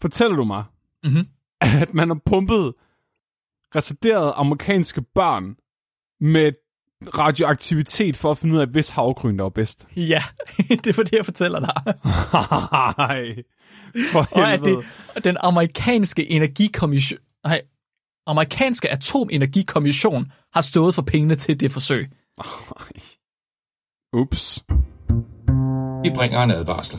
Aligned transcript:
fortæller 0.00 0.36
du 0.36 0.44
mig, 0.44 0.64
Mhm. 1.04 1.26
at 1.60 1.94
man 1.94 2.08
har 2.08 2.20
pumpet 2.26 2.74
retarderede 3.76 4.32
amerikanske 4.32 5.02
børn 5.02 5.56
med 6.20 6.52
radioaktivitet 7.18 8.16
for 8.16 8.30
at 8.30 8.38
finde 8.38 8.54
ud 8.54 8.60
af, 8.60 8.66
hvis 8.66 8.90
havgryn 8.90 9.36
der 9.38 9.42
var 9.42 9.48
bedst. 9.50 9.86
Ja, 9.96 10.22
det 10.84 10.96
var 10.96 11.02
det, 11.02 11.12
jeg 11.12 11.24
fortæller 11.24 11.60
dig. 11.60 11.94
Nej, 12.98 13.36
for 14.12 14.38
Og 14.38 14.52
at 14.52 14.60
det, 14.64 14.84
den 15.24 15.36
amerikanske 15.40 16.30
energikommission... 16.30 17.18
Nej, 17.44 17.62
amerikanske 18.26 18.90
atomenergikommission 18.90 20.32
har 20.52 20.60
stået 20.60 20.94
for 20.94 21.02
pengene 21.02 21.34
til 21.34 21.60
det 21.60 21.70
forsøg. 21.72 22.10
Ups. 24.12 24.64
Vi 26.04 26.10
bringer 26.16 26.42
en 26.42 26.50
advarsel. 26.50 26.98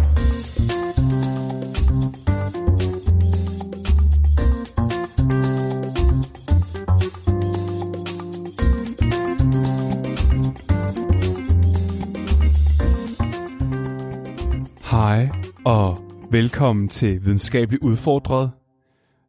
Og 15.65 15.97
velkommen 16.31 16.89
til 16.89 17.25
Videnskabeligt 17.25 17.83
Udfordret. 17.83 18.51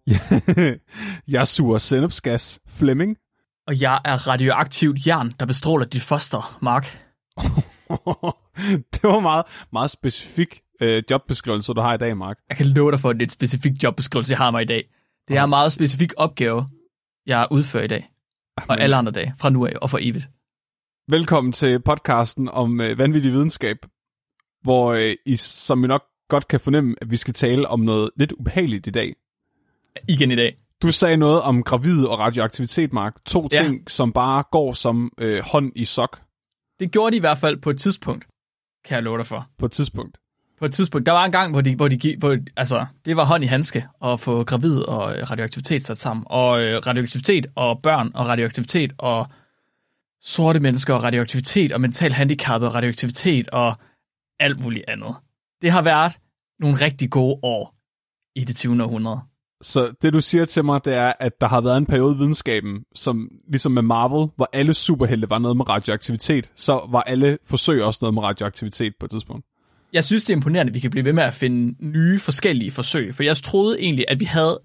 jeg 1.34 1.46
suger 1.46 1.78
sennepsgas, 1.78 2.60
Flemming. 2.68 3.16
Og 3.66 3.80
jeg 3.80 4.00
er 4.04 4.28
radioaktivt 4.28 5.06
jern, 5.06 5.30
der 5.40 5.46
bestråler 5.46 5.84
dit 5.84 6.02
foster, 6.02 6.58
Mark. 6.62 6.84
det 8.92 9.02
var 9.02 9.20
meget, 9.20 9.44
meget 9.72 9.90
specifik 9.90 10.60
øh, 10.80 11.02
jobbeskrivelse, 11.10 11.72
du 11.72 11.80
har 11.80 11.94
i 11.94 11.98
dag, 11.98 12.16
Mark. 12.16 12.38
Jeg 12.48 12.56
kan 12.56 12.66
love 12.66 12.92
dig 12.92 13.00
for, 13.00 13.10
at 13.10 13.14
det 13.16 13.22
er 13.22 13.26
et 13.26 13.32
specifikt 13.32 13.82
jobbeskrivelse, 13.82 14.32
jeg 14.32 14.38
har 14.38 14.50
mig 14.50 14.62
i 14.62 14.66
dag. 14.66 14.88
Det 15.28 15.36
er 15.36 15.44
en 15.44 15.50
meget 15.50 15.72
specifik 15.72 16.12
opgave, 16.16 16.68
jeg 17.26 17.48
udfører 17.50 17.84
i 17.84 17.88
dag. 17.88 18.10
Og 18.68 18.80
alle 18.80 18.96
andre 18.96 19.12
dage, 19.12 19.34
fra 19.40 19.50
nu 19.50 19.66
af 19.66 19.72
og 19.82 19.90
for 19.90 19.98
evigt. 20.02 20.28
Velkommen 21.08 21.52
til 21.52 21.82
podcasten 21.82 22.48
om 22.48 22.80
øh, 22.80 22.98
vanvittig 22.98 23.32
videnskab, 23.32 23.76
hvor 24.62 24.92
øh, 24.92 25.16
I, 25.26 25.36
som 25.36 25.84
I 25.84 25.86
nok 25.86 26.02
godt 26.32 26.48
kan 26.48 26.60
fornemme, 26.60 26.94
at 27.00 27.10
vi 27.10 27.16
skal 27.16 27.34
tale 27.34 27.68
om 27.68 27.80
noget 27.80 28.10
lidt 28.16 28.32
ubehageligt 28.32 28.86
i 28.86 28.90
dag. 28.90 29.14
Igen 30.08 30.30
i 30.30 30.34
dag. 30.36 30.56
Du 30.82 30.90
sagde 30.92 31.16
noget 31.16 31.42
om 31.42 31.62
gravid 31.62 32.04
og 32.04 32.18
radioaktivitet, 32.18 32.92
Mark. 32.92 33.14
To 33.26 33.48
Ja. 33.52 33.62
ting, 33.62 33.90
som 33.90 34.12
bare 34.12 34.44
går 34.50 34.72
som 34.72 35.12
øh, 35.18 35.42
hånd 35.44 35.72
i 35.76 35.84
sok 35.84 36.20
Det 36.80 36.90
gjorde 36.92 37.10
de 37.10 37.16
i 37.16 37.20
hvert 37.20 37.38
fald 37.38 37.56
på 37.60 37.70
et 37.70 37.78
tidspunkt, 37.78 38.26
kan 38.84 38.94
jeg 38.94 39.02
love 39.02 39.18
dig 39.18 39.26
for. 39.26 39.46
på 39.58 39.66
et 39.66 39.72
tidspunkt. 39.72 40.18
På 40.58 40.64
et 40.64 40.72
tidspunkt, 40.72 41.06
der 41.06 41.12
var 41.12 41.24
en 41.24 41.32
gang, 41.32 41.52
hvor 41.52 41.60
de, 41.60 41.76
hvor 41.76 41.88
de 41.88 42.16
hvor, 42.18 42.36
altså, 42.56 42.86
det 43.04 43.16
var 43.16 43.24
hånd 43.24 43.44
i 43.44 43.46
handske 43.46 43.86
at 44.04 44.20
få 44.20 44.44
gravid 44.44 44.78
og 44.80 45.30
radioaktivitet 45.30 45.82
sat 45.84 45.98
sammen. 45.98 46.24
Og 46.26 46.62
øh, 46.62 46.86
radioaktivitet 46.86 47.46
og 47.54 47.82
børn 47.82 48.10
og 48.14 48.26
radioaktivitet 48.26 48.92
og 48.98 49.26
sorte 50.22 50.60
mennesker 50.60 50.94
og 50.94 51.02
radioaktivitet 51.02 51.72
og 51.72 51.80
mental 51.80 52.12
handicappede 52.12 52.68
og 52.70 52.74
radioaktivitet 52.74 53.48
og 53.48 53.74
alt 54.40 54.60
muligt 54.60 54.84
andet. 54.88 55.14
Det 55.62 55.70
har 55.70 55.82
været 55.82 56.12
nogle 56.60 56.76
rigtig 56.76 57.10
gode 57.10 57.38
år 57.42 57.74
i 58.36 58.44
det 58.44 58.56
20. 58.56 58.84
århundrede. 58.84 59.20
Så 59.62 59.94
det, 60.02 60.12
du 60.12 60.20
siger 60.20 60.44
til 60.44 60.64
mig, 60.64 60.84
det 60.84 60.94
er, 60.94 61.12
at 61.20 61.40
der 61.40 61.48
har 61.48 61.60
været 61.60 61.76
en 61.76 61.86
periode 61.86 62.14
i 62.14 62.18
videnskaben, 62.18 62.84
som 62.94 63.28
ligesom 63.48 63.72
med 63.72 63.82
Marvel, 63.82 64.30
hvor 64.36 64.48
alle 64.52 64.74
superhelte 64.74 65.30
var 65.30 65.38
noget 65.38 65.56
med 65.56 65.68
radioaktivitet, 65.68 66.50
så 66.56 66.88
var 66.90 67.00
alle 67.00 67.38
forsøg 67.44 67.84
også 67.84 67.98
noget 68.02 68.14
med 68.14 68.22
radioaktivitet 68.22 68.92
på 69.00 69.06
et 69.06 69.10
tidspunkt. 69.10 69.46
Jeg 69.92 70.04
synes, 70.04 70.24
det 70.24 70.32
er 70.32 70.36
imponerende, 70.36 70.70
at 70.70 70.74
vi 70.74 70.80
kan 70.80 70.90
blive 70.90 71.04
ved 71.04 71.12
med 71.12 71.22
at 71.22 71.34
finde 71.34 71.74
nye 71.80 72.18
forskellige 72.18 72.70
forsøg, 72.70 73.14
for 73.14 73.22
jeg 73.22 73.36
troede 73.36 73.80
egentlig, 73.80 74.04
at 74.08 74.20
vi 74.20 74.24
havde, 74.24 74.58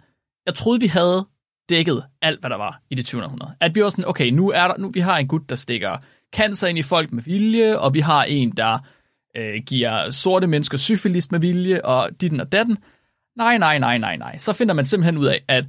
jeg 0.46 0.54
troede, 0.54 0.80
vi 0.80 0.88
havde 0.88 1.28
dækket 1.70 2.04
alt, 2.22 2.40
hvad 2.40 2.50
der 2.50 2.58
var 2.58 2.82
i 2.90 2.96
det 2.96 3.06
20. 3.06 3.24
århundrede. 3.24 3.56
At 3.62 3.76
vi 3.76 3.84
var 3.84 3.90
sådan, 3.90 4.08
okay, 4.08 4.30
nu 4.30 4.52
er 4.52 4.68
der, 4.68 4.78
nu 4.78 4.92
vi 4.94 5.00
har 5.00 5.18
en 5.18 5.28
gut, 5.28 5.50
der 5.50 5.56
stikker 5.56 5.98
cancer 6.36 6.68
ind 6.68 6.78
i 6.78 6.82
folk 6.82 7.12
med 7.12 7.24
vilje, 7.24 7.80
og 7.80 7.94
vi 7.94 8.00
har 8.00 8.24
en, 8.24 8.52
der 8.58 8.80
øh, 9.38 9.64
giver 9.66 10.10
sorte 10.12 10.48
mennesker 10.48 10.78
syfilis 10.78 11.32
med 11.32 11.40
vilje, 11.40 11.82
og 11.82 12.22
ditten 12.22 12.40
og 12.42 12.52
datten. 12.52 12.78
Nej, 13.36 13.58
nej, 13.58 13.80
nej, 13.80 13.98
nej, 13.98 14.16
nej. 14.16 14.38
Så 14.38 14.54
finder 14.54 14.74
man 14.74 14.86
simpelthen 14.86 15.18
ud 15.18 15.26
af, 15.26 15.44
at 15.48 15.66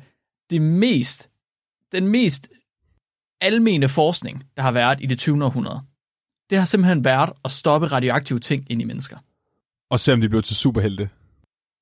det 0.50 0.62
mest, 0.62 1.28
den 1.92 2.08
mest 2.08 2.48
almene 3.40 3.88
forskning, 3.88 4.44
der 4.56 4.62
har 4.62 4.72
været 4.72 4.98
i 5.02 5.06
det 5.06 5.18
20. 5.18 5.44
århundrede, 5.44 5.80
det 6.50 6.58
har 6.58 6.64
simpelthen 6.64 7.04
været 7.04 7.30
at 7.44 7.50
stoppe 7.50 7.86
radioaktive 7.86 8.38
ting 8.38 8.66
ind 8.70 8.80
i 8.80 8.84
mennesker. 8.84 9.16
Og 9.90 10.00
se 10.00 10.12
om 10.12 10.20
de 10.20 10.28
blev 10.28 10.42
til 10.42 10.56
superhelte. 10.56 11.08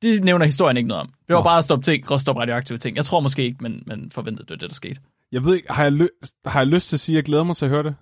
Det 0.03 0.25
nævner 0.25 0.47
historien 0.47 0.77
ikke 0.77 0.89
noget 0.89 1.01
om. 1.01 1.07
Det 1.07 1.35
var 1.35 1.41
Nå. 1.41 1.45
bare 1.45 1.59
at 1.59 1.65
stoppe 1.65 1.85
ting, 1.85 2.13
at 2.13 2.21
stoppe 2.21 2.43
radioaktive 2.43 2.79
ting. 2.79 2.97
Jeg 2.97 3.05
tror 3.05 3.21
måske 3.21 3.45
ikke, 3.45 3.59
men, 3.61 3.83
men 3.87 4.11
forventede 4.11 4.43
det 4.45 4.51
var 4.51 4.57
det, 4.57 4.71
der 4.71 4.75
skete. 4.75 5.01
Jeg 5.33 5.45
ved 5.45 5.55
ikke, 5.55 5.73
har 5.73 5.83
jeg, 5.83 5.93
ly- 5.93 6.27
har 6.47 6.61
jeg 6.61 6.67
lyst 6.67 6.89
til 6.89 6.97
at 6.97 7.01
sige, 7.01 7.15
at 7.15 7.17
jeg 7.17 7.25
glæder 7.25 7.45
mig 7.45 7.57
til 7.57 7.65
at 7.65 7.71
høre 7.71 7.83
det? 7.83 7.95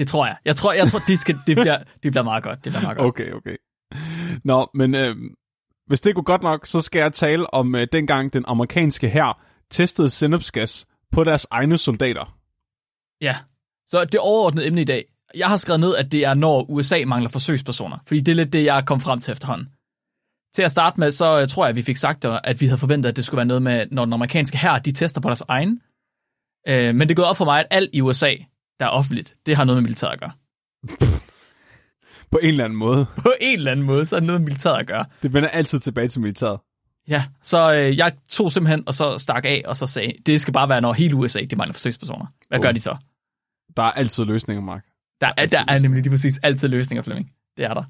Det 0.00 0.08
tror 0.08 0.26
jeg. 0.26 0.36
Jeg 0.44 0.56
tror, 0.56 0.72
jeg 0.72 0.88
tror 0.88 0.98
det, 0.98 1.18
skal, 1.18 1.38
det, 1.46 1.56
bliver, 1.56 1.78
det 2.02 2.12
bliver 2.12 2.22
meget 2.22 2.44
godt. 2.44 2.64
Det 2.64 2.72
bliver 2.72 2.82
meget 2.82 2.96
godt. 2.96 3.08
Okay, 3.08 3.32
okay. 3.32 3.56
Nå, 4.44 4.70
men 4.74 4.94
øh, 4.94 5.16
hvis 5.86 6.00
det 6.00 6.14
går 6.14 6.22
godt 6.22 6.42
nok, 6.42 6.66
så 6.66 6.80
skal 6.80 7.00
jeg 7.00 7.12
tale 7.12 7.54
om 7.54 7.74
øh, 7.74 7.86
dengang 7.92 8.32
den 8.32 8.44
amerikanske 8.46 9.08
hær 9.08 9.42
testede 9.70 10.10
sennepsgas 10.10 10.86
på 11.12 11.24
deres 11.24 11.46
egne 11.50 11.78
soldater. 11.78 12.38
Ja. 13.20 13.36
Så 13.88 14.04
det 14.04 14.20
overordnede 14.20 14.66
emne 14.66 14.80
i 14.80 14.84
dag. 14.84 15.04
Jeg 15.34 15.48
har 15.48 15.56
skrevet 15.56 15.80
ned, 15.80 15.96
at 15.96 16.12
det 16.12 16.24
er, 16.24 16.34
når 16.34 16.70
USA 16.70 17.04
mangler 17.06 17.28
forsøgspersoner. 17.28 17.98
Fordi 18.06 18.20
det 18.20 18.32
er 18.32 18.36
lidt 18.36 18.52
det, 18.52 18.64
jeg 18.64 18.86
kom 18.86 19.00
frem 19.00 19.20
til 19.20 19.32
efterhånden. 19.32 19.68
Til 20.54 20.62
at 20.62 20.70
starte 20.70 21.00
med, 21.00 21.10
så 21.10 21.40
øh, 21.40 21.48
tror 21.48 21.64
jeg, 21.64 21.70
at 21.70 21.76
vi 21.76 21.82
fik 21.82 21.96
sagt, 21.96 22.24
at 22.24 22.60
vi 22.60 22.66
havde 22.66 22.78
forventet, 22.78 23.08
at 23.08 23.16
det 23.16 23.24
skulle 23.24 23.36
være 23.36 23.46
noget 23.46 23.62
med, 23.62 23.86
når 23.90 24.04
den 24.04 24.12
amerikanske 24.12 24.58
hær, 24.58 24.78
de 24.78 24.92
tester 24.92 25.20
på 25.20 25.28
deres 25.28 25.42
egen. 25.48 25.80
Øh, 26.68 26.94
men 26.94 27.00
det 27.00 27.10
er 27.10 27.14
gået 27.16 27.28
op 27.28 27.36
for 27.36 27.44
mig, 27.44 27.60
at 27.60 27.66
alt 27.70 27.90
i 27.92 28.00
USA, 28.00 28.34
der 28.80 28.86
er 28.86 28.90
offentligt, 28.90 29.34
det 29.46 29.56
har 29.56 29.64
noget 29.64 29.76
med 29.76 29.82
militæret 29.82 30.12
at 30.12 30.20
gøre. 30.20 30.32
På 32.30 32.38
en 32.42 32.48
eller 32.48 32.64
anden 32.64 32.78
måde. 32.78 33.06
På 33.22 33.32
en 33.40 33.58
eller 33.58 33.70
anden 33.72 33.86
måde, 33.86 34.06
så 34.06 34.16
er 34.16 34.20
det 34.20 34.26
noget 34.26 34.40
med 34.40 34.46
militæret 34.46 34.78
at 34.80 34.86
gøre. 34.86 35.04
Det 35.22 35.32
vender 35.32 35.48
altid 35.48 35.80
tilbage 35.80 36.08
til 36.08 36.20
militæret. 36.20 36.58
Ja, 37.08 37.24
så 37.42 37.72
øh, 37.74 37.98
jeg 37.98 38.12
tog 38.30 38.52
simpelthen, 38.52 38.82
og 38.86 38.94
så 38.94 39.18
stak 39.18 39.44
af, 39.44 39.62
og 39.64 39.76
så 39.76 39.86
sagde, 39.86 40.12
det 40.26 40.40
skal 40.40 40.52
bare 40.54 40.68
være, 40.68 40.80
når 40.80 40.92
hele 40.92 41.16
USA, 41.16 41.40
de 41.40 41.56
mangler 41.56 41.72
forsøgspersoner. 41.72 42.26
Hvad 42.48 42.58
Oh. 42.58 42.62
gør 42.62 42.72
de 42.72 42.80
så? 42.80 42.96
Der 43.76 43.82
er 43.82 43.90
altid 43.90 44.24
løsninger, 44.24 44.62
Mark. 44.62 44.84
Der, 45.20 45.26
er, 45.26 45.32
altid 45.36 45.58
der 45.58 45.64
er 45.68 45.78
nemlig 45.78 46.02
lige 46.02 46.10
præcis 46.10 46.38
altid 46.42 46.68
løsninger, 46.68 47.02
Flemming. 47.02 47.30
Det 47.56 47.64
er 47.64 47.74
der. 47.74 47.84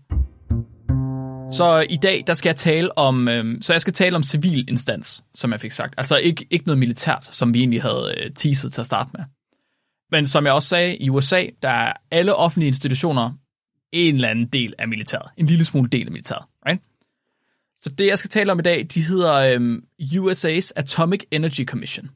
Så 1.52 1.86
i 1.90 1.96
dag, 1.96 2.24
der 2.26 2.34
skal 2.34 2.48
jeg 2.48 2.56
tale 2.56 2.98
om, 2.98 3.28
øh, 3.28 3.62
så 3.62 3.72
jeg 3.72 3.80
skal 3.80 3.92
tale 3.92 4.16
om 4.16 4.22
civil 4.22 4.64
instans, 4.68 5.24
som 5.34 5.52
jeg 5.52 5.60
fik 5.60 5.72
sagt. 5.72 5.94
Altså 5.96 6.16
ikke, 6.16 6.46
ikke 6.50 6.66
noget 6.66 6.78
militært, 6.78 7.24
som 7.24 7.54
vi 7.54 7.58
egentlig 7.58 7.82
havde 7.82 8.14
øh, 8.18 8.30
teaset 8.34 8.72
til 8.72 8.80
at 8.80 8.86
starte 8.86 9.10
med. 9.14 9.24
Men 10.10 10.26
som 10.26 10.44
jeg 10.44 10.53
også 10.53 10.69
sagde, 10.69 10.97
i 10.97 11.10
USA, 11.10 11.47
der 11.62 11.69
er 11.69 11.93
alle 12.10 12.34
offentlige 12.34 12.69
institutioner 12.69 13.32
en 13.93 14.15
eller 14.15 14.28
anden 14.28 14.47
del 14.47 14.75
af 14.78 14.88
militæret. 14.88 15.31
En 15.37 15.47
lille 15.47 15.65
smule 15.65 15.88
del 15.88 16.06
af 16.06 16.12
militæret, 16.12 16.44
right? 16.66 16.82
Så 17.78 17.91
det, 17.91 18.06
jeg 18.06 18.19
skal 18.19 18.31
tale 18.31 18.53
om 18.53 18.59
i 18.59 18.62
dag, 18.62 18.87
de 18.94 19.03
hedder 19.03 19.34
øhm, 19.34 19.84
USA's 20.03 20.70
Atomic 20.76 21.20
Energy 21.31 21.65
Commission. 21.65 22.10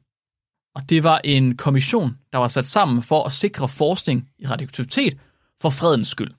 Og 0.75 0.89
det 0.89 1.03
var 1.03 1.21
en 1.23 1.57
kommission, 1.57 2.17
der 2.31 2.37
var 2.37 2.47
sat 2.47 2.65
sammen 2.65 3.01
for 3.01 3.23
at 3.23 3.31
sikre 3.31 3.67
forskning 3.67 4.29
i 4.39 4.47
radioaktivitet 4.47 5.17
for 5.61 5.69
fredens 5.69 6.07
skyld. 6.07 6.31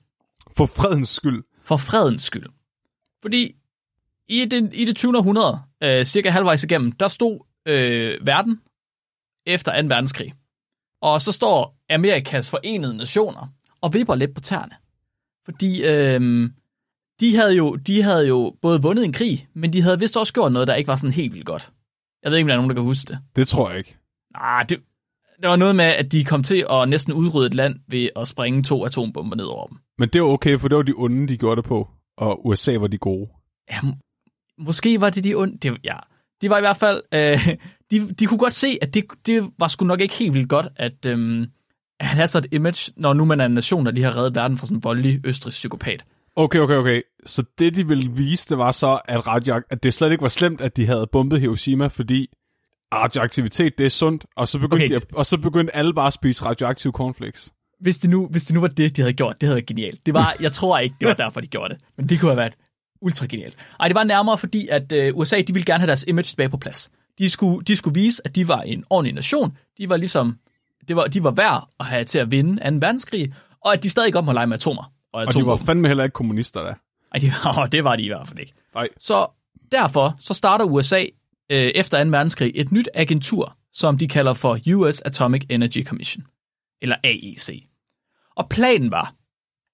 For 0.57 0.65
fredens 0.65 1.09
skyld. 1.09 1.43
For 1.63 1.77
fredens 1.77 2.21
skyld. 2.23 2.45
Fordi 3.21 3.55
i 4.29 4.45
det, 4.45 4.69
i 4.73 4.85
det 4.85 4.95
20. 4.95 5.17
århundrede, 5.17 5.59
øh, 5.83 6.05
cirka 6.05 6.29
halvvejs 6.29 6.63
igennem, 6.63 6.91
der 6.91 7.07
stod 7.07 7.39
øh, 7.65 8.27
verden 8.27 8.61
efter 9.45 9.81
2. 9.81 9.87
verdenskrig. 9.87 10.33
Og 11.01 11.21
så 11.21 11.31
står 11.31 11.77
Amerikas 11.89 12.49
forenede 12.49 12.97
nationer 12.97 13.47
og 13.81 13.93
vipper 13.93 14.15
lidt 14.15 14.35
på 14.35 14.41
tæerne. 14.41 14.75
Fordi 15.45 15.85
øh, 15.85 16.49
de, 17.19 17.35
havde 17.35 17.53
jo, 17.53 17.75
de 17.75 18.03
havde 18.03 18.27
jo 18.27 18.55
både 18.61 18.81
vundet 18.81 19.05
en 19.05 19.13
krig, 19.13 19.47
men 19.53 19.73
de 19.73 19.81
havde 19.81 19.99
vist 19.99 20.17
også 20.17 20.33
gjort 20.33 20.51
noget, 20.51 20.67
der 20.67 20.75
ikke 20.75 20.87
var 20.87 20.95
sådan 20.95 21.13
helt 21.13 21.33
vildt 21.33 21.45
godt. 21.45 21.71
Jeg 22.23 22.31
ved 22.31 22.37
ikke, 22.37 22.45
om 22.45 22.47
der 22.47 22.53
er 22.53 22.57
nogen, 22.57 22.69
der 22.69 22.75
kan 22.75 22.83
huske 22.83 23.07
det. 23.07 23.19
Det 23.35 23.47
tror 23.47 23.69
jeg 23.69 23.77
ikke. 23.77 23.97
Nej, 24.33 24.63
det, 24.69 24.79
det 25.41 25.49
var 25.49 25.55
noget 25.55 25.75
med, 25.75 25.85
at 25.85 26.11
de 26.11 26.25
kom 26.25 26.43
til 26.43 26.65
at 26.69 26.89
næsten 26.89 27.13
udrydde 27.13 27.47
et 27.47 27.53
land 27.53 27.75
ved 27.87 28.09
at 28.15 28.27
springe 28.27 28.63
to 28.63 28.85
atombomber 28.85 29.35
ned 29.35 29.45
over 29.45 29.67
dem. 29.67 29.77
Men 29.97 30.09
det 30.09 30.21
var 30.21 30.27
okay, 30.27 30.59
for 30.59 30.67
det 30.67 30.77
var 30.77 30.83
de 30.83 30.93
onde, 30.97 31.27
de 31.27 31.37
gjorde 31.37 31.61
det 31.61 31.65
på. 31.65 31.89
Og 32.17 32.47
USA 32.47 32.77
var 32.77 32.87
de 32.87 32.97
gode. 32.97 33.29
Ja, 33.71 33.79
måske 34.57 35.01
var 35.01 35.09
det 35.09 35.23
de 35.23 35.35
onde. 35.35 35.57
Det, 35.57 35.77
ja. 35.83 35.95
De 36.41 36.49
var 36.49 36.57
i 36.57 36.61
hvert 36.61 36.77
fald... 36.77 37.01
Øh, 37.13 37.57
de, 37.91 38.09
de 38.13 38.25
kunne 38.25 38.37
godt 38.39 38.53
se, 38.53 38.77
at 38.81 38.93
det, 38.93 39.03
det 39.25 39.49
var 39.59 39.67
sgu 39.67 39.85
nok 39.85 40.01
ikke 40.01 40.13
helt 40.15 40.33
vildt 40.33 40.49
godt, 40.49 40.67
at, 40.75 41.05
øhm, 41.05 41.41
at 41.99 42.05
have 42.05 42.27
så 42.27 42.37
et 42.37 42.45
image, 42.51 42.91
når 42.97 43.13
nu 43.13 43.25
man 43.25 43.39
er 43.41 43.45
en 43.45 43.51
nation, 43.51 43.85
der 43.85 43.91
lige 43.91 44.03
har 44.03 44.15
reddet 44.17 44.35
verden 44.35 44.57
fra 44.57 44.65
sådan 44.65 44.77
en 44.77 44.83
voldelig 44.83 45.21
østrisk 45.25 45.57
psykopat. 45.57 46.03
Okay, 46.35 46.59
okay, 46.59 46.73
okay. 46.75 47.01
Så 47.25 47.43
det, 47.59 47.75
de 47.75 47.87
ville 47.87 48.11
vise, 48.11 48.49
det 48.49 48.57
var 48.57 48.71
så, 48.71 48.99
at, 49.05 49.27
radio, 49.27 49.61
at 49.69 49.83
det 49.83 49.93
slet 49.93 50.11
ikke 50.11 50.21
var 50.21 50.27
slemt, 50.29 50.61
at 50.61 50.77
de 50.77 50.85
havde 50.85 51.07
bombet 51.11 51.39
Hiroshima, 51.39 51.87
fordi 51.87 52.27
radioaktivitet, 52.93 53.73
det 53.77 53.85
er 53.85 53.89
sundt, 53.89 54.25
og 54.35 54.47
så 54.47 54.59
begyndte, 54.59 54.75
Okay. 54.83 54.85
okay. 54.95 55.05
de, 55.05 55.07
at- 55.11 55.15
og 55.17 55.25
så 55.25 55.37
begyndte 55.37 55.75
alle 55.75 55.93
bare 55.93 56.07
at 56.07 56.13
spise 56.13 56.45
radioaktive 56.45 56.93
cornflakes. 56.93 57.51
Hvis 57.79 57.99
det, 57.99 58.09
nu, 58.09 58.27
hvis 58.27 58.43
det 58.45 58.53
nu 58.53 58.61
var 58.61 58.67
det, 58.67 58.97
de 58.97 59.01
havde 59.01 59.13
gjort, 59.13 59.41
det 59.41 59.47
havde 59.47 59.55
været 59.55 59.65
genialt. 59.65 60.05
Det 60.05 60.13
var, 60.13 60.35
jeg 60.39 60.51
tror 60.51 60.79
ikke, 60.79 60.95
det 60.99 61.07
var 61.07 61.13
derfor, 61.13 61.41
de 61.41 61.47
gjorde 61.47 61.73
det. 61.73 61.83
Men 61.97 62.09
det 62.09 62.19
kunne 62.19 62.29
have 62.31 62.37
været 62.37 62.55
ultra 63.01 63.25
genialt. 63.29 63.57
Ej, 63.79 63.87
det 63.87 63.95
var 63.95 64.03
nærmere, 64.03 64.37
fordi 64.37 64.67
at 64.71 64.91
øh, 64.91 65.15
USA, 65.15 65.41
de 65.41 65.53
ville 65.53 65.65
gerne 65.65 65.79
have 65.79 65.87
deres 65.87 66.05
image 66.07 66.23
tilbage 66.25 66.49
på 66.49 66.57
plads. 66.57 66.91
De 67.17 67.29
skulle, 67.29 67.63
de 67.65 67.75
skulle 67.75 67.93
vise, 67.93 68.21
at 68.25 68.35
de 68.35 68.47
var 68.47 68.61
en 68.61 68.83
ordentlig 68.89 69.13
nation. 69.13 69.57
De 69.77 69.89
var 69.89 69.97
ligesom, 69.97 70.37
det 70.87 70.95
var, 70.95 71.05
de 71.05 71.23
var 71.23 71.31
værd 71.31 71.69
at 71.79 71.85
have 71.85 72.03
til 72.03 72.19
at 72.19 72.31
vinde 72.31 72.71
2. 72.71 72.75
verdenskrig, 72.75 73.33
og 73.65 73.73
at 73.73 73.83
de 73.83 73.89
stadig 73.89 74.13
godt 74.13 74.25
må 74.25 74.31
lege 74.33 74.47
med 74.47 74.55
atomer. 74.55 74.91
Og, 75.13 75.25
Og 75.27 75.33
de 75.33 75.45
var 75.45 75.55
fandme 75.55 75.87
heller 75.87 76.03
ikke 76.03 76.13
kommunister 76.13 76.63
da. 76.63 76.73
Ej, 77.13 77.19
de, 77.19 77.31
åh, 77.61 77.67
det 77.71 77.83
var 77.83 77.95
de 77.95 78.03
i 78.03 78.07
hvert 78.07 78.27
fald 78.27 78.39
ikke. 78.39 78.53
Nej. 78.73 78.87
Så 78.99 79.27
derfor 79.71 80.15
så 80.19 80.33
starter 80.33 80.65
USA 80.65 81.03
øh, 81.51 81.57
efter 81.57 82.03
2. 82.03 82.09
verdenskrig 82.09 82.51
et 82.55 82.71
nyt 82.71 82.89
agentur, 82.93 83.57
som 83.73 83.97
de 83.97 84.07
kalder 84.07 84.33
for 84.33 84.59
US 84.75 85.01
Atomic 85.01 85.45
Energy 85.49 85.85
Commission, 85.85 86.23
eller 86.81 86.95
AEC. 87.03 87.67
Og 88.35 88.49
planen 88.49 88.91
var, 88.91 89.13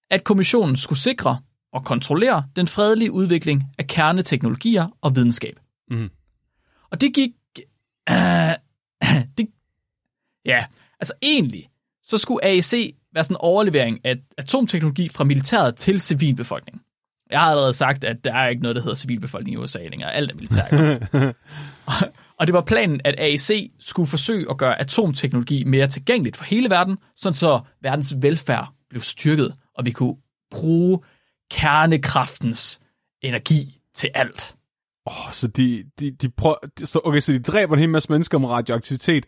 at 0.10 0.24
kommissionen 0.24 0.76
skulle 0.76 1.00
sikre 1.00 1.40
og 1.74 1.86
kontrollere 1.86 2.44
den 2.56 2.68
fredelige 2.68 3.12
udvikling 3.12 3.64
af 3.78 3.88
kerneteknologier 3.88 4.88
og 5.02 5.16
videnskab. 5.16 5.60
Mhm. 5.90 6.10
Og 6.94 7.02
det 7.02 7.14
gik... 7.14 7.32
Øh, 8.10 8.16
det, 9.38 9.48
ja, 10.46 10.66
altså 11.00 11.14
egentlig, 11.22 11.70
så 12.04 12.18
skulle 12.18 12.46
AEC 12.46 12.96
være 13.14 13.24
sådan 13.24 13.36
en 13.36 13.42
overlevering 13.42 14.00
af 14.06 14.16
atomteknologi 14.38 15.10
fra 15.10 15.24
militæret 15.24 15.76
til 15.76 16.02
civilbefolkningen. 16.02 16.82
Jeg 17.30 17.40
har 17.40 17.50
allerede 17.50 17.74
sagt, 17.74 18.04
at 18.04 18.24
der 18.24 18.34
er 18.34 18.48
ikke 18.48 18.62
noget, 18.62 18.76
der 18.76 18.82
hedder 18.82 18.96
civilbefolkning 18.96 19.54
i 19.54 19.58
USA 19.58 19.80
længere. 19.80 20.14
Alt 20.14 20.32
er 20.32 20.36
militær. 20.36 21.34
og 22.40 22.48
det 22.48 22.54
var 22.54 22.62
planen, 22.62 23.02
at 23.04 23.16
AEC 23.18 23.72
skulle 23.80 24.10
forsøge 24.10 24.50
at 24.50 24.58
gøre 24.58 24.80
atomteknologi 24.80 25.64
mere 25.64 25.88
tilgængeligt 25.88 26.38
for 26.38 26.46
hele 26.46 26.70
verden, 26.70 26.98
sådan 27.16 27.34
så 27.34 27.60
verdens 27.82 28.16
velfærd 28.22 28.74
blev 28.90 29.02
styrket, 29.02 29.54
og 29.76 29.86
vi 29.86 29.92
kunne 29.92 30.16
bruge 30.52 31.00
kernekraftens 31.52 32.82
energi 33.22 33.80
til 33.96 34.10
alt. 34.14 34.56
Oh, 35.06 35.32
så 35.32 35.48
de, 35.48 35.84
de, 36.00 36.12
de 36.12 36.30
prøver, 36.30 36.56
så, 36.78 37.00
okay, 37.04 37.20
så 37.20 37.34
de 37.34 37.40
dræber 37.40 37.74
en 37.74 37.80
hel 37.80 37.90
masse 37.90 38.10
mennesker 38.12 38.38
med 38.38 38.50
radioaktivitet, 38.50 39.26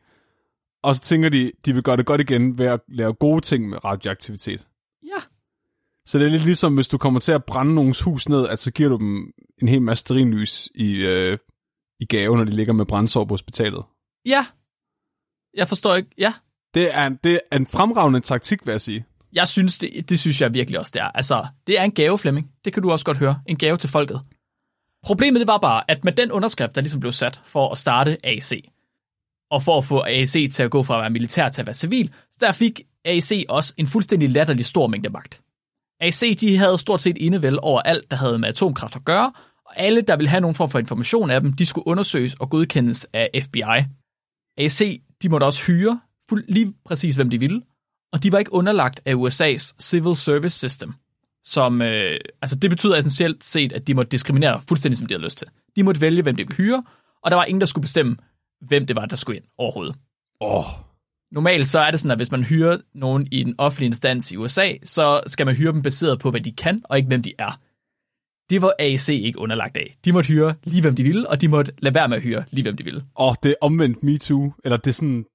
og 0.84 0.96
så 0.96 1.02
tænker 1.02 1.30
de, 1.30 1.52
de 1.66 1.74
vil 1.74 1.84
gøre 1.84 1.98
det 1.98 2.06
godt 2.06 2.22
igen 2.22 2.58
ved 2.58 2.66
at 2.66 2.80
lave 2.88 3.14
gode 3.14 3.42
ting 3.42 3.70
med 3.70 3.86
radioaktivitet. 3.86 4.68
Ja, 5.04 5.22
Så 6.06 6.20
det 6.20 6.26
er 6.26 6.30
lidt 6.32 6.46
ligesom, 6.46 6.76
hvis 6.76 6.88
du 6.88 6.98
kommer 6.98 7.20
til 7.20 7.32
at 7.32 7.44
brænde 7.46 7.76
nogens 7.76 8.02
hus 8.02 8.30
ned, 8.30 8.48
at 8.48 8.60
så 8.60 8.72
giver 8.72 8.90
du 8.90 8.98
dem 8.98 9.32
en 9.62 9.68
hel 9.68 9.82
masse 9.82 10.02
sterinlys 10.02 10.70
i, 10.76 10.96
øh, 10.96 11.38
i 12.00 12.06
gave, 12.06 12.38
når 12.38 12.44
de 12.44 12.52
ligger 12.52 12.74
med 12.74 12.86
brændsår 12.86 13.26
på 13.26 13.34
hospitalet. 13.34 13.84
ja. 14.26 14.46
Jeg 15.58 15.68
forstår 15.68 15.96
ikke. 15.96 16.10
Ja, 16.18 16.34
Det 16.74 16.96
er, 16.96 17.08
en- 17.08 17.20
det 17.24 17.40
er 17.52 17.58
en 17.58 17.68
fremragende 17.68 18.20
taktik, 18.20 18.66
vil 18.66 18.72
jeg 18.72 18.82
sige. 18.82 19.06
jeg 19.34 19.48
synes, 19.48 19.78
det, 19.78 20.10
det 20.10 20.20
synes 20.20 20.42
jeg 20.42 20.54
virkelig 20.54 20.80
også, 20.80 20.92
det 20.94 21.02
er. 21.02 21.06
Altså, 21.06 21.48
det 21.68 21.80
er 21.80 21.84
en 21.84 21.92
gave, 21.92 22.18
Flemming. 22.20 22.52
Det 22.66 22.74
kan 22.74 22.84
du 22.84 22.92
også 22.92 23.06
godt 23.06 23.18
høre. 23.18 23.40
En 23.48 23.58
gave 23.58 23.78
til 23.78 23.90
folket. 23.90 24.22
Problemet 25.06 25.40
det 25.40 25.48
var 25.48 25.58
bare, 25.58 25.92
at 25.92 26.04
med 26.04 26.12
den 26.12 26.32
underskrift, 26.32 26.76
der 26.76 26.82
ligesom 26.82 27.00
blev 27.00 27.12
sat 27.12 27.42
for 27.46 27.70
at 27.72 27.78
starte 27.78 28.18
AC, 28.24 28.70
og 29.52 29.64
for 29.64 29.78
at 29.78 29.86
få 29.86 30.04
AC 30.08 30.32
til 30.52 30.64
at 30.64 30.72
gå 30.72 30.84
fra 30.84 30.96
at 30.96 31.02
være 31.02 31.10
militær 31.10 31.50
til 31.50 31.62
at 31.62 31.66
være 31.68 31.74
civil, 31.74 32.14
så 32.32 32.38
der 32.42 32.52
fik 32.52 32.82
AC 33.06 33.46
også 33.50 33.74
en 33.78 33.88
fuldstændig 33.88 34.30
latterlig 34.30 34.66
stor 34.66 34.88
mængde 34.88 35.10
magt. 35.10 35.42
AC 36.00 36.38
de 36.40 36.58
havde 36.58 36.78
stort 36.78 37.02
set 37.02 37.18
enevæld 37.20 37.58
over 37.62 37.82
alt, 37.82 38.12
der 38.12 38.18
havde 38.18 38.40
med 38.40 38.50
atomkraft 38.50 38.96
at 38.96 39.06
gøre, 39.06 39.32
og 39.66 39.80
alle, 39.80 40.02
der 40.02 40.16
ville 40.16 40.30
have 40.30 40.42
nogen 40.42 40.56
form 40.56 40.70
for 40.70 40.80
information 40.80 41.32
af 41.32 41.42
dem, 41.42 41.54
de 41.54 41.66
skulle 41.66 41.88
undersøges 41.88 42.34
og 42.34 42.50
godkendes 42.50 43.08
af 43.14 43.30
FBI. 43.44 43.84
AC 44.58 45.02
de 45.22 45.30
måtte 45.30 45.46
også 45.46 45.66
hyre 45.66 46.00
fuld, 46.30 46.46
lige 46.48 46.74
præcis, 46.86 47.16
hvem 47.16 47.30
de 47.30 47.40
ville, 47.40 47.62
og 48.14 48.24
de 48.24 48.32
var 48.32 48.40
ikke 48.40 48.54
underlagt 48.54 49.02
af 49.06 49.14
USA's 49.14 49.76
Civil 49.80 50.16
Service 50.16 50.58
System, 50.58 50.94
som, 51.46 51.82
øh, 51.82 52.20
altså 52.42 52.56
det 52.56 52.70
betyder 52.70 52.96
essentielt 52.98 53.44
set, 53.44 53.74
at 53.74 53.88
de 53.88 53.94
måtte 53.94 54.10
diskriminere 54.10 54.62
fuldstændig, 54.68 54.98
som 54.98 55.08
de 55.08 55.14
havde 55.14 55.24
lyst 55.24 55.38
til. 55.38 55.48
De 55.76 55.84
måtte 55.84 56.02
vælge, 56.02 56.22
hvem 56.22 56.36
de 56.36 56.44
ville 56.44 56.56
hyre, 56.56 56.84
og 57.24 57.32
der 57.32 57.38
var 57.38 57.46
ingen, 57.46 57.62
der 57.62 57.68
skulle 57.68 57.84
bestemme, 57.84 58.18
hvem 58.62 58.86
det 58.88 58.96
var, 58.96 59.06
der 59.06 59.16
skulle 59.16 59.38
ind 59.38 59.46
overhovedet. 59.58 59.96
Åh, 60.42 60.58
oh, 60.58 60.66
Normalt 61.32 61.68
så 61.68 61.80
er 61.80 61.92
det 61.92 62.00
sådan, 62.00 62.12
at 62.12 62.18
hvis 62.18 62.32
man 62.32 62.44
hyrer 62.44 62.78
nogen 62.94 63.28
i 63.32 63.42
en 63.42 63.56
offentlig 63.58 63.86
instans 63.88 64.32
i 64.32 64.38
USA, 64.38 64.68
så 64.84 65.22
skal 65.28 65.46
man 65.46 65.56
hyre 65.56 65.72
dem 65.72 65.82
baseret 65.82 66.20
på, 66.20 66.32
hvad 66.32 66.42
de 66.42 66.52
kan, 66.52 66.82
og 66.84 66.98
ikke 66.98 67.08
hvem 67.08 67.22
de 67.22 67.34
er. 67.40 67.60
Det 68.50 68.62
var 68.62 68.74
AEC 68.80 69.10
ikke 69.10 69.40
underlagt 69.40 69.78
af. 69.78 69.98
De 70.06 70.12
måtte 70.12 70.28
hyre 70.28 70.56
lige, 70.64 70.82
hvem 70.82 70.96
de 70.96 71.04
ville, 71.04 71.30
og 71.30 71.42
de 71.42 71.48
måtte 71.48 71.72
lade 71.78 71.96
være 71.96 72.08
med 72.10 72.18
at 72.18 72.24
hyre 72.24 72.44
lige, 72.52 72.64
hvem 72.64 72.78
de 72.78 72.84
ville. 72.84 73.04
oh, 73.16 73.36
det 73.44 73.50
er 73.52 73.56
omvendt 73.62 74.04
MeToo, 74.04 74.54
eller 74.64 74.78
det 74.78 74.88
er 74.88 74.94
sådan 74.94 75.26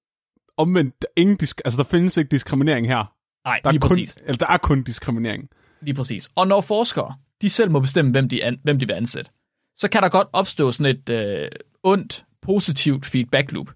omvendt, 0.56 1.04
ingen 1.16 1.36
disk, 1.36 1.60
altså 1.64 1.76
der 1.76 1.88
findes 1.88 2.16
ikke 2.16 2.30
diskriminering 2.30 2.86
her. 2.86 3.12
Nej, 3.44 3.60
Der 3.64 3.68
er, 3.68 3.72
lige 3.72 3.80
kun, 3.80 3.88
præcis. 3.88 4.16
eller 4.16 4.36
der 4.36 4.46
er 4.46 4.56
kun 4.56 4.82
diskriminering. 4.82 5.48
Lige 5.82 5.94
præcis. 5.94 6.30
Og 6.34 6.46
når 6.46 6.60
forskere, 6.60 7.14
de 7.42 7.48
selv 7.48 7.70
må 7.70 7.80
bestemme, 7.80 8.10
hvem 8.10 8.28
de, 8.28 8.44
an, 8.44 8.60
hvem 8.62 8.78
de 8.78 8.86
vil 8.86 8.94
ansætte, 8.94 9.30
så 9.76 9.88
kan 9.88 10.02
der 10.02 10.08
godt 10.08 10.28
opstå 10.32 10.72
sådan 10.72 10.96
et 10.96 11.08
øh, 11.08 11.48
ondt, 11.82 12.24
positivt 12.42 13.06
feedback 13.06 13.52
loop. 13.52 13.70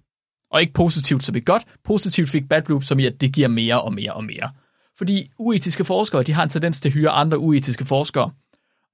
Og 0.51 0.61
ikke 0.61 0.73
positivt 0.73 1.25
som 1.25 1.37
et 1.37 1.47
godt, 1.47 1.65
positivt 1.85 2.29
feedback 2.29 2.69
loop, 2.69 2.85
som 2.85 2.99
i 2.99 3.07
at 3.07 3.21
det 3.21 3.33
giver 3.35 3.49
mere 3.49 3.83
og 3.83 3.95
mere 3.95 4.13
og 4.13 4.25
mere. 4.25 4.51
Fordi 4.99 5.31
uetiske 5.39 5.85
forskere, 5.85 6.23
de 6.23 6.33
har 6.33 6.43
en 6.43 6.49
tendens 6.49 6.81
til 6.81 6.89
at 6.89 6.93
hyre 6.93 7.11
andre 7.11 7.39
uetiske 7.39 7.85
forskere, 7.85 8.31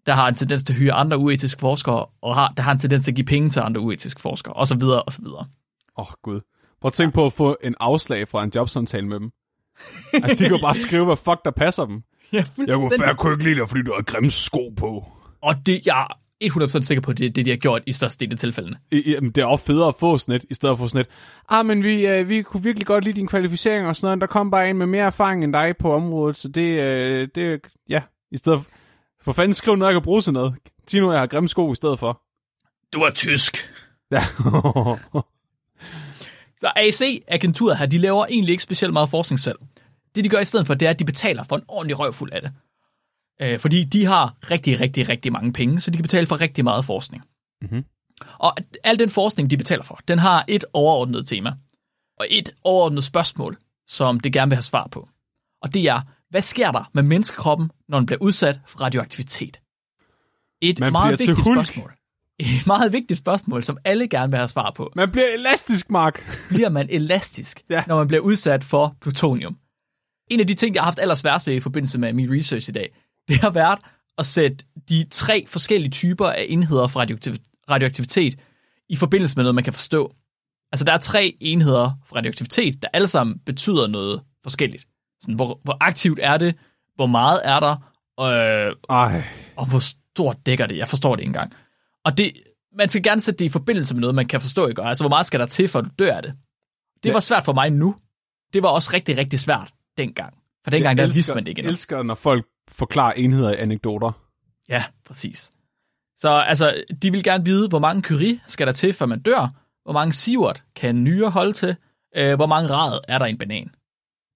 der 0.07 0.13
har 0.13 0.29
en 0.29 0.35
tendens 0.35 0.65
til 0.65 0.73
at 0.73 0.79
hyre 0.79 0.93
andre 0.93 1.19
uetiske 1.19 1.61
forskere, 1.61 2.07
og 2.23 2.35
har, 2.35 2.53
der 2.57 2.63
har 2.63 2.73
en 2.73 2.79
tendens 2.79 3.05
til 3.05 3.11
at 3.11 3.15
give 3.15 3.25
penge 3.25 3.51
til 3.51 3.61
andre 3.61 3.81
uetiske 3.81 4.21
forskere, 4.21 4.55
og 4.55 4.67
så 4.67 4.75
videre, 4.75 5.03
og 5.03 5.13
så 5.13 5.23
videre. 5.23 5.47
Åh, 5.99 6.07
oh, 6.07 6.07
gud. 6.23 6.41
Prøv 6.81 6.89
at 6.89 6.93
tænke 6.93 7.15
på 7.15 7.27
at 7.27 7.33
få 7.33 7.57
en 7.63 7.75
afslag 7.81 8.29
fra 8.29 8.45
en 8.45 8.53
jobsamtale 8.55 9.07
med 9.07 9.21
dem. 9.21 9.31
altså, 10.23 10.45
de 10.45 10.49
kan 10.49 10.57
jo 10.57 10.63
bare 10.63 10.75
skrive, 10.75 11.05
hvad 11.05 11.17
fuck 11.17 11.45
der 11.45 11.51
passer 11.51 11.87
dem. 11.87 12.03
Ja, 12.33 12.45
Jeg 12.67 12.75
kunne, 12.75 13.07
jeg 13.07 13.17
kunne 13.17 13.33
ikke 13.33 13.45
lide 13.45 13.61
dig, 13.61 13.69
fordi 13.69 13.83
du 13.83 13.93
har 13.95 14.03
grimme 14.03 14.31
sko 14.31 14.73
på. 14.77 15.05
Og 15.43 15.67
det, 15.67 15.87
jeg 15.87 16.07
er 16.41 16.51
100% 16.51 16.81
sikker 16.83 17.03
på, 17.03 17.13
det 17.13 17.27
er 17.27 17.31
det, 17.31 17.45
de 17.45 17.51
har 17.51 17.57
gjort 17.57 17.83
i 17.87 17.93
størstedelen 17.93 18.33
af 18.33 18.39
tilfældene. 18.39 18.77
I, 18.93 19.03
jamen, 19.07 19.31
det 19.31 19.43
er 19.43 19.47
også 19.47 19.65
federe 19.65 19.89
at 19.89 19.95
få 20.01 20.19
sådan 20.19 20.35
et, 20.35 20.45
i 20.51 20.55
stedet 20.55 20.79
for 20.79 20.87
sådan 20.87 21.01
et, 21.01 21.07
ah, 21.49 21.67
men 21.67 21.83
vi, 21.83 22.07
øh, 22.07 22.29
vi 22.29 22.43
kunne 22.43 22.63
virkelig 22.63 22.87
godt 22.87 23.05
lide 23.05 23.17
din 23.17 23.27
kvalificering 23.27 23.87
og 23.87 23.97
sådan 23.97 24.07
noget, 24.07 24.21
der 24.21 24.27
kom 24.27 24.51
bare 24.51 24.71
en 24.71 24.77
med 24.77 24.87
mere 24.87 25.05
erfaring 25.05 25.45
end 25.45 25.53
dig 25.53 25.75
på 25.79 25.93
området, 25.95 26.37
så 26.37 26.49
det, 26.49 26.81
øh, 26.81 27.29
det 27.35 27.61
ja, 27.89 28.03
i 28.33 28.37
stedet 28.37 28.59
for, 28.59 28.67
for 29.25 29.33
fanden 29.33 29.55
skriv 29.55 29.77
noget, 29.77 29.93
jeg 29.93 30.01
kan 30.01 30.05
bruge 30.05 30.21
til 30.21 30.33
noget. 30.33 30.55
Sig 30.89 31.01
nu, 31.01 31.13
jeg 31.13 31.21
har 31.21 31.27
grimme 31.27 31.49
sko 31.49 31.73
i 31.73 31.77
stedet 31.77 31.99
for. 31.99 32.23
Du 32.93 33.01
er 33.01 33.11
tysk. 33.11 33.71
Ja. 34.11 34.23
Så 36.61 36.73
AC-agenturet 36.77 37.79
her, 37.79 37.87
de 37.87 37.99
laver 37.99 38.27
egentlig 38.27 38.53
ikke 38.53 38.63
specielt 38.63 38.93
meget 38.93 39.11
forskning 39.11 39.41
selv. 39.41 39.59
Det 40.15 40.25
de 40.25 40.29
gør 40.29 40.39
i 40.39 40.45
stedet 40.45 40.67
for, 40.67 40.75
det 40.75 40.87
er, 40.87 40.91
at 40.91 40.99
de 40.99 41.05
betaler 41.05 41.45
for 41.45 41.57
en 41.57 41.63
ordentlig 41.69 41.99
røvfuld 41.99 42.33
af 42.33 42.43
det. 42.43 42.53
Øh, 43.43 43.59
fordi 43.59 43.85
de 43.85 44.05
har 44.05 44.35
rigtig, 44.51 44.81
rigtig, 44.81 45.09
rigtig 45.09 45.33
mange 45.33 45.53
penge, 45.53 45.81
så 45.81 45.91
de 45.91 45.97
kan 45.97 46.03
betale 46.03 46.27
for 46.27 46.41
rigtig 46.41 46.65
meget 46.65 46.85
forskning. 46.85 47.25
Mhm. 47.63 47.85
Og 48.39 48.57
al 48.85 48.99
den 48.99 49.09
forskning, 49.09 49.51
de 49.51 49.57
betaler 49.57 49.83
for, 49.83 50.01
den 50.09 50.19
har 50.19 50.45
et 50.49 50.65
overordnet 50.73 51.27
tema. 51.27 51.53
Og 52.19 52.27
et 52.31 52.51
overordnet 52.65 53.05
spørgsmål, 53.05 53.59
som 53.87 54.21
det 54.21 54.33
gerne 54.33 54.51
vil 54.51 54.57
have 54.57 54.63
svar 54.63 54.89
på. 54.91 55.09
Og 55.63 55.75
det 55.75 55.85
er, 55.85 56.01
hvad 56.31 56.43
sker 56.43 56.71
der 56.71 56.91
med 56.93 57.03
menneskekroppen, 57.03 57.71
når 57.89 57.99
den 57.99 58.07
bliver 58.07 58.19
udsat 58.23 58.61
for 58.67 58.81
radioaktivitet? 58.81 59.61
Et 60.63 60.81
Man 60.81 60.93
meget 60.93 61.19
vigtigt 61.19 61.39
spørgsmål. 61.39 61.93
Et 62.39 62.67
meget 62.67 62.93
vigtigt 62.93 63.19
spørgsmål, 63.19 63.63
som 63.63 63.79
alle 63.85 64.09
gerne 64.09 64.31
vil 64.33 64.39
have 64.39 64.49
svar 64.49 64.73
på 64.77 64.93
Man 64.97 65.11
bliver 65.11 65.27
elastisk, 65.39 65.91
Mark. 65.91 66.47
bliver 66.49 66.69
man 66.69 66.87
elastisk, 66.91 67.63
ja. 67.71 67.85
når 67.87 67.97
man 67.97 68.09
bliver 68.09 68.21
udsat 68.21 68.65
for 68.65 68.97
plutonium. 69.01 69.57
En 70.31 70.41
af 70.41 70.47
de 70.47 70.55
ting, 70.55 70.75
jeg 70.75 70.83
har 70.83 70.85
haft 70.85 70.99
allersværest 70.99 71.47
ved 71.47 71.55
i 71.55 71.61
forbindelse 71.61 71.99
med 71.99 72.13
min 72.13 72.37
research 72.39 72.69
i 72.69 72.73
dag, 72.73 72.95
det 73.29 73.37
har 73.37 73.51
været 73.51 73.79
at 74.19 74.27
sætte 74.27 74.65
de 74.89 75.05
tre 75.11 75.45
forskellige 75.49 75.91
typer 75.91 76.27
af 76.27 76.47
enheder 76.49 76.87
for 76.87 77.01
radioaktiv- 77.01 77.37
radioaktivitet 77.71 78.35
i 78.89 78.97
forbindelse 78.97 79.37
med 79.37 79.45
noget, 79.45 79.55
man 79.55 79.65
kan 79.65 79.73
forstå. 79.73 80.15
Altså, 80.73 80.85
der 80.85 80.93
er 80.93 80.99
tre 80.99 81.37
enheder 81.41 81.91
for 82.07 82.17
radioaktivitet, 82.17 82.83
der 82.83 82.89
alle 82.93 83.07
sammen 83.09 83.39
betyder 83.47 83.87
noget 83.87 84.23
forskelligt. 84.43 84.87
Sådan, 85.21 85.35
hvor, 85.35 85.61
hvor 85.65 85.77
aktivt 85.81 86.19
er 86.23 86.37
det? 86.37 86.55
Hvor 86.95 87.07
meget 87.07 87.41
er 87.45 87.61
der? 87.61 87.77
Øh, 88.21 88.77
Ej. 88.91 89.23
og 89.57 89.71
hvor 89.71 89.79
stort 89.79 90.37
dækker 90.47 90.67
det? 90.67 90.77
Jeg 90.77 90.89
forstår 90.89 91.17
det 91.17 91.23
ikke 91.23 91.29
engang. 91.29 91.53
Og 92.05 92.19
det, 92.19 92.33
man 92.79 92.89
skal 92.89 93.03
gerne 93.03 93.21
sætte 93.21 93.39
det 93.39 93.45
i 93.45 93.49
forbindelse 93.49 93.95
med 93.95 94.01
noget, 94.01 94.15
man 94.15 94.27
kan 94.29 94.41
forstå, 94.41 94.67
ikke? 94.67 94.83
Altså, 94.83 95.05
hvor 95.05 95.09
meget 95.09 95.27
skal 95.27 95.41
der 95.41 95.47
til, 95.47 95.69
for 95.69 95.79
at 95.79 95.85
du 95.85 95.91
dør 95.99 96.17
af 96.17 96.23
det? 96.23 96.35
Det 97.03 97.09
Ja. 97.09 97.13
var 97.13 97.21
svært 97.21 97.45
for 97.45 97.53
mig 97.53 97.71
nu. 97.71 97.97
Det 98.53 98.63
var 98.63 98.69
også 98.69 98.91
rigtig, 98.93 99.19
rigtig 99.19 99.41
svært 99.41 99.73
dengang. 99.97 100.35
For 100.65 100.71
dengang, 100.71 100.99
der 100.99 101.07
vidste 101.07 101.35
man 101.35 101.45
det 101.45 101.49
ikke 101.49 101.63
Jeg 101.63 101.69
elsker, 101.71 102.03
når 102.03 102.15
folk 102.15 102.47
forklarer 102.69 103.13
enheder 103.13 103.51
i 103.51 103.57
anekdoter. 103.57 104.13
Ja, 104.69 104.85
præcis. 105.05 105.51
Så 106.19 106.31
altså, 106.31 106.85
de 107.03 107.13
vil 107.13 107.25
gerne 107.25 107.45
vide, 107.45 107.69
hvor 107.69 107.79
mange 107.79 108.03
Curie 108.03 108.41
skal 108.47 108.67
der 108.67 108.73
til, 108.73 108.93
før 108.93 109.07
man 109.07 109.23
dør, 109.23 109.49
hvor 109.85 109.93
mange 109.93 110.13
Sivert 110.13 110.65
kan 110.77 110.97
en 110.97 111.05
nyre 111.05 111.31
holde 111.31 111.53
til, 111.53 111.77
øh, 112.17 112.35
hvor 112.35 112.47
mange 112.47 112.71
rad 112.71 113.01
er 113.09 113.19
der 113.19 113.27
i 113.27 113.31
en 113.31 113.39
banan. 113.39 113.71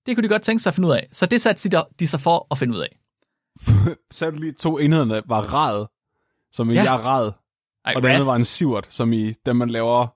Det 0.07 0.17
kunne 0.17 0.23
de 0.23 0.29
godt 0.29 0.43
tænke 0.43 0.63
sig 0.63 0.71
at 0.71 0.75
finde 0.75 0.89
ud 0.89 0.93
af. 0.95 1.09
Så 1.13 1.27
det 1.27 1.41
satte 1.41 1.85
de, 2.01 2.07
sig 2.07 2.21
for 2.21 2.47
at 2.51 2.59
finde 2.59 2.75
ud 2.75 2.81
af. 2.81 2.99
sagde 4.11 4.33
du 4.33 4.37
lige, 4.37 4.53
to 4.53 4.79
enhederne 4.79 5.23
var 5.27 5.41
rad, 5.41 5.87
som 6.53 6.71
i 6.71 6.75
Ja. 6.75 6.83
jeg 6.83 7.05
rad, 7.05 7.33
Ej, 7.85 7.93
og 7.97 8.03
det 8.03 8.09
andet 8.09 8.27
var 8.27 8.37
en 8.37 8.45
sivert, 8.45 8.93
som 8.93 9.13
i 9.13 9.33
dem, 9.47 9.57
man 9.57 9.71
laver, 9.71 10.07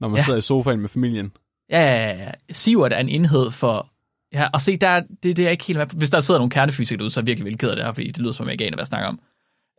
når 0.00 0.08
man 0.08 0.16
Ja. 0.16 0.22
sidder 0.22 0.38
i 0.38 0.42
sofaen 0.42 0.80
med 0.80 0.88
familien. 0.88 1.32
Ja, 1.70 1.80
ja, 1.80 2.06
ja, 2.12 2.22
ja. 2.24 2.30
Sivert 2.50 2.92
er 2.92 2.98
en 2.98 3.08
enhed 3.08 3.50
for... 3.50 3.88
Ja, 4.36 4.48
og 4.54 4.60
se, 4.60 4.76
der, 4.76 4.88
er- 4.88 5.02
det, 5.22 5.36
det 5.36 5.46
er 5.46 5.50
ikke 5.50 5.64
helt 5.64 5.78
med 5.78 5.86
på. 5.86 5.96
Hvis 5.96 6.10
der 6.10 6.20
sidder 6.20 6.40
nogle 6.40 6.50
kernefysikere 6.50 6.98
derude, 6.98 7.10
så 7.10 7.20
er 7.20 7.22
jeg 7.22 7.26
virkelig, 7.26 7.44
virkelig 7.44 7.60
ked 7.60 7.70
af 7.70 7.76
det 7.76 7.84
her, 7.84 7.92
fordi 7.92 8.06
det 8.06 8.18
lyder 8.18 8.32
som, 8.32 8.46
jeg 8.46 8.52
ikke 8.52 8.64
aner, 8.66 8.76
hvad 8.76 8.82
jeg 8.82 8.86
snakker 8.86 9.08
om. 9.08 9.20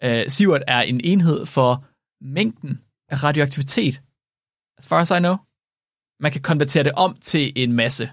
Uh, 0.06 0.28
Sivert 0.28 0.64
er 0.68 0.82
en 0.82 1.02
enhed 1.04 1.46
for 1.46 1.86
mængden 2.22 2.82
af 3.10 3.24
radioaktivitet. 3.24 4.02
As 4.78 4.88
far 4.88 5.00
as 5.00 5.12
I 5.12 5.20
know. 5.20 5.36
Man 6.20 6.32
kan 6.32 6.42
konvertere 6.42 6.84
det 6.84 6.92
om 6.92 7.18
til 7.22 7.54
en 7.56 7.74
masse. 7.74 8.12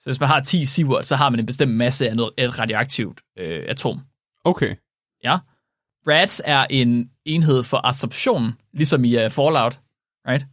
Så 0.00 0.08
hvis 0.08 0.20
man 0.20 0.28
har 0.28 0.40
10 0.40 0.64
Sivert, 0.64 1.06
så 1.06 1.16
har 1.16 1.28
man 1.30 1.40
en 1.40 1.46
bestemt 1.46 1.74
masse 1.74 2.08
af 2.08 2.16
noget, 2.16 2.32
et 2.38 2.58
radioaktivt 2.58 3.20
øh, 3.38 3.64
atom. 3.68 4.00
Okay. 4.44 4.76
Ja. 5.24 5.38
Rads 6.08 6.40
er 6.44 6.66
en 6.70 7.10
enhed 7.24 7.62
for 7.62 7.80
absorption, 7.86 8.52
ligesom 8.72 9.04
i 9.04 9.24
uh, 9.24 9.30
Fallout, 9.30 9.80
right? 10.28 10.46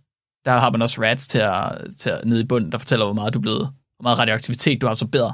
Der 0.45 0.51
har 0.51 0.71
man 0.71 0.81
også 0.81 1.01
rads 1.01 1.27
til 1.27 1.39
at, 1.39 1.95
til 1.97 2.09
at 2.09 2.25
nede 2.27 2.41
i 2.41 2.45
bunden, 2.45 2.71
der 2.71 2.77
fortæller, 2.77 3.05
hvor 3.05 3.13
meget 3.13 3.33
du 3.33 3.39
er 3.39 3.41
blevet, 3.41 3.73
hvor 3.99 4.03
meget 4.03 4.19
radioaktivitet 4.19 4.81
du 4.81 4.85
har 4.85 4.91
absorberet. 4.91 5.33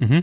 Mm-hmm. 0.00 0.22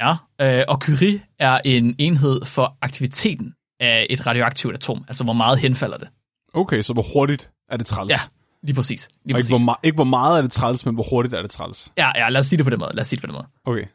Ja. 0.00 0.14
Øh, 0.40 0.64
og 0.68 0.76
Curie 0.76 1.22
er 1.38 1.60
en 1.64 1.94
enhed 1.98 2.44
for 2.44 2.76
aktiviteten 2.80 3.54
af 3.80 4.06
et 4.10 4.26
radioaktivt 4.26 4.74
atom, 4.74 5.04
altså 5.08 5.24
hvor 5.24 5.32
meget 5.32 5.58
henfalder 5.58 5.96
det. 5.96 6.08
Okay, 6.54 6.82
så 6.82 6.92
hvor 6.92 7.04
hurtigt 7.14 7.50
er 7.68 7.76
det 7.76 7.86
træls? 7.86 8.10
Ja, 8.10 8.18
lige 8.62 8.74
præcis. 8.74 9.08
Lige 9.24 9.34
præcis. 9.34 9.50
ikke 9.50 9.64
hvor, 9.64 9.80
ikke 9.82 9.94
hvor 9.94 10.04
meget 10.04 10.38
er 10.38 10.42
det 10.42 10.52
træls, 10.52 10.86
men 10.86 10.94
hvor 10.94 11.06
hurtigt 11.10 11.34
er 11.34 11.42
det 11.42 11.50
træls. 11.50 11.92
Ja, 11.96 12.10
ja, 12.14 12.28
lad 12.28 12.40
os 12.40 12.46
sige 12.46 12.56
det 12.56 12.66
på 12.66 12.70
den 12.70 12.78
måde. 12.78 12.90
Lad 12.94 13.00
os 13.00 13.08
sige 13.08 13.16
det 13.16 13.22
på 13.22 13.26
den 13.26 13.34
måde. 13.34 13.46
Okay. 13.64 13.86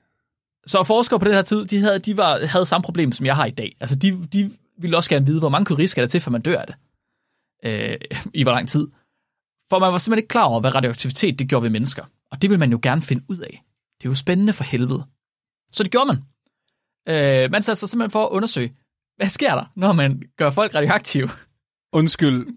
Så 0.68 0.84
forskere 0.84 1.20
på 1.20 1.25
den 1.25 1.34
her 1.34 1.42
tid, 1.42 1.65
de 1.65 1.80
havde, 1.80 2.00
de 2.00 2.18
var, 2.18 2.46
havde 2.46 2.65
samme 2.65 2.84
problem, 2.84 3.12
som 3.12 3.25
jeg 3.25 3.36
har 3.36 3.46
i 3.46 3.51
dag. 3.51 3.75
Altså, 3.80 3.96
de, 3.96 4.27
de 4.34 4.51
ville 4.77 4.98
også 4.98 5.10
gerne 5.10 5.25
vide, 5.25 5.39
hvor 5.39 5.50
mange 5.50 5.65
curie 5.65 5.88
skal 5.88 6.01
der 6.01 6.08
til, 6.08 6.22
før 6.22 6.32
man 6.32 6.42
dør 6.42 6.60
af 6.60 6.68
det. 6.68 6.75
Øh, 7.65 7.98
I 8.34 8.44
hvor 8.44 8.51
lang 8.51 8.70
tid. 8.70 8.88
For 9.70 9.80
man 9.80 9.92
var 9.92 9.98
simpelthen 9.98 10.24
ikke 10.24 10.27
klar 10.27 10.44
over, 10.44 10.60
hvad 10.60 10.75
radioaktivitet 10.75 11.39
det 11.39 11.50
gjorde 11.50 11.63
ved 11.63 11.70
mennesker. 11.70 12.04
Og 12.36 12.42
det 12.42 12.50
vil 12.50 12.60
man 12.60 12.72
jo 12.72 12.80
gerne 12.84 13.01
finde 13.01 13.24
ud 13.30 13.38
af. 13.38 13.63
Det 13.98 14.06
er 14.06 14.10
jo 14.10 14.15
spændende 14.15 14.54
for 14.54 14.63
helvede. 14.63 15.06
Så 15.72 15.84
det 15.84 15.92
gjorde 15.92 16.08
man. 16.08 16.18
Øh, 17.08 17.51
man 17.51 17.63
satte 17.63 17.80
sig 17.80 17.89
simpelthen 17.89 18.12
for 18.12 18.25
at 18.25 18.30
undersøge, 18.32 18.75
hvad 19.18 19.27
sker 19.30 19.56
der, 19.56 19.65
når 19.75 19.94
man 19.94 20.22
gør 20.38 20.50
folk 20.50 20.75
radioaktive? 20.75 21.30
Undskyld. 21.94 22.48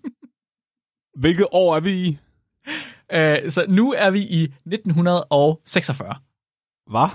Hvilket 1.22 1.46
år 1.52 1.76
er 1.76 1.80
vi 1.80 1.92
i? 2.06 2.18
Øh, 3.12 3.50
så 3.50 3.66
nu 3.68 3.92
er 3.92 4.10
vi 4.10 4.20
i 4.20 4.42
1946. 4.42 6.14
Hvad? 6.90 7.08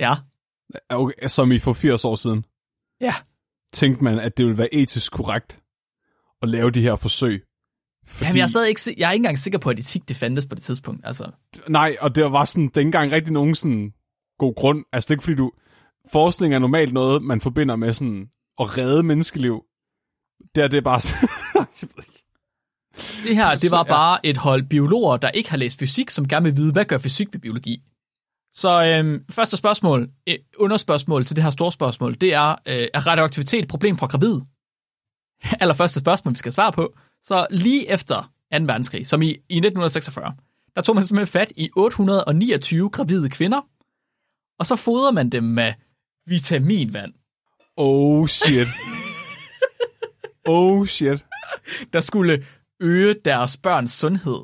Ja, 0.00 0.14
Okay, 0.88 1.26
som 1.28 1.52
i 1.52 1.58
for 1.58 1.72
80 1.72 2.04
år 2.04 2.14
siden. 2.14 2.44
ja. 3.00 3.14
Tænkte 3.72 4.04
man, 4.04 4.18
at 4.18 4.36
det 4.36 4.44
ville 4.46 4.58
være 4.58 4.74
etisk 4.74 5.12
korrekt 5.12 5.60
at 6.42 6.48
lave 6.48 6.70
de 6.70 6.80
her 6.80 6.96
forsøg. 6.96 7.44
Fordi, 8.06 8.26
Jamen, 8.26 8.36
jeg 8.36 8.42
er 8.42 8.46
stadig 8.46 8.68
ikke, 8.68 8.94
jeg 8.98 9.08
er 9.08 9.12
ikke 9.12 9.20
engang 9.20 9.38
sikker 9.38 9.58
på, 9.58 9.70
at 9.70 9.78
etik 9.78 10.08
det 10.08 10.16
fandtes 10.16 10.46
på 10.46 10.54
det 10.54 10.62
tidspunkt. 10.62 11.06
Altså, 11.06 11.30
Nej, 11.68 11.96
og 12.00 12.14
det 12.14 12.24
var 12.24 12.44
sådan, 12.44 12.68
det 12.68 12.76
ikke 12.76 12.86
engang 12.86 13.12
rigtig 13.12 13.32
nogen 13.32 13.54
sådan 13.54 13.92
god 14.38 14.54
grund. 14.54 14.84
Altså, 14.92 15.06
det 15.06 15.10
er 15.10 15.14
ikke 15.14 15.24
fordi 15.24 15.36
du... 15.36 15.52
Forskning 16.12 16.54
er 16.54 16.58
normalt 16.58 16.92
noget, 16.92 17.22
man 17.22 17.40
forbinder 17.40 17.76
med 17.76 17.92
sådan 17.92 18.28
at 18.60 18.78
redde 18.78 19.02
menneskeliv. 19.02 19.64
Det 20.54 20.62
er 20.62 20.68
det 20.68 20.76
er 20.76 20.80
bare... 20.80 21.00
Det 23.24 23.36
her, 23.36 23.56
det 23.56 23.70
var 23.70 23.82
bare 23.82 24.26
et 24.26 24.36
hold 24.36 24.62
biologer, 24.62 25.16
der 25.16 25.30
ikke 25.30 25.50
har 25.50 25.56
læst 25.56 25.78
fysik, 25.78 26.10
som 26.10 26.28
gerne 26.28 26.44
vil 26.44 26.56
vide, 26.56 26.72
hvad 26.72 26.84
gør 26.84 26.98
fysik 26.98 27.28
ved 27.32 27.40
biologi? 27.40 27.82
Så 28.52 28.84
øhm, 28.84 29.24
første 29.30 29.56
spørgsmål, 29.56 30.10
øh, 30.28 30.38
underspørgsmål 30.58 31.24
til 31.24 31.36
det 31.36 31.44
her 31.44 31.50
store 31.50 31.72
spørgsmål, 31.72 32.14
det 32.20 32.34
er, 32.34 32.50
øh, 32.50 32.88
er 32.94 33.06
radioaktivitet 33.06 33.58
et 33.62 33.68
problem 33.68 33.96
for 33.96 34.06
gravide? 34.06 34.44
Allerførste 35.62 36.00
spørgsmål, 36.00 36.32
vi 36.32 36.38
skal 36.38 36.52
svare 36.52 36.72
på. 36.72 36.94
Så 37.24 37.46
lige 37.50 37.90
efter 37.90 38.22
2. 38.52 38.58
verdenskrig, 38.64 39.06
som 39.06 39.22
i, 39.22 39.26
i 39.28 39.32
1946, 39.34 40.34
der 40.76 40.82
tog 40.82 40.94
man 40.94 41.06
simpelthen 41.06 41.32
fat 41.40 41.52
i 41.56 41.70
829 41.76 42.90
gravide 42.90 43.30
kvinder, 43.30 43.60
og 44.58 44.66
så 44.66 44.76
fodrede 44.76 45.12
man 45.12 45.30
dem 45.30 45.44
med 45.44 45.72
vitaminvand, 46.26 47.12
Oh 47.76 48.28
shit. 48.28 48.68
oh 50.46 50.86
shit. 50.86 51.24
der 51.92 52.00
skulle 52.00 52.46
øge 52.80 53.14
deres 53.24 53.56
børns 53.56 53.92
sundhed. 53.92 54.40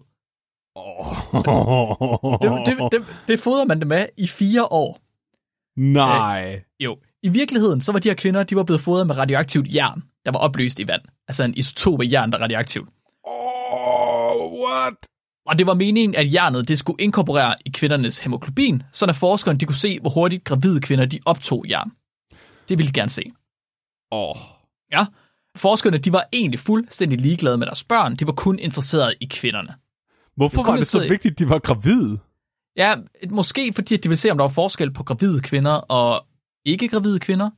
Oh. 0.75 2.39
Det, 2.43 2.67
det, 2.67 2.93
det, 2.93 3.07
det 3.29 3.41
fodrede 3.41 3.67
man 3.67 3.81
dem 3.81 3.89
med 3.89 4.07
i 4.17 4.27
fire 4.27 4.65
år. 4.65 4.99
Nej. 5.81 6.63
Jo, 6.81 6.99
i 7.23 7.29
virkeligheden, 7.29 7.81
så 7.81 7.93
var 7.93 7.99
de 7.99 8.09
her 8.09 8.17
kvinder, 8.17 8.43
de 8.43 8.57
var 8.57 8.65
blevet 8.65 8.81
fodret 8.81 9.07
med 9.07 9.17
radioaktivt 9.17 9.75
jern, 9.75 10.03
der 10.25 10.33
var 10.33 10.39
opløst 10.39 10.79
i 10.79 10.89
vand. 10.89 11.03
Altså 11.29 11.45
en 11.45 11.55
isotop 11.57 12.01
af 12.01 12.05
jern, 12.13 12.33
der 12.33 12.39
er 12.39 12.43
radioaktivt. 12.43 12.89
Oh, 13.25 14.63
what? 14.63 14.95
Og 15.47 15.59
det 15.59 15.67
var 15.67 15.75
meningen, 15.75 16.17
at 16.17 16.35
jernet 16.35 16.69
det 16.69 16.79
skulle 16.79 17.03
inkorporere 17.03 17.55
i 17.65 17.71
kvindernes 17.71 18.19
hemoglobin, 18.19 18.83
så 18.93 19.07
at 19.07 19.17
forskerne 19.17 19.59
de 19.59 19.67
kunne 19.67 19.77
se, 19.77 20.01
hvor 20.01 20.11
hurtigt 20.11 20.45
gravide 20.45 20.81
kvinder 20.81 21.07
de 21.07 21.21
optog 21.25 21.65
jern. 21.69 21.91
Det 22.69 22.79
ville 22.79 22.89
de 22.89 22.93
gerne 22.93 23.11
se. 23.11 23.23
Oh. 24.11 24.37
Ja. 24.93 25.07
Forskerne 25.57 25.99
de 25.99 26.13
var 26.13 26.29
egentlig 26.33 26.61
fuldstændig 26.61 27.21
ligeglade 27.21 27.59
med 27.59 27.67
deres 27.67 27.85
børn. 27.85 28.17
De 28.17 28.27
var 28.27 28.33
kun 28.33 28.59
interesserede 28.59 29.15
i 29.21 29.27
kvinderne. 29.27 29.75
Hvorfor 30.37 30.57
Det 30.57 30.65
kom 30.65 30.73
var 30.73 30.79
det 30.79 30.87
så 30.87 31.09
vigtigt, 31.09 31.33
at 31.33 31.39
de 31.39 31.51
var 31.51 31.59
gravide? 31.59 32.19
Ja, 32.77 32.95
måske 33.31 33.73
fordi 33.73 33.95
at 33.95 34.03
de 34.03 34.09
ville 34.09 34.19
se, 34.19 34.31
om 34.31 34.39
der 34.39 34.45
var 34.45 34.49
forskel 34.49 34.93
på 34.93 35.03
gravide 35.03 35.41
kvinder 35.43 35.73
og 35.73 36.27
ikke 36.65 36.89
gravide 36.89 37.21
kvinder. 37.21 37.51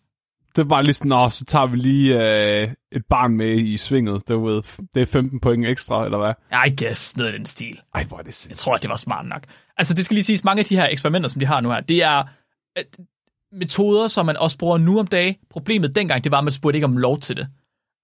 Det 0.56 0.70
var 0.70 0.82
lige 0.82 0.94
sådan, 0.94 1.30
så 1.30 1.44
tager 1.44 1.66
vi 1.66 1.76
lige 1.76 2.14
øh, 2.62 2.68
et 2.92 3.04
barn 3.10 3.36
med 3.36 3.56
i 3.56 3.76
svinget. 3.76 4.28
Det, 4.28 4.36
ved, 4.42 4.62
det 4.94 5.02
er 5.02 5.06
15 5.06 5.40
point 5.40 5.66
ekstra, 5.66 6.04
eller 6.04 6.18
hvad? 6.18 6.32
I 6.66 6.84
guess, 6.84 7.16
noget 7.16 7.32
af 7.32 7.38
den 7.38 7.46
stil. 7.46 7.80
Ej, 7.94 8.04
hvor 8.04 8.16
er 8.16 8.20
det 8.22 8.26
Jeg 8.26 8.34
sindssygt. 8.34 8.64
tror, 8.64 8.74
at 8.74 8.82
det 8.82 8.90
var 8.90 8.96
smart 8.96 9.26
nok. 9.26 9.42
Altså, 9.76 9.94
det 9.94 10.04
skal 10.04 10.14
lige 10.14 10.24
siges, 10.24 10.44
mange 10.44 10.60
af 10.60 10.64
de 10.66 10.76
her 10.76 10.88
eksperimenter, 10.88 11.28
som 11.28 11.40
de 11.40 11.46
har 11.46 11.60
nu 11.60 11.70
her, 11.70 11.80
det 11.80 12.02
er 12.02 12.24
øh, 12.78 12.84
metoder, 13.52 14.08
som 14.08 14.26
man 14.26 14.36
også 14.36 14.58
bruger 14.58 14.78
nu 14.78 14.98
om 14.98 15.06
dagen. 15.06 15.34
Problemet 15.50 15.94
dengang, 15.94 16.24
det 16.24 16.32
var, 16.32 16.38
at 16.38 16.44
man 16.44 16.52
spurgte 16.52 16.76
ikke 16.76 16.84
om 16.86 16.96
lov 16.96 17.18
til 17.18 17.36
det. 17.36 17.48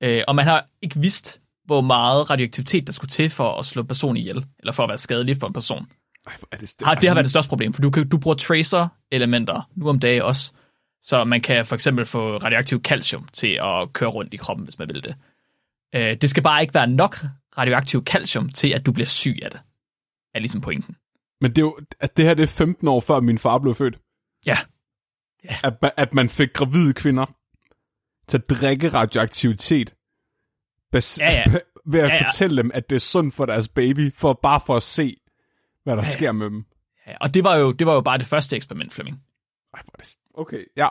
Øh, 0.03 0.23
og 0.29 0.35
man 0.35 0.45
har 0.47 0.67
ikke 0.83 1.01
vidst, 1.01 1.41
hvor 1.67 1.81
meget 1.81 2.31
radioaktivitet, 2.31 2.87
der 2.87 2.93
skulle 2.93 3.11
til 3.11 3.31
for 3.31 3.59
at 3.59 3.67
slå 3.67 3.83
en 3.83 3.89
person 3.89 4.17
ihjel, 4.17 4.45
eller 4.59 4.73
for 4.73 4.83
at 4.83 4.89
være 4.89 4.99
skadelig 4.99 5.37
for 5.37 5.47
en 5.47 5.53
person. 5.53 5.87
Ej, 6.27 6.33
er 6.53 6.57
det, 6.57 6.75
Har, 6.83 6.95
det 6.95 7.09
har 7.09 7.15
været 7.15 7.25
det 7.25 7.31
største 7.31 7.49
problem, 7.49 7.73
for 7.73 7.83
du, 7.83 7.91
kan, 7.91 8.09
du 8.09 8.19
bruger 8.19 8.35
tracer-elementer 8.37 9.69
nu 9.77 9.89
om 9.89 9.99
dagen 9.99 10.23
også, 10.23 10.53
så 11.03 11.25
man 11.25 11.41
kan 11.41 11.67
for 11.67 11.75
eksempel 11.75 12.05
få 12.07 12.37
radioaktiv 12.37 12.83
calcium 12.83 13.29
til 13.33 13.59
at 13.63 13.93
køre 13.93 14.09
rundt 14.11 14.35
i 14.35 14.37
kroppen, 14.37 14.65
hvis 14.65 14.79
man 14.79 14.89
vil 14.89 15.05
det. 15.05 15.15
Øh, 15.95 16.17
det 16.21 16.31
skal 16.31 16.43
bare 16.43 16.63
ikke 16.63 16.75
være 16.75 16.87
nok 16.87 17.17
radioaktiv 17.59 18.05
calcium 18.05 18.49
til, 18.49 18.69
at 18.75 18.87
du 18.87 18.93
bliver 18.93 19.07
syg 19.07 19.39
af 19.43 19.51
det. 19.51 19.61
Er 20.35 20.39
ligesom 20.39 20.61
pointen. 20.61 20.97
Men 21.41 21.51
det 21.51 21.59
er 21.59 21.63
jo, 21.67 21.79
at 22.01 22.17
det 22.17 22.25
her 22.25 22.35
det 22.35 22.43
er 22.43 22.47
15 22.47 22.89
år 22.89 23.01
før 23.01 23.21
min 23.21 23.39
far 23.39 23.59
blev 23.59 23.75
født. 23.75 23.99
Ja. 24.47 24.57
At, 25.45 25.75
ma- 25.85 25.95
at 25.97 26.15
man 26.15 26.29
fik 26.29 26.53
gravide 26.53 26.95
kvinder 26.95 27.27
til 28.29 28.39
at 28.39 28.51
drikke 28.51 28.89
radioaktivitet. 28.89 29.95
Bas- 30.97 31.19
Ja, 31.21 31.31
ja. 31.31 31.45
ved 31.87 32.01
at 32.01 32.09
Ja, 32.09 32.15
ja. 32.15 32.23
fortælle 32.23 32.57
dem, 32.57 32.71
at 32.75 32.91
det 32.91 32.97
er 32.97 33.01
sundt 33.01 33.35
for 33.35 33.47
deres 33.47 33.69
baby, 33.69 34.15
for 34.15 34.39
bare 34.43 34.61
for 34.67 34.77
at 34.77 34.83
se, 34.83 35.17
hvad 35.85 35.93
der 35.97 36.03
Ja, 36.03 36.07
ja. 36.07 36.13
sker 36.13 36.33
med 36.33 36.47
dem. 36.47 36.65
Ja, 37.07 37.15
og 37.21 37.35
det 37.35 37.45
var, 37.45 37.57
jo, 37.57 37.73
det 37.73 37.87
var 37.87 37.95
jo 37.95 38.01
bare 38.01 38.19
det 38.19 38.27
første 38.27 38.57
eksperiment, 38.57 38.93
Flemming. 38.93 39.23
Ej, 39.75 39.81
hvor 39.85 39.93
er 39.99 40.03
det... 40.03 40.17
Okay, 40.39 40.65
ja. 40.77 40.89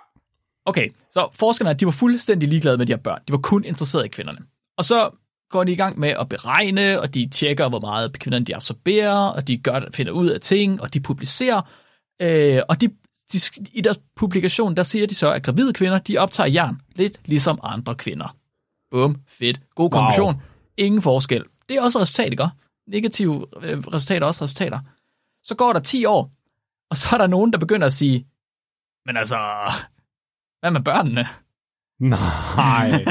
Okay, 0.66 0.90
så 1.12 1.30
forskerne 1.34 1.74
de 1.74 1.86
var 1.86 1.92
fuldstændig 1.92 2.50
ligeglade 2.50 2.78
med 2.78 2.86
de 2.86 2.94
her 2.94 2.98
børn. 2.98 3.22
De 3.28 3.32
var 3.32 3.38
kun 3.38 3.64
interesserede 3.64 4.06
i 4.06 4.10
kvinderne. 4.10 4.40
Og 4.78 4.86
så 4.86 5.10
går 5.50 5.64
de 5.64 5.72
i 5.72 5.76
gang 5.76 6.00
med 6.00 6.10
at 6.10 6.30
beregne, 6.30 7.02
og 7.02 7.14
de 7.14 7.30
tjekker, 7.30 7.70
hvor 7.70 7.80
meget 7.80 8.20
kvinderne 8.20 8.46
de 8.46 8.56
absorberer, 8.56 9.18
og 9.18 9.48
de 9.48 9.58
gør, 9.58 9.82
finder 9.94 10.12
ud 10.12 10.28
af 10.28 10.42
ting, 10.42 10.82
og 10.82 10.94
de 10.94 11.00
publicerer. 11.00 11.62
Øh, 12.22 12.62
og 12.70 12.82
de, 12.82 12.88
de, 13.34 13.40
i 13.74 13.82
deres 13.82 14.00
publikation, 14.16 14.76
der 14.76 14.84
siger 14.84 15.08
de 15.08 15.16
så, 15.16 15.34
at 15.34 15.44
gravide 15.44 15.74
kvinder, 15.74 16.00
de 16.00 16.18
optager 16.18 16.50
jern, 16.50 16.82
lidt 16.96 17.20
ligesom 17.26 17.60
andre 17.64 17.96
kvinder. 17.96 18.36
Bum, 18.92 19.16
fedt. 19.28 19.62
God 19.76 19.90
konklusion. 19.90 20.34
Wow. 20.34 20.44
Ingen 20.78 21.02
forskel. 21.02 21.44
Det 21.70 21.78
er 21.78 21.82
også 21.82 22.00
resultat, 22.00 22.32
ikke? 22.32 22.48
Negative 22.88 23.46
øh, 23.62 23.80
resultater 23.80 24.22
er 24.22 24.28
også 24.28 24.44
resultater. 24.44 24.80
Så 25.44 25.56
går 25.56 25.74
der 25.74 25.80
10 25.80 26.06
år, 26.06 26.32
og 26.90 26.98
så 26.98 27.10
er 27.14 27.18
der 27.18 27.28
nogen, 27.28 27.54
der 27.54 27.60
begynder 27.60 27.88
at 27.88 27.94
sige, 27.94 28.28
men 29.08 29.18
altså, 29.18 29.38
hvad 30.60 30.72
med 30.72 30.82
børnene? 30.82 31.26
Nej. 32.00 32.92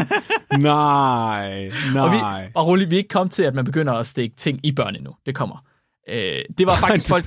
nej. 0.59 1.71
Og 2.03 2.13
vi, 2.13 2.17
Nej. 2.17 2.53
og 2.55 2.67
roligt, 2.67 2.91
vi 2.91 2.97
er 2.97 2.99
ikke 2.99 3.09
kommet 3.09 3.33
til, 3.33 3.43
at 3.43 3.55
man 3.55 3.65
begynder 3.65 3.93
at 3.93 4.07
stikke 4.07 4.37
ting 4.37 4.61
i 4.63 4.73
børn 4.73 4.97
endnu. 4.97 5.15
Det 5.27 5.35
kommer. 5.35 5.65
Øh, 6.09 6.45
det, 6.59 6.67
var 6.67 6.77
faktisk 6.77 7.09
folk, 7.09 7.25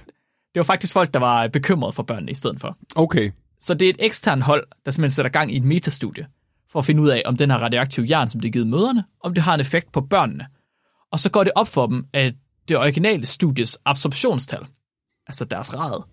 det 0.53 0.55
var 0.55 0.63
faktisk 0.63 0.93
folk, 0.93 1.13
der 1.13 1.19
var 1.19 1.47
bekymrede 1.47 1.93
for 1.93 2.03
børnene 2.03 2.31
i 2.31 2.35
stedet 2.35 2.59
for. 2.59 2.77
Okay. 2.95 3.31
Så 3.59 3.73
det 3.73 3.85
er 3.85 3.89
et 3.89 3.97
ekstern 3.99 4.41
hold, 4.41 4.67
der 4.85 4.91
simpelthen 4.91 5.15
sætter 5.15 5.31
gang 5.31 5.53
i 5.53 5.57
et 5.57 5.63
metastudie, 5.63 6.27
for 6.71 6.79
at 6.79 6.85
finde 6.85 7.01
ud 7.01 7.09
af, 7.09 7.21
om 7.25 7.37
den 7.37 7.51
her 7.51 7.57
radioaktive 7.57 8.05
jern, 8.09 8.29
som 8.29 8.41
det 8.41 8.47
er 8.47 8.51
givet 8.51 8.67
møderne, 8.67 9.03
om 9.23 9.33
det 9.33 9.43
har 9.43 9.53
en 9.53 9.59
effekt 9.59 9.91
på 9.91 10.01
børnene. 10.01 10.47
Og 11.11 11.19
så 11.19 11.29
går 11.29 11.43
det 11.43 11.53
op 11.55 11.67
for 11.67 11.87
dem, 11.87 12.05
at 12.13 12.33
det 12.67 12.77
originale 12.77 13.25
studies 13.25 13.77
absorptionstal, 13.85 14.65
altså 15.27 15.45
deres 15.45 15.75
rad, 15.75 16.03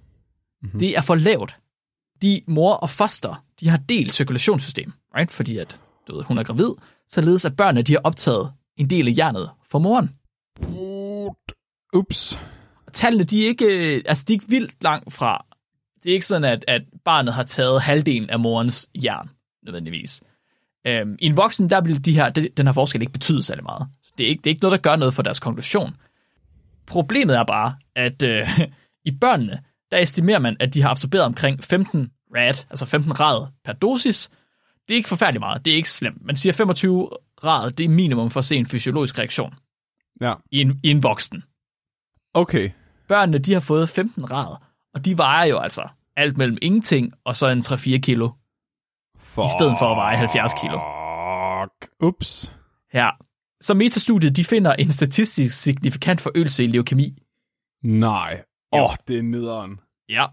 mm-hmm. 0.63 0.79
det 0.79 0.97
er 0.97 1.01
for 1.01 1.15
lavt. 1.15 1.57
De 2.23 2.41
mor 2.47 2.75
og 2.75 2.91
foster, 2.91 3.45
de 3.61 3.69
har 3.69 3.77
delt 3.77 4.13
cirkulationssystem, 4.13 4.93
right? 5.17 5.33
fordi 5.33 5.59
at, 5.59 5.81
du 6.09 6.17
ved, 6.17 6.25
hun 6.25 6.39
er 6.39 6.43
gravid, 6.43 6.71
således 7.09 7.45
at 7.45 7.57
børnene 7.57 7.83
de 7.83 7.93
har 7.93 8.01
optaget 8.05 8.53
en 8.77 8.91
del 8.91 9.09
af 9.09 9.15
hjernet 9.15 9.51
fra 9.71 9.79
moren. 9.79 10.11
Ups. 11.93 12.39
Tallene, 12.93 13.25
de 13.25 13.43
er 13.43 13.47
ikke, 13.47 13.67
altså, 14.07 14.25
de 14.29 14.33
er 14.33 14.35
ikke 14.35 14.49
vildt 14.49 14.83
langt 14.83 15.13
fra. 15.13 15.45
Det 16.03 16.11
er 16.11 16.15
ikke 16.15 16.27
sådan, 16.27 16.45
at, 16.45 16.65
at 16.69 16.83
barnet 17.05 17.35
har 17.35 17.43
taget 17.43 17.83
halvdelen 17.83 18.31
af 18.31 18.41
morens 18.41 18.89
hjern, 18.95 19.31
nødvendigvis. 19.63 20.23
Øhm, 20.87 21.17
I 21.19 21.27
en 21.27 21.37
voksen, 21.37 21.71
der 21.71 21.81
vil 21.81 22.05
de 22.05 22.13
her, 22.13 22.31
den 22.31 22.67
her 22.67 22.73
forskel 22.73 23.01
ikke 23.01 23.13
betyde 23.13 23.43
særlig 23.43 23.65
meget. 23.65 23.89
Så 24.03 24.13
det, 24.19 24.25
er 24.25 24.29
ikke, 24.29 24.41
det 24.41 24.51
er 24.51 24.53
ikke 24.53 24.63
noget, 24.63 24.85
der 24.85 24.91
gør 24.91 24.97
noget 24.97 25.15
for 25.15 25.23
deres 25.23 25.41
konklusion. 25.41 25.97
Problemet 26.87 27.37
er 27.37 27.45
bare, 27.45 27.77
at 27.97 28.23
øh, 28.23 28.49
i 29.11 29.11
børnene, 29.11 29.63
der 29.91 29.99
estimerer 29.99 30.39
man, 30.39 30.57
at 30.61 30.75
de 30.75 30.83
har 30.83 30.89
absorberet 30.89 31.25
omkring 31.25 31.65
15 31.65 32.11
rad, 32.37 32.67
altså 32.71 32.87
15 32.87 33.21
rad 33.21 33.47
per 33.65 33.73
dosis. 33.73 34.31
Det 34.89 34.95
er 34.95 34.97
ikke 34.97 35.09
forfærdeligt 35.09 35.41
meget, 35.41 35.65
det 35.65 35.71
er 35.73 35.77
ikke 35.77 35.91
slemt. 35.91 36.25
Man 36.25 36.37
siger 36.37 36.53
25 36.53 37.09
rad, 37.45 37.71
det 37.71 37.85
er 37.85 37.89
minimum 37.89 38.31
for 38.31 38.41
at 38.41 38.45
se 38.45 38.57
en 38.57 38.67
fysiologisk 38.67 39.19
reaktion 39.19 39.55
Ja. 40.21 40.35
i 40.53 40.61
en, 40.61 40.81
i 40.83 40.91
en 40.91 41.03
voksen. 41.03 41.43
Okay. 42.35 42.71
Børnene, 43.09 43.39
de 43.39 43.53
har 43.53 43.61
fået 43.61 43.89
15 43.89 44.31
rad, 44.33 44.57
og 44.95 45.05
de 45.05 45.19
vejer 45.19 45.45
jo 45.47 45.59
altså 45.59 45.89
alt 46.17 46.37
mellem 46.37 46.59
ingenting 46.63 47.13
og 47.25 47.37
så 47.37 47.49
en 47.49 47.59
3-4 47.59 47.99
kilo, 47.99 48.31
Fuck. 49.19 49.45
i 49.45 49.49
stedet 49.59 49.77
for 49.79 49.91
at 49.91 49.97
veje 49.97 50.17
70 50.17 50.53
kilo. 50.61 50.81
Ups. 52.01 52.53
Ja. 52.95 53.11
Så 53.61 53.75
metastudiet, 53.75 54.37
de 54.37 54.45
finder 54.45 54.73
en 54.73 54.93
statistisk 54.93 55.63
signifikant 55.63 56.21
forøgelse 56.21 56.65
i 56.65 56.67
leukemi. 56.67 57.23
Nej. 57.83 58.43
Åh, 58.77 58.91
oh, 58.91 58.97
det 59.09 59.19
er 59.19 59.23
nederen. 59.23 59.81
Ja. 60.09 60.27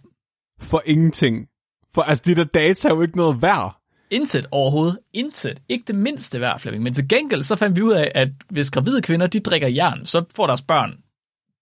For 0.59 0.81
ingenting. 0.85 1.47
For 1.93 2.01
altså, 2.01 2.23
de 2.25 2.35
der 2.35 2.43
data 2.43 2.87
er 2.87 2.93
jo 2.93 3.01
ikke 3.01 3.17
noget 3.17 3.41
værd. 3.41 3.79
Intet 4.11 4.47
overhovedet. 4.51 4.99
Intet. 5.13 5.61
Ikke 5.69 5.83
det 5.87 5.95
mindste 5.95 6.39
værd, 6.39 6.59
Flemming. 6.59 6.83
Men 6.83 6.93
til 6.93 7.07
gengæld 7.07 7.43
så 7.43 7.55
fandt 7.55 7.75
vi 7.75 7.81
ud 7.81 7.93
af, 7.93 8.11
at 8.15 8.27
hvis 8.49 8.71
gravide 8.71 9.01
kvinder, 9.01 9.27
de 9.27 9.39
drikker 9.39 9.67
jern, 9.67 10.05
så 10.05 10.25
får 10.35 10.47
deres 10.47 10.61
børn 10.61 11.03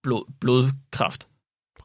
blod, 0.04 0.32
blodkræft. 0.40 1.28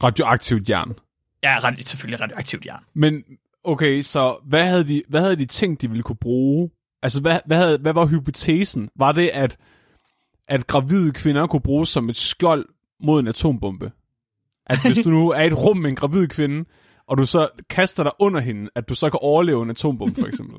Radioaktivt 0.02 0.70
jern. 0.70 0.98
Ja, 1.42 1.58
ret, 1.58 1.88
selvfølgelig 1.88 2.20
radioaktivt 2.20 2.66
jern. 2.66 2.84
Men 2.94 3.24
okay, 3.64 4.02
så 4.02 4.36
hvad 4.44 4.66
havde 4.66 4.88
de, 4.88 5.02
hvad 5.08 5.20
havde 5.20 5.36
de 5.36 5.46
tænkt, 5.46 5.82
de 5.82 5.88
ville 5.88 6.02
kunne 6.02 6.16
bruge? 6.16 6.70
Altså, 7.02 7.20
hvad, 7.20 7.40
hvad, 7.46 7.56
havde, 7.56 7.78
hvad 7.78 7.92
var 7.92 8.06
hypotesen? 8.06 8.88
Var 8.96 9.12
det, 9.12 9.28
at, 9.28 9.56
at 10.48 10.66
gravide 10.66 11.12
kvinder 11.12 11.46
kunne 11.46 11.60
bruges 11.60 11.88
som 11.88 12.08
et 12.08 12.16
skjold 12.16 12.66
mod 13.00 13.20
en 13.20 13.28
atombombe? 13.28 13.92
At 14.66 14.78
hvis 14.82 14.98
du 15.04 15.10
nu 15.10 15.30
er 15.30 15.40
i 15.40 15.46
et 15.46 15.58
rum 15.58 15.76
med 15.76 15.90
en 15.90 15.96
gravid 15.96 16.28
kvinde, 16.28 16.64
og 17.08 17.18
du 17.18 17.26
så 17.26 17.48
kaster 17.70 18.02
dig 18.02 18.12
under 18.18 18.40
hende, 18.40 18.70
at 18.74 18.88
du 18.88 18.94
så 18.94 19.10
kan 19.10 19.18
overleve 19.22 19.62
en 19.62 19.70
atombombe, 19.70 20.20
for 20.20 20.26
eksempel. 20.28 20.56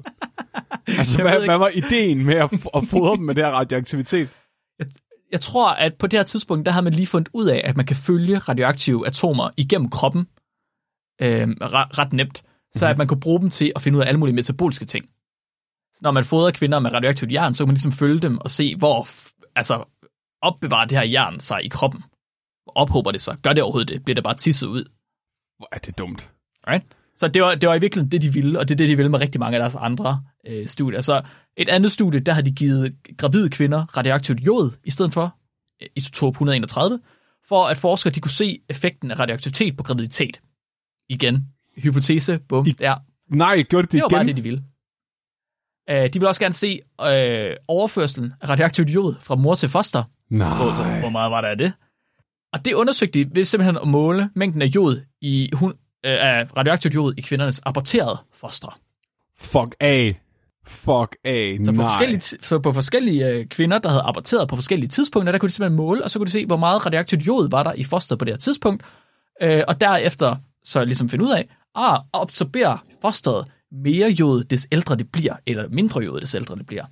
altså, 0.97 1.21
Jeg 1.21 1.31
hvad, 1.31 1.45
hvad 1.45 1.57
var 1.57 1.67
ideen 1.73 2.25
med 2.25 2.35
at, 2.35 2.53
at 2.75 2.83
fodre 2.87 3.15
dem 3.17 3.25
med 3.25 3.35
det 3.35 3.43
her 3.43 3.51
radioaktivitet? 3.51 4.29
Jeg 5.31 5.41
tror, 5.41 5.69
at 5.69 5.93
på 5.99 6.07
det 6.07 6.19
her 6.19 6.23
tidspunkt, 6.23 6.65
der 6.65 6.71
har 6.71 6.81
man 6.81 6.93
lige 6.93 7.07
fundet 7.07 7.29
ud 7.33 7.45
af, 7.47 7.61
at 7.63 7.77
man 7.77 7.85
kan 7.85 7.95
følge 7.95 8.37
radioaktive 8.39 9.07
atomer 9.07 9.49
igennem 9.57 9.89
kroppen 9.89 10.27
øh, 11.21 11.47
ret, 11.61 11.97
ret 11.97 12.13
nemt, 12.13 12.43
så 12.75 12.85
Mhm. 12.85 12.89
at 12.91 12.97
man 12.97 13.07
kunne 13.07 13.19
bruge 13.19 13.39
dem 13.41 13.49
til 13.49 13.71
at 13.75 13.81
finde 13.81 13.97
ud 13.97 14.03
af 14.03 14.07
alle 14.07 14.19
mulige 14.19 14.35
metaboliske 14.35 14.85
ting. 14.85 15.05
Så 15.93 15.99
når 16.03 16.11
man 16.11 16.23
fodrer 16.23 16.51
kvinder 16.51 16.79
med 16.79 16.93
radioaktivt 16.93 17.31
jern, 17.31 17.53
så 17.53 17.63
kan 17.63 17.67
man 17.67 17.73
ligesom 17.73 17.91
følge 17.91 18.19
dem 18.19 18.37
og 18.37 18.49
se, 18.49 18.75
hvor 18.75 19.07
altså, 19.55 19.83
opbevarer 20.41 20.85
det 20.85 20.97
her 20.97 21.05
jern 21.05 21.39
sig 21.39 21.59
i 21.65 21.67
kroppen. 21.67 22.03
Ophober 22.75 23.11
det 23.11 23.21
sig? 23.21 23.37
Gør 23.41 23.53
det 23.53 23.63
overhovedet 23.63 23.87
det? 23.89 24.03
Bliver 24.03 24.15
det 24.15 24.23
bare 24.23 24.35
tisset 24.35 24.67
ud? 24.67 24.83
Hvor 25.57 25.67
er 25.71 25.77
det 25.77 25.97
dumt. 25.97 26.31
Right? 26.67 26.85
Så 27.15 27.27
det 27.27 27.41
var, 27.41 27.55
det 27.55 27.69
var 27.69 27.75
i 27.75 27.79
virkeligheden 27.79 28.11
det, 28.11 28.21
de 28.21 28.33
ville, 28.33 28.59
og 28.59 28.67
det 28.67 28.75
er 28.75 28.77
det, 28.77 28.89
de 28.89 28.95
ville 28.95 29.09
med 29.11 29.19
rigtig 29.19 29.39
mange 29.39 29.55
af 29.57 29.59
deres 29.61 29.75
andre 29.75 30.23
øh, 30.47 30.67
studier. 30.67 31.01
Så 31.01 31.21
et 31.57 31.69
andet 31.69 31.91
studie, 31.91 32.19
der 32.19 32.31
har 32.33 32.41
de 32.41 32.51
givet 32.51 32.95
gravide 33.17 33.49
kvinder 33.49 33.97
radioaktivt 33.97 34.39
jod 34.39 34.71
i 34.83 34.91
stedet 34.91 35.13
for 35.13 35.35
øh, 35.81 35.87
isotop 35.95 36.33
131, 36.33 36.99
for 37.47 37.65
at 37.67 37.77
forskere 37.77 38.13
de 38.13 38.19
kunne 38.19 38.31
se 38.31 38.59
effekten 38.69 39.11
af 39.11 39.19
radioaktivitet 39.19 39.77
på 39.77 39.83
graviditet. 39.83 40.41
Igen, 41.09 41.47
hypotese, 41.77 42.39
bum, 42.39 42.65
I- 42.67 42.75
ja, 42.79 42.93
Nej, 43.29 43.63
gjorde 43.63 43.87
de 43.87 43.91
det 43.91 43.91
det 43.91 44.01
var 44.01 44.07
igen? 44.09 44.17
bare 44.17 44.25
det, 44.25 44.37
de 44.37 44.43
ville. 44.43 44.63
Uh, 45.91 45.95
de 46.13 46.19
vil 46.19 46.27
også 46.27 46.41
gerne 46.41 46.53
se 46.53 46.79
uh, 47.01 47.55
overførslen 47.67 48.33
af 48.41 48.49
radioaktivt 48.49 48.89
jod 48.89 49.15
fra 49.21 49.35
mor 49.35 49.55
til 49.55 49.69
foster. 49.69 50.03
Hvor, 50.29 50.37
hvor, 50.73 50.83
Nej. 50.83 50.99
hvor 50.99 51.09
meget 51.09 51.31
var 51.31 51.41
der 51.41 51.47
af 51.47 51.57
det? 51.57 51.73
Og 52.53 52.65
det 52.65 52.73
undersøgte 52.73 53.23
de 53.23 53.29
ved 53.35 53.43
simpelthen 53.43 53.77
at 53.77 53.87
måle 53.87 54.29
mængden 54.35 54.61
af 54.61 54.65
jod 54.65 55.01
i 55.21 55.49
hun, 55.53 55.69
øh, 56.05 56.11
af 56.11 56.57
radioaktivt 56.57 56.95
jod 56.95 57.13
i 57.17 57.21
kvindernes 57.21 57.61
aborterede 57.65 58.17
fostre. 58.33 58.71
Fuck 59.39 59.75
af. 59.79 60.21
Fuck 60.67 61.15
af. 61.23 61.57
Så 61.65 61.71
på 61.71 61.81
Nej. 61.81 61.85
forskellige, 61.85 62.21
så 62.21 62.59
på 62.59 62.73
forskellige 62.73 63.27
øh, 63.27 63.45
kvinder, 63.45 63.79
der 63.79 63.89
havde 63.89 64.03
aborteret 64.05 64.47
på 64.47 64.55
forskellige 64.55 64.89
tidspunkter, 64.89 65.31
der 65.31 65.39
kunne 65.39 65.47
de 65.47 65.53
simpelthen 65.53 65.77
måle, 65.77 66.03
og 66.03 66.11
så 66.11 66.19
kunne 66.19 66.25
de 66.25 66.31
se, 66.31 66.45
hvor 66.45 66.57
meget 66.57 66.85
radioaktivt 66.85 67.27
jod 67.27 67.49
var 67.49 67.63
der 67.63 67.73
i 67.73 67.83
fosteret 67.83 68.19
på 68.19 68.25
det 68.25 68.33
her 68.33 68.37
tidspunkt. 68.37 68.83
Øh, 69.41 69.63
og 69.67 69.81
derefter 69.81 70.35
så 70.63 70.85
ligesom 70.85 71.09
finde 71.09 71.25
ud 71.25 71.31
af, 71.31 71.47
ah, 71.75 71.99
absorberer 72.13 72.77
fosteret 73.01 73.47
mere 73.71 74.09
jod, 74.09 74.43
des 74.43 74.67
ældre 74.71 74.95
det 74.95 75.11
bliver, 75.11 75.35
eller 75.47 75.67
mindre 75.69 76.01
jod, 76.01 76.21
des 76.21 76.35
ældre 76.35 76.55
det 76.55 76.65
bliver. 76.65 76.85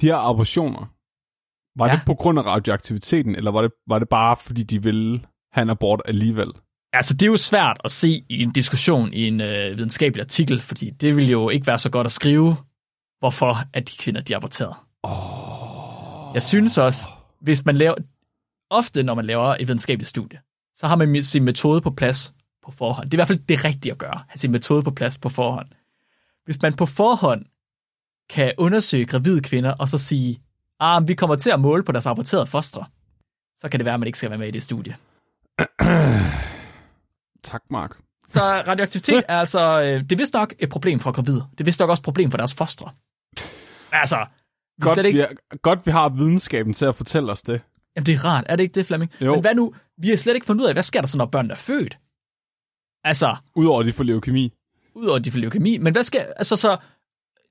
de 0.00 0.06
her 0.06 0.16
abortioner, 0.16 0.92
var 1.78 1.86
Ja. 1.88 1.92
det 1.92 2.02
på 2.06 2.14
grund 2.14 2.38
af 2.38 2.42
radioaktiviteten, 2.42 3.34
eller 3.34 3.50
var 3.50 3.62
det, 3.62 3.70
var 3.88 3.98
det 3.98 4.08
bare, 4.08 4.36
fordi 4.36 4.62
de 4.62 4.82
ville 4.82 5.20
have 5.52 5.62
en 5.62 5.70
abort 5.70 6.02
alligevel? 6.04 6.48
Altså, 6.92 7.14
det 7.14 7.22
er 7.22 7.26
jo 7.30 7.36
svært 7.36 7.80
at 7.84 7.90
se 7.90 8.24
i 8.28 8.42
en 8.42 8.52
diskussion 8.52 9.12
i 9.12 9.28
en 9.28 9.40
øh, 9.40 9.76
videnskabelig 9.76 10.22
artikel, 10.22 10.60
fordi 10.60 10.90
det 10.90 11.16
ville 11.16 11.30
jo 11.30 11.48
ikke 11.48 11.66
være 11.66 11.78
så 11.78 11.90
godt 11.90 12.04
at 12.04 12.12
skrive, 12.12 12.56
hvorfor 13.18 13.56
at 13.72 13.88
de 13.88 13.92
kvinder, 13.98 14.20
de 14.20 14.36
aborterede. 14.36 14.74
Oh. 15.02 16.34
Jeg 16.34 16.42
synes 16.42 16.78
også, 16.78 17.08
hvis 17.40 17.64
man 17.64 17.76
laver... 17.76 17.94
Ofte, 18.70 19.02
når 19.02 19.14
man 19.14 19.24
laver 19.24 19.44
et 19.60 19.68
videnskabeligt 19.68 20.08
studie, 20.08 20.38
så 20.76 20.86
har 20.86 20.96
man 20.96 21.22
sin 21.22 21.44
metode 21.44 21.80
på 21.80 21.90
plads 21.90 22.34
på 22.64 22.70
forhånd. 22.70 23.10
Det 23.10 23.14
er 23.14 23.16
i 23.16 23.20
hvert 23.20 23.28
fald 23.28 23.38
det 23.38 23.64
rigtige 23.64 23.92
at 23.92 23.98
gøre, 23.98 24.22
have 24.28 24.38
sin 24.38 24.52
metode 24.52 24.82
på 24.82 24.90
plads 24.90 25.18
på 25.18 25.28
forhånd. 25.28 25.68
Hvis 26.44 26.62
man 26.62 26.72
på 26.74 26.86
forhånd 26.86 27.44
kan 28.30 28.52
undersøge 28.58 29.06
gravide 29.06 29.40
kvinder, 29.40 29.72
og 29.72 29.88
så 29.88 29.98
sige, 29.98 30.38
ah, 30.80 31.08
vi 31.08 31.14
kommer 31.14 31.36
til 31.36 31.50
at 31.50 31.60
måle 31.60 31.82
på 31.82 31.92
deres 31.92 32.06
aborterede 32.06 32.46
fostre, 32.46 32.84
så 33.58 33.68
kan 33.68 33.80
det 33.80 33.84
være, 33.84 33.94
at 33.94 34.00
man 34.00 34.06
ikke 34.06 34.18
skal 34.18 34.30
være 34.30 34.38
med 34.38 34.48
i 34.48 34.50
det 34.50 34.62
studie. 34.62 34.96
Tak, 37.44 37.62
Mark. 37.70 37.96
Så 38.28 38.40
radioaktivitet 38.42 39.24
er 39.28 39.38
altså, 39.38 39.82
øh, 39.82 40.00
det 40.02 40.12
er 40.12 40.16
vist 40.16 40.34
nok 40.34 40.54
et 40.58 40.68
problem 40.68 41.00
for 41.00 41.12
gravide. 41.12 41.46
Det 41.50 41.60
er 41.60 41.64
vist 41.64 41.80
nok 41.80 41.90
også 41.90 42.00
et 42.00 42.04
problem 42.04 42.30
for 42.30 42.36
deres 42.38 42.54
fostre. 42.54 42.90
Altså, 43.92 44.26
Godt, 44.80 44.98
ikke, 44.98 45.16
vi 45.18 45.22
er, 45.22 45.56
godt, 45.56 45.86
vi 45.86 45.90
har 45.90 46.08
videnskaben 46.08 46.74
til 46.74 46.84
at 46.84 46.96
fortælle 46.96 47.32
os 47.32 47.42
det. 47.42 47.60
jamen 47.96 48.06
det 48.06 48.14
er 48.14 48.24
rart, 48.24 48.44
er 48.48 48.56
det 48.56 48.62
ikke 48.62 48.74
det, 48.74 48.86
Flemming? 48.86 49.12
Jo. 49.20 49.32
Men 49.32 49.40
hvad 49.40 49.54
nu, 49.54 49.74
vi 49.98 50.08
har 50.08 50.16
slet 50.16 50.34
ikke 50.34 50.46
fundet 50.46 50.62
ud 50.62 50.68
af, 50.68 50.74
hvad 50.74 50.82
sker 50.82 51.00
der 51.00 51.06
så, 51.08 51.18
når 51.18 51.26
børnene 51.26 51.52
er 51.54 51.58
født? 51.58 51.98
Altså, 53.04 53.36
Udover 53.54 53.80
at 53.80 53.86
de 53.86 53.92
får 53.92 54.04
leukemi. 54.04 54.52
udover 54.94 55.16
at 55.18 55.24
de 55.24 55.30
får 55.30 55.38
leukemi, 55.38 55.78
men 55.78 55.92
hvad 55.92 56.04
sker, 56.04 56.24
altså 56.36 56.56
så, 56.56 56.76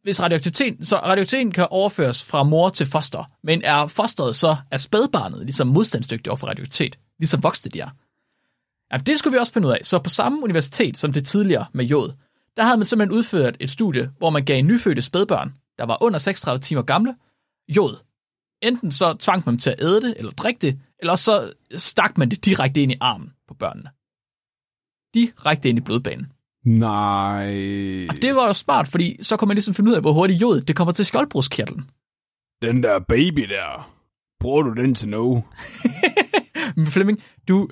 hvis 0.06 0.22
radioaktiviteten, 0.22 0.86
så 0.86 0.98
radioaktiviteten 0.98 1.52
kan 1.52 1.68
overføres 1.70 2.24
fra 2.24 2.44
mor 2.44 2.70
til 2.70 2.86
foster, 2.86 3.24
men 3.44 3.62
er 3.64 3.88
fosteret 3.88 4.36
så, 4.36 4.58
er 4.72 4.78
spædbarnet 4.78 5.40
ligesom 5.40 5.68
modstandsdygtigt 5.68 6.28
over 6.28 6.38
for 6.38 6.48
radioaktivitet, 6.48 7.00
ligesom 7.20 7.44
voksne 7.44 7.72
de 7.72 7.80
er? 7.80 7.90
Jamen, 8.92 9.06
det 9.06 9.20
skulle 9.20 9.32
vi 9.32 9.40
også 9.40 9.54
finde 9.54 9.68
ud 9.68 9.74
af. 9.74 9.80
Så 9.84 10.00
på 10.00 10.10
samme 10.10 10.44
universitet 10.44 10.98
som 10.98 11.14
det 11.14 11.26
tidligere 11.26 11.66
med 11.74 11.86
jod, 11.86 12.14
der 12.58 12.64
havde 12.64 12.78
man 12.78 12.86
simpelthen 12.86 13.18
udført 13.18 13.58
et 13.60 13.70
studie, 13.70 14.12
hvor 14.18 14.30
man 14.30 14.46
gav 14.46 14.62
nyfødte 14.62 15.02
spædbørn, 15.02 15.54
der 15.78 15.86
var 15.86 16.04
under 16.04 16.20
36 16.20 16.60
timer 16.60 16.82
gamle, 16.82 17.16
jod. 17.68 17.96
Enten 18.62 18.92
så 18.92 19.14
tvang 19.14 19.44
man 19.46 19.54
dem 19.54 19.60
til 19.60 19.70
at 19.70 19.82
æde 19.82 20.02
det, 20.02 20.14
eller 20.18 20.32
drikke 20.32 20.60
det, 20.62 20.80
eller 21.00 21.16
så 21.16 21.54
stak 21.76 22.18
man 22.18 22.32
det 22.32 22.46
direkte 22.46 22.82
ind 22.82 22.92
i 22.92 22.98
armen 23.02 23.34
på 23.48 23.54
børnene. 23.54 23.90
Direkte 25.14 25.70
ind 25.70 25.78
i 25.78 25.82
blodbanen. 25.82 26.28
Nej. 26.66 28.08
Og 28.10 28.16
det 28.22 28.36
var 28.36 28.48
jo 28.48 28.54
smart, 28.54 28.88
fordi 28.88 29.18
så 29.22 29.38
kunne 29.38 29.48
man 29.48 29.56
ligesom 29.56 29.74
finde 29.74 29.90
ud 29.90 29.96
af, 29.96 30.02
hvor 30.02 30.12
hurtigt 30.12 30.42
jod 30.42 30.62
det 30.62 30.76
kommer 30.76 30.92
til 30.92 31.06
skjoldbruskkirtlen. 31.06 31.90
Den 32.62 32.84
der 32.84 33.00
baby 33.00 33.42
der. 33.50 33.92
Bruger 34.40 34.64
du 34.64 34.74
den 34.74 34.96
til 34.96 35.10
noget? 35.10 35.44
Men 36.76 36.86
Flemming, 36.86 37.24
du, 37.48 37.70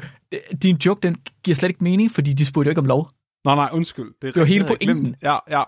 din 0.63 0.75
joke, 0.75 0.99
den 1.01 1.15
giver 1.43 1.55
slet 1.55 1.69
ikke 1.69 1.83
mening, 1.83 2.11
fordi 2.11 2.33
de 2.33 2.45
spurgte 2.45 2.67
jo 2.67 2.71
ikke 2.71 2.81
om 2.81 2.85
lov. 2.85 3.09
Nej, 3.45 3.55
nej, 3.55 3.69
undskyld. 3.73 4.13
Det, 4.21 4.27
er 4.27 4.31
Det 4.31 4.39
var 4.39 4.45
hele 4.45 4.65
pointen. 4.65 5.15
Ja, 5.21 5.37
ja. 5.49 5.63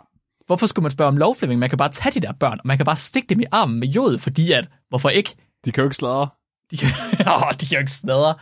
Hvorfor 0.46 0.68
skulle 0.68 0.84
man 0.84 0.92
spørge 0.92 1.08
om 1.08 1.18
lov, 1.18 1.36
Flemming? 1.36 1.60
Man 1.60 1.70
kan 1.70 1.78
bare 1.78 1.90
tage 1.90 2.20
de 2.20 2.28
der 2.28 2.34
børn, 2.34 2.60
og 2.60 2.68
man 2.68 2.78
kan 2.78 2.86
bare 2.86 2.96
stikke 2.96 3.28
dem 3.28 3.40
i 3.40 3.46
armen 3.52 3.80
med 3.80 3.88
jod, 3.88 4.18
fordi 4.18 4.52
at, 4.52 4.70
hvorfor 4.90 5.10
ikke? 5.10 5.36
De 5.66 5.72
kan 5.72 5.82
jo 5.82 5.86
ikke 5.86 5.96
sladre. 5.96 6.28
De 6.72 6.78
kan, 6.78 6.88
oh, 7.36 7.52
de 7.62 7.66
kan 7.66 7.76
jo 7.76 7.80
ikke 7.80 7.92
snadre. 7.92 8.36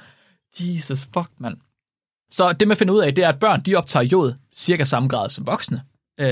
Jesus 0.60 1.08
fuck, 1.14 1.30
mand. 1.38 1.58
Så 2.36 2.54
det 2.54 2.68
man 2.68 2.78
finder 2.78 2.94
ud 2.94 3.00
af, 3.00 3.16
det 3.16 3.24
er, 3.24 3.30
at 3.30 3.40
børn, 3.40 3.62
de 3.62 3.76
optager 3.76 4.04
jod 4.04 4.34
cirka 4.56 4.84
samme 4.84 5.10
grad 5.10 5.30
som 5.30 5.48
voksne. 5.48 5.82
Øh, 6.20 6.28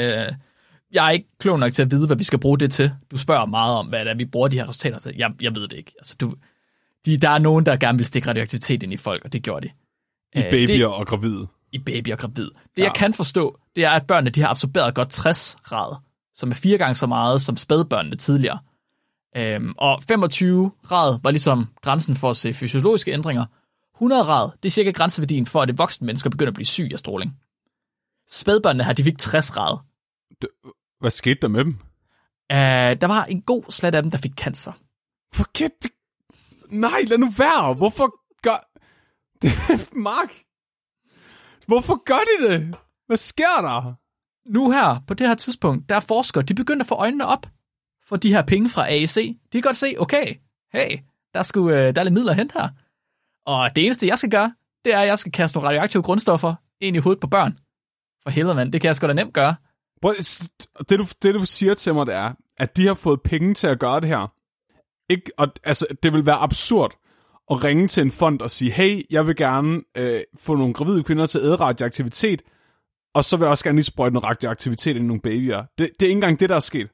jeg 0.93 1.05
er 1.05 1.09
ikke 1.09 1.27
klog 1.39 1.59
nok 1.59 1.73
til 1.73 1.81
at 1.81 1.91
vide, 1.91 2.07
hvad 2.07 2.17
vi 2.17 2.23
skal 2.23 2.39
bruge 2.39 2.59
det 2.59 2.71
til. 2.71 2.91
Du 3.11 3.17
spørger 3.17 3.45
meget 3.45 3.75
om, 3.75 3.87
hvad 3.87 3.99
det 4.05 4.11
er, 4.11 4.15
vi 4.15 4.25
bruger 4.25 4.47
de 4.47 4.57
her 4.57 4.69
resultater 4.69 4.99
til. 4.99 5.13
Jeg, 5.17 5.31
jeg 5.41 5.55
ved 5.55 5.61
det 5.67 5.77
ikke. 5.77 5.93
Altså, 5.99 6.15
du, 6.21 6.35
de, 7.05 7.17
der 7.17 7.29
er 7.29 7.37
nogen, 7.37 7.65
der 7.65 7.75
gerne 7.75 7.97
vil 7.97 8.05
stikke 8.07 8.29
radioaktivitet 8.29 8.83
ind 8.83 8.93
i 8.93 8.97
folk, 8.97 9.25
og 9.25 9.33
det 9.33 9.43
gjorde 9.43 9.67
de. 9.67 9.71
I 10.35 10.43
Øh, 10.43 10.49
babyer 10.51 10.67
det, 10.67 10.85
og 10.85 11.07
gravide. 11.07 11.47
i 11.71 11.79
baby 11.79 12.11
og 12.11 12.17
gravid. 12.17 12.43
Det 12.45 12.51
Ja. 12.77 12.83
jeg 12.83 12.93
kan 12.95 13.13
forstå, 13.13 13.59
det 13.75 13.83
er, 13.85 13.89
at 13.91 14.07
børnene 14.07 14.29
de 14.29 14.41
har 14.41 14.47
absorberet 14.47 14.95
godt 14.95 15.09
60 15.09 15.57
rad, 15.71 15.95
som 16.35 16.51
er 16.51 16.55
fire 16.55 16.77
gange 16.77 16.95
så 16.95 17.07
meget 17.07 17.41
som 17.41 17.57
spædbørnene 17.57 18.15
tidligere. 18.15 18.59
Øhm, 19.37 19.73
og 19.77 20.03
25 20.07 20.71
rad 20.91 21.19
var 21.23 21.31
ligesom 21.31 21.67
grænsen 21.81 22.15
for 22.15 22.29
at 22.29 22.37
se 22.37 22.53
fysiologiske 22.53 23.11
ændringer. 23.13 23.45
100 24.01 24.23
rad, 24.23 24.51
det 24.63 24.69
er 24.69 24.71
cirka 24.71 24.91
grænseværdien 24.91 25.45
for, 25.45 25.61
at 25.61 25.67
det 25.67 25.77
voksne 25.77 26.05
mennesker 26.05 26.29
begynder 26.29 26.51
at 26.51 26.55
blive 26.55 26.65
syg 26.65 26.89
af 26.93 26.99
stråling. 26.99 27.37
Spædbørnene 28.29 28.83
her, 28.83 28.93
de 28.93 29.03
fik 29.03 29.17
60 29.17 29.57
rad. 29.57 29.77
Hvad 30.99 31.11
skete 31.11 31.39
der 31.41 31.47
med 31.47 31.63
dem? 31.65 31.73
Uh, 32.53 33.01
der 33.01 33.07
var 33.07 33.25
en 33.25 33.41
god 33.41 33.63
slat 33.69 33.95
af 33.95 34.01
dem, 34.01 34.11
der 34.11 34.17
fik 34.17 34.33
cancer. 34.33 34.71
Forget 35.33 35.71
det. 35.83 35.91
Nej, 36.69 37.01
lad 37.07 37.17
nu 37.17 37.29
være. 37.29 37.73
Hvorfor 37.73 38.15
gør... 38.41 38.69
Det, 39.41 39.51
Mark. 40.09 40.29
Hvorfor 41.67 42.03
gør 42.03 42.19
de 42.19 42.49
det? 42.49 42.75
Hvad 43.07 43.17
sker 43.17 43.61
der? 43.61 44.01
nu 44.45 44.71
her, 44.71 45.03
på 45.07 45.13
det 45.13 45.27
her 45.27 45.35
tidspunkt, 45.35 45.89
der 45.89 45.95
er 45.95 45.99
forskere, 45.99 46.43
de 46.43 46.53
begynder 46.53 46.83
at 46.83 46.87
få 46.87 46.95
øjnene 46.95 47.25
op 47.25 47.47
for 48.03 48.15
de 48.15 48.33
her 48.33 48.41
penge 48.41 48.69
fra 48.69 48.89
AEC. 48.89 49.15
De 49.15 49.51
kan 49.51 49.61
godt 49.61 49.75
se, 49.75 49.95
okay, 49.99 50.35
hey, 50.73 50.99
der, 51.33 51.43
skulle, 51.43 51.77
øh, 51.77 51.95
der 51.95 52.01
er 52.01 52.03
lidt 52.03 52.13
midler 52.13 52.31
at 52.31 52.37
hente 52.37 52.53
her. 52.53 52.69
Og 53.45 53.75
det 53.75 53.85
eneste, 53.85 54.07
jeg 54.07 54.17
skal 54.17 54.29
gøre, 54.31 54.53
det 54.85 54.93
er, 54.93 54.99
at 54.99 55.07
jeg 55.07 55.19
skal 55.19 55.31
kaste 55.31 55.57
nogle 55.57 55.69
radioaktive 55.69 56.03
grundstoffer 56.03 56.55
ind 56.81 56.95
i 56.95 56.99
hovedet 56.99 57.21
på 57.21 57.27
børn. 57.27 57.57
For 58.23 58.29
helvede, 58.29 58.55
mand, 58.55 58.71
det 58.71 58.81
kan 58.81 58.87
jeg 58.87 58.95
sgu 58.95 59.07
da 59.07 59.13
nemt 59.13 59.33
gøre. 59.33 59.55
Prøv, 60.01 60.15
det, 60.89 60.99
du, 60.99 61.05
det, 61.23 61.33
du 61.33 61.45
siger 61.45 61.73
til 61.73 61.93
mig, 61.93 62.05
det 62.05 62.15
er, 62.15 62.33
at 62.57 62.77
de 62.77 62.87
har 62.87 62.93
fået 62.93 63.21
penge 63.21 63.53
til 63.53 63.67
at 63.67 63.79
gøre 63.79 63.99
det 63.99 64.09
her. 64.09 64.33
Ikke, 65.09 65.31
og, 65.37 65.47
altså, 65.63 65.85
det 66.03 66.13
vil 66.13 66.25
være 66.25 66.35
absurd 66.35 66.97
at 67.51 67.63
ringe 67.63 67.87
til 67.87 68.01
en 68.01 68.11
fond 68.11 68.41
og 68.41 68.51
sige, 68.51 68.71
hey, 68.71 69.01
jeg 69.09 69.27
vil 69.27 69.35
gerne 69.35 69.81
øh, 69.97 70.21
få 70.39 70.55
nogle 70.55 70.73
gravide 70.73 71.03
kvinder 71.03 71.25
til 71.25 71.39
at 71.39 71.45
æde 71.45 71.55
radioaktivitet, 71.55 72.41
og 73.13 73.23
så 73.23 73.37
vil 73.37 73.43
jeg 73.43 73.51
også 73.51 73.63
gerne 73.63 73.77
lige 73.77 73.83
sprøjte 73.83 74.13
noget 74.13 74.25
radioaktivitet 74.29 74.95
ind 74.95 75.05
i 75.05 75.07
nogle 75.07 75.21
babyer. 75.21 75.65
Det, 75.77 75.89
det 75.99 76.05
er 76.05 76.09
ikke 76.09 76.13
engang 76.13 76.39
det, 76.39 76.49
der 76.49 76.55
er 76.55 76.59
sket. 76.59 76.87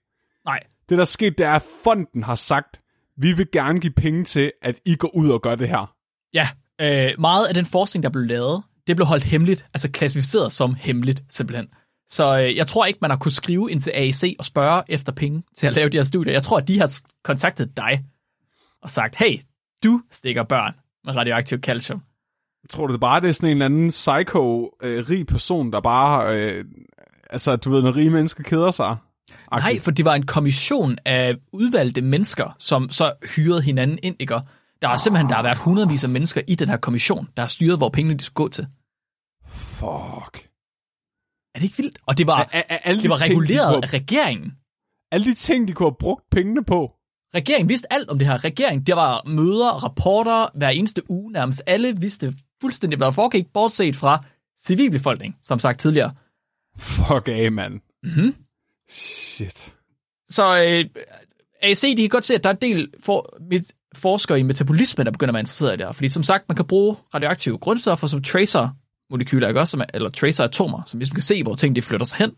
Nej, 0.45 0.59
Det, 0.89 0.97
der 0.97 1.01
er 1.01 1.05
sket, 1.05 1.37
det 1.37 1.45
er, 1.45 1.51
at 1.51 1.65
fonden 1.83 2.23
har 2.23 2.35
sagt, 2.35 2.81
vi 3.17 3.33
vil 3.33 3.51
gerne 3.51 3.79
give 3.79 3.93
penge 3.93 4.23
til, 4.23 4.51
at 4.61 4.79
I 4.85 4.95
går 4.95 5.15
ud 5.15 5.29
og 5.29 5.41
gør 5.41 5.55
det 5.55 5.69
her. 5.69 5.93
Ja, 6.33 6.47
øh, 6.81 7.19
meget 7.19 7.45
af 7.45 7.53
den 7.53 7.65
forskning, 7.65 8.03
der 8.03 8.09
blev 8.09 8.23
lavet, 8.23 8.63
det 8.87 8.95
blev 8.95 9.05
holdt 9.05 9.23
hemmeligt, 9.23 9.65
altså 9.73 9.91
klassificeret 9.91 10.51
som 10.51 10.75
hemmeligt, 10.75 11.23
simpelthen. 11.29 11.67
Så 12.09 12.39
øh, 12.39 12.55
jeg 12.55 12.67
tror 12.67 12.85
ikke, 12.85 12.99
man 13.01 13.11
har 13.11 13.17
kunnet 13.17 13.35
skrive 13.35 13.71
ind 13.71 13.79
til 13.79 13.91
AEC 13.95 14.35
og 14.39 14.45
spørge 14.45 14.83
efter 14.87 15.11
penge 15.11 15.43
til 15.55 15.67
at 15.67 15.75
lave 15.75 15.89
de 15.89 15.97
her 15.97 16.03
studier. 16.03 16.33
Jeg 16.33 16.43
tror, 16.43 16.57
at 16.57 16.67
de 16.67 16.79
har 16.79 16.99
kontaktet 17.23 17.77
dig 17.77 18.03
og 18.81 18.89
sagt, 18.89 19.15
hey, 19.15 19.39
du 19.83 20.01
stikker 20.11 20.43
børn 20.43 20.73
med 21.03 21.15
radioaktiv 21.15 21.59
calcium. 21.59 22.01
Tror 22.69 22.87
du 22.87 22.93
det 22.93 23.01
bare, 23.01 23.21
det 23.21 23.29
er 23.29 23.31
sådan 23.31 23.49
en 23.49 23.51
eller 23.51 23.65
anden 23.65 23.89
psycho-rig 23.89 25.27
person, 25.27 25.71
der 25.71 25.81
bare, 25.81 26.35
øh, 26.35 26.65
altså 27.29 27.55
du 27.55 27.71
ved, 27.71 27.81
når 27.81 27.95
rige 27.95 28.09
mennesker 28.09 28.43
keder 28.43 28.71
sig? 28.71 28.95
Nej, 29.51 29.79
for 29.79 29.91
det 29.91 30.05
var 30.05 30.15
en 30.15 30.25
kommission 30.25 30.97
af 31.05 31.35
udvalgte 31.53 32.01
mennesker, 32.01 32.55
som 32.59 32.89
så 32.89 33.13
hyrede 33.35 33.61
hinanden 33.61 33.99
ind, 34.03 34.15
ikke? 34.19 34.39
Der 34.81 34.87
har 34.87 34.97
simpelthen 34.97 35.29
der 35.29 35.35
har 35.35 35.43
været 35.43 35.57
hundredvis 35.57 36.03
af 36.03 36.09
mennesker 36.09 36.41
i 36.47 36.55
den 36.55 36.69
her 36.69 36.77
kommission, 36.77 37.27
der 37.37 37.43
har 37.43 37.47
styret, 37.49 37.77
hvor 37.77 37.89
pengene 37.89 38.17
de 38.17 38.23
skulle 38.23 38.35
gå 38.35 38.47
til. 38.49 38.67
Fuck. 39.47 40.49
Er 41.55 41.59
det 41.59 41.63
ikke 41.63 41.77
vildt? 41.77 41.97
Og 42.05 42.17
det 42.17 42.27
var, 42.27 42.49
Er, 42.51 42.63
er, 42.69 42.77
alle, 42.77 42.97
det 42.97 43.03
de 43.03 43.09
var 43.09 43.15
ting, 43.15 43.29
de 43.29 43.35
reguleret 43.41 43.75
kunne, 43.75 43.83
af 43.83 43.93
regeringen. 43.93 44.51
alle 45.11 45.25
de 45.25 45.33
ting, 45.33 45.67
de 45.67 45.73
kunne 45.73 45.89
have 45.89 45.95
brugt 45.99 46.29
pengene 46.31 46.63
på. 46.63 46.91
Regeringen 47.35 47.69
vidste 47.69 47.93
alt 47.93 48.09
om 48.09 48.17
det 48.19 48.27
her. 48.27 48.43
Regeringen, 48.43 48.85
der 48.85 48.95
var 48.95 49.23
møder, 49.27 49.83
rapporter 49.83 50.47
hver 50.57 50.69
eneste 50.69 51.11
uge 51.11 51.31
nærmest. 51.31 51.61
Alle 51.67 51.97
vidste 51.99 52.33
fuldstændig, 52.61 52.97
hvad 52.97 53.05
der 53.05 53.11
foregik, 53.11 53.45
bortset 53.53 53.95
fra 53.95 54.23
civilbefolkning, 54.59 55.35
som 55.43 55.59
sagt 55.59 55.79
tidligere. 55.79 56.13
Fuck 56.77 57.27
af, 57.27 57.51
mand. 57.51 57.79
Mhm. 58.03 58.35
Shit. 58.89 59.73
Så 60.29 60.63
øh, 60.63 61.03
AC, 61.61 61.81
de 61.81 61.95
kan 61.95 62.09
godt 62.09 62.25
se, 62.25 62.35
at 62.35 62.43
der 62.43 62.49
er 62.49 62.53
en 62.53 62.61
del 62.61 62.93
for, 63.03 63.37
mit, 63.49 63.71
forskere 63.95 64.39
i 64.39 64.43
metabolisme, 64.43 65.03
der 65.03 65.11
begynder 65.11 65.31
at 65.31 65.33
være 65.33 65.41
interesseret 65.41 65.73
i 65.73 65.77
det 65.77 65.85
her. 65.85 65.91
Fordi 65.91 66.09
som 66.09 66.23
sagt, 66.23 66.49
man 66.49 66.55
kan 66.55 66.65
bruge 66.65 66.95
radioaktive 67.13 67.57
grundstoffer 67.57 68.07
som 68.07 68.21
tracer-molekyler, 68.21 69.47
ikke 69.47 69.59
også? 69.59 69.71
Som 69.71 69.81
er, 69.81 69.85
eller 69.93 70.09
tracer-atomer, 70.09 70.81
som 70.85 70.99
ligesom 70.99 71.15
kan 71.15 71.23
se, 71.23 71.43
hvor 71.43 71.55
ting 71.55 71.75
de 71.75 71.81
flytter 71.81 72.05
sig 72.05 72.17
hen. 72.17 72.31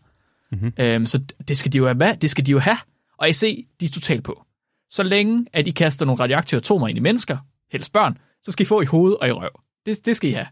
Mm-hmm. 0.52 0.72
Øhm, 0.78 1.06
så 1.06 1.20
det 1.48 1.56
skal 1.56 1.72
de 1.72 1.78
jo 1.78 1.86
have 1.86 2.16
det 2.16 2.30
skal 2.30 2.46
de 2.46 2.50
jo 2.50 2.58
have. 2.58 2.76
Og 3.18 3.28
AC, 3.28 3.66
de 3.80 3.84
er 3.84 3.88
totalt 3.88 4.24
på. 4.24 4.42
Så 4.90 5.02
længe, 5.02 5.46
at 5.52 5.68
I 5.68 5.70
kaster 5.70 6.06
nogle 6.06 6.22
radioaktive 6.22 6.58
atomer 6.58 6.88
ind 6.88 6.98
i 6.98 7.00
mennesker, 7.00 7.38
helst 7.72 7.92
børn, 7.92 8.18
så 8.42 8.52
skal 8.52 8.64
I 8.64 8.66
få 8.66 8.80
i 8.80 8.84
hoved 8.84 9.12
og 9.20 9.28
i 9.28 9.32
røv. 9.32 9.60
Det, 9.86 10.06
det 10.06 10.16
skal 10.16 10.30
I 10.30 10.32
have. 10.32 10.46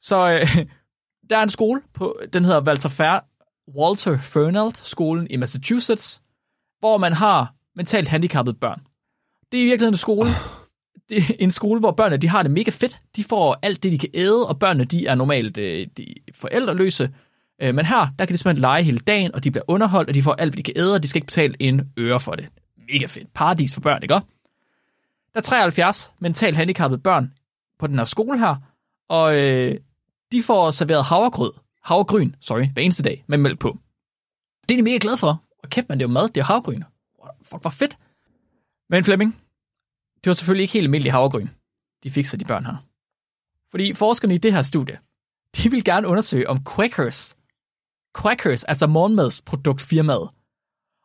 Så 0.00 0.30
øh, 0.30 0.66
der 1.30 1.36
er 1.36 1.42
en 1.42 1.50
skole, 1.50 1.80
på, 1.94 2.20
den 2.32 2.44
hedder 2.44 2.60
Walter, 2.60 2.88
Fer, 2.88 3.20
Walter 3.76 4.18
Fernald 4.18 4.74
skolen 4.74 5.26
i 5.30 5.36
Massachusetts, 5.36 6.22
hvor 6.84 6.98
man 6.98 7.12
har 7.12 7.54
mentalt 7.76 8.08
handicappede 8.08 8.56
børn. 8.56 8.82
Det 9.52 9.58
er 9.58 9.62
i 9.62 9.66
virkeligheden 9.66 9.94
en 9.94 9.98
skole, 9.98 10.28
det 11.08 11.18
er 11.18 11.34
en 11.38 11.50
skole, 11.50 11.80
hvor 11.80 11.90
børnene 11.90 12.16
de 12.16 12.28
har 12.28 12.42
det 12.42 12.50
mega 12.50 12.70
fedt. 12.70 12.98
De 13.16 13.24
får 13.24 13.58
alt 13.62 13.82
det, 13.82 13.92
de 13.92 13.98
kan 13.98 14.08
æde, 14.14 14.46
og 14.46 14.58
børnene 14.58 14.84
de 14.84 15.06
er 15.06 15.14
normalt 15.14 15.58
øh, 15.58 15.86
de 15.96 16.02
er 16.02 16.32
forældreløse. 16.34 17.14
Øh, 17.62 17.74
men 17.74 17.86
her, 17.86 18.06
der 18.18 18.24
kan 18.24 18.32
de 18.32 18.38
simpelthen 18.38 18.60
lege 18.60 18.82
hele 18.82 18.98
dagen, 18.98 19.34
og 19.34 19.44
de 19.44 19.50
bliver 19.50 19.64
underholdt, 19.68 20.08
og 20.08 20.14
de 20.14 20.22
får 20.22 20.32
alt, 20.32 20.54
hvad 20.54 20.56
de 20.56 20.72
kan 20.72 20.74
æde, 20.76 20.94
og 20.94 21.02
de 21.02 21.08
skal 21.08 21.18
ikke 21.18 21.26
betale 21.26 21.54
en 21.60 21.92
øre 21.98 22.20
for 22.20 22.34
det. 22.34 22.48
Mega 22.92 23.06
fedt. 23.06 23.34
Paradis 23.34 23.74
for 23.74 23.80
børn, 23.80 24.02
ikke? 24.02 24.14
Der 24.14 24.20
er 25.34 25.40
73 25.40 26.12
mentalt 26.18 26.56
handicappede 26.56 27.02
børn 27.02 27.32
på 27.78 27.86
den 27.86 27.98
her 27.98 28.04
skole 28.04 28.38
her, 28.38 28.56
og 29.08 29.36
øh, 29.36 29.76
de 30.32 30.42
får 30.42 30.70
serveret 30.70 31.04
havregrød, 31.04 31.52
havregryn, 31.84 32.32
sorry, 32.40 32.66
hver 32.72 32.82
eneste 32.82 33.02
dag 33.02 33.24
med 33.26 33.38
mælk 33.38 33.58
på. 33.58 33.78
Det 34.68 34.74
er 34.74 34.78
de 34.78 34.82
mega 34.82 34.98
glade 35.00 35.16
for. 35.16 35.44
Og 35.64 35.70
kæft, 35.70 35.88
man, 35.88 35.98
det 35.98 36.04
er 36.04 36.08
jo 36.08 36.12
mad, 36.12 36.28
det 36.28 36.40
er 36.40 36.44
havgryn. 36.44 36.82
Fuck, 37.42 37.62
hvor 37.62 37.70
fedt. 37.70 37.98
Men 38.90 39.04
Flemming, 39.04 39.32
det 40.24 40.30
var 40.30 40.34
selvfølgelig 40.34 40.62
ikke 40.62 40.72
helt 40.72 40.84
almindelig 40.84 41.12
havgryn, 41.12 41.48
de 42.02 42.10
fik 42.10 42.26
sig 42.26 42.40
de 42.40 42.44
børn 42.44 42.66
her. 42.66 42.76
Fordi 43.70 43.94
forskerne 43.94 44.34
i 44.34 44.38
det 44.38 44.52
her 44.52 44.62
studie, 44.62 44.98
de 45.56 45.70
vil 45.70 45.84
gerne 45.84 46.08
undersøge 46.08 46.48
om 46.48 46.64
Quakers, 46.64 47.36
Quakers, 48.20 48.64
altså 48.64 48.86
morgenmadsproduktfirmaet, 48.86 50.30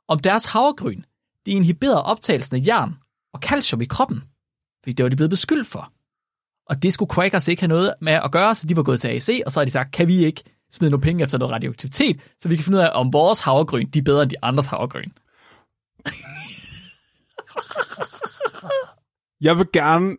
om 0.07 0.19
deres 0.19 0.45
havregryn, 0.45 1.01
de 1.45 1.51
inhiberede 1.51 2.03
optagelsen 2.03 2.55
af 2.55 2.67
jern 2.67 2.97
og 3.33 3.39
calcium 3.39 3.81
i 3.81 3.85
kroppen. 3.85 4.23
Fordi 4.83 4.93
det 4.93 5.03
var 5.03 5.09
de 5.09 5.15
blevet 5.15 5.29
beskyldt 5.29 5.67
for. 5.67 5.93
Og 6.65 6.83
det 6.83 6.93
skulle 6.93 7.13
Quakers 7.13 7.47
ikke 7.47 7.61
have 7.61 7.67
noget 7.67 7.93
med 8.01 8.13
at 8.13 8.31
gøre, 8.31 8.55
så 8.55 8.67
de 8.67 8.75
var 8.75 8.83
gået 8.83 9.01
til 9.01 9.07
AC, 9.07 9.29
og 9.45 9.51
så 9.51 9.59
har 9.59 9.65
de 9.65 9.71
sagt, 9.71 9.91
kan 9.91 10.07
vi 10.07 10.25
ikke 10.25 10.43
smide 10.71 10.91
nogle 10.91 11.01
penge 11.01 11.23
efter 11.23 11.37
noget 11.37 11.53
radioaktivitet, 11.53 12.21
så 12.39 12.49
vi 12.49 12.55
kan 12.55 12.63
finde 12.65 12.77
ud 12.77 12.83
af, 12.83 12.89
om 12.93 13.13
vores 13.13 13.39
havregryn, 13.39 13.89
de 13.89 13.99
er 13.99 14.03
bedre 14.03 14.21
end 14.23 14.29
de 14.29 14.35
andres 14.43 14.65
havregryn. 14.65 15.09
Jeg 19.41 19.57
vil 19.57 19.67
gerne... 19.73 20.15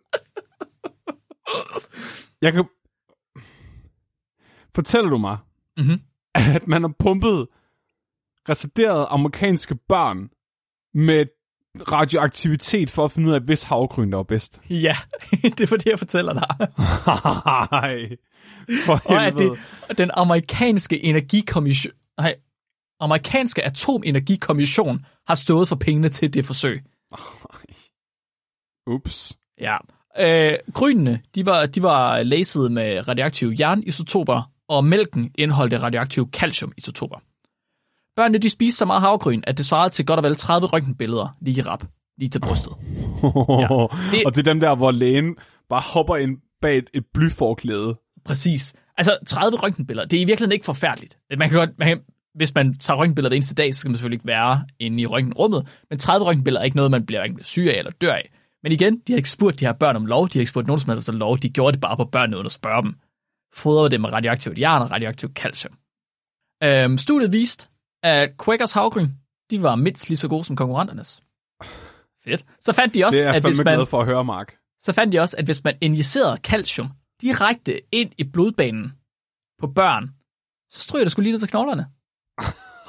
Jeg 2.41 2.53
kan... 2.53 2.65
Fortæller 4.75 5.09
du 5.09 5.17
mig, 5.17 5.37
Mhm. 5.77 6.01
at 6.35 6.67
man 6.67 6.81
har 6.81 6.93
pumpet 6.99 7.47
retarderede 8.49 9.05
amerikanske 9.05 9.75
børn 9.75 10.29
med 10.93 11.25
radioaktivitet 11.91 12.91
for 12.91 13.05
at 13.05 13.11
finde 13.11 13.29
ud 13.29 13.33
af, 13.33 13.41
hvis 13.41 13.63
havgryn 13.63 14.11
der 14.11 14.15
var 14.17 14.23
bedst? 14.23 14.61
Ja, 14.69 14.97
det 15.57 15.59
er 15.59 15.67
for 15.67 15.75
det, 15.75 15.85
jeg 15.85 15.99
fortæller 15.99 16.33
dig. 16.33 16.45
For 18.85 19.01
Og 19.05 19.25
at 19.25 19.33
det, 19.37 19.59
den 19.97 20.11
amerikanske 20.13 21.05
energikommission, 21.05 21.93
nej, 22.17 22.35
amerikanske 22.99 23.65
atomenergikommission 23.65 25.05
har 25.27 25.35
stået 25.35 25.67
for 25.67 25.75
pengene 25.75 26.09
til 26.09 26.33
det 26.33 26.45
forsøg. 26.45 26.83
Ups. 28.87 29.37
Ja. 29.59 29.77
Øh, 30.19 30.57
grynene, 30.73 31.21
de 31.35 31.45
var, 31.45 31.65
de 31.65 31.83
var 31.83 32.23
laset 32.23 32.71
med 32.71 33.07
radioaktive 33.07 33.55
jernisotoper, 33.59 34.51
og 34.69 34.85
mælken 34.85 35.31
indeholdte 35.35 35.77
radioaktive 35.77 36.29
calciumisotoper. 36.33 37.17
Børnene, 38.15 38.37
de 38.37 38.49
spiste 38.49 38.77
så 38.77 38.85
meget 38.85 39.01
havgryn, 39.01 39.41
at 39.43 39.57
det 39.57 39.65
svarede 39.65 39.89
til 39.89 40.05
godt 40.05 40.17
og 40.17 40.23
vel 40.23 40.35
30 40.35 40.67
røntgenbilleder 40.67 41.35
lige 41.41 41.59
i 41.59 41.61
rap, 41.61 41.83
lige 42.17 42.29
til 42.29 42.39
brystet. 42.39 42.73
det... 44.11 44.25
Og 44.25 44.35
det 44.35 44.47
er 44.47 44.53
dem 44.53 44.59
der, 44.59 44.75
hvor 44.75 44.91
lægen 44.91 45.35
bare 45.69 45.81
hopper 45.93 46.15
ind 46.15 46.37
bag 46.61 46.77
et, 46.77 46.89
et 46.93 47.05
blyforklæde. 47.13 47.95
Præcis. 48.25 48.73
Altså, 48.97 49.17
30 49.27 49.57
røntgenbilleder, 49.57 50.07
det 50.07 50.17
er 50.17 50.21
i 50.21 50.25
virkeligheden 50.25 50.51
ikke 50.51 50.65
forfærdeligt. 50.65 51.17
Man 51.37 51.49
kan 51.49 51.57
godt, 51.57 51.69
man 51.79 51.87
kan, 51.87 52.01
hvis 52.35 52.55
man 52.55 52.77
tager 52.77 52.97
røntgenbilleder 52.97 53.29
hver 53.29 53.35
eneste 53.35 53.55
dag, 53.55 53.75
så 53.75 53.79
skal 53.79 53.89
man 53.89 53.95
selvfølgelig 53.95 54.15
ikke 54.15 54.27
være 54.27 54.65
inde 54.79 55.01
i 55.01 55.05
røntgenrummet, 55.05 55.67
men 55.89 55.99
30 55.99 56.25
røntgenbilleder 56.25 56.61
er 56.61 56.65
ikke 56.65 56.77
noget, 56.77 56.91
man 56.91 57.05
bliver 57.05 57.19
hverken 57.21 57.43
syg 57.43 57.67
af 57.73 57.77
eller 57.77 57.91
dør 57.91 58.13
af. 58.13 58.31
Men 58.63 58.71
igen, 58.71 58.99
de 59.07 59.13
har 59.13 59.17
ikke 59.17 59.29
spurgt 59.29 59.59
de 59.59 59.65
her 59.65 59.73
børn 59.73 59.95
om 59.95 60.05
lov, 60.05 60.29
de 60.29 60.33
har 60.33 60.41
ikke 60.41 60.49
spurgt 60.49 60.67
nogen 60.67 60.79
som 60.79 60.89
helst 60.89 61.09
om 61.09 61.15
lov, 61.15 61.37
de 61.37 61.49
gjorde 61.49 61.71
det 61.71 61.81
bare 61.81 61.97
på 61.97 62.05
børnene 62.05 62.37
uden 62.37 62.45
at 62.45 62.51
spørge 62.51 62.83
dem. 62.83 62.95
Fodrede 63.53 63.89
det 63.89 64.01
med 64.01 64.13
radioaktivt 64.13 64.59
jern 64.59 64.81
og 64.81 64.91
radioaktivt 64.91 65.33
calcium. 65.33 65.73
Øhm, 66.63 66.97
studiet 66.97 67.31
viste, 67.33 67.67
at 68.03 68.29
Quakers 68.45 68.71
havgryn, 68.71 69.07
de 69.51 69.61
var 69.61 69.75
mindst 69.75 70.09
lige 70.09 70.17
så 70.17 70.27
gode 70.27 70.43
som 70.43 70.55
konkurrenternes. 70.55 71.23
Fedt. 72.23 72.45
Så 72.61 72.73
fandt 72.73 72.93
de 72.93 73.05
også, 73.05 73.19
Det 73.19 73.27
er 73.27 73.31
at 73.31 73.43
hvis 73.43 73.63
man, 73.63 73.87
for 73.87 73.99
at 73.99 74.05
høre, 74.05 74.23
Mark. 74.23 74.55
så 74.79 74.93
fandt 74.93 75.13
de 75.13 75.19
også, 75.19 75.35
at 75.37 75.45
hvis 75.45 75.63
man 75.63 75.77
injicerede 75.81 76.37
calcium 76.37 76.89
direkte 77.21 77.79
ind 77.91 78.11
i 78.17 78.23
blodbanen 78.23 78.91
på 79.59 79.67
børn, 79.67 80.09
så 80.69 80.81
stryger 80.81 81.05
det 81.05 81.11
skulle 81.11 81.23
lige 81.23 81.31
ned 81.31 81.39
til 81.39 81.49
knoglerne. 81.49 81.85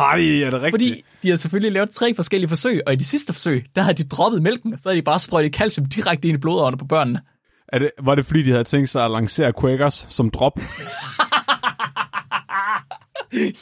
Ej, 0.00 0.18
er 0.18 0.50
det 0.50 0.62
rigtigt? 0.62 0.72
Fordi 0.72 1.04
de 1.22 1.30
har 1.30 1.36
selvfølgelig 1.36 1.72
lavet 1.72 1.90
tre 1.90 2.14
forskellige 2.14 2.48
forsøg, 2.48 2.80
og 2.86 2.92
i 2.92 2.96
de 2.96 3.04
sidste 3.04 3.32
forsøg, 3.32 3.66
der 3.74 3.82
har 3.82 3.92
de 3.92 4.04
droppet 4.04 4.42
mælken, 4.42 4.78
så 4.78 4.88
har 4.88 4.96
de 4.96 5.02
bare 5.02 5.18
sprøjtet 5.18 5.54
calcium 5.54 5.86
direkte 5.86 6.28
ind 6.28 6.38
i 6.38 6.40
blodårene 6.40 6.76
på 6.76 6.84
børnene. 6.84 7.20
Er 7.68 7.78
det, 7.78 7.90
var 8.02 8.14
det 8.14 8.26
fordi, 8.26 8.42
de 8.42 8.50
havde 8.50 8.64
tænkt 8.64 8.88
sig 8.88 9.04
at 9.04 9.10
lancere 9.10 9.52
Quakers 9.60 10.06
som 10.08 10.30
drop? 10.30 10.58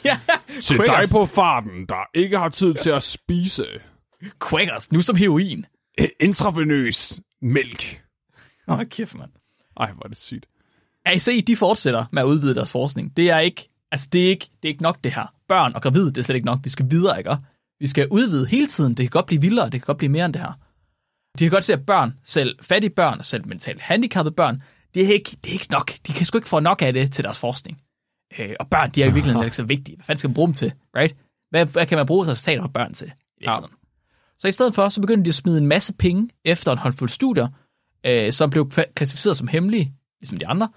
ja, 0.05 0.19
Til 0.61 0.77
dig 0.77 0.85
Quakers, 0.85 1.11
på 1.11 1.25
farten, 1.25 1.85
der 1.89 2.09
ikke 2.13 2.37
har 2.37 2.49
tid 2.49 2.73
til 2.73 2.89
at 2.89 3.03
spise 3.03 3.65
Quakers, 4.49 4.91
nu 4.91 5.01
som 5.01 5.15
heroin. 5.15 5.65
intravenøs 6.19 7.19
mælk. 7.41 8.01
Åh, 8.67 8.79
oh, 8.79 8.85
kæft, 8.85 9.15
mand. 9.15 9.31
Ej, 9.77 9.91
hvor 9.91 10.03
er 10.03 10.07
det 10.07 10.17
sygt. 10.17 10.45
AC, 11.05 11.45
de 11.47 11.55
fortsætter 11.55 12.05
med 12.11 12.21
at 12.21 12.25
udvide 12.25 12.55
deres 12.55 12.71
forskning. 12.71 13.17
Det 13.17 13.29
er 13.29 13.39
ikke, 13.39 13.69
altså 13.91 14.07
det 14.13 14.25
er 14.25 14.29
ikke, 14.29 14.45
det 14.45 14.69
er 14.69 14.71
ikke 14.71 14.83
nok 14.83 14.97
det 15.03 15.13
her. 15.13 15.33
Børn 15.47 15.75
og 15.75 15.81
gravide, 15.81 16.05
det 16.05 16.17
er 16.17 16.21
slet 16.21 16.35
ikke 16.35 16.45
nok. 16.45 16.59
Vi 16.63 16.69
skal 16.69 16.85
videre, 16.89 17.17
ikke? 17.17 17.37
Vi 17.79 17.87
skal 17.87 18.07
udvide 18.11 18.47
hele 18.47 18.67
tiden. 18.67 18.93
Det 18.93 19.03
kan 19.03 19.09
godt 19.09 19.25
blive 19.25 19.41
vildere, 19.41 19.65
det 19.65 19.71
kan 19.71 19.85
godt 19.85 19.97
blive 19.97 20.11
mere 20.11 20.25
end 20.25 20.33
det 20.33 20.41
her. 20.41 20.53
De 21.39 21.43
kan 21.43 21.51
godt 21.51 21.63
se, 21.63 21.73
at 21.73 21.85
børn, 21.85 22.13
selv 22.23 22.55
fattige 22.61 22.89
børn, 22.89 23.19
og 23.19 23.25
selv 23.25 23.47
mentalt 23.47 23.81
handicappede 23.81 24.35
børn, 24.35 24.61
det 24.93 25.05
er, 25.05 25.13
ikke, 25.13 25.37
det 25.43 25.49
er 25.49 25.53
ikke 25.53 25.71
nok. 25.71 25.91
De 26.07 26.13
kan 26.13 26.25
sgu 26.25 26.37
ikke 26.37 26.49
få 26.49 26.59
nok 26.59 26.81
af 26.81 26.93
det 26.93 27.11
til 27.11 27.23
deres 27.23 27.39
forskning. 27.39 27.81
Øh, 28.39 28.55
og 28.59 28.69
børn, 28.69 28.91
de 28.91 29.03
er 29.03 29.07
i 29.07 29.13
virkeligheden 29.13 29.45
ikke 29.45 29.55
så 29.55 29.63
vigtige. 29.63 29.95
Hvad 29.95 30.05
fanden 30.05 30.17
skal 30.17 30.27
man 30.27 30.33
bruge 30.33 30.47
dem 30.47 30.53
til, 30.53 30.73
right? 30.97 31.15
Hvad, 31.49 31.65
hvad 31.65 31.85
kan 31.85 31.97
man 31.97 32.05
bruge 32.05 32.27
resultater 32.27 32.63
af 32.63 32.73
børn 32.73 32.93
til? 32.93 33.11
virkeligheden? 33.39 33.75
Så 34.37 34.47
i 34.47 34.51
stedet 34.51 34.75
for, 34.75 34.89
så 34.89 35.01
begyndte 35.01 35.25
de 35.25 35.29
at 35.29 35.35
smide 35.35 35.57
en 35.57 35.67
masse 35.67 35.93
penge 35.93 36.29
efter 36.45 36.71
en 36.71 36.77
håndfuld 36.77 37.09
studier, 37.09 37.47
øh, 38.05 38.31
som 38.31 38.49
blev 38.49 38.71
klassificeret 38.95 39.37
som 39.37 39.47
hemmelige, 39.47 39.93
ligesom 40.21 40.37
de 40.37 40.47
andre. 40.47 40.69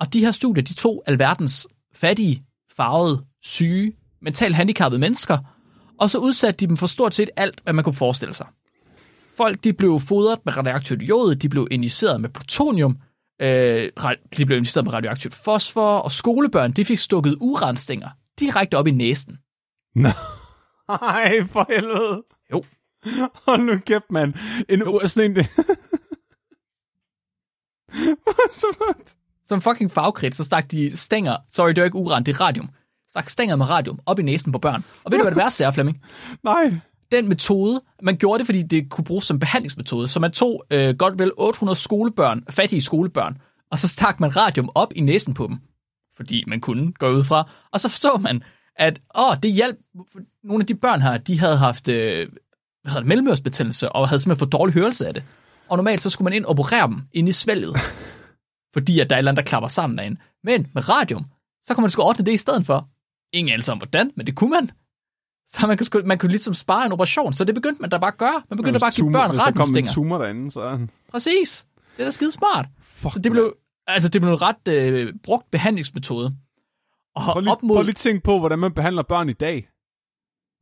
Og 0.00 0.12
de 0.12 0.20
her 0.20 0.30
studier, 0.30 0.64
de 0.64 0.74
tog 0.74 1.02
alverdens 1.06 1.68
fattige, 1.94 2.44
farvede, 2.76 3.24
syge, 3.42 3.96
mentalt 4.22 4.54
handicappede 4.54 5.00
mennesker, 5.00 5.38
og 6.00 6.10
så 6.10 6.18
udsatte 6.18 6.58
de 6.60 6.66
dem 6.66 6.76
for 6.76 6.86
stort 6.86 7.14
set 7.14 7.30
alt, 7.36 7.60
hvad 7.62 7.72
man 7.72 7.84
kunne 7.84 7.94
forestille 7.94 8.34
sig. 8.34 8.46
Folk, 9.36 9.64
de 9.64 9.72
blev 9.72 10.00
fodret 10.00 10.38
med 10.44 10.56
radioaktivt 10.56 11.02
jod, 11.02 11.34
de 11.34 11.48
blev 11.48 11.68
injiceret 11.70 12.20
med 12.20 12.28
plutonium, 12.28 12.98
øh, 13.42 13.90
de 14.36 14.46
blev 14.46 14.56
injiceret 14.58 14.84
med 14.84 14.92
radioaktivt 14.92 15.34
fosfor, 15.34 15.98
og 15.98 16.10
skolebørn, 16.12 16.72
de 16.72 16.84
fik 16.84 16.98
stukket 16.98 17.36
uranstænger 17.40 18.08
direkte 18.40 18.78
op 18.78 18.86
i 18.86 18.90
næsen. 18.90 19.38
Ej, 20.88 21.44
for 21.46 21.66
helvede. 21.68 22.22
Jo. 22.52 22.64
Hold 23.46 23.60
nu 23.62 23.78
kæft, 23.78 24.10
mand. 24.10 24.34
En 24.68 24.82
u- 24.82 25.06
sådan 25.06 25.30
en... 25.30 25.44
Så- 28.50 28.94
Som 29.44 29.60
fucking 29.60 29.90
fagkridt, 29.90 30.34
så 30.36 30.44
stak 30.44 30.70
de 30.70 30.96
stænger, 30.96 31.36
sorry, 31.52 31.68
det 31.68 31.76
var 31.76 31.84
ikke 31.84 31.96
uran, 31.96 32.24
det 32.24 32.34
er 32.34 32.40
radium, 32.40 32.68
stak 33.10 33.28
stænger 33.28 33.56
med 33.56 33.70
radium 33.70 34.00
op 34.06 34.18
i 34.18 34.22
næsen 34.22 34.52
på 34.52 34.58
børn. 34.58 34.84
Og 35.04 35.12
ved 35.12 35.18
du, 35.18 35.24
hvad 35.24 35.30
det 35.32 35.38
værste 35.38 35.64
er, 35.64 35.72
Flemming? 35.72 36.02
Nej. 36.42 36.74
den 37.12 37.28
metode, 37.28 37.80
man 38.02 38.16
gjorde 38.16 38.38
det, 38.38 38.46
fordi 38.46 38.62
det 38.62 38.90
kunne 38.90 39.04
bruges 39.04 39.24
som 39.24 39.38
behandlingsmetode. 39.38 40.08
Så 40.08 40.20
man 40.20 40.32
tog 40.32 40.64
øh, 40.70 40.96
godt 40.96 41.18
vel 41.18 41.32
800 41.36 41.78
skolebørn, 41.78 42.44
fattige 42.50 42.82
skolebørn, 42.82 43.38
og 43.70 43.78
så 43.78 43.88
stak 43.88 44.20
man 44.20 44.36
radium 44.36 44.70
op 44.74 44.92
i 44.96 45.00
næsen 45.00 45.34
på 45.34 45.46
dem. 45.46 45.56
Fordi 46.16 46.44
man 46.46 46.60
kunne 46.60 46.92
gå 46.92 47.10
ud 47.10 47.24
fra. 47.24 47.50
Og 47.72 47.80
så 47.80 47.88
så 47.88 48.18
man, 48.20 48.42
at 48.76 49.00
åh, 49.18 49.36
det 49.42 49.52
hjalp. 49.52 49.76
Nogle 50.44 50.62
af 50.62 50.66
de 50.66 50.74
børn 50.74 51.02
her, 51.02 51.18
de 51.18 51.38
havde 51.38 51.56
haft 51.56 51.88
øh, 51.88 52.28
hvad 52.82 52.90
hedder 52.90 53.00
det, 53.00 53.08
mellemørsbetændelse, 53.08 53.88
og 53.88 54.08
havde 54.08 54.20
simpelthen 54.20 54.38
fået 54.38 54.52
dårlig 54.52 54.74
hørelse 54.74 55.06
af 55.06 55.14
det. 55.14 55.22
Og 55.68 55.76
normalt 55.76 56.00
så 56.00 56.10
skulle 56.10 56.26
man 56.26 56.32
ind 56.32 56.44
og 56.44 56.50
operere 56.50 56.86
dem 56.88 57.02
ind 57.12 57.28
i 57.28 57.32
svælget. 57.32 57.76
Fordi 58.74 59.00
at 59.00 59.10
der 59.10 59.16
er 59.16 59.18
et 59.18 59.20
eller 59.20 59.30
andet, 59.30 59.44
der 59.44 59.48
klapper 59.48 59.68
sammen 59.68 59.98
derinde. 59.98 60.20
Men 60.44 60.66
med 60.74 60.88
radium, 60.88 61.24
så 61.62 61.74
kunne 61.74 61.82
man 61.82 61.90
sgu 61.90 62.02
ordne 62.02 62.24
det 62.24 62.32
i 62.32 62.36
stedet 62.36 62.66
for. 62.66 62.88
Ingen 63.32 63.52
anelse 63.52 63.72
om 63.72 63.78
hvordan, 63.78 64.10
men 64.16 64.26
det 64.26 64.36
kunne 64.36 64.50
man. 64.50 64.70
Så 65.52 65.66
man 65.66 65.76
kunne, 65.76 65.86
sgu- 65.86 66.06
man 66.06 66.18
kunne 66.18 66.30
ligesom 66.30 66.54
spare 66.54 66.86
en 66.86 66.92
operation, 66.92 67.32
så 67.32 67.44
det 67.44 67.54
begyndte 67.54 67.80
man 67.80 67.90
da 67.90 67.98
bare 67.98 68.12
at 68.12 68.18
gøre. 68.18 68.42
Man 68.50 68.56
begyndte 68.56 68.80
bare 68.80 68.88
at 68.88 68.94
give 68.94 69.12
børn 69.12 69.30
Hvis 69.30 69.40
der 69.40 69.52
kom 69.52 69.76
en 69.76 69.86
tumor 69.86 70.18
derinde, 70.18 70.50
så... 70.50 70.86
Præcis. 71.10 71.66
Det 71.96 72.02
er 72.02 72.04
da 72.04 72.10
skide 72.10 72.32
smart. 72.32 72.66
Fuck, 72.82 73.12
Så 73.12 73.18
det 73.18 73.32
blev, 73.32 73.56
altså 73.86 74.08
det 74.08 74.20
blev 74.20 74.32
en 74.32 74.42
ret 74.42 74.68
øh, 74.68 75.14
brugt 75.22 75.50
behandlingsmetode. 75.50 76.36
Og 77.16 77.22
Prøv 77.32 77.40
lige, 77.40 77.52
op 77.52 77.62
mod... 77.62 77.76
prøv 77.76 77.82
lige 77.82 77.90
at 77.90 77.96
tænke 77.96 78.22
på, 78.22 78.38
hvordan 78.38 78.58
man 78.58 78.72
behandler 78.72 79.02
børn 79.02 79.28
i 79.28 79.32
dag. 79.32 79.68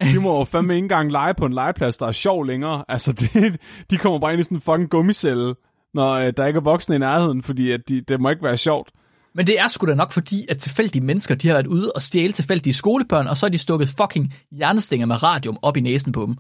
De 0.03 0.21
må 0.21 0.39
jo 0.39 0.45
fandme 0.45 0.75
ikke 0.75 0.85
engang 0.85 1.13
lege 1.13 1.35
på 1.35 1.47
en 1.47 1.53
legeplads, 1.53 1.97
der 1.97 2.07
er 2.07 2.13
sjov 2.13 2.45
længere. 2.45 2.85
Altså, 2.89 3.13
det, 3.21 3.61
de 3.91 3.97
kommer 3.97 4.19
bare 4.19 4.33
ind 4.33 4.41
i 4.41 4.43
sådan 4.43 4.57
en 4.57 4.61
fucking 4.61 4.91
gummicelle, 4.91 5.55
når 5.95 6.13
øh, 6.13 6.33
der 6.37 6.47
ikke 6.47 6.57
er 6.57 6.61
voksne 6.63 6.95
i 6.95 6.99
nærheden, 6.99 7.43
fordi 7.43 7.71
at 7.71 7.81
de, 7.89 8.01
det 8.01 8.21
må 8.21 8.31
ikke 8.31 8.43
være 8.43 8.57
sjovt. 8.57 8.91
Men 9.35 9.47
det 9.47 9.61
er 9.61 9.69
sgu 9.69 9.87
da 9.87 9.95
nok 9.95 10.13
fordi, 10.13 10.47
at 10.49 10.59
tilfældige 10.59 11.05
mennesker, 11.05 11.35
de 11.35 11.49
har 11.49 11.55
været 11.55 11.67
ude 11.67 11.93
og 11.95 12.03
stjæle 12.03 12.33
tilfældige 12.33 12.75
skolebørn, 12.75 13.27
og 13.27 13.37
så 13.37 13.47
har 13.47 13.51
de 13.51 13.59
stukket 13.59 13.89
fucking 13.89 14.35
hjernestænger 14.51 15.07
med 15.07 15.23
radium 15.23 15.59
op 15.63 15.77
i 15.77 15.81
næsen 15.81 16.13
på 16.13 16.27
dem. 16.27 16.37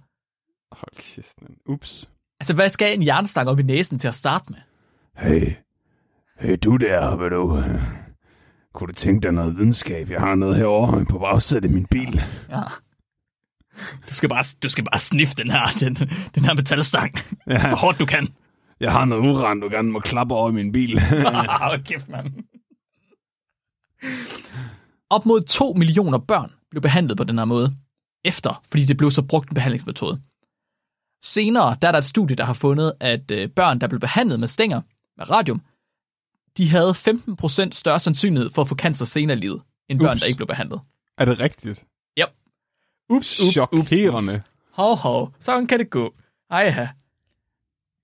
Hold 0.72 0.96
kæft, 1.14 1.42
man. 1.42 1.56
Ups. 1.68 2.08
Altså, 2.40 2.54
hvad 2.54 2.68
skal 2.68 2.94
en 2.94 3.02
hjernestang 3.02 3.48
op 3.48 3.60
i 3.60 3.62
næsen 3.62 3.98
til 3.98 4.08
at 4.08 4.14
starte 4.14 4.44
med? 4.48 4.58
Hey, 5.16 5.52
hey 6.40 6.56
du 6.64 6.76
der, 6.76 7.16
vil 7.16 7.30
du... 7.30 7.62
Kunne 8.74 8.86
du 8.86 8.92
tænke 8.92 9.22
dig 9.22 9.32
noget 9.32 9.56
videnskab? 9.56 10.10
Jeg 10.10 10.20
har 10.20 10.34
noget 10.34 10.56
herovre 10.56 11.04
på 11.04 11.18
bagsædet 11.18 11.64
i 11.64 11.68
min 11.68 11.86
bil. 11.86 12.22
Ja. 12.50 12.60
Du 14.08 14.14
skal 14.14 14.28
bare, 14.28 14.44
du 14.62 14.68
skal 14.68 14.84
bare 14.84 14.98
sniffe 14.98 15.34
den 15.34 15.50
her, 15.50 15.66
den, 15.80 15.94
den 16.34 16.44
her 16.44 16.54
metalstang, 16.54 17.14
Ja. 17.46 17.68
så 17.68 17.74
hårdt 17.76 18.00
du 18.00 18.06
kan. 18.06 18.28
Jeg 18.82 18.92
har 18.92 19.04
noget 19.04 19.22
uran, 19.22 19.60
du 19.60 19.68
gerne 19.68 19.90
må 19.90 20.00
klappe 20.00 20.34
over 20.34 20.50
i 20.50 20.52
min 20.52 20.72
bil. 20.72 20.96
Åh, 21.72 21.84
kæft, 21.84 22.08
mand. 22.08 22.32
Op 25.10 25.26
mod 25.26 25.40
2 25.40 25.72
millioner 25.72 26.18
børn 26.18 26.52
blev 26.70 26.82
behandlet 26.82 27.16
på 27.16 27.24
den 27.24 27.38
her 27.38 27.44
måde, 27.44 27.76
efter, 28.24 28.62
fordi 28.70 28.84
det 28.84 28.96
blev 28.96 29.10
så 29.10 29.22
brugt 29.22 29.48
en 29.48 29.54
behandlingsmetode. 29.54 30.20
Senere, 31.22 31.76
der 31.82 31.88
er 31.88 31.92
der 31.92 31.98
et 31.98 32.04
studie, 32.04 32.36
der 32.36 32.44
har 32.44 32.52
fundet, 32.52 32.92
at 33.00 33.30
øh, 33.30 33.48
børn, 33.48 33.80
der 33.80 33.88
blev 33.88 34.00
behandlet 34.00 34.40
med 34.40 34.48
stænger, 34.48 34.80
med 35.16 35.30
radium, 35.30 35.62
de 36.56 36.68
havde 36.68 36.90
15% 36.90 37.70
større 37.72 38.00
sandsynlighed 38.00 38.50
for 38.50 38.62
at 38.62 38.68
få 38.68 38.74
cancer 38.74 39.04
senere 39.04 39.36
i 39.36 39.40
livet, 39.40 39.62
end 39.88 40.00
børn, 40.00 40.12
Ups. 40.12 40.20
der 40.20 40.26
ikke 40.26 40.36
blev 40.36 40.46
behandlet. 40.46 40.80
er 41.18 41.24
det 41.24 41.40
rigtigt? 41.40 41.84
Yep. 42.18 42.28
Ups, 43.08 43.40
ups, 43.40 43.58
ups, 43.72 43.92
ups. 43.92 44.40
Hov, 44.72 44.96
hov, 44.96 45.34
sådan 45.40 45.66
kan 45.66 45.78
det 45.78 45.90
gå. 45.90 46.14
Ej, 46.50 46.60
ja. 46.60 46.88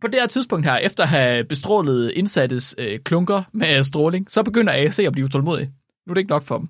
På 0.00 0.06
det 0.06 0.14
her 0.14 0.26
tidspunkt 0.26 0.66
her, 0.66 0.76
efter 0.76 1.02
at 1.02 1.08
have 1.08 1.44
bestrålet 1.44 2.10
indsattes 2.10 2.74
øh, 2.78 2.98
klunker 2.98 3.42
med 3.52 3.82
stråling, 3.84 4.30
så 4.30 4.42
begynder 4.42 4.72
AC 4.72 4.98
at 4.98 5.12
blive 5.12 5.24
utålmodig. 5.24 5.72
Nu 6.06 6.10
er 6.10 6.14
det 6.14 6.20
ikke 6.20 6.30
nok 6.30 6.42
for 6.42 6.58
dem. 6.58 6.68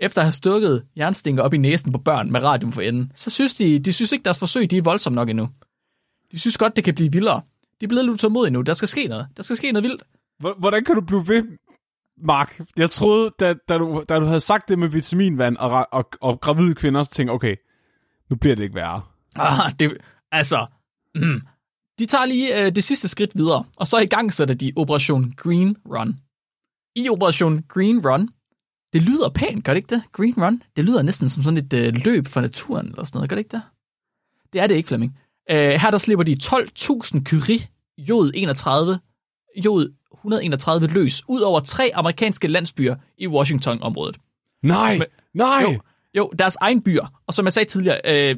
Efter 0.00 0.20
at 0.20 0.24
have 0.26 0.32
stukket 0.32 0.84
jernstinker 0.96 1.42
op 1.42 1.54
i 1.54 1.56
næsen 1.56 1.92
på 1.92 1.98
børn 1.98 2.32
med 2.32 2.42
radium 2.42 2.72
for 2.72 2.80
enden, 2.82 3.12
så 3.14 3.30
synes 3.30 3.54
de, 3.54 3.78
de 3.78 3.92
synes 3.92 4.12
ikke, 4.12 4.24
deres 4.24 4.38
forsøg 4.38 4.70
de 4.70 4.76
er 4.78 4.82
voldsomme 4.82 5.14
nok 5.14 5.28
endnu. 5.28 5.48
De 6.32 6.38
synes 6.38 6.58
godt, 6.58 6.76
det 6.76 6.84
kan 6.84 6.94
blive 6.94 7.12
vildere. 7.12 7.42
De 7.80 7.84
er 7.84 7.88
blevet 7.88 8.04
lidt 8.04 8.14
utålmodige 8.14 8.52
nu. 8.52 8.60
Der 8.62 8.74
skal 8.74 8.88
ske 8.88 9.08
noget. 9.08 9.26
Der 9.36 9.42
skal 9.42 9.56
ske 9.56 9.72
noget 9.72 9.84
vildt. 9.88 10.02
Hvor- 10.40 10.56
Hvordan 10.58 10.84
kan 10.84 10.94
du 10.94 11.00
blive 11.00 11.28
ved, 11.28 11.44
Mark? 12.24 12.60
Jeg 12.76 12.90
troede, 12.90 13.30
da, 13.40 13.54
da, 13.68 13.78
du, 13.78 14.04
da 14.08 14.18
du 14.18 14.24
havde 14.26 14.40
sagt 14.40 14.68
det 14.68 14.78
med 14.78 14.88
vitaminvand 14.88 15.56
og, 15.56 15.88
og, 15.92 16.08
og 16.20 16.40
gravide 16.40 16.74
kvinder, 16.74 17.02
så 17.02 17.10
tænkte 17.10 17.32
okay, 17.32 17.56
nu 18.30 18.36
bliver 18.36 18.56
det 18.56 18.62
ikke 18.62 18.74
værre. 18.74 19.02
Ah, 19.36 19.72
det, 19.78 19.96
altså, 20.32 20.66
mm, 21.14 21.40
de 21.98 22.06
tager 22.06 22.24
lige 22.24 22.64
øh, 22.64 22.74
det 22.74 22.84
sidste 22.84 23.08
skridt 23.08 23.30
videre, 23.36 23.64
og 23.76 23.86
så 23.86 23.98
i 23.98 24.06
gang 24.06 24.32
sætter 24.32 24.54
de 24.54 24.72
Operation 24.76 25.34
Green 25.36 25.76
Run. 25.86 26.16
I 26.96 27.08
Operation 27.08 27.62
Green 27.68 28.06
Run, 28.08 28.28
det 28.92 29.02
lyder 29.02 29.28
pænt, 29.28 29.64
gør 29.64 29.72
det 29.72 29.78
ikke 29.78 29.94
det? 29.94 30.02
Green 30.12 30.34
Run, 30.44 30.62
det 30.76 30.84
lyder 30.84 31.02
næsten 31.02 31.28
som 31.28 31.42
sådan 31.42 31.58
et 31.58 31.72
øh, 31.72 31.94
løb 32.04 32.28
for 32.28 32.40
naturen, 32.40 32.86
eller 32.86 33.04
sådan 33.04 33.18
noget, 33.18 33.30
gør 33.30 33.36
det 33.36 33.40
ikke 33.40 33.56
det? 33.56 33.62
Det 34.52 34.60
er 34.60 34.66
det 34.66 34.74
ikke, 34.74 34.86
Flemming. 34.86 35.18
Øh, 35.50 35.56
her 35.56 35.90
der 35.90 35.98
slipper 35.98 36.24
de 36.24 36.36
12.000 36.42 37.24
curie 37.24 37.60
jod 37.98 38.32
31, 38.34 38.98
jod 39.64 39.92
131 40.14 40.86
løs, 40.86 41.22
ud 41.28 41.40
over 41.40 41.60
tre 41.60 41.90
amerikanske 41.94 42.48
landsbyer 42.48 42.96
i 43.18 43.26
Washington-området. 43.26 44.16
Nej, 44.62 44.98
nej! 45.34 45.62
Jo, 45.62 45.80
jo, 46.16 46.32
deres 46.38 46.56
egen 46.60 46.82
byer. 46.82 47.22
Og 47.26 47.34
som 47.34 47.44
jeg 47.44 47.52
sagde 47.52 47.68
tidligere, 47.68 48.00
øh, 48.04 48.36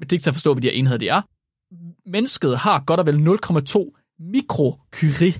det 0.00 0.12
er 0.12 0.12
ikke 0.12 0.22
til 0.22 0.30
at 0.30 0.34
forstå, 0.34 0.54
hvad 0.54 0.62
de 0.62 0.68
her 0.68 0.74
enheder 0.74 0.98
de 0.98 1.08
er. 1.08 1.22
Mennesket 2.06 2.58
har 2.58 2.82
godt 2.86 3.00
og 3.00 3.06
vel 3.06 3.16
0,2 3.16 4.14
mikrocurie 4.18 5.32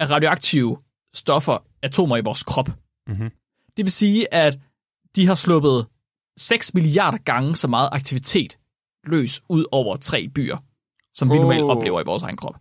af 0.00 0.10
radioaktive 0.10 0.78
stoffer, 1.14 1.58
atomer 1.82 2.16
i 2.16 2.20
vores 2.20 2.42
krop. 2.42 2.68
Mhm. 3.08 3.30
Det 3.76 3.84
vil 3.84 3.92
sige, 3.92 4.34
at 4.34 4.58
de 5.16 5.26
har 5.26 5.34
sluppet 5.34 5.86
6 6.38 6.74
milliarder 6.74 7.18
gange 7.18 7.56
så 7.56 7.68
meget 7.68 7.88
aktivitet 7.92 8.58
løs 9.06 9.42
ud 9.48 9.64
over 9.72 9.96
tre 9.96 10.28
byer, 10.28 10.56
som 11.14 11.28
vi 11.28 11.32
Wow. 11.34 11.42
normalt 11.42 11.62
oplever 11.62 12.00
i 12.00 12.04
vores 12.06 12.22
egen 12.22 12.36
krop. 12.36 12.56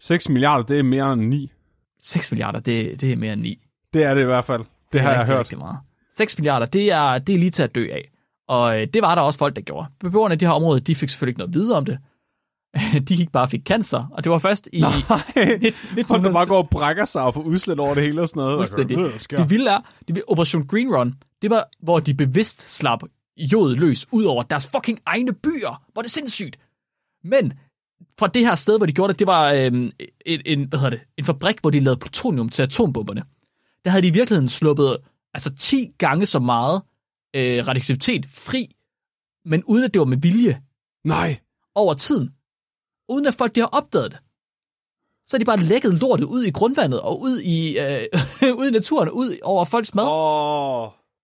6 0.00 0.28
milliarder, 0.28 0.64
det 0.64 0.78
er 0.78 0.82
mere 0.82 1.12
end 1.12 1.22
9. 1.22 1.50
6 2.02 2.32
milliarder, 2.32 2.60
det, 2.60 3.00
det 3.00 3.12
er 3.12 3.16
mere 3.16 3.32
end 3.32 3.40
9. 3.42 3.64
Det 3.94 4.02
er 4.02 4.14
det 4.14 4.20
i 4.20 4.24
hvert 4.24 4.44
fald. 4.44 4.64
Det 4.92 5.00
har 5.00 5.10
er 5.10 5.18
jeg 5.18 5.26
hørt. 5.26 5.38
Rigtig 5.40 5.58
meget. 5.58 5.78
6 6.12 6.38
milliarder, 6.38 6.66
det 6.66 6.92
er, 6.92 7.18
det 7.18 7.34
er 7.34 7.38
lige 7.38 7.50
til 7.50 7.62
at 7.62 7.74
dø 7.74 7.88
af. 7.92 8.10
Og 8.48 8.80
øh, 8.80 8.86
det 8.94 9.02
var 9.02 9.14
der 9.14 9.22
også 9.22 9.38
folk, 9.38 9.56
der 9.56 9.62
gjorde. 9.62 9.86
Beboerne 10.00 10.34
i 10.34 10.38
det 10.38 10.48
her 10.48 10.52
område, 10.54 10.80
de 10.80 10.94
fik 10.94 11.08
selvfølgelig 11.08 11.30
ikke 11.30 11.38
noget 11.38 11.54
videre 11.54 11.76
om 11.78 11.84
det. 11.84 11.98
de 13.08 13.16
gik 13.16 13.32
bare 13.32 13.42
og 13.42 13.50
fik 13.50 13.62
cancer, 13.64 14.06
og 14.12 14.24
det 14.24 14.32
var 14.32 14.38
først 14.38 14.68
i 14.72 14.80
Nej, 14.80 14.90
1900 14.90 16.06
folk 16.06 16.24
der 16.24 16.32
bare 16.32 16.46
går 16.46 16.58
og 16.58 16.70
brækker 16.70 17.04
sig 17.04 17.22
og 17.22 17.34
får 17.34 17.42
udslæt 17.42 17.78
over 17.78 17.94
det 17.94 18.02
hele 18.02 18.22
og 18.22 18.28
sådan 18.28 18.40
noget. 18.40 18.58
Fuldstændig. 18.58 18.98
Og 18.98 19.10
gør, 19.28 19.36
Det 19.36 19.50
vilde 19.50 19.70
er, 19.70 19.80
det, 20.08 20.22
Operation 20.28 20.66
Green 20.66 20.96
Run, 20.96 21.14
det 21.42 21.50
var, 21.50 21.68
hvor 21.82 22.00
de 22.00 22.14
bevidst 22.14 22.76
slap 22.76 23.02
jod 23.36 23.76
løs 23.76 24.06
ud 24.12 24.24
over 24.24 24.42
deres 24.42 24.66
fucking 24.66 24.98
egne 25.06 25.32
byer. 25.32 25.82
Hvor 25.92 26.00
er 26.00 26.02
det 26.02 26.10
sindssygt. 26.10 26.58
Men 27.24 27.52
fra 28.18 28.26
det 28.26 28.46
her 28.46 28.54
sted, 28.54 28.78
hvor 28.78 28.86
de 28.86 28.92
gjorde 28.92 29.12
det, 29.12 29.18
det 29.18 29.26
var 29.26 29.52
øhm, 29.52 29.90
en, 30.26 30.40
en, 30.44 30.64
hvad 30.68 30.78
hedder 30.78 30.90
det, 30.90 31.00
en 31.18 31.24
fabrik, 31.24 31.60
hvor 31.60 31.70
de 31.70 31.80
lavede 31.80 32.00
plutonium 32.00 32.48
til 32.48 32.62
atombomberne. 32.62 33.22
Der 33.84 33.90
havde 33.90 34.02
de 34.02 34.08
i 34.08 34.12
virkeligheden 34.12 34.48
sluppet 34.48 34.96
altså 35.34 35.54
10 35.54 35.90
gange 35.98 36.26
så 36.26 36.38
meget 36.38 36.82
øh, 37.36 37.66
radioaktivitet 37.68 38.26
fri, 38.26 38.76
men 39.44 39.64
uden 39.64 39.84
at 39.84 39.94
det 39.94 40.00
var 40.00 40.06
med 40.06 40.18
vilje 40.18 40.60
Nej, 41.04 41.38
over 41.74 41.94
tiden. 41.94 42.30
Uden 43.08 43.26
at 43.26 43.34
folk 43.34 43.54
de 43.54 43.60
har 43.60 43.66
opdaget 43.66 44.12
det. 44.12 44.20
Så 45.26 45.36
har 45.36 45.38
de 45.38 45.44
bare 45.44 45.60
lækket 45.60 45.94
lortet 45.94 46.24
ud 46.24 46.42
i 46.44 46.50
grundvandet 46.50 47.00
og 47.00 47.20
ud 47.20 47.40
i, 47.40 47.78
øh, 47.78 48.06
ud 48.60 48.68
i 48.68 48.70
naturen, 48.70 49.10
ud 49.10 49.38
over 49.42 49.64
folks 49.64 49.94
mad. 49.94 50.04
åh. 50.04 50.82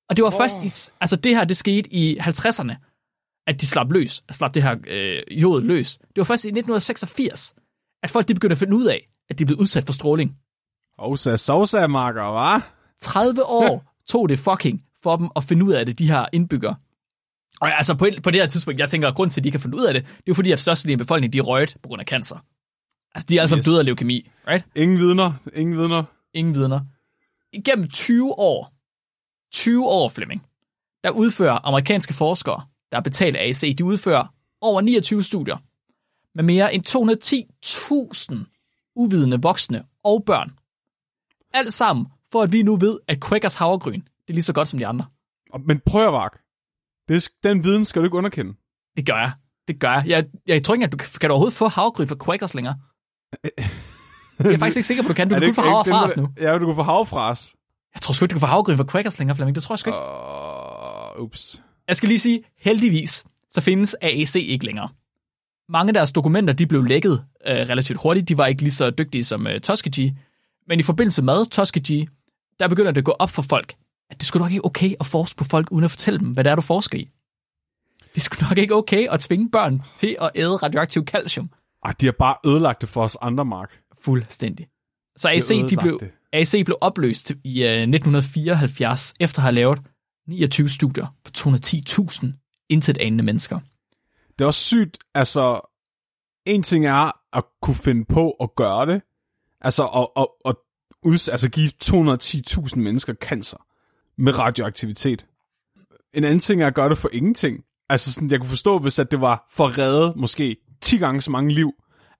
Og 0.09 0.17
det 0.17 0.25
var 0.25 0.31
Åh. 0.35 0.39
først 0.41 0.59
i, 0.63 0.93
altså 1.01 1.17
det 1.17 1.37
her, 1.37 1.45
det 1.45 1.57
skete 1.57 1.95
i 1.95 2.19
50'erne, 2.19 2.75
at 3.47 3.61
de 3.61 3.67
slap 3.67 3.93
løs, 3.93 4.23
at 4.29 4.35
slap 4.35 4.55
det 4.55 4.63
her 4.63 4.77
øh, 4.87 5.23
jod 5.43 5.63
løs. 5.63 5.99
Det 5.99 6.17
var 6.17 6.25
først 6.25 6.45
i 6.45 6.49
1986, 6.49 7.55
at 8.03 8.11
folk 8.11 8.29
de 8.29 8.35
begyndte 8.35 8.53
at 8.55 8.59
finde 8.59 8.77
ud 8.77 8.85
af, 8.87 9.09
at 9.31 9.39
de 9.39 9.47
blev 9.47 9.59
udsat 9.59 9.85
for 9.87 9.93
stråling. 9.93 10.37
Osa, 10.99 11.37
sosa, 11.37 11.87
marker, 11.87 12.23
hva'? 12.23 12.63
30 13.01 13.45
år 13.45 13.85
tog 14.09 14.29
det 14.29 14.39
fucking 14.39 14.85
for 15.03 15.17
dem 15.17 15.29
at 15.37 15.45
finde 15.45 15.65
ud 15.65 15.73
af 15.73 15.87
det, 15.87 15.99
de 15.99 16.09
her 16.11 16.27
indbyggere. 16.33 16.77
Og 17.61 17.77
altså 17.79 17.95
på, 17.95 18.07
på 18.23 18.31
det 18.31 18.41
her 18.41 18.49
tidspunkt, 18.49 18.81
jeg 18.81 18.91
tænker, 18.91 19.09
at 19.09 19.15
grund 19.15 19.31
til, 19.31 19.41
at 19.41 19.45
de 19.45 19.51
kan 19.51 19.61
finde 19.61 19.77
ud 19.77 19.85
af 19.85 19.95
det, 19.95 20.05
det 20.05 20.11
er 20.13 20.23
jo 20.29 20.35
fordi, 20.35 20.53
at 20.53 20.61
størstedelen 20.61 21.01
af 21.01 21.05
befolkningen, 21.05 21.33
de 21.33 21.39
er 21.39 21.43
røget 21.43 21.77
på 21.83 21.89
grund 21.89 22.01
af 22.01 22.07
cancer. 22.07 22.37
Altså, 23.15 23.27
de 23.29 23.37
er 23.37 23.41
altså 23.41 23.57
Yes. 23.57 23.65
døde 23.65 23.79
af 23.79 23.85
leukemi, 23.87 24.31
right? 24.49 24.67
Ingen 24.75 24.99
vidner, 24.99 25.33
ingen 25.55 25.79
vidner. 25.79 26.05
Ingen 26.35 26.55
vidner. 26.55 26.81
Igennem 27.53 27.89
20 27.89 28.39
år, 28.39 28.73
20 29.53 29.87
år, 29.89 30.09
Flemming, 30.09 30.43
der 31.05 31.11
udfører 31.11 31.67
amerikanske 31.67 32.15
forskere, 32.15 32.63
der 32.91 32.97
er 32.97 33.01
betalt 33.03 33.37
af 33.37 33.49
AC, 33.49 33.77
de 33.77 33.85
udfører 33.85 34.35
over 34.61 34.81
29 34.81 35.23
studier 35.23 35.57
med 36.35 36.45
mere 36.45 36.75
end 36.75 36.85
210.000 36.89 38.93
uvidende 38.97 39.43
voksne 39.43 39.85
og 40.05 40.23
børn. 40.27 40.51
Alt 41.53 41.73
sammen 41.73 42.07
for 42.33 42.43
at 42.43 42.53
vi 42.53 42.63
nu 42.63 42.77
ved, 42.77 42.99
at 43.09 43.25
Quakers 43.29 43.55
havregryn, 43.55 44.01
det 44.01 44.29
er 44.29 44.33
lige 44.33 44.43
så 44.43 44.53
godt 44.53 44.69
som 44.69 44.79
de 44.79 44.87
andre. 44.87 45.05
Men 45.67 45.81
prøv 45.87 46.25
at. 46.25 46.31
Det 47.11 47.29
den 47.43 47.65
viden 47.65 47.85
skal 47.85 48.03
du 48.03 48.07
ikke 48.07 48.17
underkende. 48.17 48.53
Det 48.97 49.07
gør 49.07 49.17
jeg. 49.17 49.33
Det 49.69 49.81
gør 49.81 49.93
jeg. 49.93 50.05
Jeg, 50.07 50.25
jeg 50.47 50.65
tror 50.65 50.75
ikke, 50.75 50.85
at 50.85 50.93
du 50.93 50.97
kan, 50.97 51.29
du 51.29 51.33
overhovedet 51.33 51.57
få 51.57 51.69
havregryn 51.69 52.07
fra 52.07 52.17
Quakers 52.25 52.55
længere. 52.55 52.75
Jeg 54.45 54.53
er 54.53 54.59
faktisk 54.59 54.77
ikke 54.77 54.87
sikker 54.87 55.03
på, 55.03 55.09
at 55.09 55.11
du 55.11 55.15
kan. 55.15 55.29
Du 55.29 55.35
kan 55.35 55.49
kun 55.49 55.55
få 55.55 55.61
havre 55.61 55.85
fra 55.85 56.05
os 56.05 56.17
nu. 56.17 56.29
Ja, 56.41 56.59
du 56.59 56.67
kan 56.67 56.75
få 56.75 56.83
havrefras. 56.83 57.55
Jeg 57.95 58.03
tror 58.03 58.13
sgu 58.13 58.25
ikke, 58.25 58.31
du 58.31 58.35
kan 58.35 58.41
få 58.41 58.47
havregryn 58.47 58.77
fra 58.77 58.85
Quakers 58.85 59.19
længere, 59.19 59.37
Flemming. 59.37 59.55
Det 59.55 59.63
tror 59.63 59.75
jeg 59.75 59.79
sgu 59.79 59.91
ikke. 59.91 59.99
Uh, 61.19 61.25
ups. 61.25 61.63
Jeg 61.89 61.97
skal 61.97 62.09
lige 62.09 62.19
sige, 62.19 62.43
heldigvis, 62.59 63.25
så 63.51 63.61
findes 63.61 63.97
AAC 64.01 64.37
ikke 64.37 64.67
længere. 64.67 64.89
Mange 65.69 65.91
af 65.91 65.95
deres 65.95 66.13
dokumenter, 66.13 66.55
de 66.55 66.67
blev 66.67 66.83
lækket 66.83 67.25
øh, 67.47 67.57
relativt 67.57 68.01
hurtigt. 68.03 68.29
De 68.29 68.39
var 68.39 68.47
ikke 68.47 68.63
lige 68.63 68.73
så 68.73 68.91
dygtige 68.91 69.25
som 69.25 69.47
øh, 69.47 69.61
Tuskegee. 69.61 70.17
Men 70.69 70.81
i 70.81 70.83
forbindelse 70.83 71.23
med 71.23 71.47
Tuskegee, 71.47 72.07
der 72.61 72.69
begynder 72.69 72.91
det 72.93 73.01
at 73.01 73.05
gå 73.05 73.17
op 73.19 73.31
for 73.31 73.43
folk, 73.43 73.75
at 74.11 74.19
det 74.19 74.27
skulle 74.27 74.43
nok 74.43 74.53
ikke 74.53 74.65
okay 74.65 74.95
at 75.01 75.07
forske 75.07 75.37
på 75.37 75.45
folk, 75.45 75.73
uden 75.73 75.85
at 75.85 75.91
fortælle 75.91 76.19
dem, 76.19 76.29
hvad 76.29 76.45
det 76.45 76.51
er, 76.51 76.55
du 76.55 76.63
forsker 76.63 76.99
i. 76.99 77.11
Det 78.15 78.23
sgu 78.23 78.47
nok 78.49 78.59
ikke 78.59 78.75
okay 78.75 79.09
at 79.09 79.21
tvinge 79.21 79.51
børn 79.51 79.83
til 79.97 80.17
at 80.21 80.31
æde 80.35 80.57
radioaktiv 80.57 81.05
calcium. 81.05 81.51
Ej, 81.85 81.93
de 82.01 82.07
har 82.07 82.13
bare 82.13 82.37
ødelagt 82.47 82.81
det 82.81 82.89
for 82.89 83.03
os 83.03 83.17
andre, 83.21 83.45
Mark. 83.45 83.71
Fuldstændig. 84.01 84.69
Så 85.17 85.29
AC, 85.29 85.49
de 85.71 85.77
blev. 85.77 86.01
AC 86.33 86.65
blev 86.65 86.79
opløst 86.81 87.31
i 87.45 87.63
øh, 87.63 87.71
1974, 87.71 89.15
efter 89.21 89.39
at 89.39 89.43
have 89.43 89.55
lavet 89.55 89.79
29 90.29 90.69
studier 90.69 91.07
på 91.25 91.31
210.000 91.39 92.27
intet 92.69 92.99
anende 92.99 93.25
mennesker. 93.25 93.61
Det 94.39 94.45
er 94.45 94.47
også 94.47 94.61
sygt, 94.61 94.99
altså, 95.15 95.61
en 96.47 96.63
ting 96.63 96.87
er 96.87 97.37
at 97.37 97.45
kunne 97.63 97.77
finde 97.77 98.05
på 98.05 98.31
at 98.31 98.55
gøre 98.57 98.87
det, 98.87 99.03
altså 99.61 99.87
at, 99.87 100.09
at, 100.17 100.27
at 100.45 100.55
uds, 101.03 101.29
altså 101.29 101.51
give 101.51 101.71
210.000 101.85 102.79
mennesker 102.79 103.15
cancer 103.15 103.57
med 104.21 104.39
radioaktivitet. 104.39 105.27
En 106.15 106.25
anden 106.25 106.39
ting 106.39 106.63
er 106.63 106.67
at 106.67 106.75
gøre 106.75 106.89
det 106.89 106.99
for 106.99 107.09
ingenting. 107.13 107.65
Altså 107.89 108.13
sådan, 108.13 108.31
jeg 108.31 108.41
kunne 108.41 108.49
forstå, 108.49 108.79
hvis 108.79 108.99
at 108.99 109.11
det 109.11 109.21
var 109.21 109.47
for 109.53 109.67
at 109.67 109.79
redde 109.79 110.13
måske 110.17 110.57
10 110.81 110.99
gange 110.99 111.21
så 111.21 111.31
mange 111.31 111.55
liv, 111.55 111.73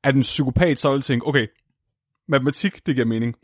at 0.05 0.15
en 0.15 0.23
psykopat 0.23 0.79
så 0.79 0.91
ville 0.91 1.03
tænke, 1.03 1.27
okay, 1.27 1.47
matematik, 2.29 2.87
det 2.87 2.95
giver 2.95 3.07
mening. 3.07 3.35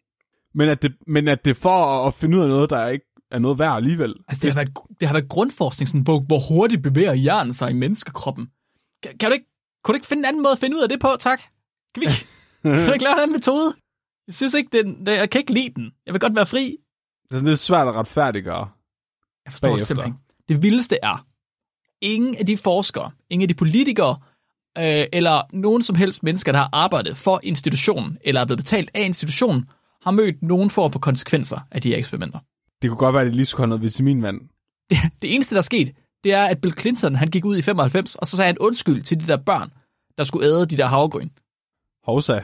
Men 0.55 0.69
at 0.69 0.83
det, 0.83 0.95
men 1.07 1.29
at 1.29 1.45
det 1.45 1.51
er 1.51 1.55
for 1.55 2.07
at, 2.07 2.15
finde 2.15 2.37
ud 2.39 2.43
af 2.43 2.49
noget, 2.49 2.71
der 2.71 2.89
ikke 2.89 3.07
er 3.31 3.39
noget 3.39 3.59
værd 3.59 3.77
alligevel. 3.77 4.15
Altså, 4.29 4.43
det, 4.47 4.55
har 4.55 4.61
været, 4.61 5.01
det 5.01 5.09
har 5.09 5.15
været 5.15 5.29
grundforskning, 5.29 5.89
sådan, 5.89 6.01
hvor, 6.01 6.23
hvor 6.27 6.39
hurtigt 6.49 6.83
bevæger 6.83 7.15
hjernen 7.15 7.55
sig 7.55 7.71
i 7.71 7.75
menneskekroppen. 7.75 8.47
Kan, 9.03 9.19
kan 9.19 9.31
du 9.31 9.35
ikke, 9.35 9.47
kunne 9.85 9.93
du 9.93 9.97
ikke 9.97 10.07
finde 10.07 10.21
en 10.21 10.25
anden 10.25 10.43
måde 10.43 10.53
at 10.53 10.59
finde 10.59 10.77
ud 10.77 10.83
af 10.83 10.89
det 10.89 11.01
på, 11.01 11.09
tak? 11.19 11.41
Kan, 11.95 12.01
vi, 12.01 12.07
ikke- 12.07 12.27
kan 12.63 12.87
du 12.87 12.93
ikke 12.93 13.05
lave 13.05 13.21
den 13.21 13.33
metode? 13.33 13.75
Jeg 14.27 14.35
synes 14.35 14.55
ikke, 14.55 14.83
den, 14.83 15.07
jeg 15.07 15.31
kan 15.31 15.39
ikke 15.39 15.53
lide 15.53 15.71
den. 15.77 15.93
Jeg 16.07 16.15
vil 16.15 16.21
godt 16.21 16.35
være 16.37 16.47
fri. 16.47 16.77
Det 17.29 17.35
er 17.35 17.39
sådan 17.39 17.49
lidt 17.49 17.59
svært 17.59 17.89
at 17.89 17.95
retfærdiggøre. 17.95 18.69
Jeg 19.45 19.53
forstår 19.53 19.69
det 19.69 19.73
Bagefter. 19.73 19.87
simpelthen 19.87 20.15
ikke. 20.15 20.45
Det 20.49 20.63
vildeste 20.63 20.99
er, 21.03 21.27
ingen 22.01 22.37
af 22.37 22.47
de 22.47 22.57
forskere, 22.57 23.11
ingen 23.31 23.43
af 23.43 23.49
de 23.49 23.55
politikere, 23.55 24.19
øh, 24.79 25.07
eller 25.13 25.43
nogen 25.53 25.83
som 25.83 25.97
helst 25.97 26.23
mennesker, 26.23 26.53
der 26.53 26.59
har 26.59 26.71
arbejdet 26.73 27.17
for 27.17 27.41
institutionen, 27.43 28.19
eller 28.21 28.41
er 28.41 28.45
blevet 28.45 28.59
betalt 28.59 28.91
af 28.95 29.05
institutionen, 29.05 29.71
har 30.03 30.11
mødt 30.11 30.43
nogen 30.43 30.71
form 30.71 30.93
for 30.93 30.99
konsekvenser 30.99 31.61
af 31.71 31.83
de 31.83 31.89
her 31.89 31.97
eksperimenter. 31.97 32.39
Det 32.83 32.91
kunne 32.91 32.99
godt 32.99 33.13
være, 33.15 33.23
at 33.23 33.33
de 33.33 33.37
lige 33.37 33.47
skulle 33.47 33.63
have 33.63 33.69
noget 33.69 33.83
vitaminvand. 33.83 34.41
Det, 34.91 34.99
det 35.23 35.35
eneste, 35.35 35.55
der 35.55 35.61
er 35.61 35.63
sket, 35.63 35.97
det 36.25 36.33
er, 36.33 36.45
at 36.45 36.61
Bill 36.61 36.79
Clinton 36.79 37.15
han 37.15 37.29
gik 37.29 37.45
ud 37.45 37.57
i 37.57 37.63
95, 37.63 38.15
og 38.15 38.27
så 38.27 38.37
sagde 38.37 38.47
han 38.47 38.59
undskyld 38.59 39.03
til 39.03 39.21
de 39.21 39.27
der 39.27 39.37
børn, 39.37 39.73
der 40.19 40.25
skulle 40.25 40.47
æde 40.47 40.67
de 40.67 40.77
der 40.77 40.87
havregryn. 40.87 41.29
Hovsa. 42.05 42.41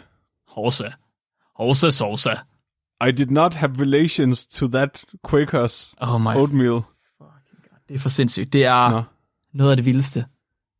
Horse. 0.48 0.92
Horse 1.56 1.90
sauce. 1.90 2.30
I 3.08 3.10
did 3.12 3.26
not 3.30 3.54
have 3.54 3.72
relations 3.80 4.46
to 4.46 4.66
that 4.68 5.04
Quakers 5.30 5.94
Oh 6.00 6.20
my 6.20 6.26
oatmeal. 6.36 6.80
Det 7.88 7.94
er 7.94 7.98
for 7.98 8.08
sindssygt. 8.08 8.52
Det 8.52 8.64
er 8.64 8.90
Nå. 8.90 9.02
noget 9.54 9.70
af 9.70 9.76
det 9.76 9.86
vildeste. 9.86 10.24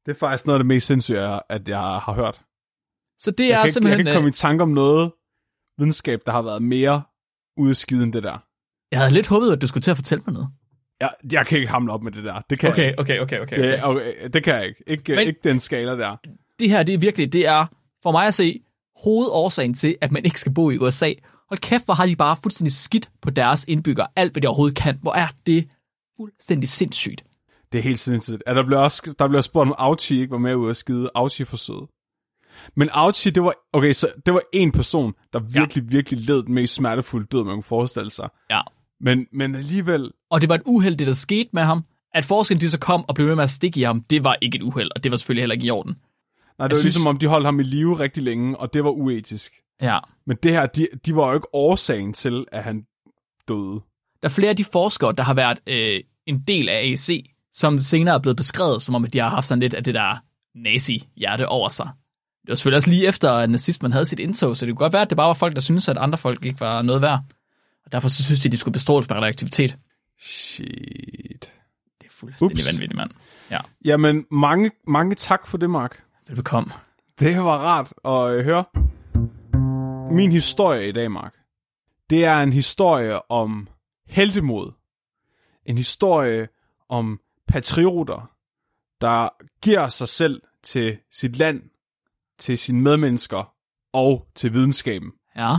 Det 0.06 0.12
er 0.14 0.18
faktisk 0.18 0.46
noget 0.46 0.54
af 0.58 0.58
det 0.58 0.66
mest 0.66 0.86
sindssyge, 0.86 1.40
at 1.52 1.68
jeg 1.68 1.78
har 1.78 2.12
hørt. 2.12 2.40
Så 3.18 3.30
det 3.30 3.40
Jeg 3.40 3.46
er 3.48 3.48
kan, 3.48 3.54
ikke, 3.54 3.60
jeg 3.64 3.70
simpelthen... 3.70 3.98
kan 3.98 4.06
ikke 4.06 4.16
komme 4.16 4.26
øh, 4.26 4.30
i 4.30 4.32
tanke 4.32 4.62
om 4.62 4.68
noget 4.68 5.12
videnskab, 5.78 6.20
der 6.26 6.32
har 6.32 6.42
været 6.42 6.62
mere 6.62 7.02
udskidt 7.56 8.02
end 8.02 8.12
det 8.12 8.22
der. 8.22 8.38
jeg 8.90 8.98
havde 9.00 9.12
lidt 9.12 9.26
håbet, 9.28 9.52
at 9.52 9.62
du 9.62 9.66
skulle 9.66 9.82
til 9.82 9.90
at 9.90 9.96
fortælle 9.96 10.24
mig 10.26 10.32
noget. 10.34 10.48
Jeg, 11.00 11.10
jeg 11.32 11.46
kan 11.46 11.58
ikke 11.58 11.70
hamle 11.70 11.92
op 11.92 12.02
med 12.02 12.12
det 12.12 12.24
der. 12.24 12.40
Det 12.50 12.58
kan 12.58 12.66
jeg 12.66 12.72
Okay, 12.74 12.88
ikke. 12.88 13.00
okay, 13.00 13.20
okay, 13.20 13.40
okay. 13.40 13.56
Det, 13.72 13.84
okay. 13.84 14.00
okay, 14.00 14.28
det 14.32 14.44
kan 14.44 14.54
jeg 14.54 14.66
ikke. 14.66 14.84
Ikke, 14.86 15.14
Men- 15.14 15.26
ikke 15.26 15.40
den 15.44 15.58
skala 15.58 15.96
der. 15.96 16.16
Det 16.58 16.70
her, 16.70 16.82
det 16.82 16.94
er 16.94 16.98
virkelig, 16.98 17.32
det 17.32 17.46
er 17.46 17.66
for 18.02 18.12
mig 18.12 18.26
at 18.26 18.34
se 18.34 18.60
hovedårsagen 19.04 19.74
til, 19.74 19.96
at 20.00 20.12
man 20.12 20.24
ikke 20.24 20.40
skal 20.40 20.54
bo 20.54 20.70
i 20.70 20.78
USA. 20.78 21.12
Hold 21.52 21.58
kæft, 21.60 21.84
hvor 21.84 21.94
har 21.94 22.06
de 22.06 22.16
bare 22.16 22.36
fuldstændig 22.42 22.72
skidt 22.72 23.10
på 23.22 23.30
deres 23.30 23.64
indbyggere. 23.68 24.06
Alt, 24.16 24.32
hvad 24.32 24.42
de 24.42 24.46
overhovedet 24.46 24.76
kan. 24.76 24.98
Hvor 25.02 25.12
er 25.14 25.28
det 25.46 25.68
fuldstændig 26.16 26.68
sindssygt. 26.68 27.24
Det 27.72 27.78
er 27.78 27.82
helt 27.82 27.98
sindssygt. 27.98 28.42
Ja, 28.46 28.54
der 28.54 28.66
blev 28.66 28.78
også 28.78 29.14
der 29.18 29.28
blev 29.28 29.42
spurgt 29.42 29.68
om 29.68 29.74
Auchi 29.78 30.20
ikke 30.20 30.30
var 30.30 30.38
med 30.38 30.54
ud 30.54 30.70
at 30.70 30.76
skide. 30.76 31.10
Auchi 31.14 31.44
for 31.44 31.56
sød. 31.56 31.88
Men 32.76 32.88
Auchi, 32.92 33.30
det 33.30 33.42
var, 33.42 33.54
okay, 33.72 33.92
så 33.92 34.06
det 34.26 34.34
var 34.34 34.40
en 34.52 34.72
person, 34.72 35.12
der 35.32 35.38
virkelig, 35.38 35.82
ja. 35.84 35.88
virkelig 35.90 36.26
led 36.26 36.42
den 36.42 36.54
mest 36.54 36.74
smertefulde 36.74 37.26
død, 37.32 37.44
man 37.44 37.54
kunne 37.54 37.62
forestille 37.62 38.10
sig. 38.10 38.28
Ja. 38.50 38.60
Men, 39.00 39.26
men 39.32 39.54
alligevel, 39.54 40.10
Og 40.30 40.40
det 40.40 40.48
var 40.48 40.54
et 40.54 40.62
uheld, 40.66 40.96
det 40.96 41.06
der 41.06 41.14
skete 41.14 41.50
med 41.52 41.62
ham. 41.62 41.84
At 42.14 42.24
forskellen 42.24 42.60
de 42.60 42.70
så 42.70 42.78
kom 42.78 43.04
og 43.08 43.14
blev 43.14 43.26
ved 43.28 43.34
med 43.34 43.44
at 43.44 43.50
stikke 43.50 43.80
i 43.80 43.82
ham, 43.82 44.00
det 44.02 44.24
var 44.24 44.36
ikke 44.42 44.56
et 44.56 44.62
uheld, 44.62 44.90
og 44.96 45.04
det 45.04 45.10
var 45.10 45.16
selvfølgelig 45.16 45.42
heller 45.42 45.54
ikke 45.54 45.66
i 45.66 45.70
orden. 45.70 45.92
nej, 46.58 46.68
det 46.68 46.74
var 46.74 46.80
synes- 46.80 46.84
ligesom 46.84 47.06
om, 47.06 47.18
de 47.18 47.26
holdt 47.26 47.46
ham 47.46 47.60
i 47.60 47.62
live 47.62 47.98
rigtig 47.98 48.22
længe, 48.22 48.56
og 48.60 48.74
det 48.74 48.84
var 48.84 48.90
uetisk. 48.90 49.52
Ja. 49.82 49.98
Men 50.26 50.36
det 50.42 50.52
her, 50.52 50.66
de, 50.66 50.86
de 51.06 51.16
var 51.16 51.28
jo 51.28 51.34
ikke 51.34 51.54
årsagen 51.54 52.12
til, 52.12 52.44
at 52.52 52.64
han 52.64 52.86
døde. 53.48 53.80
Der 54.22 54.28
er 54.28 54.32
flere 54.32 54.50
af 54.50 54.56
de 54.56 54.64
forskere, 54.64 55.12
der 55.12 55.22
har 55.22 55.34
været 55.34 55.58
øh, 55.66 56.00
en 56.26 56.40
del 56.48 56.68
af 56.68 56.74
AC, 56.90 57.26
som 57.52 57.78
senere 57.78 58.14
er 58.14 58.18
blevet 58.18 58.36
beskrevet, 58.36 58.82
som 58.82 58.94
om 58.94 59.04
at 59.04 59.12
de 59.12 59.18
har 59.18 59.28
haft 59.28 59.46
sådan 59.46 59.60
lidt 59.60 59.74
af 59.74 59.84
det 59.84 59.94
der 59.94 60.16
nazi-hjerte 60.54 61.48
over 61.48 61.68
sig. 61.68 61.86
Det 62.42 62.48
var 62.48 62.54
selvfølgelig 62.54 62.76
også 62.76 62.90
lige 62.90 63.06
efter, 63.06 63.30
at 63.32 63.50
nazismen 63.50 63.92
havde 63.92 64.04
sit 64.06 64.18
indtog, 64.20 64.56
så 64.56 64.66
det 64.66 64.72
kunne 64.72 64.78
godt 64.78 64.92
være, 64.92 65.02
at 65.02 65.10
det 65.10 65.16
bare 65.16 65.26
var 65.26 65.34
folk, 65.34 65.54
der 65.54 65.60
syntes, 65.60 65.88
at 65.88 65.98
andre 65.98 66.18
folk 66.18 66.44
ikke 66.44 66.60
var 66.60 66.82
noget 66.82 67.02
værd. 67.02 67.20
Og 67.84 67.92
derfor 67.92 68.08
så 68.08 68.24
synes 68.24 68.40
de, 68.40 68.48
at 68.48 68.52
de 68.52 68.56
skulle 68.56 68.72
bestråles 68.72 69.08
med 69.08 69.16
radioaktivitet. 69.16 69.76
Shit. 70.20 71.52
Det 72.00 72.06
er 72.06 72.10
fuldstændig 72.10 72.56
Ups. 72.56 72.72
vanvittigt, 72.72 72.96
mand. 72.96 73.10
Ja, 73.50 73.56
Jamen, 73.84 74.26
mange, 74.30 74.70
mange 74.88 75.14
tak 75.14 75.46
for 75.46 75.58
det, 75.58 75.70
Mark. 75.70 76.02
velbekomme. 76.28 76.72
Det 77.20 77.38
var 77.38 77.58
rart 77.58 77.92
at 78.04 78.34
øh, 78.38 78.44
høre. 78.44 78.64
Min 80.12 80.32
historie 80.32 80.88
i 80.88 80.92
dag, 80.92 81.10
Mark, 81.10 81.34
det 82.10 82.24
er 82.24 82.36
en 82.42 82.52
historie 82.52 83.30
om 83.30 83.68
heltemod. 84.06 84.72
En 85.66 85.76
historie 85.76 86.48
om 86.88 87.20
patrioter, 87.48 88.30
der 89.00 89.28
giver 89.62 89.88
sig 89.88 90.08
selv 90.08 90.42
til 90.62 90.98
sit 91.12 91.36
land, 91.36 91.62
til 92.38 92.58
sine 92.58 92.80
medmennesker 92.82 93.54
og 93.92 94.26
til 94.34 94.52
videnskaben. 94.52 95.12
Ja, 95.36 95.54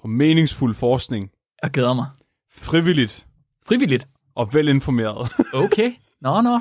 For 0.00 0.08
meningsfuld 0.08 0.74
forskning, 0.74 1.30
jeg 1.62 1.70
glæder 1.70 1.94
mig. 1.94 2.06
frivilligt 2.50 3.26
Frivilligt. 3.66 4.08
og 4.34 4.54
velinformeret. 4.54 5.30
Okay. 5.64 5.92
Nå, 6.20 6.40
nå. 6.40 6.60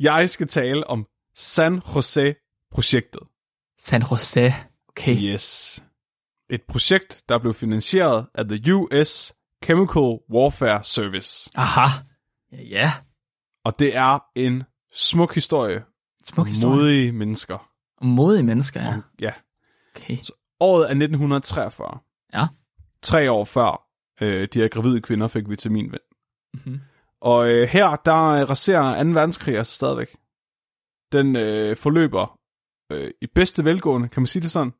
Jeg 0.00 0.30
skal 0.30 0.48
tale 0.48 0.86
om 0.86 1.06
San 1.34 1.82
Jose-projektet. 1.94 3.20
San 3.80 4.02
Jose. 4.10 4.54
Okay. 4.88 5.16
Yes. 5.22 5.82
Et 6.50 6.62
projekt, 6.68 7.22
der 7.28 7.38
blev 7.38 7.54
finansieret 7.54 8.26
af 8.34 8.48
the 8.48 8.74
US 8.74 9.32
Chemical 9.64 10.18
Warfare 10.32 10.84
Service. 10.84 11.50
Aha. 11.54 11.86
Ja. 12.52 12.92
Og 13.64 13.78
det 13.78 13.96
er 13.96 14.18
en 14.34 14.62
smuk 14.92 15.34
historie. 15.34 15.84
Smuk 16.24 16.46
historie. 16.46 16.76
Modige 16.76 17.12
mennesker. 17.12 17.70
Modige 18.02 18.42
mennesker, 18.42 18.82
ja. 18.82 18.94
Ja. 19.20 19.32
Okay. 19.96 20.18
Året 20.60 20.80
er 20.80 20.90
1943. 20.90 21.98
Ja. 22.34 22.46
Tre 23.02 23.30
år 23.30 23.44
før 23.44 23.88
øh, 24.20 24.48
de 24.54 24.60
her 24.60 24.68
gravide 24.68 25.00
kvinder 25.00 25.28
fik 25.28 25.48
vitamin. 25.48 25.94
Mhm. 26.54 26.80
Og 27.20 27.48
øh, 27.48 27.68
her, 27.68 27.96
der 27.96 28.24
øh, 28.24 28.50
raserer 28.50 29.04
2. 29.04 29.10
verdenskrig 29.10 29.58
altså 29.58 29.74
stadigvæk. 29.74 30.16
Den 31.12 31.36
øh, 31.36 31.76
forløber 31.76 32.38
øh, 32.92 33.10
i 33.22 33.26
bedste 33.34 33.64
velgående, 33.64 34.08
kan 34.08 34.22
man 34.22 34.26
sige 34.26 34.42
det 34.42 34.50
sådan? 34.50 34.72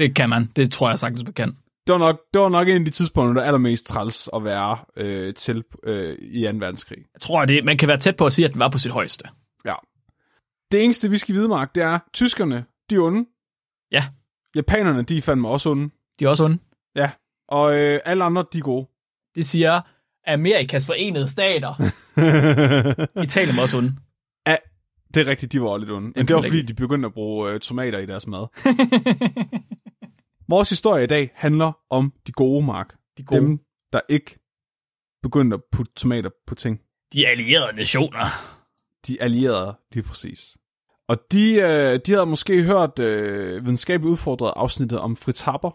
Det 0.00 0.14
kan 0.14 0.28
man. 0.28 0.52
Det 0.56 0.72
tror 0.72 0.88
jeg 0.88 0.98
sagtens, 0.98 1.24
man 1.24 1.32
kan. 1.32 1.56
Det 1.86 1.92
var 1.92 1.98
nok, 1.98 2.20
det 2.34 2.40
var 2.40 2.48
nok 2.48 2.68
en 2.68 2.76
af 2.76 2.84
de 2.84 2.90
tidspunkter, 2.90 3.34
der 3.34 3.40
er 3.40 3.46
allermest 3.46 3.86
træls 3.86 4.30
at 4.34 4.44
være 4.44 4.78
øh, 4.96 5.34
til 5.34 5.64
øh, 5.84 6.16
i 6.20 6.42
2. 6.42 6.48
verdenskrig. 6.58 6.98
Jeg 7.14 7.20
tror, 7.20 7.44
det, 7.44 7.64
man 7.64 7.76
kan 7.76 7.88
være 7.88 7.98
tæt 7.98 8.16
på 8.16 8.26
at 8.26 8.32
sige, 8.32 8.46
at 8.46 8.52
den 8.52 8.60
var 8.60 8.68
på 8.68 8.78
sit 8.78 8.92
højeste. 8.92 9.24
Ja. 9.64 9.74
Det 10.72 10.84
eneste, 10.84 11.10
vi 11.10 11.18
skal 11.18 11.34
vide, 11.34 11.48
Mark, 11.48 11.74
det 11.74 11.82
er, 11.82 11.98
tyskerne, 12.12 12.64
de 12.90 12.94
er 12.94 13.00
onde. 13.00 13.26
Ja. 13.92 14.04
Japanerne, 14.56 15.02
de 15.02 15.16
er 15.16 15.22
fandme 15.22 15.48
også 15.48 15.70
onde. 15.70 15.90
De 16.18 16.24
er 16.24 16.28
også 16.28 16.44
onde. 16.44 16.58
Ja. 16.96 17.10
Og 17.48 17.78
øh, 17.78 18.00
alle 18.04 18.24
andre, 18.24 18.44
de 18.52 18.58
er 18.58 18.62
gode. 18.62 18.88
Det 19.34 19.46
siger 19.46 19.80
Amerikas 20.26 20.86
forenede 20.86 21.28
stater. 21.28 21.74
Italien 23.24 23.56
var 23.56 23.62
også 23.62 23.78
onde. 23.78 23.96
Det 25.14 25.20
er 25.20 25.28
rigtigt, 25.30 25.52
de 25.52 25.62
var 25.62 25.78
lidt 25.78 25.90
onde. 25.90 26.12
Men 26.16 26.28
det 26.28 26.36
var 26.36 26.42
fordi, 26.42 26.62
de 26.62 26.74
begyndte 26.74 27.06
at 27.06 27.12
bruge 27.12 27.52
øh, 27.52 27.60
tomater 27.60 27.98
i 27.98 28.06
deres 28.06 28.26
mad. 28.26 28.46
Vores 30.48 30.70
historie 30.70 31.04
i 31.04 31.06
dag 31.06 31.30
handler 31.34 31.72
om 31.90 32.12
de 32.26 32.32
gode, 32.32 32.66
Mark. 32.66 32.96
De 33.18 33.24
gode. 33.24 33.40
Dem, 33.40 33.60
der 33.92 34.00
ikke 34.08 34.38
begyndte 35.22 35.54
at 35.54 35.60
putte 35.72 35.92
tomater 35.96 36.30
på 36.46 36.54
ting. 36.54 36.80
De 37.12 37.28
allierede 37.28 37.76
nationer. 37.76 38.26
De 39.06 39.22
allierede, 39.22 39.74
lige 39.92 40.04
præcis. 40.04 40.56
Og 41.08 41.18
de, 41.32 41.52
øh, 41.54 42.00
de 42.06 42.12
havde 42.12 42.26
måske 42.26 42.62
hørt 42.62 42.98
øh, 42.98 43.64
videnskabeligt 43.64 44.10
udfordret 44.10 44.52
afsnittet 44.56 44.98
om 44.98 45.16
Fritz 45.16 45.40
Haber. 45.40 45.70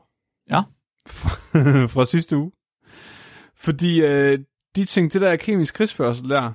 Ja. 0.49 0.61
Fra, 1.07 1.29
fra 1.93 2.05
sidste 2.05 2.37
uge. 2.37 2.51
Fordi 3.55 4.01
øh, 4.01 4.39
de 4.75 4.85
tænkte, 4.85 5.19
det 5.19 5.27
der 5.27 5.35
kemisk 5.35 5.73
krigsførsel 5.75 6.29
der, 6.29 6.53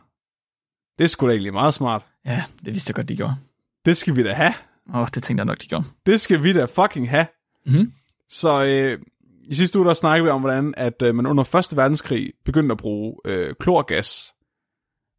det 0.99 1.05
er 1.05 1.09
sgu 1.09 1.27
da 1.27 1.33
egentlig 1.33 1.53
meget 1.53 1.75
smart. 1.75 2.10
Ja, 2.25 2.45
det 2.65 2.67
vidste 2.75 2.91
jeg 2.91 2.95
godt, 2.95 3.09
de 3.09 3.17
gjorde. 3.17 3.37
Det 3.85 3.97
skal 3.97 4.17
vi 4.17 4.23
da 4.23 4.33
have. 4.33 4.55
Åh, 4.89 4.97
oh, 5.01 5.09
det 5.15 5.23
tænkte 5.23 5.41
jeg 5.41 5.47
nok, 5.47 5.59
de 5.63 5.67
gjorde. 5.67 5.85
Det 6.07 6.21
skal 6.21 6.43
vi 6.43 6.53
da 6.53 6.65
fucking 6.65 7.11
have. 7.11 7.27
Mhm. 7.67 7.93
Så 8.29 8.65
øh, 8.65 8.99
i 9.43 9.55
sidste 9.55 9.79
uge, 9.79 9.87
der 9.89 9.95
snakkede 9.95 10.25
vi 10.25 10.31
om, 10.31 10.41
hvordan 10.41 10.75
at 10.77 11.03
øh, 11.03 11.15
man 11.15 11.27
under 11.27 11.55
1. 11.73 11.77
verdenskrig 11.77 12.33
begyndte 12.45 12.73
at 12.73 12.79
bruge 12.79 13.17
øh, 13.25 13.55
klorgas 13.61 14.35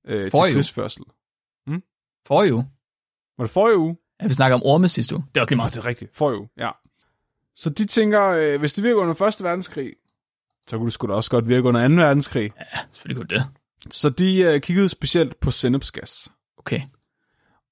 øh, 0.08 0.22
til 0.22 0.32
Forrige 0.32 0.52
uge. 0.52 0.54
krigsførsel. 0.56 1.04
For 2.28 2.44
uge. 2.54 2.68
Var 3.38 3.44
det 3.46 3.52
forrige 3.52 3.78
uge? 3.78 3.98
Ja, 4.22 4.28
vi 4.28 4.34
snakker 4.34 4.56
om 4.56 4.64
orme 4.64 4.88
sidste 4.88 5.16
uge. 5.16 5.24
Det 5.30 5.38
er 5.38 5.42
også 5.42 5.52
lige 5.52 5.58
meget. 5.58 5.74
det 5.74 5.80
er 5.80 5.86
rigtigt. 5.86 6.18
Forrige 6.18 6.40
uge, 6.40 6.50
ja. 6.58 6.70
Så 7.56 7.70
de 7.70 7.86
tænker, 7.86 8.28
øh, 8.30 8.60
hvis 8.60 8.74
det 8.74 8.84
virker 8.84 9.02
under 9.02 9.22
1. 9.22 9.44
verdenskrig, 9.44 9.94
så 10.68 10.78
kunne 10.78 10.86
det 10.86 10.94
sgu 10.94 11.08
da 11.08 11.14
også 11.14 11.32
godt 11.32 11.48
virke 11.48 11.68
under 11.68 11.88
2. 11.88 11.94
verdenskrig. 11.94 12.52
Ja, 12.60 12.80
selvfølgelig 12.92 13.28
kunne 13.28 13.40
det. 13.40 13.48
Så 13.92 14.10
de 14.10 14.38
øh, 14.38 14.62
kiggede 14.62 14.90
specielt 14.90 15.40
på 15.40 15.52
sennepsgas. 15.52 16.32
Okay. 16.62 16.82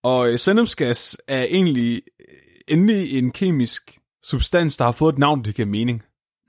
Og 0.03 0.31
øh, 0.31 0.39
sennepsgas 0.39 1.17
er 1.27 1.43
egentlig 1.43 2.01
øh, 2.19 2.35
endelig 2.67 3.17
en 3.17 3.31
kemisk 3.31 3.99
substans, 4.23 4.77
der 4.77 4.85
har 4.85 4.91
fået 4.91 5.13
et 5.13 5.19
navn, 5.19 5.45
der 5.45 5.51
giver 5.51 5.67
mening. 5.67 6.03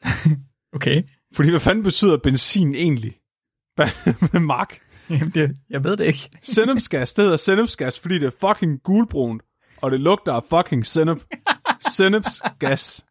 Okay. 0.73 1.03
Fordi 1.35 1.51
hvad 1.51 1.61
fanden 1.61 1.85
betyder 1.85 2.17
benzin 2.17 2.75
egentlig? 2.75 3.17
Hvad 3.77 4.41
Mark? 4.55 4.81
Jamen, 5.11 5.31
det, 5.31 5.53
jeg 5.71 5.85
ved 5.85 5.97
det 5.97 6.05
ikke. 6.05 6.31
Sennepsgas, 6.55 7.15
det 7.15 7.25
hedder 7.25 7.37
sennepsgas, 7.37 7.99
fordi 7.99 8.19
det 8.19 8.27
er 8.27 8.49
fucking 8.49 8.83
gulbrunt, 8.83 9.43
og 9.77 9.91
det 9.91 10.01
lugter 10.01 10.33
af 10.33 10.43
fucking 10.51 10.87
sennep. 10.87 11.25
Sennepsgas. 11.89 13.07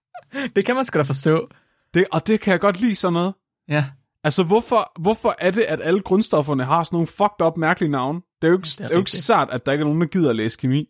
Det 0.55 0.65
kan 0.65 0.75
man 0.75 0.86
sgu 0.86 0.97
da 0.97 1.03
forstå. 1.03 1.49
Det, 1.93 2.05
og 2.11 2.27
det 2.27 2.41
kan 2.41 2.51
jeg 2.51 2.59
godt 2.59 2.82
lide 2.82 2.95
sådan 2.95 3.13
noget. 3.13 3.34
Ja. 3.69 3.86
Altså, 4.23 4.43
hvorfor, 4.43 4.91
hvorfor 5.01 5.36
er 5.39 5.51
det, 5.51 5.61
at 5.61 5.80
alle 5.84 6.01
grundstofferne 6.01 6.65
har 6.65 6.84
sådan 6.84 6.95
nogle 6.95 7.07
fucked 7.07 7.45
up, 7.45 7.57
mærkelige 7.57 7.91
navne? 7.91 8.21
Det 8.41 8.47
er 8.47 8.51
jo 8.51 8.57
ikke, 8.57 8.65
det 8.65 8.79
er 8.79 8.83
det 8.83 8.91
er 8.91 8.95
jo 8.95 9.01
ikke 9.01 9.11
sart, 9.11 9.49
at 9.51 9.65
der 9.65 9.71
ikke 9.71 9.81
er 9.81 9.85
nogen, 9.85 10.01
der 10.01 10.07
gider 10.07 10.29
at 10.29 10.35
læse 10.35 10.57
kemi. 10.57 10.89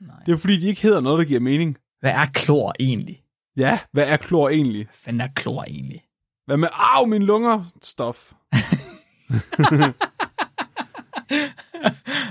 Nej. 0.00 0.16
Det 0.26 0.32
er 0.32 0.36
fordi, 0.36 0.60
de 0.60 0.66
ikke 0.66 0.82
hedder 0.82 1.00
noget, 1.00 1.18
der 1.18 1.24
giver 1.24 1.40
mening. 1.40 1.78
Hvad 2.00 2.10
er 2.10 2.26
klor 2.34 2.74
egentlig? 2.80 3.22
Ja, 3.56 3.78
hvad 3.92 4.08
er 4.08 4.16
klor 4.16 4.48
egentlig? 4.48 4.84
Hvad 4.84 4.94
fanden 4.94 5.20
er 5.20 5.28
klor 5.36 5.64
egentlig? 5.64 6.04
Hvad 6.46 6.56
med, 6.56 6.68
au, 6.72 7.06
mine 7.06 7.24
lunger, 7.24 7.64
stof? 7.82 8.32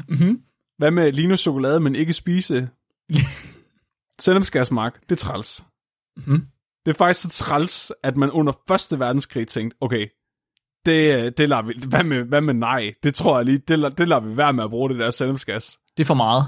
Mhm. 0.09 0.41
Hvad 0.77 0.91
med 0.91 1.11
ligne 1.11 1.37
chokolade, 1.37 1.79
men 1.79 1.95
ikke 1.95 2.13
spise? 2.13 2.69
Sennepsgasmark, 4.19 5.01
det 5.01 5.11
er 5.11 5.15
træls. 5.15 5.63
Mhm. 6.17 6.45
Det 6.85 6.91
er 6.91 6.97
faktisk 6.97 7.21
så 7.21 7.29
træls, 7.29 7.91
at 8.03 8.17
man 8.17 8.31
under 8.31 8.53
1. 8.93 8.99
verdenskrig 8.99 9.47
tænkte, 9.47 9.77
okay, 9.81 10.07
det, 10.89 11.37
det 11.37 11.49
lader 11.49 11.61
vi, 11.61 11.73
hvad 11.87 12.03
med, 12.03 12.23
hvad 12.23 12.41
med 12.41 12.53
nej? 12.53 12.93
Det 13.03 13.15
tror 13.15 13.37
jeg 13.37 13.45
lige, 13.45 13.57
det, 13.57 13.97
det 13.97 14.07
lader 14.07 14.21
vi 14.21 14.37
være 14.37 14.53
med 14.53 14.63
at 14.63 14.69
bruge 14.69 14.89
det 14.89 14.99
der 14.99 15.09
sennepsgas. 15.09 15.77
Det 15.97 16.03
er 16.03 16.07
for 16.07 16.13
meget. 16.13 16.43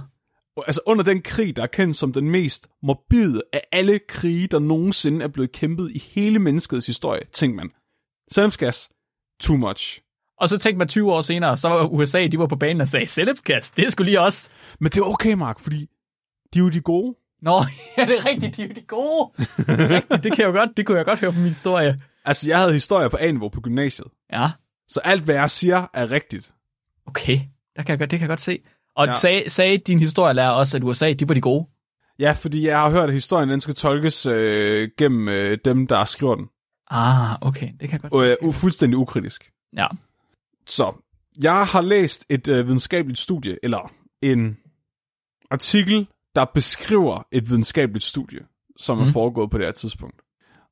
Altså 0.67 0.81
under 0.85 1.03
den 1.03 1.21
krig, 1.21 1.55
der 1.55 1.63
er 1.63 1.67
kendt 1.67 1.97
som 1.97 2.13
den 2.13 2.29
mest 2.29 2.67
morbide 2.83 3.41
af 3.53 3.61
alle 3.71 3.99
krige, 4.07 4.47
der 4.47 4.59
nogensinde 4.59 5.23
er 5.23 5.27
blevet 5.27 5.51
kæmpet 5.51 5.91
i 5.91 6.09
hele 6.11 6.39
menneskets 6.39 6.87
historie, 6.87 7.21
tænkte 7.33 7.57
man. 7.57 7.69
Sennepsgas, 8.31 8.89
too 9.41 9.57
much. 9.57 10.01
Og 10.39 10.49
så 10.49 10.57
tænkte 10.57 10.77
man 10.77 10.87
20 10.87 11.13
år 11.13 11.21
senere, 11.21 11.57
så 11.57 11.69
var 11.69 11.85
USA, 11.85 12.27
de 12.27 12.39
var 12.39 12.47
på 12.47 12.55
banen 12.55 12.81
og 12.81 12.87
sagde, 12.87 13.07
sennepsgas, 13.07 13.71
det 13.71 13.91
sgu 13.91 14.03
lige 14.03 14.19
os. 14.19 14.49
Men 14.79 14.91
det 14.91 14.97
er 14.97 15.05
okay, 15.05 15.33
Mark, 15.33 15.59
fordi 15.59 15.89
de 16.53 16.59
er 16.59 16.63
jo 16.63 16.69
de 16.69 16.81
gode. 16.81 17.15
Nå, 17.41 17.51
ja, 17.97 18.05
det 18.05 18.17
er 18.17 18.25
rigtigt, 18.25 18.57
de 18.57 18.61
er 18.61 18.67
jo 18.67 18.73
de 18.75 18.81
gode. 18.81 19.31
rigtigt, 19.93 20.23
det, 20.23 20.33
kan 20.33 20.45
jeg 20.45 20.53
jo 20.53 20.59
godt, 20.59 20.69
det 20.77 20.85
kunne 20.85 20.97
jeg 20.97 21.05
godt 21.05 21.19
høre 21.19 21.31
på 21.31 21.39
min 21.39 21.47
historie. 21.47 22.01
Altså, 22.25 22.49
jeg 22.49 22.59
havde 22.59 22.73
historie 22.73 23.09
på 23.09 23.17
A-niveau 23.19 23.49
på 23.49 23.61
gymnasiet. 23.61 24.07
Ja, 24.33 24.51
Så 24.87 24.99
alt, 25.03 25.23
hvad 25.23 25.35
jeg 25.35 25.49
siger, 25.49 25.87
er 25.93 26.11
rigtigt. 26.11 26.51
okay. 27.07 27.37
Der 27.75 27.83
kan 27.83 27.89
jeg 27.91 27.99
godt, 27.99 28.11
det 28.11 28.19
kan 28.19 28.25
jeg 28.27 28.29
godt 28.29 28.41
se. 28.41 28.59
Og 28.95 29.05
Ja. 29.07 29.13
ja. 29.29 29.47
sagde, 29.49 29.77
din 29.77 29.99
historielærer 29.99 30.49
også, 30.51 30.77
at 30.77 30.83
USA, 30.83 31.13
de 31.13 31.27
var 31.27 31.33
de 31.33 31.41
gode? 31.41 31.67
Ja, 32.19 32.31
fordi 32.31 32.67
jeg 32.67 32.79
har 32.79 32.89
hørt, 32.89 33.09
at 33.09 33.13
historien 33.13 33.49
den 33.49 33.61
skal 33.61 33.75
tolkes 33.75 34.25
øh, 34.25 34.89
gennem 34.97 35.27
øh, 35.29 35.57
dem, 35.65 35.87
der 35.87 36.05
skriver 36.05 36.35
den. 36.35 36.45
Ah, 36.89 37.37
okay, 37.41 37.71
det 37.79 37.89
kan 37.89 37.91
jeg 38.03 38.11
godt 38.11 38.13
se. 38.13 38.45
U- 38.47 38.51
fuldstændig 38.51 38.97
ukritisk. 38.97 39.51
Ja. 39.77 39.87
Så, 40.67 40.93
jeg 41.43 41.67
har 41.67 41.81
læst 41.81 42.25
et 42.29 42.47
øh, 42.47 42.65
videnskabeligt 42.65 43.19
studie, 43.19 43.57
eller 43.63 43.91
en 44.21 44.57
artikel, 45.51 46.07
der 46.35 46.45
beskriver 46.45 47.23
et 47.31 47.49
videnskabeligt 47.49 48.05
studie, 48.05 48.39
som 48.77 48.97
mm. 48.97 49.01
er 49.01 49.05
Mhm. 49.05 49.13
foregået 49.13 49.51
på 49.51 49.57
det 49.57 49.65
her 49.65 49.71
tidspunkt. 49.71 50.21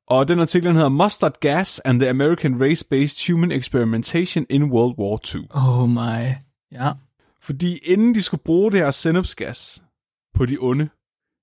Og 0.09 0.27
den 0.27 0.39
artikel 0.39 0.73
hedder 0.73 0.89
Mustard 0.89 1.39
Gas 1.39 1.79
and 1.79 1.99
the 1.99 2.09
American 2.09 2.61
Race-Based 2.61 3.27
Human 3.27 3.51
Experimentation 3.51 4.45
in 4.49 4.63
World 4.63 4.97
War 4.97 5.19
II. 5.35 5.47
Oh 5.49 5.89
my. 5.89 6.35
Ja. 6.71 6.91
Fordi 7.41 7.77
inden 7.77 8.15
de 8.15 8.21
skulle 8.21 8.43
bruge 8.43 8.71
det 8.71 8.79
her 8.79 8.91
sennepsgas 8.91 9.83
på 10.33 10.45
de 10.45 10.57
onde, 10.59 10.89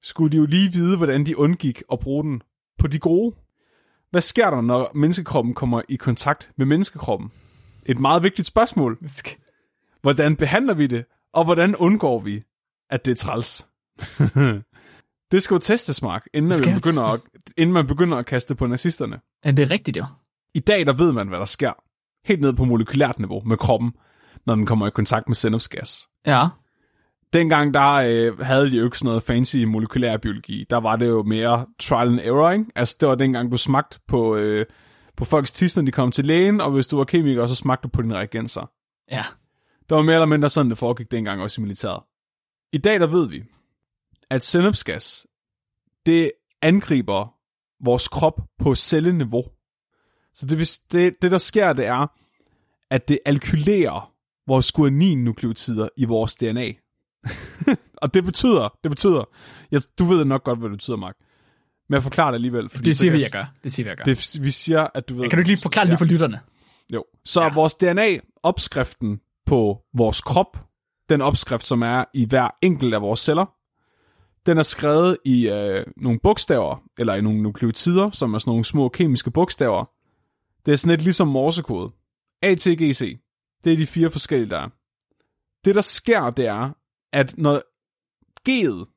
skulle 0.02 0.32
de 0.32 0.36
jo 0.36 0.46
lige 0.46 0.72
vide, 0.72 0.96
hvordan 0.96 1.26
de 1.26 1.38
undgik 1.38 1.82
at 1.92 2.00
bruge 2.00 2.24
den 2.24 2.42
på 2.78 2.86
de 2.86 2.98
gode. 2.98 3.36
Hvad 4.10 4.20
sker 4.20 4.50
der, 4.50 4.60
når 4.60 4.90
menneskekroppen 4.94 5.54
kommer 5.54 5.82
i 5.88 5.96
kontakt 5.96 6.50
med 6.56 6.66
menneskekroppen? 6.66 7.32
Et 7.86 7.98
meget 7.98 8.22
vigtigt 8.22 8.48
spørgsmål. 8.48 8.98
Hvordan 10.02 10.36
behandler 10.36 10.74
vi 10.74 10.86
det, 10.86 11.04
og 11.32 11.44
hvordan 11.44 11.76
undgår 11.76 12.20
vi, 12.20 12.42
at 12.90 13.04
det 13.04 13.10
er 13.10 13.16
træls? 13.16 13.66
det 15.32 15.42
skal 15.42 15.54
jo 15.54 15.58
testes, 15.58 16.02
Mark, 16.02 16.26
inden 16.34 16.48
man, 16.48 16.74
begynder 16.74 17.02
at, 17.02 17.20
testes. 17.20 17.52
inden 17.56 17.72
man 17.72 17.86
begynder 17.86 18.18
at 18.18 18.26
kaste 18.26 18.54
på 18.54 18.66
nazisterne. 18.66 19.20
Er 19.42 19.52
det 19.52 19.70
rigtigt, 19.70 19.96
jo? 19.96 20.04
I 20.54 20.60
dag, 20.60 20.86
der 20.86 20.92
ved 20.92 21.12
man, 21.12 21.28
hvad 21.28 21.38
der 21.38 21.44
sker. 21.44 21.72
Helt 22.24 22.40
ned 22.40 22.52
på 22.52 22.64
molekylært 22.64 23.18
niveau 23.18 23.42
med 23.46 23.56
kroppen, 23.56 23.92
når 24.46 24.54
den 24.54 24.66
kommer 24.66 24.86
i 24.86 24.90
kontakt 24.90 25.28
med 25.28 25.34
sennepsgas. 25.34 26.08
Ja. 26.26 26.42
Dengang, 27.32 27.74
der 27.74 27.92
øh, 27.92 28.38
havde 28.38 28.70
de 28.70 28.76
jo 28.76 28.84
ikke 28.84 28.98
sådan 28.98 29.08
noget 29.08 29.22
fancy 29.22 29.56
molekylær 29.56 30.16
biologi. 30.16 30.64
Der 30.70 30.76
var 30.76 30.96
det 30.96 31.06
jo 31.06 31.22
mere 31.22 31.66
trial 31.78 32.08
and 32.08 32.20
error, 32.20 32.50
ikke? 32.50 32.64
Altså, 32.74 32.96
det 33.00 33.08
var 33.08 33.14
dengang, 33.14 33.52
du 33.52 33.56
smagte 33.56 33.98
på, 34.08 34.36
øh, 34.36 34.66
på 35.16 35.24
folks 35.24 35.52
tis, 35.52 35.76
når 35.76 35.84
de 35.84 35.92
kom 35.92 36.12
til 36.12 36.26
lægen, 36.26 36.60
og 36.60 36.70
hvis 36.70 36.86
du 36.86 36.96
var 36.96 37.04
kemiker, 37.04 37.46
så 37.46 37.54
smagte 37.54 37.82
du 37.82 37.88
på 37.88 38.02
dine 38.02 38.14
reagenser. 38.14 38.70
Ja. 39.10 39.24
Det 39.88 39.96
var 39.96 40.02
mere 40.02 40.14
eller 40.14 40.26
mindre 40.26 40.48
sådan, 40.48 40.70
det 40.70 40.78
foregik 40.78 41.10
dengang 41.10 41.42
også 41.42 41.60
i 41.60 41.62
militæret. 41.62 42.02
I 42.72 42.78
dag, 42.78 43.00
der 43.00 43.06
ved 43.06 43.28
vi, 43.28 43.42
at 44.30 44.44
sennepsgas, 44.44 45.26
det 46.06 46.32
angriber 46.62 47.34
vores 47.84 48.08
krop 48.08 48.40
på 48.58 48.74
celleniveau. 48.74 49.44
Så 50.34 50.46
det, 50.46 50.80
det, 50.92 51.22
det, 51.22 51.30
der 51.30 51.38
sker, 51.38 51.72
det 51.72 51.86
er, 51.86 52.06
at 52.90 53.08
det 53.08 53.18
alkylerer 53.24 54.12
vores 54.46 54.72
guanin-nukleotider 54.72 55.88
i 55.96 56.04
vores 56.04 56.34
DNA. 56.34 56.72
og 58.02 58.14
det 58.14 58.24
betyder, 58.24 58.78
det 58.82 58.90
betyder, 58.90 59.24
ja, 59.72 59.78
du 59.98 60.04
ved 60.04 60.24
nok 60.24 60.44
godt, 60.44 60.58
hvad 60.58 60.68
det 60.68 60.78
betyder, 60.78 60.96
Mark. 60.96 61.16
Men 61.88 61.94
jeg 61.94 62.02
forklarer 62.02 62.30
det 62.30 62.36
alligevel. 62.36 62.68
Fordi 62.68 62.84
Det 62.84 62.96
siger 62.96 63.12
vi, 63.12 63.22
jeg 63.22 63.30
gør. 63.32 63.52
Det 63.64 63.72
siger 63.72 63.84
vi, 63.84 63.88
jeg 63.88 63.96
gør. 63.96 64.04
Det, 64.04 64.38
vi 64.42 64.50
siger, 64.50 64.86
at 64.94 65.08
du 65.08 65.14
ved... 65.16 65.28
Kan 65.28 65.36
du 65.36 65.40
ikke 65.40 65.50
lige 65.50 65.62
forklare 65.62 65.84
det 65.84 65.90
lige 65.90 65.98
for 65.98 66.04
lytterne? 66.04 66.40
Jo. 66.92 67.04
Så 67.24 67.42
ja. 67.42 67.54
Vores 67.54 67.74
DNA-opskriften 67.74 69.20
på 69.46 69.82
vores 69.94 70.20
krop, 70.20 70.60
den 71.08 71.20
opskrift, 71.20 71.66
som 71.66 71.82
er 71.82 72.04
i 72.14 72.26
hver 72.26 72.48
enkelt 72.62 72.94
af 72.94 73.02
vores 73.02 73.20
celler, 73.20 73.46
den 74.46 74.58
er 74.58 74.62
skrevet 74.62 75.18
i 75.24 75.48
øh, 75.48 75.86
nogle 75.96 76.20
bogstaver, 76.22 76.82
eller 76.98 77.14
i 77.14 77.20
nogle 77.20 77.42
nukleotider, 77.42 78.10
som 78.10 78.34
er 78.34 78.38
sådan 78.38 78.50
nogle 78.50 78.64
små 78.64 78.88
kemiske 78.88 79.30
bogstaver. 79.30 79.84
Det 80.66 80.72
er 80.72 80.76
sådan 80.76 80.90
lidt 80.90 81.02
ligesom 81.02 81.28
morsekode. 81.28 81.92
A, 82.42 82.54
T, 82.54 82.66
G, 82.66 82.94
C. 82.94 83.18
Det 83.64 83.72
er 83.72 83.76
de 83.76 83.86
fire 83.86 84.10
forskellige, 84.10 84.48
der 84.50 84.58
er. 84.58 84.68
Det, 85.64 85.74
der 85.74 85.80
sker, 85.80 86.30
det 86.30 86.46
er, 86.46 86.70
at 87.12 87.38
når 87.38 87.62
G'et, 88.48 88.92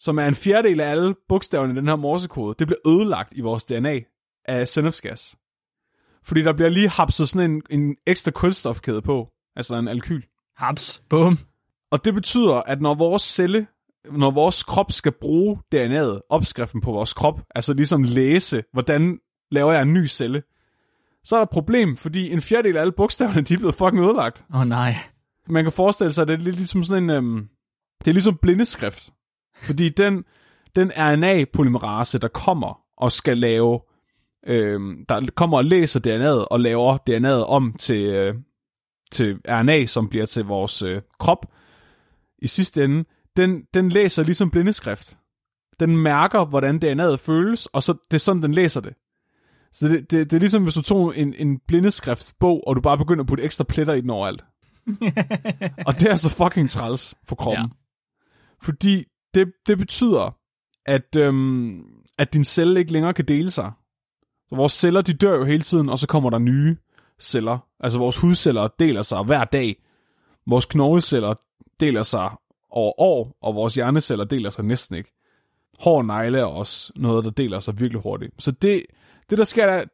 som 0.00 0.18
er 0.18 0.26
en 0.26 0.34
fjerdedel 0.34 0.80
af 0.80 0.90
alle 0.90 1.14
bogstaverne 1.28 1.72
i 1.72 1.76
den 1.76 1.88
her 1.88 1.96
morsekode, 1.96 2.54
det 2.58 2.66
bliver 2.66 2.80
ødelagt 2.86 3.32
i 3.36 3.40
vores 3.40 3.64
DNA 3.64 4.00
af 4.44 4.68
sennepsgas. 4.68 5.36
Fordi 6.22 6.42
der 6.42 6.52
bliver 6.52 6.68
lige 6.68 6.88
hapset 6.88 7.28
sådan 7.28 7.50
en, 7.50 7.62
en 7.70 7.96
ekstra 8.06 8.30
kulstofkæde 8.30 9.02
på, 9.02 9.28
altså 9.56 9.76
en 9.76 9.88
alkyl. 9.88 10.22
Haps. 10.56 11.02
Bum. 11.08 11.38
Og 11.90 12.04
det 12.04 12.14
betyder, 12.14 12.54
at 12.54 12.80
når 12.80 12.94
vores 12.94 13.22
celle, 13.22 13.66
når 14.12 14.30
vores 14.30 14.62
krop 14.62 14.92
skal 14.92 15.12
bruge 15.12 15.58
DNA'et, 15.74 16.26
opskriften 16.30 16.80
på 16.80 16.92
vores 16.92 17.14
krop, 17.14 17.40
altså 17.54 17.74
ligesom 17.74 18.02
læse, 18.02 18.62
hvordan 18.72 19.18
laver 19.50 19.72
jeg 19.72 19.82
en 19.82 19.92
ny 19.92 20.06
celle, 20.06 20.42
så 21.24 21.36
er 21.36 21.38
der 21.38 21.42
et 21.42 21.50
problem, 21.50 21.96
fordi 21.96 22.32
en 22.32 22.42
fjerdedel 22.42 22.76
af 22.76 22.80
alle 22.80 22.92
bogstaverne, 22.92 23.42
de 23.42 23.54
er 23.54 23.58
blevet 23.58 23.74
fucking 23.74 24.02
ødelagt. 24.02 24.44
Åh 24.54 24.60
oh, 24.60 24.66
nej. 24.66 24.94
Man 25.48 25.64
kan 25.64 25.72
forestille 25.72 26.12
sig, 26.12 26.22
at 26.22 26.28
det 26.28 26.34
er 26.34 26.38
lidt 26.38 26.56
ligesom 26.56 26.82
sådan 26.82 27.02
en, 27.02 27.10
øhm, 27.10 27.48
det 27.98 28.08
er 28.08 28.12
ligesom 28.12 28.38
blindeskrift. 28.42 29.10
Fordi 29.62 29.88
den, 29.88 30.24
den 30.76 30.90
RNA-polymerase, 30.96 32.18
der 32.18 32.28
kommer 32.28 32.80
og 32.96 33.12
skal 33.12 33.38
lave, 33.38 33.80
øhm, 34.46 35.04
der 35.08 35.20
kommer 35.34 35.56
og 35.56 35.64
læser 35.64 36.00
DNA'et 36.00 36.46
og 36.50 36.60
laver 36.60 36.98
DNA'et 37.10 37.46
om 37.48 37.74
til, 37.78 38.00
øh, 38.00 38.34
til 39.10 39.38
RNA, 39.48 39.86
som 39.86 40.08
bliver 40.08 40.26
til 40.26 40.44
vores 40.44 40.82
øh, 40.82 41.02
krop, 41.18 41.46
i 42.38 42.46
sidste 42.46 42.84
ende, 42.84 43.04
den, 43.36 43.62
den 43.74 43.88
læser 43.88 44.22
ligesom 44.22 44.50
blindeskrift. 44.50 45.16
Den 45.80 45.96
mærker, 45.96 46.44
hvordan 46.44 46.80
DNA'et 46.84 47.16
føles, 47.16 47.66
og 47.66 47.82
så 47.82 47.92
det 48.10 48.14
er 48.14 48.18
sådan, 48.18 48.42
den 48.42 48.54
læser 48.54 48.80
det. 48.80 48.94
Så 49.72 49.88
det, 49.88 50.10
det, 50.10 50.30
det 50.30 50.36
er 50.36 50.40
ligesom, 50.40 50.62
hvis 50.62 50.74
du 50.74 50.82
tog 50.82 51.18
en, 51.18 51.34
en 51.38 51.58
blindeskriftbog, 51.58 52.62
og 52.66 52.76
du 52.76 52.80
bare 52.80 52.98
begynder 52.98 53.22
at 53.22 53.28
putte 53.28 53.44
ekstra 53.44 53.64
pletter 53.64 53.94
i 53.94 54.00
den 54.00 54.10
overalt. 54.10 54.44
og 55.86 56.00
det 56.00 56.10
er 56.10 56.16
så 56.16 56.30
fucking 56.30 56.70
træls 56.70 57.14
for 57.28 57.36
kroppen. 57.36 57.64
Ja. 57.64 58.66
Fordi 58.66 59.04
det, 59.34 59.52
det 59.66 59.78
betyder, 59.78 60.36
at, 60.86 61.16
øhm, 61.16 61.82
at 62.18 62.32
din 62.32 62.44
celle 62.44 62.80
ikke 62.80 62.92
længere 62.92 63.14
kan 63.14 63.24
dele 63.24 63.50
sig. 63.50 63.72
Så 64.48 64.56
vores 64.56 64.72
celler, 64.72 65.02
de 65.02 65.12
dør 65.12 65.36
jo 65.36 65.44
hele 65.44 65.62
tiden, 65.62 65.88
og 65.88 65.98
så 65.98 66.06
kommer 66.06 66.30
der 66.30 66.38
nye 66.38 66.76
celler. 67.20 67.58
Altså 67.80 67.98
vores 67.98 68.16
hudceller 68.16 68.68
deler 68.78 69.02
sig 69.02 69.22
hver 69.22 69.44
dag. 69.44 69.82
Vores 70.46 70.66
knogleceller 70.66 71.34
deler 71.80 72.02
sig 72.02 72.30
over 72.76 73.00
år, 73.00 73.36
og 73.42 73.54
vores 73.54 73.74
hjerneceller 73.74 74.24
deler 74.24 74.50
sig 74.50 74.64
næsten 74.64 74.96
ikke. 74.96 75.12
Hår 75.80 75.98
og 75.98 76.04
negle 76.04 76.38
er 76.38 76.44
også 76.44 76.92
noget, 76.96 77.24
der 77.24 77.30
deler 77.30 77.60
sig 77.60 77.80
virkelig 77.80 78.02
hurtigt. 78.02 78.32
Så 78.38 78.50
det, 78.50 78.82
det 79.30 79.38
der 79.38 79.44
sker, 79.44 79.66
er, 79.66 79.84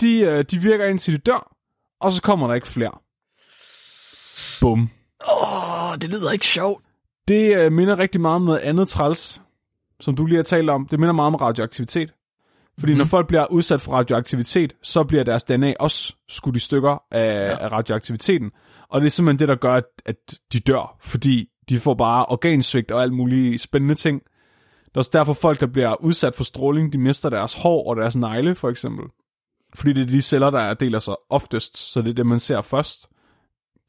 de, 0.00 0.20
øh, 0.20 0.44
de 0.50 0.58
virker 0.58 0.84
indtil 0.84 1.14
de 1.14 1.18
dør, 1.18 1.56
og 2.00 2.12
så 2.12 2.22
kommer 2.22 2.46
der 2.46 2.54
ikke 2.54 2.66
flere. 2.66 2.92
Bum. 4.60 4.90
Åh, 5.28 5.90
oh, 5.90 5.94
det 5.94 6.10
lyder 6.10 6.32
ikke 6.32 6.46
sjovt. 6.46 6.84
Det 7.28 7.56
øh, 7.56 7.72
minder 7.72 7.98
rigtig 7.98 8.20
meget 8.20 8.36
om 8.36 8.42
noget 8.42 8.58
andet 8.58 8.88
træls, 8.88 9.42
som 10.00 10.16
du 10.16 10.26
lige 10.26 10.36
har 10.36 10.42
talt 10.42 10.70
om. 10.70 10.88
Det 10.88 11.00
minder 11.00 11.12
meget 11.12 11.26
om 11.26 11.34
radioaktivitet. 11.34 12.14
Fordi 12.78 12.92
mm. 12.92 12.98
når 12.98 13.04
folk 13.04 13.26
bliver 13.28 13.46
udsat 13.46 13.80
for 13.80 13.92
radioaktivitet, 13.92 14.76
så 14.82 15.04
bliver 15.04 15.24
deres 15.24 15.44
DNA 15.44 15.74
også 15.80 16.14
skudt 16.28 16.56
i 16.56 16.58
stykker 16.58 17.02
af, 17.10 17.34
ja. 17.34 17.64
af 17.64 17.72
radioaktiviteten. 17.72 18.50
Og 18.88 19.00
det 19.00 19.06
er 19.06 19.10
simpelthen 19.10 19.38
det, 19.38 19.48
der 19.48 19.54
gør, 19.54 19.74
at, 19.74 19.84
at 20.06 20.16
de 20.52 20.60
dør, 20.60 20.96
fordi 21.00 21.48
de 21.68 21.78
får 21.78 21.94
bare 21.94 22.26
organsvigt 22.26 22.90
og 22.90 23.02
alt 23.02 23.12
mulige 23.12 23.58
spændende 23.58 23.94
ting. 23.94 24.22
Det 24.84 24.94
er 24.94 25.00
også 25.00 25.10
derfor 25.12 25.32
folk, 25.32 25.60
der 25.60 25.66
bliver 25.66 26.04
udsat 26.04 26.34
for 26.34 26.44
stråling, 26.44 26.92
de 26.92 26.98
mister 26.98 27.30
deres 27.30 27.54
hår 27.54 27.88
og 27.90 27.96
deres 27.96 28.16
negle, 28.16 28.54
for 28.54 28.70
eksempel. 28.70 29.04
Fordi 29.74 29.92
det 29.92 30.02
er 30.02 30.06
de 30.06 30.22
celler, 30.22 30.50
der 30.50 30.74
deler 30.74 30.98
sig 30.98 31.14
oftest, 31.30 31.76
så 31.76 32.02
det 32.02 32.10
er 32.10 32.14
det, 32.14 32.26
man 32.26 32.38
ser 32.38 32.60
først. 32.60 33.08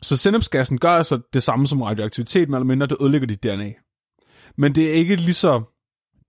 Så 0.02 0.18
sennepsgassen 0.18 0.78
gør 0.78 0.90
altså 0.90 1.20
det 1.34 1.44
samme 1.44 1.68
som 1.68 1.82
radioaktivitet, 1.82 2.50
men 2.50 2.68
mindre 2.68 2.88
det 2.88 2.98
ødelægger 3.02 3.28
dit 3.28 3.44
DNA. 3.44 3.74
Men 4.58 4.76
det 4.76 4.90
er 4.90 4.94
ikke 4.94 5.16
lige 5.16 5.34
så, 5.34 5.62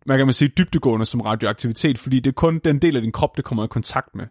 man 0.07 0.19
kan 0.19 0.27
man 0.27 0.35
sige, 0.35 0.49
dybdegående 0.59 1.07
som 1.07 1.21
radioaktivitet, 1.21 1.99
fordi 1.99 2.21
det 2.21 2.31
er 2.31 2.35
kun 2.35 2.61
den 2.65 2.79
del 2.79 2.97
af 2.97 3.03
din 3.03 3.13
krop, 3.13 3.37
det 3.37 3.45
kommer 3.45 3.65
i 3.65 3.69
kontakt 3.69 4.15
med. 4.15 4.27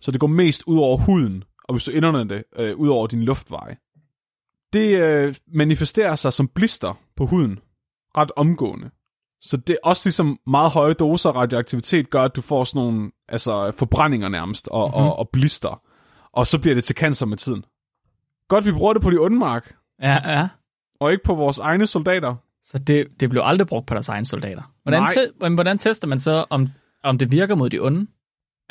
Så 0.00 0.10
det 0.10 0.20
går 0.20 0.26
mest 0.26 0.62
ud 0.66 0.78
over 0.78 0.96
huden, 0.96 1.44
og 1.64 1.74
hvis 1.74 1.84
du 1.84 1.90
indånder 1.90 2.24
det, 2.24 2.44
øh, 2.56 2.76
ud 2.76 2.88
over 2.88 3.06
din 3.06 3.22
luftveje. 3.22 3.76
Det 4.72 4.98
øh, 4.98 5.34
manifesterer 5.54 6.14
sig 6.14 6.32
som 6.32 6.48
blister 6.48 6.98
på 7.16 7.26
huden, 7.26 7.58
ret 8.16 8.30
omgående. 8.36 8.90
Så 9.42 9.56
det 9.56 9.72
er 9.72 9.88
også 9.88 10.02
ligesom 10.08 10.38
meget 10.46 10.70
høje 10.70 10.94
doser 10.94 11.30
radioaktivitet 11.30 12.10
gør, 12.10 12.22
at 12.22 12.36
du 12.36 12.40
får 12.42 12.64
sådan 12.64 12.86
nogle 12.86 13.10
altså, 13.28 13.72
forbrændinger 13.78 14.28
nærmest, 14.28 14.68
og, 14.68 14.88
mm-hmm. 14.88 15.06
og, 15.06 15.18
og 15.18 15.28
blister. 15.32 15.82
Og 16.32 16.46
så 16.46 16.58
bliver 16.60 16.74
det 16.74 16.84
til 16.84 16.96
cancer 16.96 17.26
med 17.26 17.36
tiden. 17.36 17.64
Godt, 18.48 18.66
vi 18.66 18.72
bruger 18.72 18.92
det 18.92 19.02
på 19.02 19.10
de 19.10 19.18
onde 19.18 19.36
mark, 19.38 19.74
Ja, 20.02 20.30
ja. 20.38 20.48
og 21.00 21.12
ikke 21.12 21.24
på 21.24 21.34
vores 21.34 21.58
egne 21.58 21.86
soldater. 21.86 22.34
Så 22.64 22.78
det, 22.78 23.06
det 23.20 23.30
blev 23.30 23.42
aldrig 23.44 23.66
brugt 23.66 23.86
på 23.86 23.94
deres 23.94 24.08
egne 24.08 24.26
soldater. 24.26 24.62
Hvordan, 24.82 25.06
te, 25.06 25.48
hvordan- 25.54 25.78
tester 25.78 26.08
man 26.08 26.20
så, 26.20 26.44
om, 26.50 26.68
om 27.04 27.18
det 27.18 27.30
virker 27.30 27.54
mod 27.54 27.70
de 27.70 27.78
onde? 27.78 28.00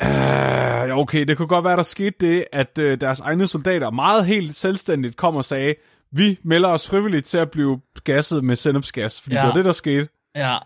Uh, 0.02 0.69
ja, 0.90 0.98
okay, 1.00 1.24
det 1.26 1.38
kunne 1.38 1.48
godt 1.48 1.66
være, 1.66 1.76
der 1.76 1.84
skete 1.84 2.16
det, 2.20 2.46
at 2.54 2.78
uh, 2.80 2.86
deres 2.86 3.20
egne 3.20 3.48
soldater 3.48 3.90
meget 3.92 4.26
helt 4.26 4.56
selvstændigt 4.56 5.16
kom 5.16 5.36
og 5.36 5.46
sagde, 5.46 5.76
vi 6.12 6.38
melder 6.44 6.70
os 6.70 6.90
frivilligt 6.90 7.26
til 7.26 7.38
at 7.38 7.52
blive 7.52 7.82
gasset 8.04 8.44
med 8.44 8.56
sennepsgas, 8.56 9.22
fordi 9.22 9.36
ja. 9.36 9.42
Det 9.42 9.48
var 9.48 9.54
det, 9.54 9.66
der 9.66 9.72
skete. 9.72 10.08
Ja, 10.36 10.58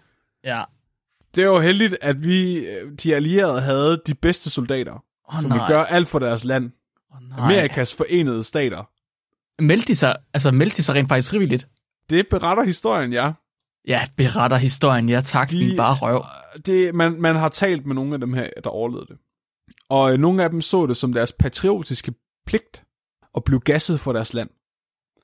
ja. 0.44 0.64
Det 1.36 1.44
jo 1.44 1.60
heldigt, 1.60 1.96
at 2.02 2.24
vi, 2.26 2.58
øh, 2.58 2.92
de 3.04 3.16
allierede, 3.16 3.62
havde 3.62 4.02
de 4.08 4.14
bedste 4.14 4.50
soldater, 4.50 4.94
Åh 5.34 5.40
som 5.42 5.50
nej. 5.50 5.58
vil 5.58 5.76
gøre 5.76 5.92
alt 5.92 6.10
for 6.10 6.20
deres 6.20 6.46
land. 6.46 6.72
Nej. 7.30 7.46
Amerikas 7.46 7.94
forenede 7.96 8.44
stater. 8.44 8.90
Meldte 9.62 9.88
de 9.88 9.96
sig, 9.96 10.16
altså 10.34 10.52
meldte 10.52 10.78
de 10.78 10.84
sig 10.84 10.96
rent 10.96 11.10
faktisk 11.10 11.30
frivilligt? 11.30 11.68
Det 12.10 12.26
beretter 12.30 12.64
historien, 12.64 13.14
ja. 13.14 13.32
Ja, 13.88 14.02
beretter 14.18 14.58
historien. 14.58 15.10
Ja, 15.10 15.22
tak. 15.22 15.50
De- 15.52 15.60
De... 15.60 15.68
Min 15.68 15.78
bare 15.78 15.96
røv. 15.96 16.26
Det, 16.66 16.96
man, 16.96 17.22
man 17.22 17.36
har 17.36 17.50
talt 17.50 17.86
med 17.86 17.96
nogle 17.96 18.14
af 18.14 18.20
dem 18.20 18.34
her, 18.34 18.48
der 18.64 18.70
overlevede 18.70 19.06
det. 19.10 19.18
Og 19.94 20.14
øh, 20.14 20.20
nogle 20.20 20.44
af 20.44 20.50
dem 20.50 20.62
så 20.62 20.86
det 20.86 20.98
som 20.98 21.14
deres 21.14 21.32
patriotiske 21.32 22.14
pligt 22.46 22.86
at 23.36 23.44
blive 23.44 23.60
gasset 23.60 24.00
for 24.00 24.14
deres 24.14 24.34
land. 24.34 24.50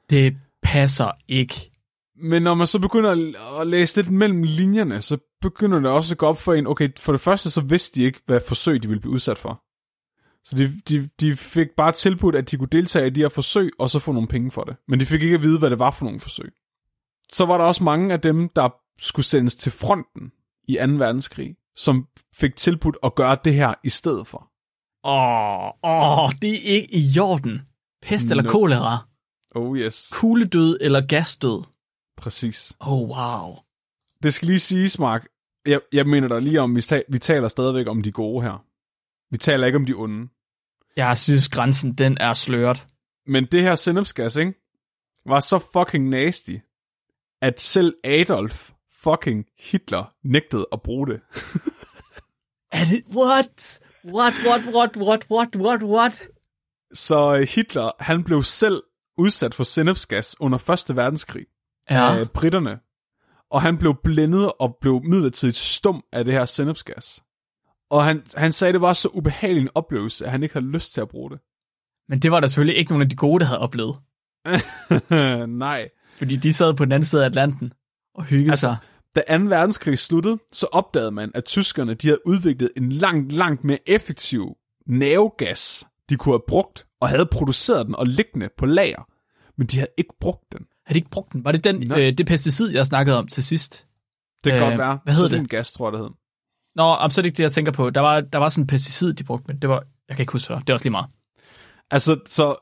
Det 0.10 0.38
passer 0.64 1.12
ikke. 1.28 1.72
Men 2.22 2.42
når 2.44 2.54
man 2.54 2.68
så 2.68 2.80
begynder 2.80 3.12
at- 3.62 3.68
læse 3.68 3.96
lidt 3.96 4.12
mellem 4.12 4.44
linjerne, 4.44 5.02
så 5.02 5.18
begynder 5.42 5.80
det 5.80 5.92
også 5.92 6.14
at 6.14 6.18
gå 6.18 6.26
op 6.26 6.38
for 6.38 6.54
en, 6.54 6.68
okay, 6.68 6.90
for 7.00 7.12
det 7.12 7.22
første 7.22 7.50
så 7.52 7.62
vidste 7.62 8.00
de 8.00 8.06
ikke, 8.06 8.20
hvad 8.26 8.40
forsøg 8.48 8.84
de 8.84 8.88
ville 8.88 9.02
blive 9.02 9.14
udsat 9.14 9.38
for. 9.38 9.64
Så 10.44 10.56
de, 10.58 10.82
de, 10.90 11.10
de 11.20 11.36
fik 11.38 11.68
bare 11.78 11.92
tilbudt, 11.92 12.36
at 12.36 12.52
de 12.52 12.58
kunne 12.58 12.70
deltage 12.72 13.08
i 13.08 13.10
de 13.10 13.20
her 13.20 13.30
forsøg, 13.30 13.72
og 13.80 13.90
så 13.90 14.00
få 14.00 14.12
nogle 14.12 14.28
penge 14.28 14.52
for 14.52 14.64
det. 14.64 14.76
Men 14.88 15.00
de 15.00 15.06
fik 15.06 15.22
ikke 15.22 15.36
at 15.36 15.42
vide, 15.42 15.60
hvad 15.60 15.70
det 15.70 15.80
var 15.80 15.92
for 15.92 16.06
nogle 16.06 16.20
forsøg. 16.20 16.52
Så 17.32 17.46
var 17.46 17.58
der 17.58 17.66
også 17.66 17.84
mange 17.84 18.14
af 18.14 18.22
dem, 18.22 18.50
der 18.50 18.70
skulle 19.00 19.26
sendes 19.26 19.56
til 19.56 19.72
fronten 19.72 20.32
i 20.68 20.76
2. 20.76 20.82
verdenskrig, 20.82 21.56
som 21.76 22.08
fik 22.36 22.56
tilbudt 22.56 22.98
at 23.04 23.16
gøre 23.16 23.38
det 23.46 23.54
her 23.54 23.74
i 23.84 23.90
stedet 23.90 24.28
for. 24.28 24.49
Åh, 25.04 25.70
åh, 25.84 26.30
det 26.42 26.54
er 26.54 26.74
ikke 26.82 26.88
i 26.98 27.20
orden. 27.20 27.62
Pest 28.02 28.32
eller 28.32 28.44
No. 28.44 28.50
kolera. 28.52 28.98
Oh 29.56 29.78
yes, 29.78 30.10
Kugledød 30.16 30.78
eller 30.82 31.02
gasdød. 31.08 31.64
præcis. 32.18 32.74
Oh, 32.80 33.10
wow. 33.10 33.56
Det 34.24 34.34
skal 34.34 34.46
lige 34.48 34.60
siges, 34.60 35.00
Mark. 35.00 35.28
Jeg, 35.66 35.80
jeg 35.94 36.06
mener 36.06 36.28
dig 36.28 36.42
lige 36.42 36.62
om, 36.62 36.76
vi, 36.76 36.82
ta- 36.82 37.02
vi 37.10 37.20
taler 37.20 37.48
stadigvæk 37.48 37.88
om 37.88 38.04
de 38.04 38.12
gode 38.12 38.44
her. 38.44 38.66
Vi 39.32 39.38
taler 39.38 39.66
ikke 39.68 39.76
om 39.78 39.86
de 39.86 39.94
onde. 39.94 40.30
Jeg 40.96 41.18
synes, 41.18 41.50
grænsen 41.50 41.94
den 41.94 42.18
er 42.18 42.34
sløret. 42.34 42.88
Men 43.28 43.46
det 43.46 43.62
her 43.64 43.76
sennepsgas, 43.76 44.36
ikke? 44.36 44.54
Var 45.26 45.40
så 45.40 45.60
fucking 45.74 46.10
nasty, 46.10 46.56
at 47.42 47.60
selv 47.60 47.94
Adolf 48.04 48.72
fucking 49.04 49.46
Hitler 49.60 50.14
nægtede 50.24 50.68
at 50.72 50.82
bruge 50.82 51.08
det. 51.08 51.20
Er 52.72 52.86
det... 52.86 53.04
What? 53.16 53.80
What, 54.06 54.34
what, 54.48 54.62
what, 54.76 54.98
what, 54.98 55.26
what, 55.32 55.56
what, 55.56 55.84
what? 55.84 56.24
Så 56.94 57.36
øh, 57.36 57.48
Hitler, 57.56 57.92
han 58.00 58.24
blev 58.24 58.44
selv 58.44 58.84
udsat 59.18 59.54
for 59.54 59.64
sennepsgas 59.64 60.36
under 60.40 60.86
1. 60.90 60.96
verdenskrig 60.96 61.46
Ja. 61.90 62.18
af 62.20 62.32
britterne. 62.32 62.80
og 63.52 63.62
han 63.62 63.78
blev 63.78 63.96
blændet 64.04 64.52
og 64.60 64.78
blev 64.82 65.02
midlertidigt 65.04 65.58
stum 65.58 66.04
af 66.14 66.26
det 66.26 66.34
her 66.34 66.46
sennepsgas. 66.46 67.24
Og 67.90 68.04
han, 68.06 68.24
han 68.36 68.52
sagde, 68.52 68.70
at 68.70 68.74
det 68.74 68.82
var 68.82 68.94
så 68.94 69.08
ubehagelig 69.14 69.62
en 69.62 69.70
oplevelse, 69.76 70.26
at 70.26 70.32
han 70.32 70.44
ikke 70.44 70.54
havde 70.56 70.66
lyst 70.66 70.94
til 70.94 71.02
at 71.02 71.10
bruge 71.10 71.30
det. 71.32 71.40
Men 72.10 72.20
det 72.20 72.32
var 72.32 72.40
der 72.40 72.48
selvfølgelig 72.48 72.78
ikke 72.78 72.92
nogen 72.92 73.02
af 73.02 73.10
de 73.10 73.16
gode, 73.16 73.40
der 73.40 73.46
havde 73.46 73.60
oplevet. 73.60 73.96
Nej. 75.60 75.90
Fordi 76.18 76.36
de 76.36 76.54
sad 76.54 76.74
på 76.74 76.86
den 76.86 76.92
anden 76.92 77.08
side 77.08 77.22
af 77.22 77.26
Atlanten 77.26 77.74
og 78.16 78.24
hyggede 78.24 78.52
Altså, 78.52 78.66
sig. 78.66 78.78
Da 79.16 79.38
2. 79.38 79.44
verdenskrig 79.46 80.00
sluttede, 80.00 80.38
så 80.54 80.68
opdagede 80.72 81.12
man, 81.12 81.32
at 81.36 81.46
tyskerne 81.46 81.94
de 81.94 82.08
havde 82.08 82.28
udviklet 82.28 82.72
en 82.78 82.92
langt, 82.92 83.32
langt 83.32 83.64
mere 83.64 83.78
effektiv 83.90 84.56
nervegas, 84.88 85.88
de 86.10 86.16
kunne 86.16 86.34
have 86.34 86.42
brugt, 86.48 86.86
og 87.02 87.10
havde 87.10 87.26
produceret 87.26 87.86
den 87.86 87.96
og 87.96 88.08
liggende 88.08 88.50
på 88.58 88.66
lager. 88.66 89.08
Men 89.58 89.68
de 89.68 89.78
havde 89.78 89.90
ikke 89.98 90.14
brugt 90.22 90.44
den. 90.52 90.66
Har 90.86 90.94
de 90.94 90.98
ikke 90.98 91.10
brugt 91.10 91.34
den? 91.34 91.46
Var 91.46 91.52
det 91.52 91.64
den, 91.64 91.76
Nej. 91.88 92.02
øh, 92.08 92.14
det 92.18 92.26
pesticid, 92.28 92.70
jeg 92.72 92.86
snakkede 92.86 93.18
om 93.18 93.28
til 93.28 93.44
sidst? 93.44 93.88
Det 94.44 94.52
kan 94.52 94.62
Øh, 94.62 94.68
godt 94.68 94.78
være. 94.80 95.00
hvad 95.04 95.14
hedder 95.14 95.30
det? 95.30 95.50
gas, 95.50 95.72
tror 95.74 95.88
jeg, 95.88 95.94
det 95.94 96.02
hed. 96.02 96.10
Nå, 96.76 96.84
om 96.84 97.10
så 97.12 97.22
er 97.22 97.24
det 97.24 97.28
ikke 97.28 97.38
det, 97.38 97.44
jeg 97.44 97.52
tænker 97.52 97.72
på. 97.72 97.90
Der 97.90 98.02
var, 98.02 98.22
der 98.22 98.38
var 98.38 98.50
sådan 98.50 98.64
en 98.64 98.68
pesticid, 98.68 99.14
de 99.14 99.24
brugte, 99.24 99.48
men 99.48 99.62
det 99.62 99.70
var, 99.70 99.84
jeg 100.10 100.16
kan 100.18 100.24
ikke 100.24 100.32
huske, 100.32 100.48
hvad 100.48 100.56
det 100.56 100.60
var. 100.60 100.64
det 100.66 100.70
er 100.70 100.74
også 100.74 100.86
lige 100.86 100.92
meget. 100.92 101.08
Altså, 101.92 102.20
så 102.26 102.56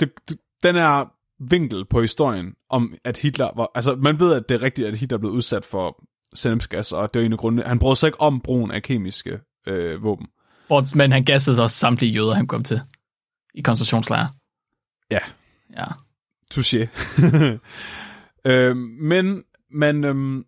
det, 0.00 0.12
det, 0.28 0.38
den 0.62 0.76
er 0.76 1.12
vinkel 1.50 1.84
på 1.84 2.00
historien 2.00 2.54
om, 2.70 2.94
at 3.04 3.18
Hitler 3.18 3.50
var... 3.56 3.70
Altså, 3.74 3.96
man 3.96 4.20
ved, 4.20 4.32
at 4.32 4.48
det 4.48 4.54
er 4.54 4.62
rigtigt, 4.62 4.88
at 4.88 4.98
Hitler 4.98 5.18
blev 5.18 5.30
udsat 5.30 5.64
for 5.64 6.04
sennepsgas, 6.34 6.92
og 6.92 7.14
det 7.14 7.22
er 7.22 7.26
en 7.26 7.32
af 7.32 7.38
grundene. 7.38 7.62
Han 7.62 7.78
brød 7.78 7.96
sig 7.96 8.06
ikke 8.06 8.20
om 8.20 8.40
brugen 8.40 8.70
af 8.70 8.82
kemiske 8.82 9.40
øh, 9.66 10.02
våben. 10.02 10.26
Men 10.94 11.12
han 11.12 11.24
gassede 11.24 11.62
også 11.62 11.76
samtlige 11.76 12.12
jøder, 12.12 12.34
han 12.34 12.46
kom 12.46 12.64
til 12.64 12.80
i 13.54 13.60
koncentrationslejre. 13.60 14.28
Ja. 15.10 15.18
Ja. 15.76 15.84
Touché. 16.54 16.88
øh, 18.50 18.76
men 18.76 19.42
man, 19.70 20.04
øhm, 20.04 20.44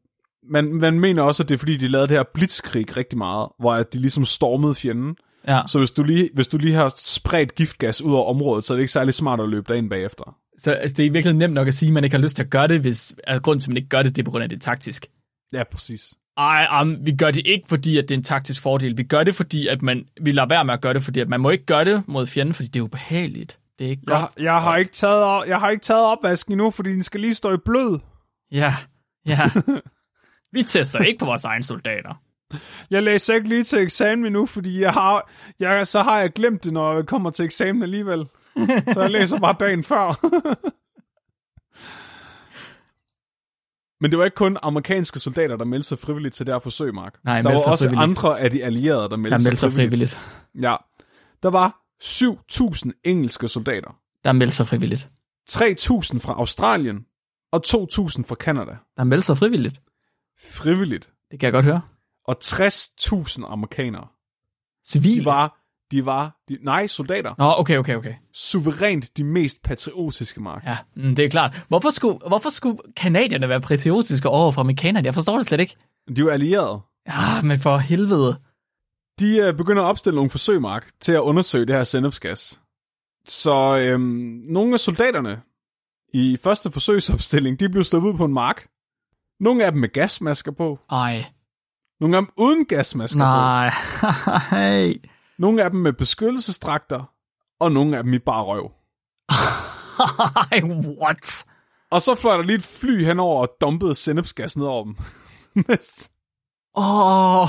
man, 0.50 0.74
man 0.74 1.00
mener 1.00 1.22
også, 1.22 1.42
at 1.42 1.48
det 1.48 1.54
er 1.54 1.58
fordi, 1.58 1.76
de 1.76 1.88
lavede 1.88 2.08
det 2.08 2.16
her 2.16 2.24
blitzkrig 2.34 2.96
rigtig 2.96 3.18
meget, 3.18 3.48
hvor 3.58 3.72
at 3.72 3.92
de 3.92 3.98
ligesom 3.98 4.24
stormede 4.24 4.74
fjenden. 4.74 5.16
ja. 5.48 5.62
Så 5.66 5.78
hvis 5.78 5.90
du 5.90 6.02
lige, 6.02 6.30
hvis 6.34 6.48
du 6.48 6.56
lige 6.56 6.74
har 6.74 6.94
spredt 6.96 7.54
giftgas 7.54 8.02
ud 8.02 8.14
over 8.14 8.30
området, 8.30 8.64
så 8.64 8.72
er 8.72 8.76
det 8.76 8.82
ikke 8.82 8.92
særlig 8.92 9.14
smart 9.14 9.40
at 9.40 9.48
løbe 9.48 9.64
derind 9.68 9.90
bagefter. 9.90 10.36
Så 10.58 10.72
altså, 10.72 10.94
det 10.96 11.06
er 11.06 11.10
virkelig 11.10 11.36
nemt 11.36 11.54
nok 11.54 11.68
at 11.68 11.74
sige, 11.74 11.88
at 11.88 11.92
man 11.92 12.04
ikke 12.04 12.16
har 12.16 12.22
lyst 12.22 12.36
til 12.36 12.42
at 12.42 12.50
gøre 12.50 12.68
det, 12.68 12.80
hvis 12.80 13.14
altså, 13.26 13.42
grunden 13.42 13.60
til, 13.60 13.66
at 13.66 13.70
man 13.70 13.76
ikke 13.76 13.88
gør 13.88 14.02
det, 14.02 14.16
det 14.16 14.22
er 14.22 14.24
på 14.24 14.30
grund 14.30 14.42
af, 14.42 14.48
det 14.48 14.56
er 14.56 14.60
taktisk. 14.60 15.06
Ja, 15.52 15.64
præcis. 15.64 16.14
Ej, 16.36 16.80
um, 16.80 17.06
vi 17.06 17.12
gør 17.12 17.30
det 17.30 17.46
ikke, 17.46 17.68
fordi 17.68 17.98
at 17.98 18.08
det 18.08 18.14
er 18.14 18.18
en 18.18 18.24
taktisk 18.24 18.62
fordel. 18.62 18.96
Vi 18.96 19.02
gør 19.02 19.24
det, 19.24 19.34
fordi 19.34 19.66
at 19.66 19.82
man, 19.82 20.06
vi 20.20 20.30
lader 20.30 20.48
være 20.48 20.64
med 20.64 20.74
at 20.74 20.80
gøre 20.80 20.94
det, 20.94 21.04
fordi 21.04 21.20
at 21.20 21.28
man 21.28 21.40
må 21.40 21.50
ikke 21.50 21.64
gøre 21.64 21.84
det 21.84 22.04
mod 22.06 22.26
fjenden, 22.26 22.54
fordi 22.54 22.68
det 22.68 22.80
er 22.80 22.84
ubehageligt. 22.84 23.58
Det 23.78 23.86
er 23.86 23.90
ikke 23.90 24.06
godt. 24.06 24.20
Jeg, 24.36 24.44
jeg, 24.44 24.60
har 24.60 24.76
ikke 24.76 24.92
taget, 24.92 25.48
jeg 25.48 25.60
har 25.60 25.70
ikke 25.70 25.82
taget 25.82 26.02
opvasken 26.02 26.52
endnu, 26.52 26.70
fordi 26.70 26.90
den 26.90 27.02
skal 27.02 27.20
lige 27.20 27.34
stå 27.34 27.54
i 27.54 27.56
blød. 27.56 27.98
Ja, 28.52 28.74
ja. 29.26 29.50
vi 30.52 30.62
tester 30.62 30.98
ikke 30.98 31.18
på 31.18 31.24
vores 31.24 31.44
egne 31.44 31.64
soldater. 31.64 32.20
Jeg 32.90 33.02
læser 33.02 33.34
ikke 33.34 33.48
lige 33.48 33.64
til 33.64 33.78
eksamen 33.78 34.26
endnu, 34.26 34.46
fordi 34.46 34.80
jeg 34.80 34.92
har, 34.92 35.30
jeg, 35.60 35.86
så 35.86 36.02
har 36.02 36.20
jeg 36.20 36.32
glemt 36.32 36.64
det, 36.64 36.72
når 36.72 36.94
jeg 36.94 37.06
kommer 37.06 37.30
til 37.30 37.44
eksamen 37.44 37.82
alligevel. 37.82 38.26
Så 38.94 39.00
jeg 39.00 39.10
læser 39.10 39.38
bare 39.40 39.56
dagen 39.60 39.84
før. 39.84 40.20
Men 44.00 44.10
det 44.10 44.18
var 44.18 44.24
ikke 44.24 44.34
kun 44.34 44.56
amerikanske 44.62 45.18
soldater, 45.18 45.56
der 45.56 45.64
meldte 45.64 45.88
sig 45.88 45.98
frivilligt 45.98 46.34
til 46.34 46.46
det 46.46 46.54
her 46.54 46.58
forsøg, 46.58 46.94
Mark. 46.94 47.14
Nej, 47.24 47.42
der 47.42 47.50
meldte 47.50 47.64
var 47.66 47.72
også 47.72 47.84
frivilligt. 47.88 48.02
andre 48.10 48.40
af 48.40 48.50
de 48.50 48.64
allierede, 48.64 49.08
der 49.08 49.16
meldte 49.16 49.30
Der 49.30 49.38
sig, 49.38 49.46
melder 49.48 49.56
sig 49.58 49.72
frivilligt. 49.72 50.10
frivilligt. 50.12 50.64
Ja. 50.70 50.76
Der 51.42 51.50
var 51.50 51.80
7.000 52.02 53.00
engelske 53.04 53.48
soldater. 53.48 53.98
Der 54.24 54.32
melder 54.32 54.52
sig 54.52 54.68
frivilligt. 54.68 55.08
3.000 55.50 56.18
fra 56.18 56.32
Australien 56.38 57.06
og 57.52 57.62
2.000 57.66 57.76
fra 58.26 58.34
Kanada. 58.34 58.76
Der 58.96 59.04
melder 59.04 59.22
sig 59.22 59.38
frivilligt. 59.38 59.80
Frivilligt. 60.50 61.10
Det 61.30 61.40
kan 61.40 61.46
jeg 61.46 61.52
godt 61.52 61.64
høre. 61.64 61.80
Og 62.24 62.36
60.000 62.44 63.52
amerikanere. 63.52 64.06
Civil. 64.86 65.20
De 65.20 65.24
var, 65.24 65.58
de 65.90 66.06
var, 66.06 66.36
de, 66.48 66.58
nej, 66.62 66.86
soldater. 66.86 67.34
Nå, 67.38 67.54
okay, 67.58 67.78
okay, 67.78 67.94
okay. 67.94 68.14
Suverænt 68.32 69.16
de 69.16 69.24
mest 69.24 69.62
patriotiske, 69.62 70.42
Mark. 70.42 70.64
Ja, 70.64 70.76
mm, 70.96 71.16
det 71.16 71.24
er 71.24 71.28
klart. 71.28 71.64
Hvorfor 71.68 71.90
skulle, 71.90 72.18
hvorfor 72.28 72.48
skulle 72.48 72.78
kanadierne 72.96 73.48
være 73.48 73.60
patriotiske 73.60 74.28
over 74.28 74.52
for 74.52 74.60
amerikanerne? 74.60 75.06
Jeg 75.06 75.14
forstår 75.14 75.36
det 75.36 75.46
slet 75.46 75.60
ikke. 75.60 75.76
De 76.08 76.20
er 76.20 76.24
jo 76.24 76.28
allierede. 76.28 76.80
Ja, 77.08 77.42
men 77.42 77.58
for 77.58 77.76
helvede. 77.76 78.36
De 79.20 79.36
øh, 79.36 79.56
begynder 79.56 79.82
at 79.82 79.86
opstille 79.86 80.14
nogle 80.14 80.30
forsøg, 80.30 80.60
Mark, 80.60 80.90
til 81.00 81.12
at 81.12 81.20
undersøge 81.20 81.66
det 81.66 81.76
her 81.76 81.84
sennepsgas. 81.84 82.60
Så 83.26 83.78
øhm, 83.78 84.42
nogle 84.48 84.74
af 84.74 84.80
soldaterne 84.80 85.40
i 86.12 86.38
første 86.42 86.70
forsøgsopstilling, 86.70 87.60
de 87.60 87.68
blev 87.68 87.84
stået 87.84 88.02
ud 88.02 88.16
på 88.16 88.24
en 88.24 88.32
mark. 88.32 88.66
Nogle 89.40 89.64
af 89.64 89.72
dem 89.72 89.80
med 89.80 89.88
gasmasker 89.88 90.52
på. 90.52 90.78
Ej. 90.90 91.24
Nogle 92.00 92.16
af 92.16 92.22
dem 92.22 92.30
uden 92.36 92.64
gasmasker 92.64 93.18
på. 93.18 93.24
Nej. 93.24 93.70
Nogle 95.38 95.64
af 95.64 95.70
dem 95.70 95.80
med 95.80 95.92
beskyttelsesdragter. 95.92 97.12
Og 97.60 97.72
nogle 97.72 97.96
af 97.96 98.02
dem 98.02 98.12
i 98.12 98.18
bare 98.18 98.42
røv. 98.42 98.72
What? 101.02 101.46
Og 101.90 102.02
så 102.02 102.14
fløj 102.14 102.36
der 102.36 102.42
lige 102.42 102.56
et 102.56 102.62
fly 102.62 103.04
henover 103.04 103.40
og 103.40 103.56
dumpede 103.60 103.94
sennepsgas 103.94 104.56
ned 104.56 104.66
over 104.66 104.84
dem. 104.84 104.96
Oh, 106.74 107.48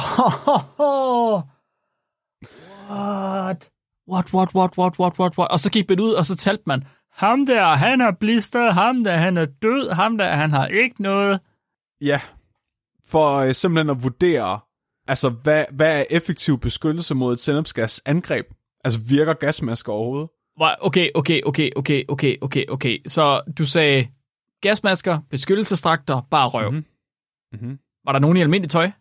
what? 2.89 3.69
What, 4.07 4.33
what, 4.33 4.53
what, 4.55 4.77
what, 4.77 4.99
what, 4.99 5.19
what, 5.19 5.37
what? 5.37 5.51
Og 5.51 5.59
så 5.59 5.71
gik 5.71 5.89
man 5.89 5.99
ud, 5.99 6.11
og 6.13 6.25
så 6.25 6.35
talte 6.35 6.63
man, 6.65 6.83
ham 7.11 7.45
der, 7.45 7.65
han 7.65 8.01
er 8.01 8.11
blister, 8.11 8.71
ham 8.71 9.03
der, 9.03 9.17
han 9.17 9.37
er 9.37 9.45
død, 9.45 9.91
ham 9.91 10.17
der, 10.17 10.35
han 10.35 10.51
har 10.51 10.67
ikke 10.67 11.01
noget. 11.01 11.39
ja, 12.01 12.21
for 13.07 13.35
øh, 13.35 13.53
simpelthen 13.53 13.89
at 13.89 14.03
vurdere, 14.03 14.59
altså 15.07 15.29
hvad, 15.29 15.65
hvad 15.71 15.99
er 15.99 16.03
effektiv 16.09 16.59
beskyttelse 16.59 17.15
mod 17.15 17.33
et 17.33 17.39
sennepsgas 17.39 18.01
angreb? 18.05 18.45
Altså 18.83 18.99
virker 18.99 19.33
gasmasker 19.33 19.93
overhovedet? 19.93 20.29
Okay, 20.81 21.09
okay, 21.15 21.41
okay, 21.45 21.71
okay, 21.75 22.03
okay, 22.09 22.35
okay, 22.41 22.65
okay. 22.69 22.97
Så 23.07 23.41
du 23.57 23.65
sagde 23.65 24.07
gasmasker, 24.61 25.19
beskyttelsesdragter, 25.29 26.21
bare 26.31 26.49
røv. 26.49 26.71
Mhm. 26.71 26.85
Mm-hmm. 27.53 27.67
Mhm. 27.67 27.79
Var 28.05 28.11
der 28.11 28.19
nogen 28.19 28.37
i 28.37 28.41
almindelig 28.41 28.71
tøj? 28.71 28.91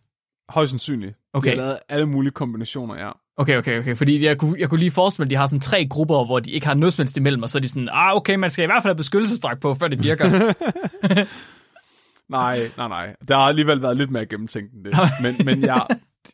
Højst 0.49 0.69
sandsynligt. 0.69 1.15
Okay. 1.33 1.51
De 1.51 1.55
har 1.55 1.63
lavet 1.63 1.79
alle 1.89 2.05
mulige 2.05 2.31
kombinationer, 2.31 2.95
ja. 2.95 3.11
Okay, 3.37 3.57
okay, 3.57 3.79
okay. 3.79 3.95
Fordi 3.95 4.25
jeg 4.25 4.37
kunne, 4.37 4.59
jeg 4.59 4.69
kunne 4.69 4.79
lige 4.79 4.91
forestille 4.91 5.23
mig, 5.23 5.27
at 5.27 5.29
de 5.29 5.35
har 5.35 5.47
sådan 5.47 5.59
tre 5.59 5.87
grupper, 5.89 6.25
hvor 6.25 6.39
de 6.39 6.51
ikke 6.51 6.67
har 6.67 6.73
noget 6.73 6.93
som 6.93 7.03
helst 7.03 7.17
imellem, 7.17 7.43
og 7.43 7.49
så 7.49 7.57
er 7.57 7.61
de 7.61 7.67
sådan, 7.67 7.89
ah, 7.91 8.15
okay, 8.15 8.35
man 8.35 8.49
skal 8.49 8.63
i 8.63 8.65
hvert 8.65 8.83
fald 8.83 8.89
have 8.91 8.97
beskyttelsesdragt 8.97 9.61
på, 9.61 9.73
før 9.73 9.87
det 9.87 10.03
virker. 10.03 10.25
Nej, 12.29 12.71
nej, 12.77 12.87
nej. 12.87 13.15
Der 13.27 13.35
har 13.35 13.43
alligevel 13.43 13.81
været 13.81 13.97
lidt 13.97 14.11
mere 14.11 14.25
gennemtænkt 14.25 14.73
end 14.73 14.83
det. 14.85 14.93
Men, 15.21 15.35
men 15.45 15.61
jeg, 15.61 15.87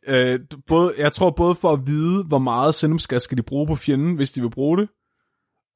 øh, 0.07 0.39
både, 0.67 0.93
jeg 0.97 1.11
tror 1.11 1.29
både 1.29 1.55
for 1.55 1.73
at 1.73 1.87
vide, 1.87 2.23
hvor 2.23 2.39
meget 2.39 2.75
sennepsgas 2.75 3.21
skal 3.23 3.37
de 3.37 3.43
bruge 3.43 3.67
på 3.67 3.75
fjenden, 3.75 4.15
hvis 4.15 4.31
de 4.31 4.41
vil 4.41 4.49
bruge 4.49 4.77
det, 4.77 4.89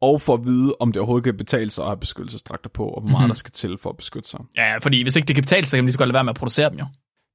og 0.01 0.21
for 0.21 0.33
at 0.33 0.45
vide, 0.45 0.73
om 0.79 0.91
det 0.91 0.99
overhovedet 0.99 1.23
kan 1.23 1.37
betale 1.37 1.69
sig 1.69 1.83
at 1.83 1.89
have 1.89 1.97
beskyttelsesdragter 1.99 2.69
på, 2.69 2.85
og 2.87 3.01
hvor 3.01 3.09
meget 3.09 3.23
Mhm. 3.23 3.29
der 3.29 3.35
skal 3.35 3.51
til 3.51 3.77
for 3.81 3.89
at 3.89 3.97
beskytte 3.97 4.29
sig. 4.29 4.39
ja, 4.57 4.77
fordi 4.77 5.03
hvis 5.03 5.15
ikke 5.15 5.25
det 5.27 5.35
kan 5.35 5.43
betale 5.43 5.63
sig, 5.63 5.69
så 5.69 5.77
kan 5.77 5.83
de 5.83 5.85
lige 5.85 5.93
så 5.93 5.97
godt 5.97 6.07
lade 6.07 6.13
være 6.13 6.23
med 6.23 6.29
at 6.33 6.35
producere 6.37 6.69
dem 6.69 6.79
jo. 6.79 6.85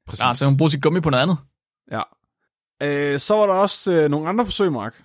Præcis. 0.09 0.25
Ja, 0.25 0.33
så 0.33 0.45
kan 0.45 0.53
man 0.53 0.59
bruge 0.59 0.71
sit 0.71 0.83
gummi 0.83 1.01
på 1.01 1.11
noget 1.11 1.23
andet. 1.23 1.37
Ja. 1.91 2.03
Øh, 2.83 3.19
så 3.19 3.35
var 3.37 3.47
der 3.47 3.55
også 3.55 3.93
øh, 3.93 4.11
nogle 4.11 4.29
andre 4.29 4.45
forsøg, 4.45 4.73
Mark, 4.73 5.03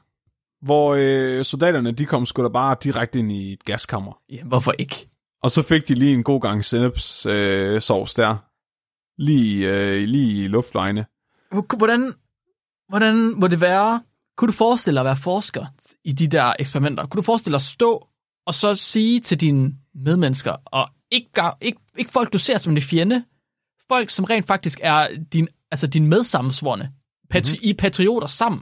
hvor 0.61 0.95
øh, 0.99 1.43
soldaterne, 1.43 1.91
de 1.91 2.05
kom 2.05 2.25
sgu 2.25 2.43
da 2.43 2.47
bare 2.49 2.75
direkte 2.83 3.19
ind 3.19 3.31
i 3.31 3.53
et 3.53 3.65
gaskammer. 3.65 4.17
Ja, 4.31 4.43
hvorfor 4.43 4.71
ikke? 4.79 5.07
Og 5.45 5.51
så 5.51 5.63
fik 5.63 5.87
de 5.87 5.93
lige 5.95 6.13
en 6.13 6.23
god 6.23 6.41
gang 6.41 6.65
senneps 6.65 7.25
øh, 7.25 7.81
sovs 7.81 8.13
der. 8.13 8.37
Lige, 9.21 9.69
øh, 9.69 10.03
lige 10.07 10.43
i 10.43 10.47
luftvejene. 10.47 11.05
Hvordan, 11.77 12.13
hvordan 12.89 13.15
må 13.39 13.47
det 13.47 13.61
være? 13.61 14.01
Kunne 14.37 14.47
du 14.47 14.57
forestille 14.57 14.95
dig 14.95 15.01
at 15.01 15.05
være 15.05 15.23
forsker 15.23 15.65
i 16.03 16.11
de 16.11 16.27
der 16.27 16.53
eksperimenter? 16.59 17.05
Kunne 17.07 17.17
du 17.21 17.25
forestille 17.25 17.53
dig 17.53 17.57
at 17.57 17.61
stå 17.61 18.07
og 18.47 18.53
så 18.53 18.75
sige 18.75 19.19
til 19.19 19.39
dine 19.41 19.73
medmennesker, 19.95 20.55
og 20.65 20.89
ikke, 21.11 21.29
ikke, 21.61 21.79
ikke 21.97 22.11
folk, 22.11 22.33
du 22.33 22.37
ser 22.37 22.57
som 22.57 22.73
en 22.73 22.81
fjende, 22.81 23.23
folk, 23.87 24.09
som 24.09 24.25
rent 24.25 24.47
faktisk 24.47 24.79
er 24.83 25.07
din, 25.33 25.47
altså 25.71 25.87
din 25.87 26.07
medsammensvorne, 26.07 26.91
patri- 27.33 27.55
mm-hmm. 27.55 27.67
I 27.67 27.69
er 27.69 27.73
patrioter 27.79 28.27
sammen. 28.27 28.61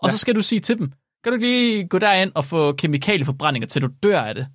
Og 0.00 0.08
Ja. 0.08 0.10
så 0.10 0.18
skal 0.18 0.34
du 0.34 0.42
sige 0.42 0.60
til 0.60 0.78
dem, 0.78 0.92
kan 1.24 1.32
du 1.32 1.38
lige 1.38 1.88
gå 1.88 1.98
derind 1.98 2.32
og 2.34 2.44
få 2.44 2.72
kemikalieforbrændinger, 2.72 3.66
til 3.66 3.82
du 3.82 3.88
dør 4.02 4.20
af 4.20 4.34
det? 4.34 4.48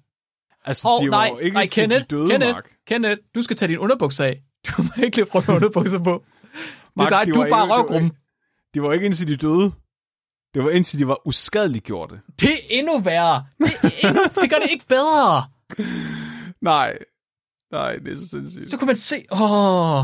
Altså, 0.66 0.88
de 1.02 1.06
oh, 1.08 1.12
var 1.12 1.28
nej, 1.30 1.40
ikke 1.42 1.54
nej, 1.54 1.68
til 1.68 1.82
Kenneth, 1.82 2.02
de 2.02 2.16
døde, 2.16 2.30
Kenneth, 2.30 2.54
Mark. 2.54 2.70
Kenneth, 2.88 3.22
du 3.36 3.42
skal 3.42 3.56
tage 3.56 3.70
din 3.70 3.78
underbukser 3.78 4.26
af. 4.26 4.42
Du 4.68 4.84
må 4.84 5.04
ikke 5.04 5.18
lige 5.18 5.26
prøve 5.26 5.56
underbukser 5.56 6.00
på. 6.00 6.24
Det 6.54 6.60
er 6.60 6.92
Mark, 6.96 7.10
dig, 7.10 7.26
de 7.26 7.32
du 7.32 7.40
er 7.40 7.50
bare 7.50 7.96
ikke- 8.00 8.16
de 8.74 8.82
var. 8.82 8.90
De 8.90 8.96
ikke 8.96 9.06
indtil 9.06 9.28
de 9.28 9.36
døde. 9.38 9.72
Det 10.54 10.64
var 10.64 10.70
indtil 10.70 11.00
de 11.00 11.08
var 11.08 11.28
uskadeliggjorte. 11.28 12.22
Det 12.42 12.50
er 12.50 12.58
endnu 12.70 13.00
værre. 13.00 13.46
Det, 13.60 13.74
er 13.84 14.08
endnu, 14.10 14.24
det 14.42 14.50
gør 14.50 14.58
det 14.58 14.72
ikke 14.72 14.86
bedre. 14.88 15.44
Nej. 16.62 16.98
Nej, 17.72 17.96
det 17.96 18.12
er 18.14 18.16
så 18.16 18.28
sindssygt. 18.28 18.70
Så 18.70 18.78
kunne 18.78 18.86
man 18.86 18.96
se... 18.96 19.26
Åh. 19.32 20.00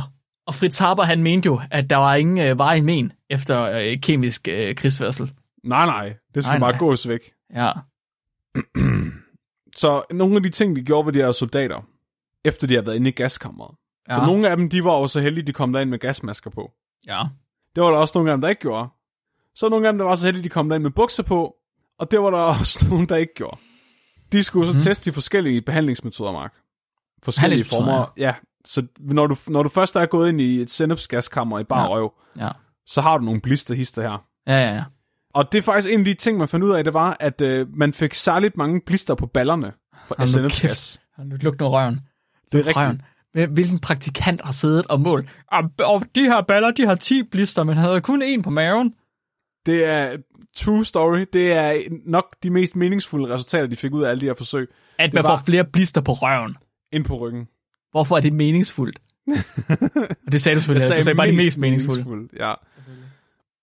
Og 0.48 0.56
Fritz 0.56 0.78
Haber, 0.80 1.04
han 1.04 1.24
mente 1.24 1.46
jo, 1.46 1.62
at 1.72 1.90
der 1.90 1.96
var 1.96 2.16
ingen 2.16 2.38
øh, 2.48 2.58
vej 2.58 2.82
men 2.82 3.14
efter 3.30 3.64
øh, 3.64 4.02
kemisk 4.02 4.48
øh, 4.48 4.76
krigsførsel. 4.76 5.32
Nej, 5.64 5.86
nej. 5.86 6.14
Det 6.36 6.44
skal 6.44 6.52
Nej, 6.54 6.60
bare 6.60 6.72
nej. 6.72 6.80
gås 6.80 7.08
væk. 7.08 7.34
Ja. 7.56 7.72
Så 9.78 10.04
nogle 10.12 10.36
af 10.36 10.44
de 10.44 10.50
ting, 10.50 10.76
de 10.76 10.82
gjorde 10.82 11.06
ved 11.06 11.14
de 11.14 11.20
her 11.20 11.32
soldater, 11.32 11.82
efter 12.46 12.68
de 12.68 12.76
har 12.76 12.82
været 12.82 12.96
inde 12.96 13.10
i 13.10 13.12
gaskammeret, 13.12 13.76
Ja. 14.10 14.16
Så 14.16 14.22
nogle 14.26 14.50
af 14.50 14.58
dem, 14.58 14.70
de 14.70 14.84
var 14.84 14.94
jo 14.98 15.08
så 15.08 15.22
heldige, 15.22 15.46
de 15.48 15.54
kom 15.54 15.74
derind 15.74 15.90
med 15.90 16.00
gasmasker 16.00 16.50
på. 16.50 16.72
Ja. 17.08 17.24
Det 17.76 17.84
var 17.84 17.90
der 17.90 17.98
også 17.98 18.12
nogle 18.18 18.32
af 18.32 18.38
dem, 18.38 18.42
der 18.42 18.50
ikke 18.50 18.62
gjorde. 18.62 18.90
Så 19.56 19.70
nogle 19.70 19.88
af 19.88 19.94
dem, 19.94 19.98
der 19.98 20.06
var 20.06 20.16
så 20.16 20.28
heldige, 20.28 20.44
de 20.44 20.50
kom 20.50 20.70
derind 20.70 20.84
med 20.84 20.92
bukser 20.92 21.24
på, 21.24 21.56
og 22.00 22.12
det 22.12 22.22
var 22.22 22.30
der 22.30 22.38
også 22.60 22.86
nogle, 22.90 23.08
der 23.08 23.16
ikke 23.16 23.34
gjorde. 23.36 23.58
De 24.32 24.44
skulle 24.44 24.68
så 24.68 24.74
mm. 24.74 24.80
teste 24.80 25.10
de 25.10 25.14
forskellige 25.14 25.62
behandlingsmetoder, 25.62 26.32
Mark. 26.32 26.54
Forskellige 27.24 27.66
former. 27.66 28.14
Ja. 28.18 28.36
Så 28.66 28.88
når 29.00 29.28
du, 29.28 29.36
når 29.48 29.64
du 29.64 29.70
først 29.70 29.96
er 29.96 30.06
gået 30.06 30.30
ind 30.30 30.42
i 30.42 30.62
et 30.62 30.70
sennepsgaskammer 30.70 31.60
i 31.60 31.64
bare 31.64 31.82
Ja. 31.82 31.88
røv, 31.96 32.14
Ja. 32.38 32.50
så 32.86 33.02
har 33.02 33.18
du 33.18 33.24
nogle 33.26 33.42
blisterhister 33.42 34.02
her. 34.02 34.26
Ja, 34.48 34.54
ja, 34.54 34.74
ja. 34.76 34.84
Og 35.34 35.52
det 35.52 35.58
er 35.58 35.62
faktisk 35.62 35.94
en 35.94 36.00
af 36.00 36.06
de 36.06 36.14
ting, 36.14 36.38
man 36.38 36.48
fandt 36.48 36.66
ud 36.66 36.72
af, 36.72 36.84
det 36.84 36.94
var, 36.94 37.18
at 37.20 37.42
øh, 37.42 37.68
man 37.78 37.94
fik 37.94 38.14
særligt 38.14 38.58
mange 38.58 38.82
blister 38.86 39.16
på 39.16 39.26
ballerne 39.26 39.72
for 40.08 40.16
Hold 41.16 41.28
nu 41.28 41.36
luk 41.42 41.60
nu 41.60 41.68
røven. 41.68 42.00
Det 42.52 42.60
er 42.60 42.64
rigtigt. 42.68 42.76
Hvil- 43.38 43.48
Hvilken 43.54 43.80
praktikant 43.80 44.42
har 44.42 44.52
siddet 44.52 44.88
og 44.88 45.00
målt? 45.02 45.30
Og, 45.48 45.64
de 46.16 46.24
her 46.24 46.42
baller, 46.42 46.72
de 46.72 46.86
har 46.86 46.96
10 46.96 47.24
blister, 47.24 47.64
men 47.64 47.78
havde 47.78 48.02
kun 48.02 48.22
en 48.22 48.42
på 48.42 48.50
maven. 48.50 48.94
Det 49.66 49.86
er 49.86 50.18
true 50.58 50.86
story. 50.86 51.26
Det 51.34 51.52
er 51.52 51.82
nok 52.06 52.36
de 52.44 52.50
mest 52.50 52.76
meningsfulde 52.76 53.34
resultater, 53.34 53.68
de 53.68 53.76
fik 53.76 53.94
ud 53.94 54.04
af 54.04 54.10
alle 54.10 54.22
de 54.22 54.26
her 54.26 54.34
forsøg. 54.34 54.70
At 55.00 55.14
man 55.14 55.24
var- 55.24 55.38
får 55.38 55.44
flere 55.46 55.66
blister 55.66 56.02
på 56.02 56.12
røven. 56.14 56.56
Ind 56.92 57.06
på 57.06 57.18
ryggen. 57.18 57.48
Hvorfor 57.92 58.18
er 58.18 58.22
det 58.22 58.34
meningsfuldt? 58.34 59.00
og 60.26 60.32
det 60.32 60.42
sagde 60.42 60.56
du 60.56 60.62
selvfølgelig. 60.62 60.90
du 60.98 61.04
sagde 61.04 61.16
bare 61.16 61.28
det 61.28 61.36
mest 61.36 61.60
meningsfulde. 61.60 62.30
Ja. 62.40 62.54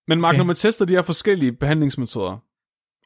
Men 0.08 0.20
Mark, 0.20 0.32
Okay. 0.32 0.38
når 0.38 0.44
man 0.44 0.56
tester 0.56 0.84
de 0.84 0.92
her 0.92 1.02
forskellige 1.02 1.52
behandlingsmetoder, 1.52 2.36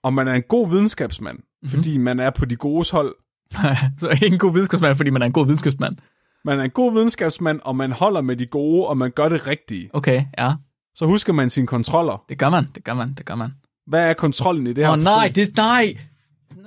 og 0.03 0.14
man 0.14 0.28
er 0.28 0.32
en 0.34 0.42
god 0.48 0.70
videnskabsmand, 0.70 1.36
Mhm. 1.36 1.46
mm-hmm. 1.62 1.76
fordi 1.78 1.98
man 1.98 2.20
er 2.20 2.30
på 2.30 2.44
de 2.44 2.57
gode 2.57 2.84
hold, 2.92 3.14
så 3.98 4.09
ikke 4.11 4.26
en 4.26 4.38
god 4.38 4.53
videnskabsmand, 4.53 4.94
fordi 4.96 5.11
man 5.11 5.22
er 5.22 5.26
en 5.26 5.32
god 5.32 5.44
videnskabsmand. 5.46 5.96
man 6.44 6.61
er 6.61 6.64
en 6.64 6.70
god 6.70 6.92
videnskabsmand, 6.92 7.61
og 7.64 7.76
man 7.76 7.92
holder 7.92 8.20
med 8.20 8.36
de 8.36 8.46
gode, 8.46 8.86
og 8.86 8.96
man 8.98 9.11
gør 9.11 9.28
det 9.28 9.46
rigtige, 9.46 9.90
Okay, 9.92 10.24
ja. 10.38 10.53
så 10.94 11.07
husker 11.07 11.32
man 11.32 11.50
sine 11.50 11.66
kontroller. 11.66 12.24
Det 12.28 12.38
gør 12.38 12.50
man, 12.50 12.66
det 12.74 12.84
gør 12.84 12.94
man, 12.94 13.14
det 13.14 13.26
gør 13.26 13.34
man. 13.34 13.50
Hvad 13.86 14.09
er 14.11 14.14
kontrollen 14.14 14.66
i 14.66 14.72
det 14.72 14.84
her 14.84 14.92
Åh 14.92 14.98
oh, 14.98 15.05
nej, 15.05 15.28
forsøg? 15.28 15.34
det 15.34 15.57
nej. 15.57 15.96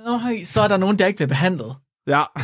Nej, 0.04 0.44
så 0.44 0.60
er 0.60 0.68
der 0.68 0.76
nogen, 0.76 0.98
der 0.98 1.06
ikke 1.06 1.16
bliver 1.16 1.28
behandlet. 1.28 1.74
Ja. 2.06 2.22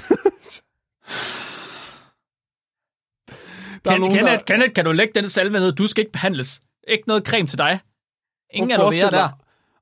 Der 3.84 3.90
er 3.90 3.95
Ken, 3.95 4.01
nogen, 4.01 4.14
Kenneth, 4.16 4.32
der- 4.38 4.43
Kenneth, 4.47 4.72
kan 4.74 4.84
du 4.84 4.93
lægge 4.93 5.12
den 5.20 5.28
salve 5.28 5.53
ned? 5.61 5.72
Du 5.72 5.86
skal 5.86 6.01
ikke 6.03 6.12
behandles. 6.12 6.62
Ikke 6.89 7.05
noget 7.07 7.26
creme 7.26 7.49
til 7.49 7.59
dig. 7.59 7.80
Ingen 8.51 8.68
mere 8.68 8.76
forestille 8.76 9.11
der. 9.11 9.28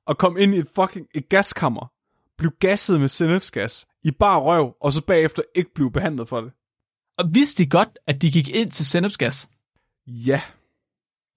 At 0.07 0.17
komme 0.17 0.41
ind 0.41 0.55
i 0.55 0.57
et 0.57 0.67
fucking 0.75 1.07
et 1.15 1.29
gaskammer, 1.29 1.91
blive 2.37 2.51
gasset 2.59 2.99
med 2.99 3.07
sennepsgas, 3.07 3.87
i 4.03 4.11
bare 4.11 4.39
røv, 4.39 4.75
og 4.81 4.91
så 4.91 5.05
bagefter 5.05 5.43
ikke 5.55 5.73
blive 5.75 5.91
behandlet 5.91 6.29
for 6.29 6.41
det. 6.41 6.51
Og 7.17 7.25
vidste 7.33 7.63
de 7.63 7.69
godt, 7.69 7.99
at 8.07 8.21
de 8.21 8.31
gik 8.31 8.49
ind 8.49 8.71
til 8.71 8.85
sennepsgas? 8.85 9.49
Ja. 10.07 10.41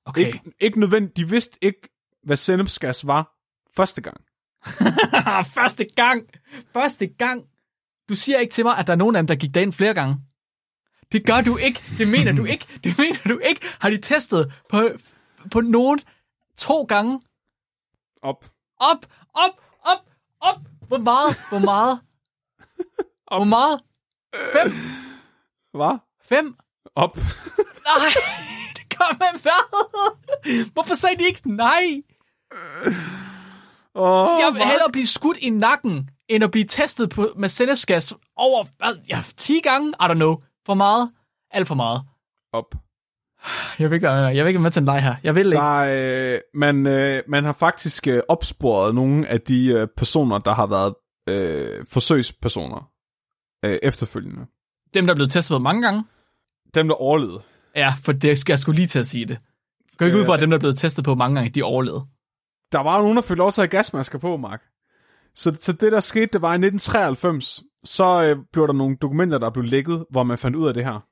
Okay. 0.04 0.26
Ikke, 0.26 0.40
ikke 0.60 0.80
nødvendigt. 0.80 1.16
De 1.16 1.28
vidste 1.28 1.58
ikke, 1.62 1.88
hvad 2.22 2.36
sennepsgas 2.36 3.06
var 3.06 3.34
første 3.76 4.00
gang. 4.02 4.16
Første 5.56 5.84
gang. 5.96 6.22
Første 6.72 7.06
gang. 7.06 7.44
Du 8.08 8.14
siger 8.14 8.38
ikke 8.38 8.52
til 8.52 8.64
mig, 8.64 8.78
at 8.78 8.86
der 8.86 8.92
er 8.92 8.96
nogen 8.96 9.16
af 9.16 9.20
dem, 9.20 9.26
der 9.26 9.34
gik 9.34 9.54
derind 9.54 9.72
flere 9.72 9.94
gange. 9.94 10.16
Det 11.12 11.26
gør 11.26 11.40
du 11.40 11.56
ikke. 11.56 11.82
Det 11.98 12.08
mener 12.08 12.32
du 12.32 12.44
ikke. 12.44 12.66
Det 12.84 12.98
mener 12.98 13.18
du 13.28 13.38
ikke. 13.38 13.60
Har 13.80 13.90
de 13.90 13.98
testet 13.98 14.52
på, 14.70 14.88
på 15.50 15.60
nogen 15.60 16.00
to 16.56 16.82
gange? 16.82 17.20
Op. 18.22 18.50
Op, 18.80 19.06
op, 19.34 19.60
op, 19.80 20.10
op. 20.40 20.58
Hvor 20.88 20.98
meget? 20.98 21.36
Hvor 21.48 21.58
meget? 21.58 22.00
Hvor 23.30 23.44
meget? 23.44 23.80
Fem? 24.52 24.72
Hvad? 25.74 25.98
Fem? 26.22 26.56
Op. 26.94 27.16
Nej, 27.88 28.10
det 28.76 28.98
gør 28.98 29.16
man 29.18 29.40
hvad? 29.42 30.70
Hvorfor 30.72 30.94
sagde 30.94 31.16
de 31.18 31.24
ikke 31.26 31.50
nej? 31.56 32.02
Oh, 33.94 34.28
Jeg 34.40 34.50
vil 34.54 34.64
hellere 34.64 34.92
blive 34.92 35.06
skudt 35.06 35.36
i 35.36 35.50
nakken, 35.50 36.10
end 36.28 36.44
at 36.44 36.50
blive 36.50 36.64
testet 36.66 37.10
på, 37.10 37.32
med 37.36 37.48
sennepsgas 37.48 38.14
over 38.36 38.64
ja, 39.08 39.22
10 39.36 39.60
gange. 39.60 39.88
I 39.88 40.04
don't 40.04 40.14
know. 40.14 40.36
For 40.66 40.74
meget. 40.74 41.12
Alt 41.50 41.68
for 41.68 41.74
meget. 41.74 42.02
Op. 42.52 42.74
Jeg 43.78 43.90
vil 43.90 43.94
ikke, 43.94 44.06
være- 44.06 44.16
jeg 44.36 44.44
vil 44.44 44.48
ikke 44.48 44.58
med 44.58 44.70
til 44.70 44.80
en 44.80 44.86
leg 44.86 45.02
her. 45.02 45.14
Jeg 45.22 45.34
vil 45.34 45.46
ikke. 45.46 45.56
Der, 45.56 46.32
øh, 46.34 46.38
man, 46.54 46.86
øh, 46.86 47.22
man 47.28 47.44
har 47.44 47.52
faktisk 47.52 48.06
øh, 48.08 48.22
opsporet 48.28 48.94
nogle 48.94 49.28
af 49.28 49.40
de 49.40 49.66
øh, 49.68 49.88
personer, 49.96 50.38
der 50.38 50.54
har 50.54 50.66
været 50.66 50.94
øh, 51.28 51.84
forsøgspersoner 51.90 52.90
øh, 53.64 53.78
efterfølgende. 53.82 54.46
Dem, 54.94 55.06
der 55.06 55.12
er 55.12 55.14
blevet 55.14 55.30
testet 55.32 55.62
mange 55.62 55.82
gange. 55.82 56.04
Dem, 56.74 56.88
der 56.88 56.94
overlevede. 56.94 57.40
Ja, 57.76 57.94
for 58.04 58.12
det 58.12 58.38
skal 58.38 58.52
jeg 58.52 58.58
skulle 58.58 58.76
lige 58.76 58.86
til 58.86 58.98
at 58.98 59.06
sige 59.06 59.24
det. 59.26 59.38
Gå 59.98 60.04
ikke 60.04 60.18
ud 60.18 60.24
fra, 60.24 60.34
at 60.34 60.40
dem, 60.40 60.50
der 60.50 60.56
er 60.56 60.60
blevet 60.60 60.78
testet 60.78 61.04
på 61.04 61.14
mange 61.14 61.34
gange, 61.36 61.50
de 61.50 61.62
overlevede. 61.62 62.04
Der 62.72 62.80
var 62.80 62.96
jo 62.96 63.02
nogen, 63.02 63.16
der 63.16 63.34
lov 63.34 63.50
til 63.52 63.62
at 63.62 63.70
gasmasker 63.70 64.18
på, 64.18 64.36
Mark. 64.36 64.62
Så, 65.34 65.56
så 65.60 65.72
det, 65.72 65.92
der 65.92 66.00
skete, 66.00 66.26
det 66.32 66.42
var 66.42 66.48
i 66.48 66.54
1993, 66.54 67.62
så 67.84 68.22
øh, 68.22 68.36
blev 68.52 68.66
der 68.66 68.72
nogle 68.72 68.96
dokumenter, 69.02 69.38
der 69.38 69.50
blev 69.50 69.64
lækket, 69.64 70.04
hvor 70.10 70.22
man 70.22 70.38
fandt 70.38 70.56
ud 70.56 70.68
af 70.68 70.74
det 70.74 70.84
her. 70.84 71.06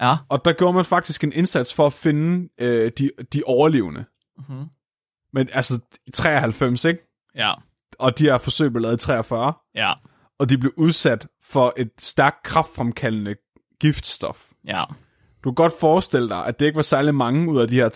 Ja. 0.00 0.16
Og 0.28 0.44
der 0.44 0.52
gjorde 0.52 0.74
man 0.74 0.84
faktisk 0.84 1.24
en 1.24 1.32
indsats 1.32 1.74
for 1.74 1.86
at 1.86 1.92
finde 1.92 2.48
øh, 2.60 2.92
de, 2.98 3.10
de 3.32 3.42
overlevende. 3.46 4.04
Mm-hmm. 4.38 4.64
Men 5.32 5.48
altså 5.52 5.80
i 6.06 6.10
93, 6.10 6.84
ikke? 6.84 7.00
Ja. 7.36 7.52
Og 7.98 8.18
de 8.18 8.24
her 8.24 8.38
forsøg 8.38 8.70
blev 8.70 8.82
lavet 8.82 9.02
i 9.02 9.06
43. 9.06 9.52
Ja. 9.74 9.92
Og 10.38 10.50
de 10.50 10.58
blev 10.58 10.72
udsat 10.76 11.26
for 11.44 11.74
et 11.76 11.90
stærkt 11.98 12.42
kraftfremkaldende 12.42 13.34
giftstof. 13.80 14.46
Ja. 14.66 14.84
Du 15.44 15.50
kan 15.50 15.54
godt 15.54 15.72
forestille 15.80 16.28
dig, 16.28 16.46
at 16.46 16.60
det 16.60 16.66
ikke 16.66 16.76
var 16.76 16.82
særlig 16.82 17.14
mange 17.14 17.50
ud 17.50 17.60
af 17.60 17.68
de 17.68 17.74
her 17.74 17.88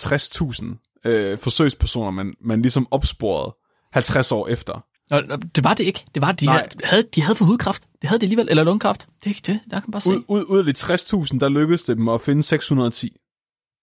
60.000 1.03 1.11
øh, 1.11 1.39
forsøgspersoner, 1.39 2.11
man, 2.11 2.35
man 2.41 2.63
ligesom 2.63 2.87
opsporede 2.91 3.57
50 3.93 4.33
år 4.33 4.49
efter. 4.49 4.85
Og 5.11 5.23
det 5.57 5.65
var 5.65 5.75
det 5.75 5.85
ikke. 5.85 6.05
Det 6.15 6.23
var, 6.23 6.33
de, 6.33 6.47
Nej. 6.47 6.69
havde, 6.85 7.03
de 7.15 7.23
havde 7.23 7.37
for 7.37 7.45
hudkræft. 7.45 7.83
Det 8.03 8.09
havde 8.09 8.21
de 8.21 8.25
alligevel. 8.25 8.47
Eller 8.51 8.65
lungekræft. 8.65 9.09
Det 9.25 9.27
er 9.27 9.31
ikke 9.31 9.43
det. 9.47 9.61
Der 9.71 9.81
kan 9.81 9.85
man 9.87 9.93
bare 9.93 10.01
se. 10.01 10.11
Ud, 10.11 10.23
ud, 10.29 10.45
ud 10.45 10.59
af 10.59 10.65
de 10.65 10.73
60.000, 10.79 11.39
der 11.39 11.49
lykkedes 11.49 11.83
det 11.83 11.97
dem 11.97 12.09
at 12.09 12.21
finde 12.21 12.43
610, 12.43 13.17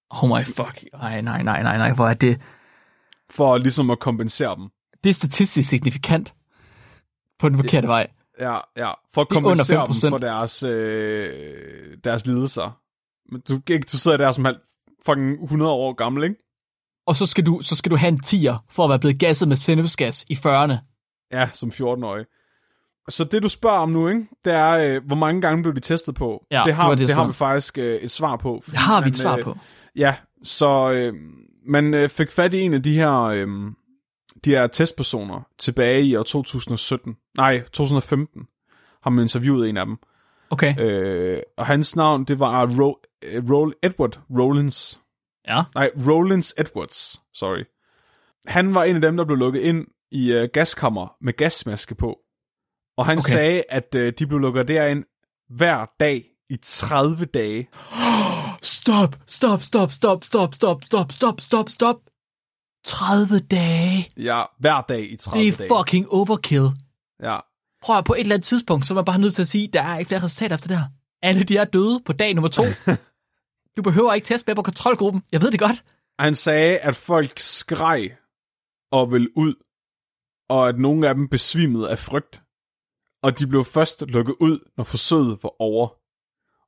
Oh 0.09 0.29
my 0.29 0.45
fuck. 0.45 0.83
Ej, 0.93 1.21
nej, 1.21 1.43
nej, 1.43 1.63
nej, 1.63 1.77
nej. 1.77 1.93
Hvor 1.93 2.07
er 2.07 2.13
det... 2.13 2.41
for 3.29 3.57
ligesom 3.57 3.91
at 3.91 3.99
kompensere 3.99 4.55
dem. 4.55 4.69
Det 5.03 5.09
er 5.09 5.13
statistisk 5.13 5.69
signifikant. 5.69 6.33
På 7.39 7.49
den 7.49 7.57
forkerte 7.57 7.87
vej. 7.87 8.07
Ja, 8.39 8.57
ja, 8.77 8.91
for 9.13 9.21
at 9.21 9.27
er 9.31 9.33
kompensere 9.35 9.83
5%. 9.83 10.03
dem 10.03 10.09
for 10.09 10.17
deres, 10.17 10.63
øh, 10.63 11.97
deres 12.03 12.25
lidelser. 12.25 12.79
Men 13.31 13.41
du, 13.49 13.61
ikke, 13.73 13.85
du 13.91 13.97
sidder 13.97 14.17
der 14.17 14.31
som 14.31 14.45
halv, 14.45 14.57
fucking 15.05 15.43
100 15.43 15.71
år 15.71 15.93
gammel, 15.93 16.23
ikke? 16.23 16.35
Og 17.07 17.15
så 17.15 17.25
skal, 17.25 17.45
du, 17.45 17.59
så 17.61 17.75
skal 17.75 17.91
du 17.91 17.95
have 17.95 18.07
en 18.07 18.19
tier 18.19 18.65
for 18.69 18.83
at 18.83 18.89
være 18.89 18.99
blevet 18.99 19.19
gasset 19.19 19.47
med 19.47 19.55
sennepsgas 19.55 20.25
i 20.29 20.33
40'erne. 20.33 20.73
Ja, 21.31 21.49
som 21.53 21.69
14-årig. 21.69 22.25
Så 23.09 23.23
det, 23.23 23.43
du 23.43 23.49
spørger 23.49 23.77
om 23.77 23.89
nu, 23.89 24.07
ikke, 24.07 24.27
det 24.45 24.53
er, 24.53 24.69
øh, 24.69 25.05
hvor 25.05 25.15
mange 25.15 25.41
gange 25.41 25.63
blev 25.63 25.75
de 25.75 25.79
testet 25.79 26.15
på? 26.15 26.45
Ja, 26.51 26.63
det 26.65 26.73
har, 26.73 26.89
det 26.89 26.97
det, 26.97 27.07
det 27.07 27.15
har 27.15 27.27
vi 27.27 27.33
faktisk 27.33 27.77
øh, 27.77 27.95
et 27.95 28.11
svar 28.11 28.35
på. 28.35 28.63
Det 28.65 28.77
har 28.77 29.01
vi 29.03 29.09
et 29.09 29.15
svar 29.17 29.37
øh, 29.37 29.43
på. 29.43 29.57
Ja, 29.95 30.15
så 30.43 30.91
øh, 30.91 31.13
man 31.67 31.93
øh, 31.93 32.09
fik 32.09 32.31
fat 32.31 32.53
i 32.53 32.59
en 32.61 32.73
af 32.73 32.83
de 32.83 32.93
her, 32.93 33.21
øh, 33.21 33.47
de 34.45 34.49
her 34.49 34.67
testpersoner 34.67 35.47
tilbage 35.57 36.03
i 36.03 36.15
år 36.15 36.23
2017. 36.23 37.15
Nej, 37.37 37.61
2015 37.61 38.41
har 39.03 39.09
man 39.09 39.21
interviewet 39.23 39.69
en 39.69 39.77
af 39.77 39.85
dem. 39.85 39.97
Okay. 40.49 40.75
Øh, 40.79 41.39
og 41.57 41.65
hans 41.65 41.95
navn, 41.95 42.23
det 42.23 42.39
var 42.39 42.65
Ro- 42.65 43.01
øh, 43.23 43.51
Roll 43.51 43.73
Edward 43.83 44.19
Rollins. 44.37 44.99
Ja. 45.47 45.63
Nej, 45.75 45.89
Rollins 46.07 46.53
Edwards, 46.57 47.21
sorry. 47.33 47.63
Han 48.47 48.75
var 48.75 48.83
en 48.83 48.95
af 48.95 49.01
dem, 49.01 49.17
der 49.17 49.25
blev 49.25 49.37
lukket 49.37 49.61
ind 49.61 49.87
i 50.11 50.31
øh, 50.31 50.49
gaskammer 50.53 51.15
med 51.21 51.33
gasmaske 51.33 51.95
på. 51.95 52.19
Og 52.99 53.05
han 53.05 53.17
Okay. 53.17 53.29
sagde, 53.31 53.63
at 53.69 53.95
øh, 53.95 54.13
de 54.19 54.27
blev 54.27 54.39
lukket 54.39 54.67
derind 54.67 55.03
hver 55.49 55.85
dag 55.99 56.25
i 56.49 56.57
30 56.63 57.25
dage. 57.25 57.69
Stop, 58.61 59.15
stop, 59.27 59.61
stop, 59.61 59.91
stop, 59.91 60.23
stop, 60.23 60.53
stop, 60.53 60.83
stop, 60.83 61.11
stop, 61.11 61.41
stop, 61.41 61.69
stop. 61.69 61.95
30 62.85 63.39
dage. 63.39 64.09
Ja, 64.17 64.43
hver 64.59 64.81
dag 64.81 65.11
i 65.11 65.15
30 65.17 65.41
Det 65.45 65.53
er 65.53 65.57
dage. 65.57 65.69
fucking 65.77 66.09
overkill. 66.09 66.67
Ja. 67.23 67.37
Prøv 67.81 67.97
at 67.97 68.05
på 68.05 68.13
et 68.13 68.19
eller 68.19 68.35
andet 68.35 68.45
tidspunkt, 68.45 68.85
så 68.85 68.93
er 68.93 68.95
man 68.95 69.05
bare 69.05 69.19
nødt 69.19 69.33
til 69.35 69.41
at 69.41 69.47
sige, 69.47 69.67
der 69.73 69.81
er 69.81 69.97
ikke 69.97 70.07
flere 70.09 70.23
resultater 70.23 70.55
efter 70.55 70.67
det 70.67 70.77
her. 70.77 70.85
Alle 71.21 71.43
de 71.43 71.57
er 71.57 71.65
døde 71.65 72.01
på 72.05 72.13
dag 72.13 72.33
nummer 72.33 72.49
to. 72.49 72.63
du 73.77 73.81
behøver 73.81 74.13
ikke 74.13 74.25
teste 74.25 74.49
med 74.49 74.55
på 74.55 74.61
kontrolgruppen. 74.61 75.23
Jeg 75.31 75.41
ved 75.41 75.51
det 75.51 75.59
godt. 75.59 75.83
Han 76.19 76.35
sagde, 76.35 76.77
at 76.77 76.95
folk 76.95 77.39
skreg 77.39 78.09
og 78.91 79.11
ville 79.11 79.37
ud, 79.37 79.53
og 80.49 80.69
at 80.69 80.79
nogle 80.79 81.07
af 81.09 81.15
dem 81.15 81.27
besvimede 81.29 81.89
af 81.91 81.99
frygt. 81.99 82.41
Og 83.23 83.39
de 83.39 83.47
blev 83.47 83.65
først 83.65 84.01
lukket 84.07 84.35
ud, 84.39 84.59
når 84.77 84.83
forsøget 84.83 85.39
var 85.43 85.61
over. 85.61 85.87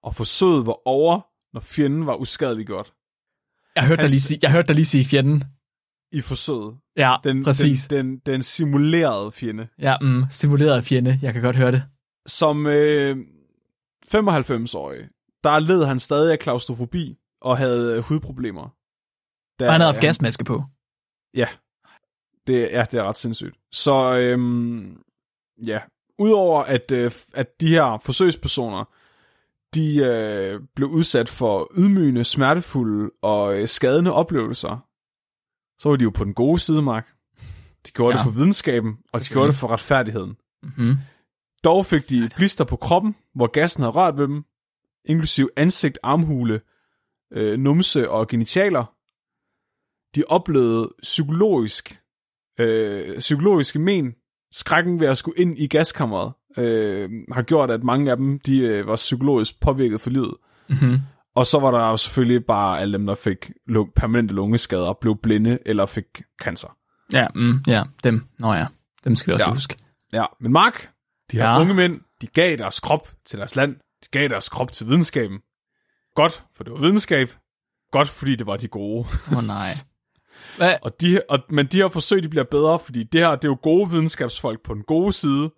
Og 0.04 0.16
forsøget 0.16 0.66
var 0.66 0.88
over, 0.88 1.22
når 1.54 1.62
fjenden 1.62 2.06
var 2.06 2.16
uskadeliggjort. 2.16 2.94
Jeg 3.76 3.88
hørte 3.88 4.02
dig 4.02 4.04
Han- 4.04 4.10
lige 4.12 4.22
sige, 4.22 4.40
jeg 4.42 4.52
hørte 4.52 4.68
dig 4.68 4.76
lige 4.76 4.86
sige 4.86 5.06
fjenden. 5.06 5.44
I 6.12 6.22
forsøget. 6.22 6.78
Ja, 6.98 7.16
Den, 7.24 7.44
præcis. 7.44 7.88
Den, 7.88 8.06
den, 8.06 8.20
den 8.26 8.44
simulerede 8.44 9.32
fjende. 9.32 9.68
Ja, 9.80 9.98
mm, 10.02 10.24
simuleret 10.30 10.84
fjende. 10.84 11.20
Jeg 11.22 11.34
kan 11.34 11.42
godt 11.42 11.56
høre 11.56 11.72
det. 11.72 11.84
Som 12.28 12.68
øh, 12.68 13.18
95-årig, 14.16 15.10
der 15.44 15.60
led 15.60 15.86
han 15.86 16.00
stadig 16.00 16.32
af 16.32 16.40
klaustrofobi 16.40 17.18
og 17.42 17.58
havde 17.58 17.94
øh, 17.96 18.00
hudproblemer. 18.04 18.70
Der, 19.60 19.66
Og 19.66 19.72
han 19.72 19.82
havde 19.82 19.94
haft 19.94 20.02
gasmaske 20.02 20.44
på. 20.44 20.64
Ja. 21.34 21.48
Det, 22.48 22.54
ja, 22.72 22.86
det 22.92 23.00
er 23.00 23.04
ret 23.04 23.18
sindssygt. 23.18 23.56
Så 23.72 24.16
øhm, 24.18 25.04
ja, 25.66 25.80
udover 26.18 26.64
at, 26.64 26.92
øh, 26.92 27.12
at 27.34 27.62
de 27.62 27.68
her 27.68 28.02
forsøgspersoner, 28.04 28.84
de 29.74 29.96
øh, 29.98 30.62
blev 30.76 30.88
udsat 30.90 31.30
for 31.30 31.72
ydmygende, 31.78 32.24
smertefulde 32.24 33.12
og 33.22 33.60
øh, 33.60 33.68
skadende 33.68 34.14
oplevelser, 34.14 34.88
så 35.80 35.90
var 35.90 35.96
de 35.96 36.04
jo 36.04 36.10
på 36.10 36.24
den 36.24 36.34
gode 36.34 36.60
side, 36.60 36.82
Mark. 36.82 37.08
De 37.88 37.92
gjorde 37.92 38.16
Ja. 38.18 38.24
det 38.24 38.26
for 38.26 38.32
videnskaben, 38.40 38.98
og 39.14 39.20
de 39.20 39.26
gjorde 39.26 39.48
det 39.48 39.56
for 39.56 39.68
retfærdigheden. 39.68 40.38
Mm-hmm. 40.64 40.94
Dog 41.64 41.86
fik 41.86 42.10
de 42.10 42.30
blister 42.36 42.64
på 42.64 42.76
kroppen, 42.76 43.16
hvor 43.36 43.48
gassen 43.48 43.84
havde 43.84 43.94
rørt 43.94 44.18
ved 44.18 44.28
dem, 44.28 44.44
inklusiv 45.06 45.50
ansigt, 45.58 46.00
armhule, 46.04 46.62
øh, 47.34 47.60
numse 47.60 48.10
og 48.10 48.28
genitaler. 48.28 48.86
De 50.16 50.24
oplevede 50.28 50.94
psykologisk, 51.02 52.02
øh, 52.60 53.18
psykologiske 53.20 53.80
men. 53.80 54.16
Skrækken 54.52 55.00
ved 55.00 55.08
at 55.08 55.18
skulle 55.18 55.38
ind 55.40 55.58
i 55.58 55.68
gaskammeret 55.68 56.34
øh, 56.58 57.10
har 57.32 57.42
gjort, 57.42 57.72
at 57.72 57.84
mange 57.84 58.12
af 58.12 58.18
dem 58.18 58.40
de, 58.40 58.60
øh, 58.60 58.88
var 58.88 58.96
psykologisk 58.96 59.60
påvirket 59.62 60.02
for 60.02 60.10
livet. 60.10 60.34
Mm-hmm. 60.70 60.98
Og 61.36 61.46
så 61.46 61.60
var 61.60 61.72
der 61.72 61.80
jo 61.80 61.98
selvfølgelig 61.98 62.46
bare 62.46 62.80
alle 62.82 62.94
dem, 62.98 63.06
der 63.06 63.16
fik 63.16 63.52
lung- 63.68 63.94
permanente 63.96 64.34
lungeskader, 64.34 64.94
blev 65.02 65.18
blinde 65.24 65.60
eller 65.66 65.86
fik 65.86 66.06
cancer. 66.42 66.78
Ja, 67.14 67.28
mm, 67.36 67.60
ja, 67.68 67.84
dem. 68.04 68.26
Nå 68.40 68.54
ja, 68.54 68.66
dem 69.04 69.16
skal 69.16 69.32
vi 69.32 69.34
også 69.34 69.46
Ja. 69.46 69.54
huske. 69.54 69.76
Ja, 70.14 70.26
men 70.42 70.52
Mark, 70.52 70.90
de 71.32 71.38
her 71.38 71.44
ja. 71.50 71.60
unge 71.62 71.74
mænd, 71.74 72.02
de 72.22 72.28
gav 72.28 72.58
deres 72.58 72.80
krop 72.80 73.10
til 73.26 73.40
deres 73.40 73.56
land. 73.56 73.76
De 73.76 74.08
gav 74.12 74.28
deres 74.30 74.50
krop 74.50 74.72
til 74.72 74.88
videnskaben. 74.88 75.40
Godt, 76.16 76.44
for 76.56 76.64
det 76.64 76.74
var 76.74 76.80
videnskab. 76.80 77.30
Godt, 77.92 78.10
fordi 78.10 78.36
det 78.36 78.48
var 78.48 78.58
de 78.58 78.68
gode. 78.68 79.08
Åh 79.32 79.38
oh, 79.38 79.44
nej. 79.44 79.58
Hvad? 80.58 80.76
Og 80.82 81.02
de, 81.02 81.22
og, 81.30 81.40
men 81.50 81.66
de 81.66 81.78
her 81.78 81.90
forsøg, 81.90 82.24
de 82.24 82.30
bliver 82.30 82.46
bedre, 82.52 82.80
fordi 82.80 83.04
det 83.04 83.22
her, 83.22 83.30
det 83.30 83.44
er 83.44 83.50
jo 83.50 83.58
gode 83.62 83.90
videnskabsfolk 83.90 84.64
på 84.64 84.74
den 84.74 84.84
gode 84.84 85.14
side. 85.14 85.52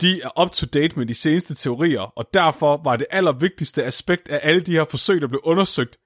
De 0.00 0.22
er 0.22 0.42
up 0.42 0.50
to 0.50 0.66
date 0.66 0.98
med 0.98 1.06
de 1.06 1.14
seneste 1.14 1.54
teorier, 1.54 2.00
og 2.00 2.24
derfor 2.34 2.80
var 2.84 2.96
det 2.96 3.06
allervigtigste 3.10 3.84
aspekt 3.84 4.28
af 4.28 4.40
alle 4.42 4.60
de 4.60 4.72
her 4.72 4.84
forsøg, 4.90 5.20
der 5.20 5.28
blev 5.28 5.40
undersøgt, 5.44 5.96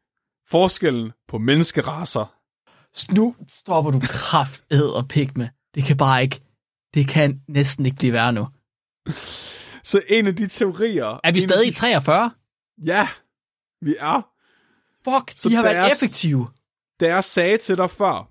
forskellen 0.48 1.12
på 1.28 1.38
menneskeraser. 1.38 2.34
Nu 3.14 3.36
stopper 3.48 3.90
du 3.90 4.00
kraft 4.00 4.62
og 4.72 5.08
pik 5.08 5.36
med. 5.36 5.48
Det 5.74 5.84
kan 5.84 5.96
bare 5.96 6.22
ikke. 6.22 6.40
Det 6.94 7.08
kan 7.08 7.40
næsten 7.48 7.86
ikke 7.86 7.96
blive 7.96 8.12
værre 8.12 8.32
nu. 8.32 8.48
Så 9.82 10.02
en 10.08 10.26
af 10.26 10.36
de 10.36 10.46
teorier... 10.46 11.20
Er 11.24 11.32
vi 11.32 11.40
stadig 11.40 11.64
de, 11.64 11.70
i 11.70 11.74
43? 11.74 12.30
Ja, 12.84 13.08
vi 13.80 13.94
er. 13.98 14.28
Fuck, 15.04 15.32
Så 15.36 15.48
de 15.48 15.54
har 15.54 15.62
været 15.62 15.92
effektive. 15.92 16.48
Da 17.00 17.06
jeg 17.06 17.24
sagde 17.24 17.58
til 17.58 17.76
dig 17.76 17.90
før, 17.90 18.30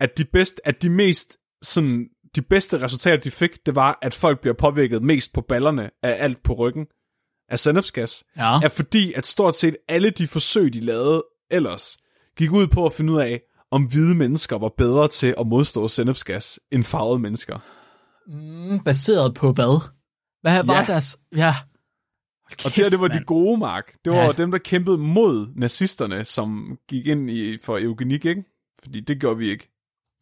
at 0.00 0.18
de, 0.18 0.24
bedst, 0.24 0.60
at 0.64 0.82
de 0.82 0.90
mest 0.90 1.36
sådan, 1.62 2.08
de 2.34 2.42
bedste 2.42 2.82
resultater, 2.82 3.16
de 3.22 3.30
fik, 3.30 3.66
det 3.66 3.74
var, 3.74 3.98
at 4.02 4.14
folk 4.14 4.40
bliver 4.40 4.54
påvirket 4.54 5.02
mest 5.02 5.32
på 5.32 5.40
ballerne 5.40 5.90
af 6.02 6.16
alt 6.24 6.42
på 6.42 6.52
ryggen 6.52 6.86
af 7.48 7.58
sennepsgas, 7.58 8.24
Ja. 8.36 8.60
er 8.60 8.68
fordi, 8.68 9.12
at 9.12 9.26
stort 9.26 9.54
set 9.56 9.76
alle 9.88 10.10
de 10.10 10.26
forsøg, 10.28 10.74
de 10.74 10.80
lavede 10.80 11.24
ellers, 11.50 11.96
gik 12.36 12.50
ud 12.52 12.66
på 12.66 12.86
at 12.86 12.92
finde 12.92 13.12
ud 13.12 13.20
af, 13.20 13.40
om 13.70 13.82
hvide 13.84 14.14
mennesker 14.14 14.58
var 14.58 14.72
bedre 14.78 15.08
til 15.08 15.34
at 15.40 15.46
modstå 15.46 15.88
sennepsgas 15.88 16.60
end 16.72 16.84
farvede 16.84 17.18
mennesker. 17.18 17.58
Mm, 18.26 18.80
baseret 18.84 19.34
på 19.34 19.52
hvad? 19.52 19.88
Hvad 20.40 20.64
var 20.64 20.74
Ja. 20.80 20.84
deres... 20.86 21.18
Ja. 21.36 21.54
Hold 22.48 22.64
Og 22.64 22.76
det 22.76 22.84
her, 22.84 22.90
det 22.90 23.00
var 23.00 23.08
de 23.08 23.14
mand. 23.14 23.24
gode, 23.24 23.58
Mark. 23.58 23.92
Det 24.04 24.12
var 24.12 24.18
Ja. 24.24 24.32
dem, 24.32 24.50
der 24.50 24.58
kæmpede 24.58 24.98
mod 24.98 25.46
nazisterne, 25.56 26.24
som 26.24 26.78
gik 26.88 27.06
ind 27.06 27.30
i, 27.30 27.58
for 27.64 27.78
eugenik, 27.78 28.24
ikke? 28.24 28.44
Fordi 28.82 29.00
det 29.00 29.20
gjorde 29.20 29.38
vi 29.38 29.50
ikke. 29.50 29.68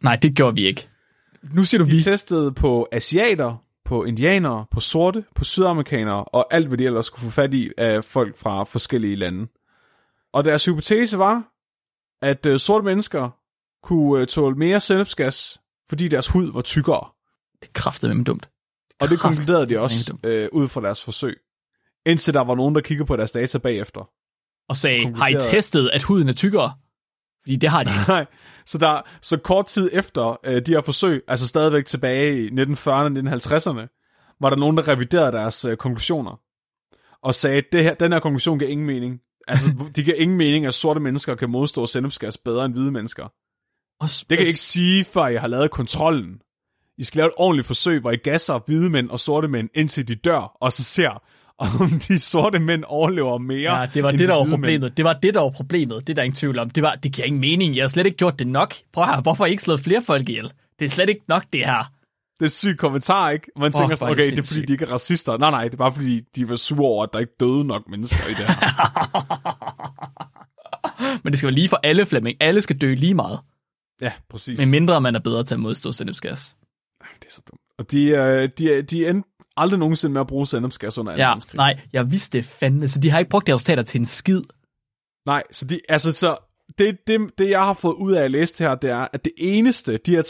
Nej, 0.02 0.16
det 0.16 0.34
gjorde 0.36 0.54
vi 0.56 0.66
ikke. 0.66 0.88
Nu 1.52 1.64
siger 1.64 1.78
du 1.78 1.84
vi. 1.84 1.90
De 1.90 2.02
testede 2.02 2.52
på 2.52 2.88
asiater, 2.92 3.56
på 3.84 4.04
indianere, 4.04 4.66
på 4.70 4.80
sorte, 4.80 5.24
på 5.34 5.44
sydamerikanere 5.44 6.24
og 6.24 6.54
alt, 6.54 6.68
hvad 6.68 6.78
de 6.78 6.84
ellers 6.84 7.10
kunne 7.10 7.22
få 7.24 7.30
fat 7.30 7.54
i 7.54 7.70
af 7.78 8.04
folk 8.04 8.38
fra 8.38 8.64
forskellige 8.64 9.16
lande. 9.16 9.46
Og 10.32 10.44
deres 10.44 10.64
hypotese 10.64 11.18
var, 11.18 11.42
at 12.22 12.46
øh, 12.46 12.58
sorte 12.58 12.84
mennesker 12.84 13.30
kunne 13.82 14.20
øh, 14.20 14.26
tåle 14.26 14.56
mere 14.56 14.80
sennepsgas, 14.80 15.60
fordi 15.88 16.08
deres 16.08 16.28
hud 16.28 16.52
var 16.52 16.60
tykkere. 16.60 17.08
Det 17.62 17.72
kræftede 17.72 18.14
med 18.14 18.24
dumt. 18.24 18.48
Og 19.00 19.08
det 19.08 19.18
konkluderede 19.20 19.66
de 19.68 19.78
også 19.80 20.16
øh, 20.24 20.48
ud 20.52 20.68
fra 20.68 20.80
deres 20.80 21.04
forsøg. 21.04 21.36
Indtil 22.06 22.34
der 22.34 22.40
var 22.40 22.54
nogen, 22.54 22.74
der 22.74 22.80
kiggede 22.80 23.06
på 23.06 23.16
deres 23.16 23.32
data 23.32 23.58
bagefter. 23.58 24.10
Og 24.68 24.76
sagde, 24.76 25.14
har 25.16 25.28
I 25.28 25.36
testet, 25.40 25.90
at 25.92 26.02
huden 26.02 26.28
er 26.28 26.32
tykkere? 26.32 26.72
Fordi 27.42 27.56
det 27.56 27.70
har 27.70 27.82
de. 27.82 27.90
Nej, 28.08 28.26
så, 28.66 28.78
der, 28.78 29.02
så 29.22 29.36
kort 29.38 29.66
tid 29.66 29.90
efter 29.92 30.40
øh, 30.44 30.66
de 30.66 30.72
her 30.72 30.80
forsøg, 30.80 31.24
altså 31.28 31.48
stadigvæk 31.48 31.86
tilbage 31.86 32.44
i 32.44 32.48
1940'erne 32.48 32.90
og 32.90 33.06
1950'erne, 33.06 33.96
var 34.40 34.50
der 34.50 34.56
nogen, 34.56 34.76
der 34.76 34.88
reviderede 34.88 35.32
deres 35.32 35.64
øh, 35.64 35.76
konklusioner, 35.76 36.40
og 37.22 37.34
sagde, 37.34 37.56
at 37.56 37.64
det 37.72 37.82
her, 37.82 37.94
den 37.94 38.12
her 38.12 38.20
konklusion 38.20 38.58
giver 38.58 38.70
ingen 38.70 38.86
mening. 38.86 39.20
Altså, 39.48 39.72
de 39.96 40.04
giver 40.04 40.16
ingen 40.16 40.36
mening, 40.36 40.66
at 40.66 40.74
sorte 40.74 41.00
mennesker 41.00 41.34
kan 41.34 41.50
modstå 41.50 41.86
sennepsgas 41.86 42.38
bedre 42.38 42.64
end 42.64 42.72
hvide 42.72 42.90
mennesker. 42.90 43.28
Og 44.00 44.08
Det 44.08 44.38
kan 44.38 44.46
I 44.46 44.48
ikke 44.48 44.60
sige, 44.60 45.04
før 45.04 45.26
I 45.26 45.36
har 45.36 45.46
lavet 45.48 45.70
kontrollen. 45.70 46.40
I 46.98 47.04
skal 47.04 47.18
lave 47.18 47.26
et 47.26 47.34
ordentligt 47.36 47.66
forsøg, 47.66 48.00
hvor 48.00 48.10
I 48.10 48.16
gasser 48.16 48.60
hvide 48.66 48.90
mænd 48.90 49.10
og 49.10 49.20
sorte 49.20 49.48
mænd, 49.48 49.68
indtil 49.74 50.08
de 50.08 50.14
dør, 50.14 50.56
og 50.60 50.72
så 50.72 50.84
ser, 50.84 51.22
om 51.80 51.90
de 51.90 52.18
sorte 52.18 52.58
mænd 52.58 52.84
overlever 52.86 53.38
mere. 53.38 53.78
Ja, 53.80 53.86
det 53.94 54.02
var 54.02 54.10
det, 54.10 54.20
de 54.20 54.26
der 54.26 54.34
var 54.34 54.44
problemet. 54.50 54.80
Mænd. 54.82 54.94
Det 54.94 55.04
var 55.04 55.12
det, 55.12 55.34
der 55.34 55.40
var 55.40 55.50
problemet. 55.50 56.00
Det 56.06 56.10
er 56.10 56.14
der 56.14 56.22
ingen 56.22 56.34
tvivl 56.34 56.58
om. 56.58 56.70
Det, 56.70 56.82
var, 56.82 56.94
det 56.94 57.12
giver 57.12 57.26
ingen 57.26 57.40
mening. 57.40 57.76
Jeg 57.76 57.82
har 57.82 57.88
slet 57.88 58.06
ikke 58.06 58.18
gjort 58.18 58.38
det 58.38 58.46
nok. 58.46 58.74
Prøv 58.92 59.04
her, 59.06 59.20
hvorfor 59.20 59.44
har 59.44 59.48
I 59.48 59.50
ikke 59.50 59.62
slået 59.62 59.80
flere 59.80 60.02
folk 60.02 60.28
ihjel? 60.28 60.52
Det 60.78 60.84
er 60.84 60.88
slet 60.88 61.08
ikke 61.08 61.22
nok, 61.28 61.44
det 61.52 61.64
her. 61.64 61.92
Det 62.40 62.46
er 62.46 62.50
sygt 62.50 62.78
kommentar, 62.78 63.30
ikke? 63.30 63.46
Man 63.56 63.72
tænker 63.72 63.86
hvor 63.86 63.96
sådan, 63.96 64.10
er 64.10 64.14
det 64.14 64.24
okay, 64.24 64.36
det 64.36 64.38
er 64.38 64.46
fordi, 64.46 64.64
de 64.66 64.72
ikke 64.72 64.84
er 64.84 64.92
racister. 64.92 65.36
Nej, 65.38 65.50
nej, 65.50 65.64
det 65.64 65.72
er 65.72 65.76
bare 65.76 65.92
fordi, 65.92 66.20
de 66.36 66.48
var 66.48 66.56
sure 66.56 66.88
over, 66.88 67.04
at 67.04 67.10
der 67.12 67.18
ikke 67.18 67.32
døde 67.40 67.64
nok 67.64 67.88
mennesker 67.88 68.26
i 68.26 68.34
det 68.34 68.46
her. 68.46 68.54
Men 71.24 71.32
det 71.32 71.38
skal 71.38 71.46
være 71.46 71.54
lige 71.54 71.68
for 71.68 71.80
alle, 71.82 72.06
Flemming. 72.06 72.36
Alle 72.40 72.62
skal 72.62 72.76
dø 72.78 72.94
lige 72.94 73.14
meget. 73.14 73.40
ja, 74.00 74.12
præcis. 74.30 74.58
Men 74.58 74.70
mindre 74.70 75.00
man 75.00 75.14
er 75.14 75.20
bedre 75.20 75.44
til 75.44 75.54
at 75.54 75.60
modstå 75.60 75.92
sennepsgas. 75.92 76.56
Det 77.20 77.26
er 77.26 77.32
så 77.32 77.42
dumt. 77.50 77.60
Og 77.78 77.90
de, 77.90 78.46
de, 78.58 78.82
de 78.82 79.08
endte 79.08 79.28
aldrig 79.56 79.78
nogensinde 79.78 80.12
med 80.12 80.20
at 80.20 80.26
bruge 80.26 80.46
sennepsgas 80.46 80.98
under 80.98 81.12
2. 81.12 81.18
Ja, 81.18 81.26
verdenskrig. 81.26 81.56
nej, 81.56 81.80
jeg 81.92 82.10
vidste 82.10 82.38
det 82.38 82.44
fandme. 82.44 82.88
Så 82.88 82.98
de 82.98 83.10
har 83.10 83.18
ikke 83.18 83.28
brugt 83.28 83.46
deres 83.46 83.54
resultater 83.54 83.82
til 83.82 83.98
en 83.98 84.06
skid. 84.06 84.42
Nej, 85.26 85.42
så 85.52 85.64
de, 85.64 85.80
altså 85.88 86.12
så, 86.12 86.36
det, 86.78 86.98
det, 87.06 87.38
det 87.38 87.50
jeg 87.50 87.64
har 87.64 87.74
fået 87.74 87.94
ud 87.94 88.12
af 88.12 88.24
at 88.24 88.30
læse 88.30 88.54
det 88.58 88.66
her, 88.66 88.74
det 88.74 88.90
er, 88.90 89.08
at 89.12 89.24
det 89.24 89.32
eneste, 89.36 89.96
de 90.06 90.10
her 90.10 90.22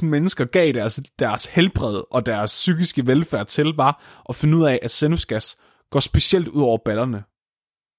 60.000 0.00 0.04
mennesker 0.04 0.44
gav 0.44 0.72
deres, 0.72 1.00
deres 1.18 1.46
helbred 1.46 2.02
og 2.10 2.26
deres 2.26 2.50
psykiske 2.50 3.06
velfærd 3.06 3.46
til, 3.46 3.66
var 3.66 4.22
at 4.28 4.36
finde 4.36 4.58
ud 4.58 4.64
af, 4.64 4.78
at 4.82 4.90
sennepsgas 4.90 5.58
går 5.90 6.00
specielt 6.00 6.48
ud 6.48 6.62
over 6.62 6.78
ballerne 6.84 7.24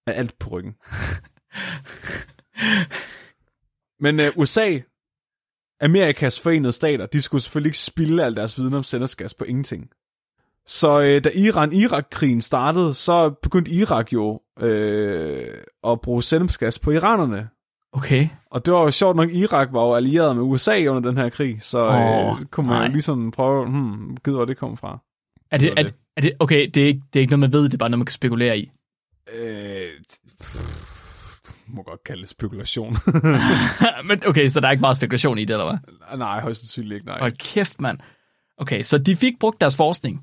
af 0.08 0.20
alt 0.20 0.40
på 0.40 0.50
ryggen. 0.50 0.74
Men 4.04 4.20
øh, 4.20 4.32
USA, 4.38 4.80
Amerikas 5.82 6.40
forenede 6.40 6.72
stater, 6.72 7.06
de 7.06 7.22
skulle 7.22 7.42
selvfølgelig 7.42 7.70
ikke 7.70 7.78
spilde 7.78 8.26
al 8.26 8.36
deres 8.36 8.58
viden 8.60 8.74
om 8.74 8.84
sennepsgas 8.84 9.34
på 9.34 9.44
ingenting. 9.44 9.90
Så 10.68 11.02
øh, 11.02 11.24
da 11.24 11.30
Iran-Irak-krigen 11.36 12.42
startede, 12.42 12.94
så 12.94 13.30
begyndte 13.30 13.72
Irak 13.72 14.14
jo 14.14 14.42
øh, 14.60 15.48
at 15.88 16.02
bruge 16.02 16.24
sennepsgas 16.24 16.80
på 16.80 16.92
iranerne. 16.92 17.50
Okay. 17.94 18.28
Og 18.52 18.66
det 18.66 18.74
var 18.74 18.82
jo 18.82 18.92
sjovt 18.92 19.16
nok, 19.16 19.30
Irak 19.32 19.70
var 19.72 19.82
jo 19.82 19.96
allieret 19.96 20.36
med 20.36 20.44
USA 20.44 20.86
under 20.88 21.10
den 21.12 21.18
her 21.18 21.30
krig, 21.30 21.64
så 21.64 21.80
øh, 21.80 22.46
kunne 22.46 22.68
man 22.68 22.76
nej. 22.76 22.86
jo 22.86 22.92
ligesom 22.92 23.32
prøve, 23.32 23.66
hmm, 23.66 24.18
gider 24.26 24.38
hvor 24.38 24.46
det 24.46 24.58
kom 24.58 24.78
fra. 24.78 25.00
Er 25.52 25.58
det, 25.58 25.70
Det 25.70 25.78
var 25.78 25.84
er, 25.84 25.92
er 26.18 26.22
det, 26.22 26.34
okay, 26.40 26.70
det 26.74 26.84
er, 26.84 26.88
ikke, 26.88 27.02
det 27.14 27.20
er 27.20 27.22
ikke 27.22 27.32
noget, 27.32 27.40
man 27.40 27.54
ved, 27.54 27.64
det 27.64 27.74
er 27.74 27.78
bare 27.78 27.90
noget, 27.90 28.00
man 28.00 28.06
kan 28.06 28.14
spekulere 28.14 28.58
i. 28.58 28.72
Øh, 29.34 29.90
må 31.68 31.84
godt 31.84 32.04
kalde 32.04 32.22
det 32.22 32.30
spekulation. 32.30 32.96
Men 34.08 34.22
okay, 34.28 34.48
så 34.48 34.60
der 34.60 34.68
er 34.68 34.72
ikke 34.72 34.82
meget 34.82 34.98
spekulation 34.98 35.38
i 35.38 35.46
det, 35.46 35.54
eller 35.54 35.66
hvad? 35.66 36.18
nej, 36.18 36.42
højst 36.42 36.60
sandsynligt 36.60 36.94
ikke, 36.94 37.06
nej. 37.08 37.20
Hold 37.20 37.32
kæft, 37.32 37.82
mand. 37.82 38.00
Okay, 38.58 38.84
så 38.84 38.98
de 38.98 39.16
fik 39.16 39.34
brugt 39.40 39.62
deres 39.62 39.78
forskning 39.78 40.22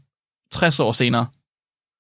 60 0.53 0.81
år 0.81 0.93
senere. 0.93 1.27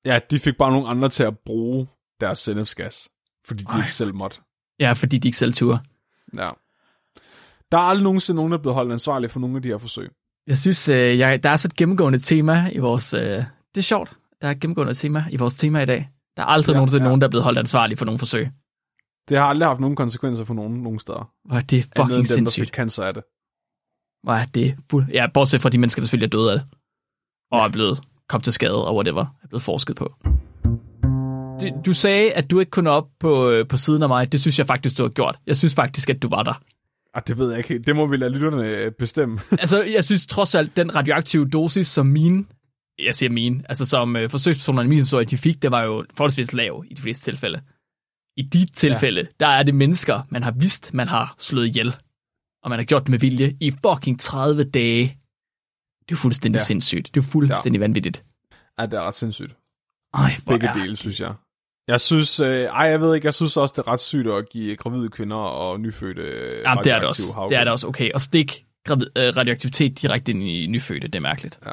Ja, 0.05 0.19
de 0.31 0.39
fik 0.39 0.57
bare 0.57 0.73
nogle 0.73 0.89
andre 0.89 1.09
til 1.09 1.23
at 1.23 1.39
bruge 1.39 1.87
deres 2.21 2.39
sennepsgas, 2.39 3.09
fordi 3.47 3.63
de 3.65 3.69
Ej. 3.73 3.79
ikke 3.79 3.93
selv 3.93 4.15
måtte. 4.15 4.41
Ja, 4.81 4.93
fordi 4.93 5.19
de 5.19 5.29
ikke 5.29 5.39
selv 5.39 5.53
turde. 5.53 5.79
Ja. 6.37 6.51
Der 7.73 7.79
er 7.79 7.83
aldrig 7.83 8.03
nogensinde 8.05 8.37
nogen, 8.37 8.53
der 8.53 8.59
er 8.59 8.63
blevet 8.63 8.75
holdt 8.75 8.93
ansvarlig 8.93 9.31
for 9.31 9.41
nogle 9.41 9.57
af 9.57 9.63
de 9.63 9.69
her 9.69 9.79
forsøg. 9.79 10.11
Jeg 10.47 10.59
synes, 10.59 10.89
øh, 10.89 11.19
jeg, 11.19 11.43
der 11.43 11.51
er 11.51 11.57
så 11.57 11.69
et 11.69 11.77
gennemgående 11.77 12.19
tema 12.19 12.71
i 12.73 12.79
vores... 12.79 13.15
Øh, 13.15 13.21
det 13.21 13.77
er 13.77 13.81
sjovt. 13.81 14.17
Der 14.41 14.47
er 14.49 14.53
et 14.53 14.61
gennemgående 14.61 14.95
tema 14.95 15.25
i 15.33 15.37
vores 15.37 15.55
tema 15.55 15.83
i 15.83 15.87
dag. 15.87 16.09
Der 16.37 16.43
er 16.43 16.47
aldrig 16.47 16.73
Ja, 16.73 16.77
nogensinde 16.79 17.03
ja. 17.05 17.09
nogen, 17.09 17.21
der 17.21 17.27
er 17.27 17.31
blevet 17.31 17.45
holdt 17.45 17.59
ansvarlig 17.59 17.99
for 17.99 18.05
nogle 18.05 18.19
forsøg. 18.19 18.49
Det 19.29 19.39
har 19.39 19.45
aldrig 19.45 19.69
haft 19.69 19.81
nogen 19.81 19.97
konsekvenser 19.97 20.45
for 20.45 20.55
nogen, 20.55 20.83
nogen 20.83 20.99
steder. 20.99 21.31
Hvor 21.45 21.57
er 21.57 21.61
det 21.61 21.77
Andet 21.77 21.85
end 21.87 21.93
fucking 21.97 22.11
dem, 22.17 22.25
der 22.25 22.35
sindssygt. 22.35 22.67
fik 22.67 22.75
cancer 22.75 23.05
af 23.05 23.15
det. 23.15 23.23
Hvor 24.23 24.33
er 24.33 24.45
det 24.45 24.77
fuld... 24.91 25.09
Ja, 25.13 25.27
bortset 25.35 25.61
fra 25.61 25.69
de 25.69 25.79
mennesker, 25.79 26.01
der 26.01 26.07
selvfølgelig 26.07 26.27
er 26.27 26.31
døde 26.39 26.53
af 26.53 26.59
det. 26.59 26.67
Og 27.53 27.65
er 27.65 27.69
blevet 27.69 28.01
kom 28.29 28.41
til 28.41 28.53
skade 28.53 28.87
og 28.87 28.95
whatever, 28.95 29.20
er 29.43 29.49
blevet 29.49 29.62
forsket 29.62 29.97
på. 29.97 30.14
du, 31.61 31.68
du 31.87 31.93
sagde, 31.93 32.33
at 32.33 32.51
du 32.51 32.61
ikke 32.61 32.70
kunne 32.70 32.91
op 32.91 33.09
på, 33.20 33.51
øh, 33.51 33.68
på 33.68 33.76
siden 33.76 34.03
af 34.03 34.09
mig. 34.09 34.33
Det 34.33 34.41
synes 34.41 34.59
jeg 34.59 34.66
faktisk, 34.66 34.99
du 34.99 35.03
har 35.03 35.11
gjort. 35.11 35.39
Jeg 35.47 35.57
synes 35.57 35.74
faktisk, 35.74 36.11
at 36.11 36.22
du 36.22 36.29
var 36.29 36.43
der. 36.43 36.62
Ah, 37.14 37.22
det 37.26 37.39
ved 37.39 37.49
jeg 37.49 37.59
ikke 37.59 37.68
helt. 37.68 37.87
Det 37.87 37.97
må 37.97 38.07
vi 38.07 38.16
lade 38.16 38.31
lytterne 38.31 38.64
øh, 38.64 38.93
bestemme. 38.93 39.41
Altså, 39.61 39.76
jeg 39.95 40.05
synes 40.05 40.26
trods 40.26 40.55
alt, 40.55 40.76
den 40.76 40.95
radioaktive 40.95 41.49
dosis, 41.49 41.89
som 41.89 42.07
mine, 42.07 42.45
jeg 42.99 43.14
siger 43.14 43.31
mine, 43.31 43.62
altså 43.68 43.87
som 43.87 44.16
øh, 44.16 44.31
forsøgspersonerne 44.31 44.87
i 44.87 44.89
min 44.89 44.99
historie, 44.99 45.24
de 45.24 45.39
fik, 45.39 45.62
det 45.62 45.70
var 45.70 45.83
jo 45.83 46.05
forholdsvis 46.14 46.53
lav 46.53 46.85
i 46.91 46.95
de 46.95 47.01
fleste 47.03 47.31
tilfælde. 47.31 47.61
I 48.37 48.43
de 48.43 48.66
tilfælde, 48.66 49.20
ja. 49.20 49.26
der 49.41 49.47
er 49.47 49.62
det 49.62 49.74
mennesker, 49.74 50.26
man 50.29 50.43
har 50.43 50.51
vidst, 50.51 50.95
man 50.95 51.09
har 51.09 51.35
slået 51.39 51.66
ihjel. 51.66 51.97
Og 52.62 52.70
man 52.70 52.79
har 52.79 52.85
gjort 52.85 53.03
det 53.03 53.11
med 53.11 53.18
vilje 53.18 53.57
i 53.61 53.70
fucking 53.70 54.20
30 54.20 54.64
dage. 54.64 55.18
Det 56.09 56.15
er 56.15 56.19
fuldstændig 56.19 56.59
ja. 56.59 56.65
sindssygt. 56.65 57.15
Det 57.15 57.21
er 57.21 57.25
fuldstændig 57.25 57.79
ja. 57.79 57.85
vanvittigt. 57.85 58.25
Ja, 58.79 58.87
det 58.87 58.95
er 58.95 59.03
ret 59.03 59.15
sindssygt. 59.15 59.57
Ej, 60.15 60.31
hvor 60.45 60.53
Begge 60.53 60.69
er... 60.69 60.73
dele, 60.73 60.97
synes 60.97 61.21
jeg. 61.21 61.35
Jeg 61.89 62.01
synes, 62.01 62.41
øh, 62.41 62.65
ej, 62.65 62.85
jeg 62.85 63.01
ved 63.01 63.15
ikke, 63.15 63.25
jeg 63.27 63.35
synes 63.35 63.57
også, 63.57 63.73
det 63.77 63.87
er 63.87 63.93
ret 63.93 64.01
sygt 64.01 64.29
at 64.29 64.49
give 64.49 64.77
gravide 64.77 65.09
kvinder 65.09 65.37
og 65.37 65.81
nyfødte 65.81 66.23
Ja, 66.65 66.75
det 66.85 66.93
er 66.93 66.99
det 66.99 67.09
også. 67.09 67.23
havregryn. 67.33 67.51
Det 67.51 67.59
er 67.59 67.65
det 67.65 67.73
også 67.73 67.87
okay. 67.87 68.13
Og 68.13 68.21
stik 68.21 68.65
gravid, 68.87 69.07
øh, 69.19 69.37
radioaktivitet 69.37 70.03
direkte 70.03 70.33
ind 70.33 70.43
i 70.43 70.67
nyfødte, 70.67 71.07
det 71.07 71.15
er 71.15 71.21
mærkeligt. 71.21 71.59
Ja. 71.67 71.73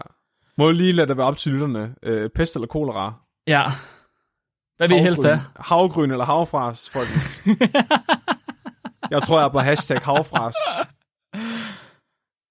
Må 0.58 0.68
jeg 0.68 0.76
lige 0.76 0.92
lade 0.92 1.08
det 1.08 1.18
være 1.18 1.28
op 1.28 1.38
til 1.38 1.52
lytterne. 1.52 1.96
Øh, 2.04 2.30
pest 2.30 2.56
eller 2.56 2.68
kolera? 2.68 3.14
Ja. 3.48 3.64
Hvad 4.78 4.88
vil 4.88 4.98
I 4.98 5.02
helst 5.02 5.24
have? 5.24 5.42
Havgryn 5.60 6.12
eller 6.12 6.26
havfras, 6.26 6.90
folkens? 6.90 7.42
jeg 9.12 9.22
tror, 9.22 9.40
jeg 9.40 9.46
er 9.46 9.50
på 9.50 9.60
hashtag 9.60 10.00
havfras. 10.04 10.56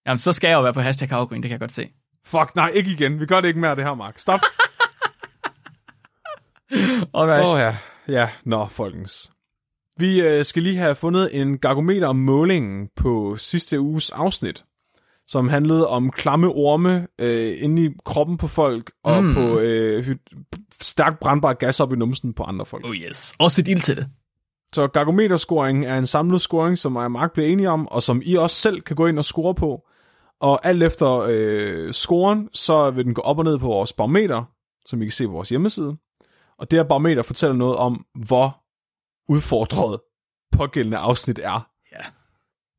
Jamen, 0.07 0.18
så 0.18 0.32
skal 0.32 0.48
jeg 0.48 0.55
jo 0.57 0.62
være 0.62 0.72
på 0.74 0.80
hashtag 0.80 1.09
havgryn, 1.09 1.36
det 1.42 1.48
kan 1.48 1.50
jeg 1.52 1.61
godt 1.61 1.72
se. 1.72 1.88
Fuck, 2.26 2.55
nej, 2.57 2.68
ikke 2.74 2.90
igen. 2.90 3.20
Vi 3.20 3.26
gør 3.26 3.40
det 3.40 3.48
ikke 3.48 3.61
mere, 3.61 3.76
det 3.76 3.84
her, 3.84 3.94
Mark. 3.94 4.18
Stop. 4.18 4.40
Alright. 7.14 7.44
Åh 7.44 7.50
oh, 7.50 7.59
ja. 7.61 7.76
Ja, 8.09 8.28
nå, 8.44 8.66
folkens. 8.66 9.30
Vi 9.98 10.20
øh, 10.20 10.44
skal 10.44 10.62
lige 10.62 10.76
have 10.76 10.94
fundet 10.94 11.40
en 11.40 11.59
gargometer 11.59 12.12
måling 12.12 12.88
på 12.96 13.36
sidste 13.36 13.80
uges 13.80 14.11
afsnit, 14.11 14.64
som 15.26 15.48
handlede 15.48 15.88
om 15.88 16.11
klamme 16.11 16.48
orme 16.48 17.07
øh, 17.18 17.55
inde 17.61 17.84
i 17.84 17.90
kroppen 18.05 18.36
på 18.36 18.46
folk, 18.48 18.90
og 19.05 19.24
Mm. 19.24 19.34
på 19.34 19.59
øh, 19.59 20.16
stærkt 20.80 21.20
brandbar 21.20 21.52
gas 21.52 21.80
op 21.80 21.92
i 21.92 21.96
numsen 21.96 22.32
på 22.34 22.42
andre 22.42 22.64
folk. 22.66 22.84
Oh 22.86 22.94
yes. 22.96 23.34
Også 23.38 23.61
et 23.61 23.68
ild 23.68 23.80
til 23.80 23.96
det. 23.96 24.09
Så 24.74 24.86
gargometerscoring 24.86 25.86
er 25.86 25.98
en 25.98 26.07
samlet 26.07 26.40
scoring, 26.40 26.78
som 26.78 26.92
mig 26.92 27.05
og 27.05 27.11
Mark 27.11 27.32
bliver 27.32 27.48
enige 27.48 27.70
om, 27.70 27.88
og 27.88 28.02
som 28.02 28.22
I 28.24 28.34
også 28.34 28.57
selv 28.57 28.80
kan 28.80 28.96
gå 28.96 29.07
ind 29.07 29.18
og 29.18 29.24
score 29.24 29.55
på. 29.55 29.86
Og 30.41 30.66
alt 30.66 30.82
efter 30.82 31.26
øh, 31.28 31.93
scoren, 31.93 32.49
så 32.53 32.91
vil 32.91 33.05
den 33.05 33.14
gå 33.14 33.22
op 33.22 33.39
og 33.39 33.45
ned 33.45 33.59
på 33.59 33.66
vores 33.66 33.93
barometer, 33.93 34.45
som 34.87 35.03
I 35.03 35.05
kan 35.05 35.12
se 35.12 35.26
på 35.26 35.32
vores 35.32 35.49
hjemmeside. 35.49 35.97
Og 36.59 36.70
det 36.70 36.78
her 36.78 36.85
barometer 36.85 37.22
fortæller 37.22 37.57
noget 37.57 37.76
om, 37.76 38.07
hvor 38.26 38.64
udfordret 39.28 40.01
pågældende 40.53 40.99
afsnit 40.99 41.39
er. 41.43 41.68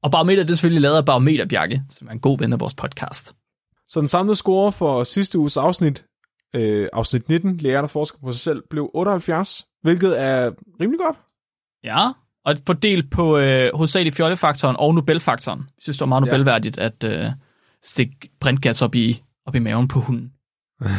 Og 0.05 0.11
Barometer, 0.11 0.43
det 0.43 0.51
er 0.51 0.55
selvfølgelig 0.55 0.81
lavet 0.81 0.97
af 0.97 1.05
Barometer 1.05 1.45
Bjarke, 1.45 1.81
som 1.89 2.07
er 2.07 2.11
en 2.11 2.19
god 2.19 2.37
ven 2.37 2.53
af 2.53 2.59
vores 2.59 2.73
podcast. 2.73 3.35
Så 3.87 3.99
den 3.99 4.07
samlede 4.07 4.35
score 4.35 4.71
for 4.71 5.03
sidste 5.03 5.39
uges 5.39 5.57
afsnit, 5.57 6.05
øh, 6.55 6.87
afsnit 6.93 7.29
19, 7.29 7.57
Lærer 7.57 7.81
der 7.81 7.87
forsker 7.87 8.19
på 8.23 8.31
sig 8.31 8.41
selv, 8.41 8.63
blev 8.69 8.91
78, 8.93 9.67
hvilket 9.81 10.21
er 10.21 10.51
rimelig 10.81 10.99
godt. 10.99 11.17
Ja, 11.83 12.07
og 12.45 12.55
fordelt 12.67 13.11
på 13.11 13.37
øh, 13.37 13.69
hovedsageligt 13.73 14.15
fjollefaktoren 14.15 14.75
og 14.79 14.95
Nobelfaktoren. 14.95 15.59
Jeg 15.59 15.81
synes, 15.81 15.97
det 15.97 16.01
var 16.01 16.05
meget 16.05 16.25
Ja. 16.25 16.31
Nobelværdigt 16.31 16.77
at 16.77 17.03
øh, 17.03 17.31
stikke 17.85 18.29
brintgas 18.39 18.81
op 18.81 18.95
i, 18.95 19.21
op 19.45 19.55
i 19.55 19.59
maven 19.59 19.87
på 19.87 19.99
hunden. 19.99 20.31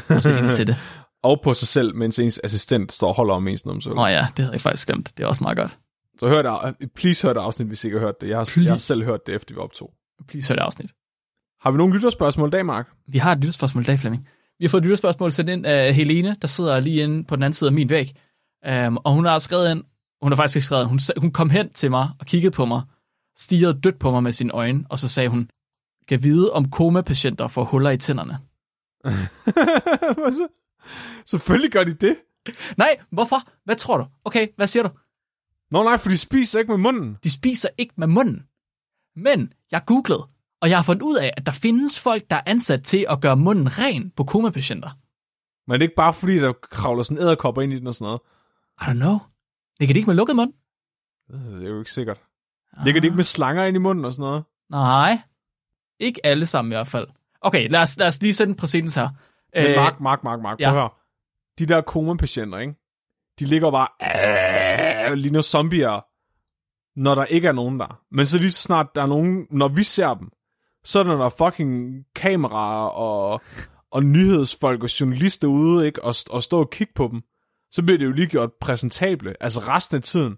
Og 0.08 0.22
se 0.22 0.38
ind 0.38 0.54
til 0.54 0.66
det. 0.66 0.76
Og 1.22 1.40
på 1.42 1.54
sig 1.54 1.68
selv, 1.68 1.94
mens 1.94 2.18
ens 2.18 2.40
assistent 2.44 2.92
står 2.92 3.08
og 3.08 3.14
holder 3.14 3.34
om 3.34 3.48
ens 3.48 3.66
numse. 3.66 3.88
Nå 3.88 4.06
ja, 4.06 4.26
det 4.36 4.44
havde 4.44 4.52
jeg 4.52 4.60
faktisk 4.60 4.86
glemt. 4.86 5.12
Det 5.16 5.22
er 5.22 5.26
også 5.26 5.44
meget 5.44 5.56
godt. 5.58 5.78
Så 6.18 6.28
hør 6.28 6.42
det, 6.42 6.92
please 6.92 7.26
hør 7.26 7.32
det 7.32 7.40
afsnit, 7.40 7.68
hvis 7.68 7.84
I 7.84 7.86
ikke 7.86 7.98
har 7.98 8.06
hørt 8.06 8.20
det. 8.20 8.28
Jeg 8.28 8.36
har, 8.36 8.44
Please. 8.44 8.62
jeg 8.62 8.72
har 8.72 8.78
selv 8.78 9.04
hørt 9.04 9.26
det, 9.26 9.34
efter 9.34 9.54
vi 9.54 9.60
optog. 9.60 9.92
Please 10.28 10.48
hør 10.48 10.54
det 10.54 10.62
afsnit. 10.62 10.90
Har 11.60 11.70
vi 11.70 11.76
nogle 11.76 11.94
lytterspørgsmål 11.94 12.48
i 12.48 12.50
dag, 12.50 12.66
Mark? 12.66 12.88
Vi 13.08 13.18
har 13.18 13.32
et 13.32 13.38
lytterspørgsmål 13.38 13.82
i 13.82 13.84
dag, 13.84 13.98
Flemming. 13.98 14.28
Vi 14.58 14.64
har 14.64 14.68
fået 14.68 14.80
et 14.80 14.84
lytterspørgsmål 14.84 15.32
sendt 15.32 15.50
ind 15.50 15.66
af 15.66 15.94
Helene, 15.94 16.36
der 16.42 16.48
sidder 16.48 16.80
lige 16.80 17.02
inde 17.02 17.24
på 17.24 17.36
den 17.36 17.42
anden 17.42 17.54
side 17.54 17.68
af 17.68 17.74
min 17.74 17.88
væg. 17.88 18.12
Um, 18.86 18.96
og 19.04 19.12
hun 19.12 19.24
har 19.24 19.38
skrevet 19.38 19.70
ind, 19.70 19.84
hun 20.22 20.32
har 20.32 20.36
faktisk 20.36 20.56
ikke 20.56 20.64
skrevet, 20.64 20.86
hun, 20.86 20.98
hun 21.16 21.30
kom 21.32 21.50
hen 21.50 21.72
til 21.72 21.90
mig 21.90 22.08
og 22.20 22.26
kiggede 22.26 22.50
på 22.50 22.64
mig, 22.64 22.82
stirrede 23.36 23.80
dødt 23.80 23.98
på 23.98 24.10
mig 24.10 24.22
med 24.22 24.32
sine 24.32 24.52
øjne, 24.52 24.84
og 24.90 24.98
så 24.98 25.08
sagde 25.08 25.28
hun, 25.28 25.48
kan 26.08 26.22
vide 26.22 26.52
om 26.52 26.70
komapatienter 26.70 27.48
får 27.48 27.64
huller 27.64 27.90
i 27.90 27.98
tænderne. 27.98 28.38
Hvad 30.20 30.32
så? 30.32 30.48
Selvfølgelig 31.26 31.72
gør 31.72 31.84
de 31.84 31.94
det. 31.94 32.16
Nej, 32.76 32.98
hvorfor? 33.10 33.36
Hvad 33.64 33.76
tror 33.76 33.98
du? 33.98 34.06
Okay, 34.24 34.48
hvad 34.56 34.66
siger 34.66 34.82
du? 34.82 34.88
Nå 35.70 35.82
nej, 35.82 35.98
for 35.98 36.08
de 36.08 36.18
spiser 36.18 36.58
ikke 36.58 36.70
med 36.70 36.78
munden. 36.78 37.16
De 37.24 37.30
spiser 37.30 37.68
ikke 37.78 37.94
med 37.96 38.06
munden. 38.06 38.46
Men 39.16 39.52
jeg 39.70 39.82
googlede, 39.86 40.28
og 40.60 40.70
jeg 40.70 40.78
har 40.78 40.82
fundet 40.82 41.02
ud 41.02 41.16
af, 41.16 41.32
at 41.36 41.46
der 41.46 41.52
findes 41.52 42.00
folk, 42.00 42.30
der 42.30 42.36
er 42.36 42.42
ansat 42.46 42.82
til 42.82 43.06
at 43.08 43.20
gøre 43.20 43.36
munden 43.36 43.78
ren 43.78 44.10
på 44.10 44.24
komapatienter. 44.24 44.90
Men 45.66 45.74
det 45.74 45.84
er 45.84 45.88
ikke 45.88 45.96
bare 45.96 46.14
fordi, 46.14 46.38
der 46.38 46.52
kravler 46.52 47.02
sådan 47.02 47.22
æderkopper 47.22 47.62
ind 47.62 47.72
i 47.72 47.78
den 47.78 47.86
og 47.86 47.94
sådan 47.94 48.04
noget. 48.04 48.20
I 48.80 48.84
don't 48.84 49.04
know. 49.04 49.18
Ligger 49.80 49.92
de 49.92 49.98
ikke 49.98 50.10
med 50.10 50.16
lukket 50.16 50.36
mund? 50.36 50.52
Det 51.28 51.64
er 51.64 51.68
jo 51.68 51.78
ikke 51.78 51.92
sikkert. 51.92 52.20
Ligger 52.84 53.00
de 53.00 53.06
ikke 53.06 53.16
med 53.16 53.24
slanger 53.24 53.64
ind 53.64 53.76
i 53.76 53.80
munden 53.80 54.04
og 54.04 54.12
sådan 54.14 54.22
noget? 54.22 54.44
Nej. 54.70 55.18
Ikke 56.00 56.26
alle 56.26 56.46
sammen 56.46 56.72
i 56.72 56.74
hvert 56.74 56.86
fald. 56.86 57.08
Okay, 57.40 57.70
lad 57.70 57.82
os, 57.82 57.96
lad 57.96 58.06
os 58.06 58.22
lige 58.22 58.34
sætte 58.34 58.50
en 58.50 58.56
præcedens 58.56 58.94
her. 58.94 59.08
Men 59.54 59.76
Mark, 59.76 60.00
Mark, 60.00 60.24
Mark, 60.24 60.40
Mark, 60.40 60.60
ja. 60.60 60.68
prøv 60.68 60.76
at 60.76 60.82
høre. 60.82 60.90
De 61.58 61.66
der 61.66 61.80
komapatienter, 61.80 62.58
ikke? 62.58 62.74
De 63.38 63.44
ligger 63.44 63.70
bare 63.70 63.88
øh, 65.10 65.12
ligner 65.12 65.42
zombier, 65.42 66.04
når 67.00 67.14
der 67.14 67.24
ikke 67.24 67.48
er 67.48 67.52
nogen 67.52 67.80
der. 67.80 68.00
Men 68.10 68.26
så 68.26 68.38
lige 68.38 68.50
så 68.50 68.62
snart 68.62 68.86
der 68.94 69.02
er 69.02 69.06
nogen, 69.06 69.46
når 69.50 69.68
vi 69.68 69.82
ser 69.82 70.14
dem, 70.14 70.28
så 70.84 70.98
er 70.98 71.02
der, 71.02 71.16
der 71.16 71.28
fucking 71.28 72.04
kameraer 72.14 72.88
og, 72.88 73.40
og 73.90 74.04
nyhedsfolk 74.04 74.82
og 74.82 75.00
journalister 75.00 75.48
ude, 75.48 75.86
ikke? 75.86 76.04
Og, 76.04 76.14
og 76.30 76.42
stå 76.42 76.60
og 76.60 76.70
kigge 76.70 76.92
på 76.94 77.08
dem. 77.12 77.22
Så 77.70 77.82
bliver 77.82 77.98
det 77.98 78.06
jo 78.06 78.12
lige 78.12 78.26
gjort 78.26 78.50
præsentable. 78.60 79.42
Altså 79.42 79.60
resten 79.60 79.96
af 79.96 80.02
tiden, 80.02 80.36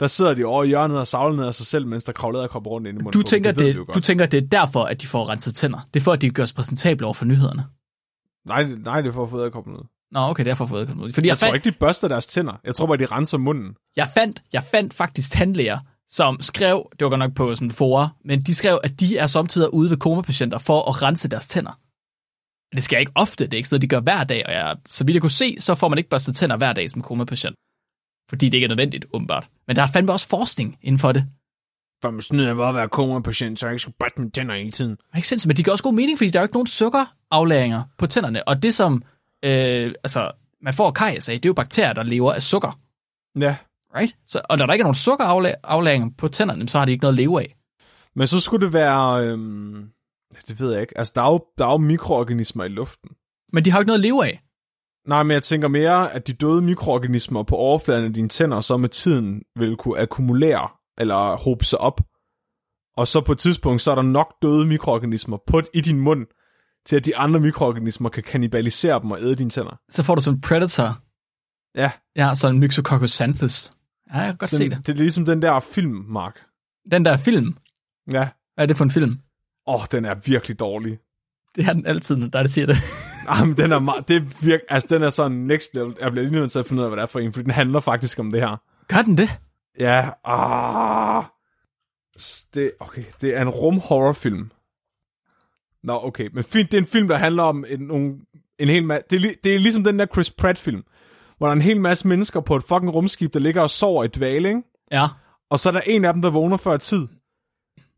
der 0.00 0.06
sidder 0.06 0.34
de 0.34 0.44
over 0.44 0.64
i 0.64 0.66
hjørnet 0.68 0.98
og 0.98 1.06
savler 1.06 1.36
ned 1.36 1.44
af 1.46 1.54
sig 1.54 1.66
selv, 1.66 1.86
mens 1.86 2.04
der 2.04 2.12
kravler 2.12 2.40
og 2.48 2.66
rundt 2.66 2.86
ind 2.88 2.98
i 2.98 3.02
munden 3.02 3.22
du, 3.22 3.28
tænker, 3.28 3.52
det, 3.52 3.64
det, 3.74 3.76
godt. 3.86 3.94
du 3.94 4.00
tænker, 4.00 4.26
det 4.26 4.42
er 4.44 4.46
derfor, 4.48 4.84
at 4.84 5.02
de 5.02 5.06
får 5.06 5.28
renset 5.28 5.54
tænder. 5.54 5.88
Det 5.94 6.00
er 6.00 6.04
for, 6.04 6.12
at 6.12 6.20
de 6.22 6.30
gøres 6.30 6.52
præsentable 6.52 7.06
over 7.06 7.14
for 7.14 7.24
nyhederne. 7.24 7.64
Nej, 8.46 8.62
det- 8.62 8.84
nej, 8.84 9.00
det 9.00 9.08
er 9.08 9.12
for 9.12 9.22
at 9.24 9.30
få 9.30 9.40
æderkoppen 9.40 9.74
ud. 9.76 9.86
Nå, 10.12 10.20
okay, 10.20 10.44
derfor 10.44 10.66
får 10.66 10.78
jeg 10.78 10.96
ud. 10.96 11.12
Fordi 11.12 11.26
jeg, 11.26 11.30
Jeg 11.30 11.38
tror 11.38 11.46
fandt, 11.46 11.66
ikke, 11.66 11.70
de 11.76 11.76
børster 11.80 12.08
deres 12.08 12.26
tænder. 12.26 12.60
Jeg 12.64 12.74
tror 12.74 12.86
bare, 12.86 12.96
de 12.96 13.06
renser 13.06 13.38
munden. 13.38 13.74
jeg, 13.96 14.08
fandt, 14.14 14.42
jeg 14.52 14.62
fandt 14.62 14.94
faktisk 14.94 15.30
tandlæger, 15.30 15.78
som 16.08 16.40
skrev, 16.40 16.88
det 16.98 17.04
var 17.04 17.08
godt 17.10 17.18
nok 17.18 17.34
på 17.34 17.54
sådan 17.54 17.70
fora, 17.70 18.08
men 18.24 18.42
de 18.42 18.54
skrev, 18.54 18.80
at 18.84 19.00
de 19.00 19.18
er 19.18 19.26
samtidig 19.26 19.74
ude 19.74 19.90
ved 19.90 19.96
komapatienter 19.96 20.58
for 20.58 20.88
at 20.88 21.02
rense 21.02 21.28
deres 21.28 21.46
tænder. 21.48 21.78
Det 22.76 22.84
skal 22.84 23.00
ikke 23.00 23.12
ofte, 23.14 23.44
det 23.44 23.52
er 23.54 23.56
ikke 23.56 23.68
sådan, 23.68 23.82
de 23.82 23.88
gør 23.88 24.00
hver 24.00 24.24
dag, 24.24 24.46
og 24.46 24.52
jeg, 24.52 24.76
så 24.88 25.04
vidt 25.04 25.14
jeg 25.14 25.20
kunne 25.22 25.30
se, 25.30 25.56
så 25.60 25.74
får 25.74 25.88
man 25.88 25.98
ikke 25.98 26.10
børstet 26.10 26.36
tænder 26.36 26.56
hver 26.56 26.72
dag 26.72 26.90
som 26.90 27.02
komapatient. 27.02 27.56
Fordi 28.28 28.46
det 28.48 28.54
ikke 28.54 28.64
er 28.64 28.68
nødvendigt, 28.68 29.06
åbenbart. 29.12 29.48
Men 29.66 29.76
der 29.76 29.82
er 29.82 29.86
fandme 29.92 30.12
også 30.12 30.28
forskning 30.28 30.78
inden 30.82 30.98
for 30.98 31.12
det. 31.12 31.26
For 32.02 32.10
man 32.10 32.22
snyder 32.22 32.54
bare 32.54 32.68
at 32.68 32.74
være 32.74 32.88
koma-patient, 32.88 33.58
så 33.58 33.66
jeg 33.66 33.72
ikke 33.72 33.80
skal 33.82 33.94
børste 33.98 34.20
mine 34.20 34.30
tænder 34.30 34.54
hele 34.54 34.70
tiden. 34.70 34.90
Det 34.90 34.98
er 35.12 35.16
ikke 35.16 35.28
sindssygt, 35.28 35.48
men 35.48 35.56
det 35.56 35.64
gør 35.64 35.72
også 35.72 35.84
god 35.84 35.94
mening, 35.94 36.18
fordi 36.18 36.30
der 36.30 36.38
er 36.38 36.42
jo 36.42 36.44
ikke 36.44 36.54
nogen 36.54 36.66
sukkeraflæringer 36.66 37.82
på 37.98 38.06
tænderne. 38.06 38.48
Og 38.48 38.62
det 38.62 38.74
som 38.74 39.02
øh, 39.44 39.94
altså, 40.04 40.30
man 40.62 40.74
får 40.74 40.90
karies 40.90 41.28
af, 41.28 41.34
det 41.34 41.44
er 41.44 41.48
jo 41.48 41.54
bakterier, 41.54 41.92
der 41.92 42.02
lever 42.02 42.32
af 42.32 42.42
sukker. 42.42 42.78
Ja, 43.40 43.56
Right? 43.96 44.16
Så, 44.26 44.40
og 44.50 44.58
når 44.58 44.66
der 44.66 44.72
ikke 44.72 44.82
er 44.82 44.84
nogen 44.84 44.94
sukkeraflæringer 44.94 46.08
på 46.18 46.28
tænderne, 46.28 46.68
så 46.68 46.78
har 46.78 46.84
de 46.84 46.92
ikke 46.92 47.02
noget 47.02 47.12
at 47.14 47.16
leve 47.16 47.40
af. 47.40 47.56
men 48.14 48.26
så 48.26 48.40
skulle 48.40 48.66
det 48.66 48.72
være... 48.72 49.16
Ja, 50.34 50.38
det 50.48 50.60
ved 50.60 50.72
jeg 50.72 50.80
ikke. 50.80 50.98
Altså, 50.98 51.12
der 51.16 51.22
er, 51.22 51.30
jo, 51.32 51.44
der 51.58 51.66
er 51.66 51.70
jo 51.70 51.76
mikroorganismer 51.76 52.64
i 52.64 52.68
luften. 52.68 53.10
Men 53.52 53.64
de 53.64 53.70
har 53.70 53.78
jo 53.78 53.80
ikke 53.80 53.88
noget 53.88 53.98
at 53.98 54.02
leve 54.02 54.26
af. 54.26 54.40
Nej, 55.06 55.22
men 55.22 55.30
jeg 55.30 55.42
tænker 55.42 55.68
mere, 55.68 56.12
at 56.12 56.26
de 56.26 56.32
døde 56.32 56.62
mikroorganismer 56.62 57.42
på 57.42 57.56
overfladen 57.56 58.04
af 58.04 58.12
dine 58.12 58.28
tænder, 58.28 58.60
så 58.60 58.76
med 58.76 58.88
tiden 58.88 59.42
vil 59.58 59.76
kunne 59.76 59.98
akkumulere, 60.00 60.68
eller 60.98 61.36
hobe 61.36 61.64
sig 61.64 61.78
op. 61.78 62.00
Og 62.96 63.06
så 63.06 63.20
på 63.20 63.32
et 63.32 63.38
tidspunkt, 63.38 63.82
så 63.82 63.90
er 63.90 63.94
der 63.94 64.02
nok 64.02 64.34
døde 64.42 64.66
mikroorganismer 64.66 65.38
på, 65.46 65.62
i 65.74 65.80
din 65.80 66.00
mund, 66.00 66.26
til 66.86 66.96
at 66.96 67.04
de 67.04 67.16
andre 67.16 67.40
mikroorganismer 67.40 68.08
kan 68.08 68.22
kannibalisere 68.22 69.00
dem 69.00 69.10
og 69.10 69.20
æde 69.20 69.36
dine 69.36 69.50
tænder. 69.50 69.80
Så 69.90 70.02
får 70.02 70.14
du 70.14 70.20
sådan 70.20 70.36
en 70.36 70.40
predator. 70.40 70.98
Ja, 71.74 71.90
Ja, 72.16 72.34
sådan 72.34 72.54
en 72.54 72.60
Myxococcus 72.60 73.16
xanthus. 73.16 73.70
Ja, 74.12 74.18
jeg 74.18 74.26
kan 74.26 74.36
godt 74.36 74.50
se 74.50 74.64
den, 74.64 74.70
det. 74.70 74.86
det 74.86 74.92
er 74.92 74.96
ligesom 74.96 75.24
den 75.24 75.42
der 75.42 75.60
film, 75.60 76.04
Mark. 76.08 76.38
Den 76.90 77.04
der 77.04 77.16
film. 77.16 77.56
Ja. 78.12 78.28
Hvad 78.54 78.64
er 78.64 78.66
det 78.66 78.76
for 78.76 78.84
en 78.84 78.90
film? 78.90 79.18
Åh, 79.66 79.74
oh, 79.74 79.80
den 79.92 80.04
er 80.04 80.14
virkelig 80.14 80.58
dårlig. 80.58 80.98
Det 81.56 81.68
er 81.68 81.72
den 81.72 81.86
altid, 81.86 82.16
når 82.16 82.26
der 82.26 82.38
er, 82.38 82.42
der 82.42 82.50
siger 82.50 82.66
det. 82.66 82.76
Jamen, 83.28 83.56
den 83.56 83.72
er 83.72 83.78
meget, 83.78 84.08
det 84.08 84.16
er 84.16 84.44
virk, 84.46 84.60
altså, 84.68 84.88
den 84.90 85.02
er 85.02 85.10
sådan 85.10 85.36
next 85.36 85.74
level. 85.74 85.96
Jeg 86.00 86.10
bliver 86.10 86.26
lige 86.26 86.40
nødt 86.40 86.52
til 86.52 86.58
at 86.58 86.66
finde 86.66 86.80
ud 86.80 86.84
af, 86.84 86.90
hvad 86.90 86.96
det 86.96 87.02
er 87.02 87.06
for 87.06 87.20
en, 87.20 87.32
for 87.32 87.42
den 87.42 87.50
handler 87.50 87.80
faktisk 87.80 88.18
om 88.18 88.32
det 88.32 88.40
her. 88.40 88.56
Gør 88.88 89.02
den 89.02 89.18
det? 89.18 89.30
Ja, 89.78 90.10
ah. 90.24 91.24
Det, 92.54 92.72
okay, 92.80 93.02
det 93.20 93.36
er 93.36 93.42
en 93.42 93.48
rumhorrorfilm. 93.48 94.50
Nå, 95.82 96.00
okay, 96.04 96.28
men 96.32 96.44
fint, 96.44 96.72
det 96.72 96.78
er 96.78 96.82
en 96.82 96.88
film, 96.88 97.08
der 97.08 97.16
handler 97.16 97.42
om 97.42 97.64
en, 97.68 97.80
nogle, 97.80 98.14
en 98.58 98.68
hel 98.68 98.84
masse... 98.84 99.04
Det, 99.10 99.24
er 99.24 99.34
det 99.44 99.54
er 99.54 99.58
ligesom 99.58 99.84
den 99.84 99.98
der 99.98 100.06
Chris 100.06 100.30
Pratt-film, 100.30 100.84
hvor 101.38 101.46
der 101.46 101.50
er 101.50 101.56
en 101.56 101.62
hel 101.62 101.80
masse 101.80 102.08
mennesker 102.08 102.40
på 102.40 102.56
et 102.56 102.62
fucking 102.62 102.94
rumskib, 102.94 103.34
der 103.34 103.40
ligger 103.40 103.62
og 103.62 103.70
sover 103.70 104.04
i 104.04 104.08
dvale, 104.08 104.48
ikke? 104.48 104.62
Ja. 104.92 105.06
Og 105.50 105.58
så 105.58 105.68
er 105.68 105.72
der 105.72 105.80
en 105.80 106.04
af 106.04 106.12
dem, 106.12 106.22
der 106.22 106.30
vågner 106.30 106.56
før 106.56 106.76
tid. 106.76 107.06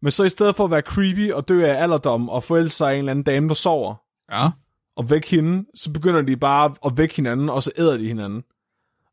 Men 0.03 0.11
så 0.11 0.25
i 0.25 0.29
stedet 0.29 0.57
for 0.57 0.65
at 0.65 0.71
være 0.71 0.81
creepy 0.81 1.33
og 1.33 1.49
dø 1.49 1.67
af 1.67 1.83
alderdom 1.83 2.29
og 2.29 2.45
forælde 2.45 2.69
sig 2.69 2.89
af 2.91 2.93
en 2.93 2.99
eller 2.99 3.11
anden 3.11 3.23
dame, 3.23 3.49
der 3.49 3.55
sover, 3.55 3.95
Ja. 4.33 4.49
Og 4.99 5.11
væk 5.11 5.27
hende, 5.31 5.65
så 5.75 5.93
begynder 5.93 6.23
de 6.23 6.37
bare 6.37 6.75
at 6.85 6.93
vække 6.99 7.17
hinanden, 7.17 7.49
og 7.49 7.63
så 7.63 7.71
æder 7.79 7.97
de 7.97 8.07
hinanden. 8.07 8.43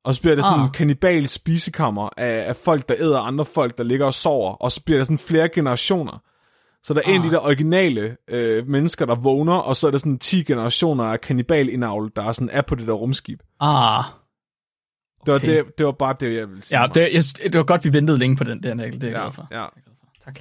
Og 0.03 0.15
så 0.15 0.21
bliver 0.21 0.35
det 0.35 0.43
sådan 0.45 0.59
Ah. 0.59 0.65
en 0.65 0.71
kannibal 0.71 1.27
spisekammer 1.27 2.09
af, 2.17 2.47
af 2.47 2.55
folk, 2.55 2.89
der 2.89 2.95
æder 2.99 3.19
andre 3.19 3.45
folk, 3.45 3.77
der 3.77 3.83
ligger 3.83 4.05
og 4.05 4.13
sover, 4.13 4.51
og 4.53 4.71
så 4.71 4.83
bliver 4.85 4.99
der 4.99 5.03
sådan 5.03 5.17
flere 5.17 5.49
generationer. 5.49 6.23
Så 6.83 6.93
der 6.93 7.01
er 7.05 7.09
en 7.09 7.21
af 7.21 7.29
de 7.29 7.35
der 7.35 7.39
originale 7.41 8.17
øh, 8.27 8.67
mennesker, 8.67 9.05
der 9.05 9.15
vågner, 9.15 9.53
og 9.53 9.75
så 9.75 9.87
er 9.87 9.91
der 9.91 9.97
sådan 9.97 10.19
10 10.19 10.43
generationer 10.43 11.03
af 11.03 11.21
kannibal 11.21 11.67
der 12.15 12.21
er, 12.23 12.31
sådan, 12.31 12.49
er 12.51 12.61
på 12.61 12.75
det 12.75 12.87
der 12.87 12.93
rumskib. 12.93 13.39
Ah. 13.59 14.03
Det 15.25 15.31
var, 15.31 15.35
Okay. 15.39 15.57
det, 15.57 15.77
det 15.77 15.85
var 15.85 15.91
bare 15.91 16.15
det, 16.19 16.35
jeg 16.35 16.49
ville 16.49 16.63
sige. 16.63 16.81
Ja, 16.81 16.87
det, 16.87 17.01
jeg, 17.01 17.23
det 17.51 17.57
var 17.57 17.63
godt, 17.63 17.85
vi 17.85 17.93
ventede 17.93 18.17
længe 18.17 18.35
på 18.37 18.43
den 18.43 18.63
der, 18.63 18.73
Mikkel. 18.73 19.01
Det 19.01 19.07
er 19.07 19.11
jeg 19.11 19.17
ja, 19.17 19.23
glad 19.23 19.31
for. 19.31 19.47
ja. 19.51 19.65
Tak. 20.25 20.39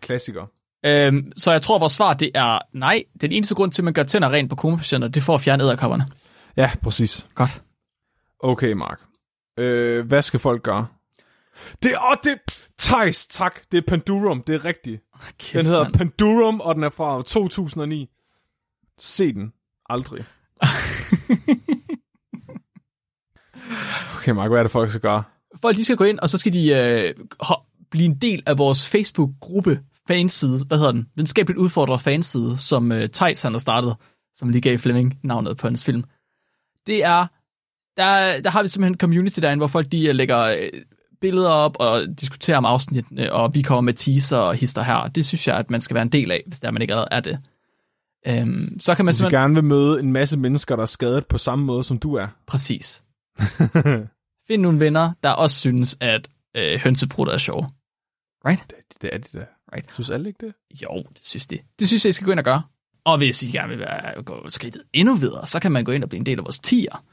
Klassiker. 0.00 0.46
Øhm, 0.86 1.32
så 1.36 1.52
jeg 1.52 1.62
tror, 1.62 1.78
vores 1.78 1.92
svar 1.92 2.14
det 2.14 2.30
er 2.34 2.58
nej. 2.72 3.04
Den 3.20 3.32
eneste 3.32 3.54
grund 3.54 3.72
til, 3.72 3.82
at 3.82 3.84
man 3.84 3.94
gør 3.94 4.02
tænder 4.02 4.30
rent 4.30 4.50
på 4.50 4.56
komapatienter, 4.56 5.08
det 5.08 5.20
er 5.20 5.24
for 5.24 5.34
at 5.34 5.40
fjerne 5.40 5.62
æderkopperne. 5.62 6.06
Ja, 6.56 6.70
præcis. 6.82 7.26
Godt. 7.34 7.62
Okay, 8.40 8.72
Mark. 8.72 9.00
Øh, 9.58 10.06
hvad 10.06 10.22
skal 10.22 10.40
folk 10.40 10.62
gøre? 10.62 10.86
Det 11.82 11.92
er, 11.92 12.10
åh, 12.10 12.16
det 12.24 12.38
Thijs, 12.78 13.26
tak. 13.26 13.60
Det 13.72 13.78
er 13.78 13.82
Pandurum, 13.88 14.42
det 14.42 14.54
er 14.54 14.64
rigtigt. 14.64 15.02
Kæft, 15.38 15.54
Den 15.54 15.66
hedder 15.66 15.82
mand. 15.82 15.94
Pandurum, 15.94 16.60
og 16.60 16.74
den 16.74 16.84
er 16.84 16.90
fra 16.90 17.22
2009. 17.22 18.08
Se 18.98 19.32
den. 19.32 19.52
Aldrig. 19.88 20.24
Okay, 24.16 24.32
Mark, 24.32 24.50
hvad 24.50 24.58
er 24.58 24.62
det, 24.62 24.72
folk 24.72 24.90
skal 24.90 25.00
gøre? 25.00 25.22
Folk 25.62 25.76
de 25.76 25.84
skal 25.84 25.96
gå 25.96 26.04
ind, 26.04 26.18
og 26.18 26.30
så 26.30 26.38
skal 26.38 26.52
de 26.52 26.68
øh, 26.68 27.14
blive 27.90 28.04
en 28.04 28.18
del 28.18 28.42
af 28.46 28.58
vores 28.58 28.88
Facebook-gruppe 28.88 29.80
fanside. 30.08 30.64
Hvad 30.66 30.78
hedder 30.78 30.92
den? 30.92 31.06
Videnskabeligt 31.14 31.58
udfordret 31.58 32.00
fanside, 32.00 32.58
som 32.58 32.92
øh, 32.92 33.08
Thijs 33.08 33.42
han 33.42 33.52
har 33.52 33.58
startet, 33.58 33.96
som 34.34 34.48
lige 34.48 34.62
gav 34.62 34.78
Fleming 34.78 35.18
navnet 35.22 35.56
på 35.56 35.66
hans 35.66 35.84
film. 35.84 36.04
Det 36.86 37.04
er, 37.04 37.26
der, 37.96 38.40
der 38.40 38.50
har 38.50 38.62
vi 38.62 38.68
simpelthen 38.68 38.94
en 38.94 38.98
community 38.98 39.40
derinde, 39.40 39.60
hvor 39.60 39.66
folk 39.66 39.92
de 39.92 40.08
øh, 40.08 40.14
lægger 40.14 40.40
øh, 40.42 40.68
billeder 41.20 41.50
op 41.50 41.76
og 41.80 42.06
diskuterer 42.20 42.58
om 42.58 42.64
afsnittene, 42.64 43.32
og 43.32 43.54
vi 43.54 43.62
kommer 43.62 43.80
med 43.80 43.94
teaser 43.94 44.36
og 44.36 44.54
hister 44.54 44.82
her. 44.82 45.08
Det 45.08 45.26
synes 45.26 45.48
jeg, 45.48 45.56
at 45.56 45.70
man 45.70 45.80
skal 45.80 45.94
være 45.94 46.02
en 46.02 46.12
del 46.12 46.30
af, 46.30 46.42
hvis 46.46 46.60
der 46.60 46.70
man 46.70 46.82
ikke 46.82 46.92
allerede 46.92 47.08
er 47.10 47.20
det. 47.20 47.38
Øhm, 48.26 48.80
så 48.80 48.94
kan 48.94 49.04
man 49.04 49.12
Hvis 49.12 49.16
simpelthen... 49.16 49.40
gerne 49.40 49.54
vil 49.54 49.64
møde 49.64 50.00
en 50.00 50.12
masse 50.12 50.38
mennesker, 50.38 50.76
der 50.76 50.82
er 50.82 50.86
skadet 50.86 51.26
på 51.26 51.38
samme 51.38 51.64
måde, 51.64 51.84
som 51.84 51.98
du 51.98 52.14
er. 52.14 52.28
Præcis. 52.46 53.02
Find 54.48 54.62
nogle 54.62 54.80
venner, 54.80 55.12
der 55.22 55.30
også 55.30 55.60
synes, 55.60 55.96
at 56.00 56.28
øh, 56.56 56.78
hønseprutter 56.78 57.32
er 57.32 57.38
sjov. 57.38 57.66
Right? 58.46 58.70
Det, 58.70 59.02
det 59.02 59.10
er 59.12 59.18
det 59.18 59.32
da. 59.32 59.46
Right. 59.76 59.92
Synes 59.92 60.10
alle 60.10 60.28
ikke 60.28 60.46
det? 60.46 60.54
Jo, 60.82 61.04
det 61.08 61.26
synes 61.26 61.46
de. 61.46 61.58
Det 61.78 61.88
synes 61.88 62.04
jeg, 62.04 62.08
I 62.08 62.12
skal 62.12 62.24
gå 62.24 62.30
ind 62.30 62.40
og 62.40 62.44
gøre. 62.44 62.62
Og 63.04 63.18
hvis 63.18 63.42
I 63.42 63.50
gerne 63.50 63.68
vil 63.68 63.78
være, 63.78 64.22
gå 64.22 64.50
skridtet 64.50 64.82
endnu 64.92 65.14
videre, 65.14 65.46
så 65.46 65.60
kan 65.60 65.72
man 65.72 65.84
gå 65.84 65.92
ind 65.92 66.02
og 66.02 66.08
blive 66.08 66.20
en 66.20 66.26
del 66.26 66.38
af 66.38 66.44
vores 66.44 66.58
tier, 66.58 67.04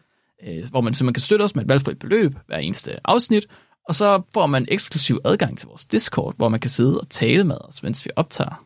øh, 0.43 0.69
hvor 0.69 0.81
man 0.81 0.93
simpelthen 0.93 1.13
kan 1.13 1.21
støtte 1.21 1.43
os 1.43 1.55
med 1.55 1.63
et 1.63 1.69
valgfrit 1.69 1.99
beløb 1.99 2.35
hver 2.47 2.57
eneste 2.57 2.99
afsnit, 3.03 3.47
og 3.87 3.95
så 3.95 4.21
får 4.33 4.47
man 4.47 4.65
eksklusiv 4.67 5.19
adgang 5.25 5.57
til 5.57 5.67
vores 5.67 5.85
Discord, 5.85 6.35
hvor 6.37 6.49
man 6.49 6.59
kan 6.59 6.69
sidde 6.69 6.99
og 6.99 7.09
tale 7.09 7.43
med 7.43 7.57
os, 7.61 7.83
mens 7.83 8.05
vi 8.05 8.11
optager. 8.15 8.65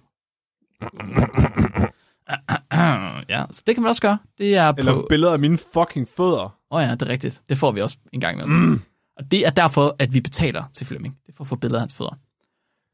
ja, 3.29 3.45
så 3.51 3.63
det 3.67 3.75
kan 3.75 3.81
man 3.81 3.89
også 3.89 4.01
gøre. 4.01 4.17
Det 4.37 4.55
er 4.55 4.71
på... 4.71 4.79
Eller 4.79 5.05
billeder 5.09 5.33
af 5.33 5.39
mine 5.39 5.57
fucking 5.73 6.07
fødder. 6.17 6.57
Åh 6.71 6.77
oh 6.77 6.83
ja, 6.83 6.91
det 6.91 7.01
er 7.01 7.09
rigtigt. 7.09 7.41
Det 7.49 7.57
får 7.57 7.71
vi 7.71 7.81
også 7.81 7.97
en 8.13 8.21
gang 8.21 8.37
med. 8.37 8.45
Mm. 8.45 8.81
Og 9.17 9.31
det 9.31 9.45
er 9.45 9.49
derfor, 9.49 9.95
at 9.99 10.13
vi 10.13 10.21
betaler 10.21 10.63
til 10.73 10.85
Flemming. 10.85 11.17
Det 11.25 11.31
er 11.31 11.35
for 11.37 11.43
at 11.43 11.47
få 11.47 11.55
billeder 11.55 11.77
af 11.77 11.81
hans 11.81 11.95
fødder. 11.95 12.17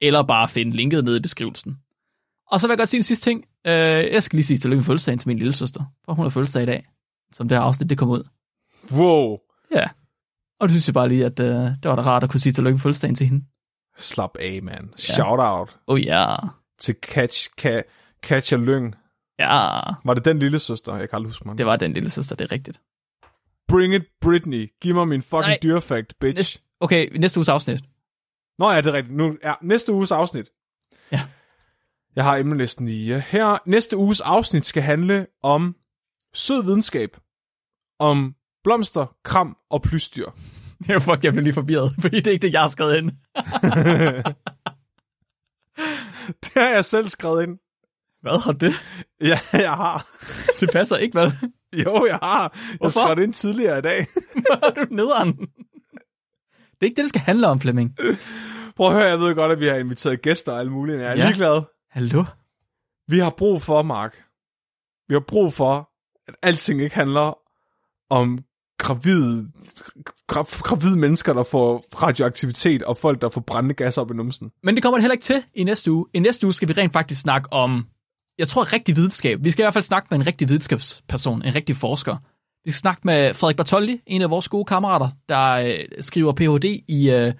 Eller 0.00 0.22
bare 0.22 0.48
finde 0.48 0.76
linket 0.76 1.04
nede 1.04 1.16
i 1.16 1.20
beskrivelsen. 1.20 1.76
Og 2.50 2.60
så 2.60 2.66
vil 2.66 2.72
jeg 2.72 2.78
godt 2.78 2.88
sige 2.88 2.98
en 2.98 3.02
sidste 3.02 3.30
ting. 3.30 3.44
Øh, 3.66 3.72
jeg 4.12 4.22
skal 4.22 4.36
lige 4.36 4.44
sige 4.44 4.58
tillykke 4.58 4.78
med 4.78 4.84
fødselsdagen 4.84 5.18
til 5.18 5.28
min 5.28 5.38
lille 5.38 5.52
søster. 5.52 5.84
For 6.04 6.12
hun 6.12 6.24
har 6.24 6.30
fødselsdag 6.30 6.62
i 6.62 6.66
dag. 6.66 6.86
Som 7.32 7.48
det 7.48 7.58
her 7.58 7.62
afsnit, 7.62 7.90
det 7.90 7.98
kom 7.98 8.08
ud. 8.08 8.28
Wow. 8.92 9.38
Ja. 9.74 9.88
Og 10.60 10.68
det 10.68 10.70
synes 10.70 10.88
jeg 10.88 10.94
bare 10.94 11.08
lige, 11.08 11.26
at 11.26 11.40
øh, 11.40 11.46
det 11.46 11.84
var 11.84 11.96
da 11.96 12.02
rart 12.02 12.22
at 12.22 12.30
kunne 12.30 12.40
sige 12.40 12.52
tillykke 12.52 12.74
med 12.74 12.80
fødselsdagen 12.80 13.14
til 13.14 13.26
hende. 13.28 13.44
Slap 13.98 14.36
af, 14.40 14.62
man. 14.62 14.90
Shout 14.96 15.40
out 15.40 15.76
Oh 15.86 16.04
ja. 16.06 16.36
til 16.78 16.94
Catch, 17.02 17.48
Ka, 17.58 17.82
Katja 18.22 18.56
Lyng. 18.56 18.94
Ja. 19.38 19.80
Var 20.04 20.14
det 20.14 20.24
den 20.24 20.38
lille 20.38 20.58
søster? 20.58 20.96
Jeg 20.96 21.08
kan 21.08 21.16
aldrig 21.16 21.28
huske 21.28 21.48
mig. 21.48 21.58
Det 21.58 21.66
var 21.66 21.76
den 21.76 21.92
lille 21.92 22.10
søster, 22.10 22.36
det 22.36 22.44
er 22.44 22.52
rigtigt. 22.52 22.80
Bring 23.68 23.94
it, 23.94 24.02
Britney. 24.20 24.72
Giv 24.80 24.94
mig 24.94 25.08
min 25.08 25.22
fucking 25.22 25.42
Nej. 25.42 25.58
dyrefakt, 25.62 26.18
bitch. 26.20 26.36
Næste, 26.36 26.60
okay, 26.80 27.08
næste 27.18 27.38
uges 27.38 27.48
afsnit. 27.48 27.80
Nå 28.58 28.70
ja, 28.70 28.76
det 28.76 28.86
er 28.86 28.92
rigtigt. 28.92 29.16
Nu, 29.16 29.36
ja, 29.44 29.54
næste 29.62 29.92
uges 29.92 30.12
afsnit. 30.12 30.46
Ja. 31.12 31.22
Jeg 32.16 32.24
har 32.24 32.36
emnelisten 32.36 32.86
lige 32.86 33.20
her. 33.20 33.58
Næste 33.66 33.96
uges 33.96 34.20
afsnit 34.20 34.64
skal 34.64 34.82
handle 34.82 35.26
om 35.42 35.76
sød 36.34 36.64
videnskab. 36.64 37.16
Om 37.98 38.34
blomster, 38.64 39.16
kram 39.24 39.56
og 39.70 39.82
plysdyr. 39.82 40.30
Ja, 40.88 40.96
fuck, 40.96 41.24
jeg 41.24 41.32
blev 41.32 41.42
lige 41.42 41.54
forvirret, 41.54 41.92
fordi 42.02 42.16
det 42.16 42.26
er 42.26 42.30
ikke 42.30 42.46
det, 42.46 42.52
jeg 42.52 42.60
har 42.60 42.68
skrevet 42.68 42.96
ind. 42.96 43.10
Det 46.44 46.52
har 46.62 46.68
jeg 46.68 46.84
selv 46.84 47.06
skrevet 47.06 47.42
ind. 47.42 47.58
Hvad 48.20 48.42
har 48.44 48.52
det? 48.52 48.72
Ja, 49.20 49.38
jeg 49.52 49.72
har. 49.72 50.06
Det 50.60 50.70
passer 50.72 50.96
ikke, 50.96 51.12
hvad? 51.12 51.30
Jo, 51.84 52.06
jeg 52.06 52.18
har. 52.22 52.42
Jeg 52.42 52.76
Hvorfor? 52.76 53.02
skrev 53.04 53.16
det 53.16 53.22
ind 53.22 53.32
tidligere 53.32 53.78
i 53.78 53.82
dag. 53.82 54.06
Du 54.76 54.86
nederen? 54.94 55.32
Det 55.36 56.80
er 56.80 56.84
ikke 56.84 56.96
det, 56.96 57.02
det 57.02 57.08
skal 57.08 57.20
handle 57.20 57.48
om, 57.48 57.60
Flemming. 57.60 57.96
Prøv 58.76 58.86
at 58.86 58.92
høre, 58.92 59.04
jeg 59.04 59.20
ved 59.20 59.34
godt, 59.34 59.52
at 59.52 59.60
vi 59.60 59.66
har 59.66 59.74
inviteret 59.74 60.22
gæster 60.22 60.52
og 60.52 60.58
alle 60.60 60.72
mulige. 60.72 60.98
Jeg 60.98 61.06
er 61.06 61.10
Ja. 61.10 61.16
ja. 61.18 61.24
ligeglad. 61.26 61.62
Hallo? 61.90 62.24
Vi 63.08 63.18
har 63.18 63.30
brug 63.30 63.62
for, 63.62 63.82
Mark. 63.82 64.22
Vi 65.08 65.14
har 65.14 65.20
brug 65.28 65.54
for, 65.54 65.90
at 66.28 66.34
alting 66.42 66.80
ikke 66.82 66.94
handler 66.94 67.38
om 68.10 68.38
gravide, 68.78 69.48
gra, 70.26 70.42
gravide 70.42 70.96
mennesker, 70.98 71.32
der 71.32 71.42
får 71.42 71.84
radioaktivitet, 72.02 72.82
og 72.82 72.96
folk, 72.96 73.20
der 73.22 73.28
får 73.28 73.40
brændende 73.40 73.74
gas 73.74 73.98
op 73.98 74.10
i 74.10 74.14
numsen. 74.14 74.50
Men 74.62 74.74
det 74.74 74.82
kommer 74.82 74.98
det 74.98 75.02
heller 75.02 75.12
ikke 75.14 75.22
til 75.22 75.44
i 75.54 75.64
næste 75.64 75.92
uge. 75.92 76.06
I 76.14 76.18
næste 76.18 76.46
uge 76.46 76.54
skal 76.54 76.68
vi 76.68 76.72
rent 76.72 76.92
faktisk 76.92 77.20
snakke 77.20 77.52
om, 77.52 77.86
jeg 78.40 78.48
tror, 78.48 78.72
rigtig 78.72 78.96
videnskab. 78.96 79.38
Vi 79.44 79.50
skal 79.50 79.62
i 79.62 79.64
hvert 79.64 79.72
fald 79.72 79.84
snakke 79.84 80.08
med 80.10 80.18
en 80.18 80.26
rigtig 80.26 80.48
videnskabsperson, 80.48 81.42
en 81.42 81.54
rigtig 81.54 81.76
forsker. 81.76 82.16
Vi 82.64 82.70
skal 82.70 82.78
snakke 82.78 83.00
med 83.04 83.34
Frederik 83.34 83.56
Bartoldi, 83.56 84.00
en 84.06 84.22
af 84.22 84.30
vores 84.30 84.48
gode 84.48 84.64
kammerater, 84.64 85.08
der 85.28 85.50
øh, 85.52 85.84
skriver 86.00 86.32
Ph.D. 86.32 86.64
i 86.88 87.10
øh, 87.10 87.32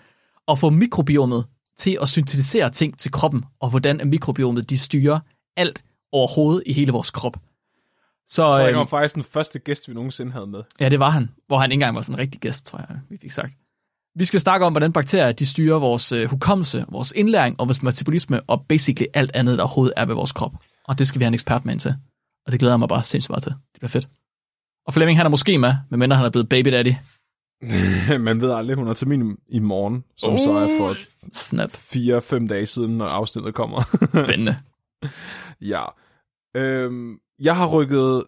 at 0.48 0.58
få 0.58 0.70
mikrobiomet 0.70 1.46
til 1.78 1.98
at 2.02 2.08
syntetisere 2.08 2.70
ting 2.70 2.98
til 2.98 3.10
kroppen, 3.10 3.44
og 3.60 3.70
hvordan 3.70 4.00
mikrobiomet 4.04 4.70
de 4.70 4.78
styrer 4.78 5.18
alt 5.56 5.84
overhovedet 6.12 6.62
i 6.66 6.72
hele 6.72 6.92
vores 6.92 7.10
krop. 7.10 7.36
Så 8.28 8.42
Frederik 8.42 8.72
øh, 8.72 8.78
var 8.78 8.86
faktisk 8.86 9.14
den 9.14 9.24
første 9.24 9.58
gæst, 9.58 9.88
vi 9.88 9.94
nogensinde 9.94 10.32
havde 10.32 10.46
med. 10.46 10.62
Ja, 10.80 10.88
det 10.88 11.00
var 11.00 11.10
han. 11.10 11.30
Hvor 11.46 11.58
han 11.58 11.70
ikke 11.70 11.74
engang 11.74 11.96
var 11.96 12.02
sådan 12.02 12.14
en 12.14 12.18
rigtig 12.18 12.40
gæst, 12.40 12.66
tror 12.66 12.78
jeg, 12.78 12.98
vi 13.10 13.18
fik 13.22 13.30
sagt. 13.30 13.54
Vi 14.14 14.24
skal 14.24 14.40
snakke 14.40 14.66
om, 14.66 14.72
hvordan 14.72 14.92
bakterier 14.92 15.32
de 15.32 15.46
styrer 15.46 15.78
vores 15.78 16.12
øh, 16.12 16.30
hukommelse, 16.30 16.84
vores 16.92 17.12
indlæring 17.16 17.60
og 17.60 17.68
vores 17.68 17.82
metabolisme, 17.82 18.40
og 18.40 18.64
basically 18.68 19.06
alt 19.14 19.30
andet, 19.34 19.58
der 19.58 19.64
overhovedet 19.64 19.94
er 19.96 20.06
ved 20.06 20.14
vores 20.14 20.32
krop. 20.32 20.52
Og 20.90 20.98
det 20.98 21.08
skal 21.08 21.18
vi 21.18 21.24
have 21.24 21.28
en 21.28 21.34
ekspert 21.34 21.64
med 21.64 21.72
ind 21.72 21.80
til. 21.80 21.94
Og 22.46 22.52
det 22.52 22.60
glæder 22.60 22.74
jeg 22.74 22.78
mig 22.78 22.88
bare 22.88 23.02
sindssygt 23.02 23.30
meget 23.30 23.42
til. 23.42 23.52
Det 23.52 23.80
bliver 23.80 23.88
fedt. 23.88 24.08
Og 24.86 24.94
Flemming, 24.94 25.18
han 25.18 25.26
er 25.26 25.30
måske 25.30 25.58
med, 25.58 25.74
medmindre 25.90 26.16
han 26.16 26.26
er 26.26 26.30
blevet 26.30 26.48
baby 26.48 26.68
daddy. 26.68 26.92
Man 28.26 28.40
ved 28.40 28.52
aldrig, 28.52 28.76
hun 28.76 28.86
har 28.86 28.94
termin 28.94 29.38
i 29.48 29.58
morgen, 29.58 30.04
som 30.16 30.32
uh. 30.32 30.38
så 30.38 30.52
er 30.52 30.78
for 30.78 30.96
Snap. 31.32 31.70
4-5 31.70 32.46
dage 32.46 32.66
siden, 32.66 32.98
når 32.98 33.06
afsnittet 33.06 33.54
kommer. 33.54 33.82
Spændende. 34.24 34.56
ja. 35.60 35.84
Øhm, 36.56 37.18
jeg 37.38 37.56
har 37.56 37.66
rykket 37.66 38.24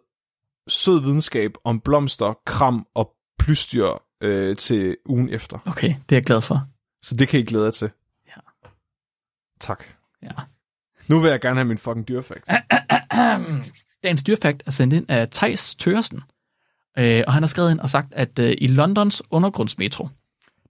sød 0.68 1.01
videnskab 1.01 1.52
om 1.64 1.80
blomster, 1.80 2.34
kram 2.47 2.86
og 2.94 3.12
plysdyr 3.39 3.89
øh, 4.20 4.56
til 4.56 4.97
ugen 5.06 5.28
efter. 5.28 5.59
Okay, 5.66 5.89
det 5.89 6.12
er 6.12 6.16
jeg 6.16 6.24
glad 6.24 6.40
for. 6.40 6.66
Så 7.02 7.16
det 7.16 7.28
kan 7.28 7.40
I 7.40 7.43
glæde 7.43 7.64
jer 7.64 7.70
til. 7.70 7.90
Ja. 8.26 8.68
Tak. 9.60 9.84
Ja. 10.22 10.32
Nu 11.09 11.20
vil 11.20 11.31
jeg 11.31 11.41
gerne 11.41 11.57
have 11.57 11.65
min 11.65 11.79
fucking 11.79 12.09
dyrefakt. 12.09 12.45
Dagens 14.03 14.23
dyrfakt 14.23 14.62
er 14.66 14.70
sendt 14.70 14.95
ind 14.95 15.07
af 15.09 15.29
Tejs 15.31 15.74
Tørsen. 15.74 16.20
Øh, 16.99 17.24
og 17.27 17.33
han 17.33 17.43
har 17.43 17.49
skrevet 17.49 17.70
ind 17.70 17.81
og 17.81 17.91
sagt, 17.91 18.15
at 18.15 18.39
øh, 18.39 18.55
i 18.59 18.66
Londons 18.66 19.23
undergrundsmetro, 19.31 20.09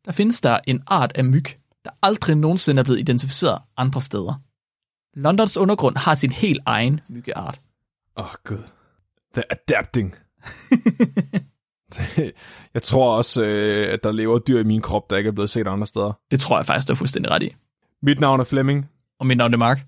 der 0.04 0.12
findes 0.12 0.40
der 0.40 0.58
en 0.66 0.82
art 0.86 1.12
af 1.14 1.24
myg, 1.24 1.44
der 1.84 1.90
aldrig 2.02 2.36
nogensinde 2.36 2.80
er 2.80 2.84
blevet 2.84 2.98
identificeret 2.98 3.62
andre 3.76 4.00
steder. 4.00 4.40
Londons 5.14 5.56
undergrund 5.56 5.96
har 5.96 6.14
sin 6.14 6.32
helt 6.32 6.60
egen 6.66 7.00
myggeart. 7.08 7.58
Åh, 8.16 8.24
oh, 8.24 8.30
gud. 8.44 8.62
The 9.34 9.42
adapting. 9.52 10.14
jeg 12.74 12.82
tror 12.82 13.16
også, 13.16 13.44
øh, 13.44 13.92
at 13.92 14.00
der 14.02 14.12
lever 14.12 14.38
dyr 14.38 14.60
i 14.60 14.64
min 14.64 14.82
krop, 14.82 15.10
der 15.10 15.16
ikke 15.16 15.28
er 15.28 15.32
blevet 15.32 15.50
set 15.50 15.66
andre 15.66 15.86
steder. 15.86 16.18
Det 16.30 16.40
tror 16.40 16.58
jeg 16.58 16.66
faktisk, 16.66 16.88
du 16.88 16.92
er 16.92 16.96
fuldstændig 16.96 17.30
ret 17.32 17.42
i. 17.42 17.54
Mit 18.02 18.20
navn 18.20 18.40
er 18.40 18.44
Flemming, 18.44 18.90
Og 19.20 19.26
mit 19.26 19.36
navn 19.36 19.54
er 19.54 19.58
Mark 19.58 19.86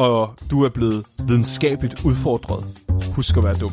og 0.00 0.34
du 0.50 0.64
er 0.64 0.68
blevet 0.68 1.06
videnskabeligt 1.26 2.04
udfordret, 2.04 2.64
husk 3.14 3.36
at 3.36 3.44
være 3.44 3.54
dum. 3.54 3.72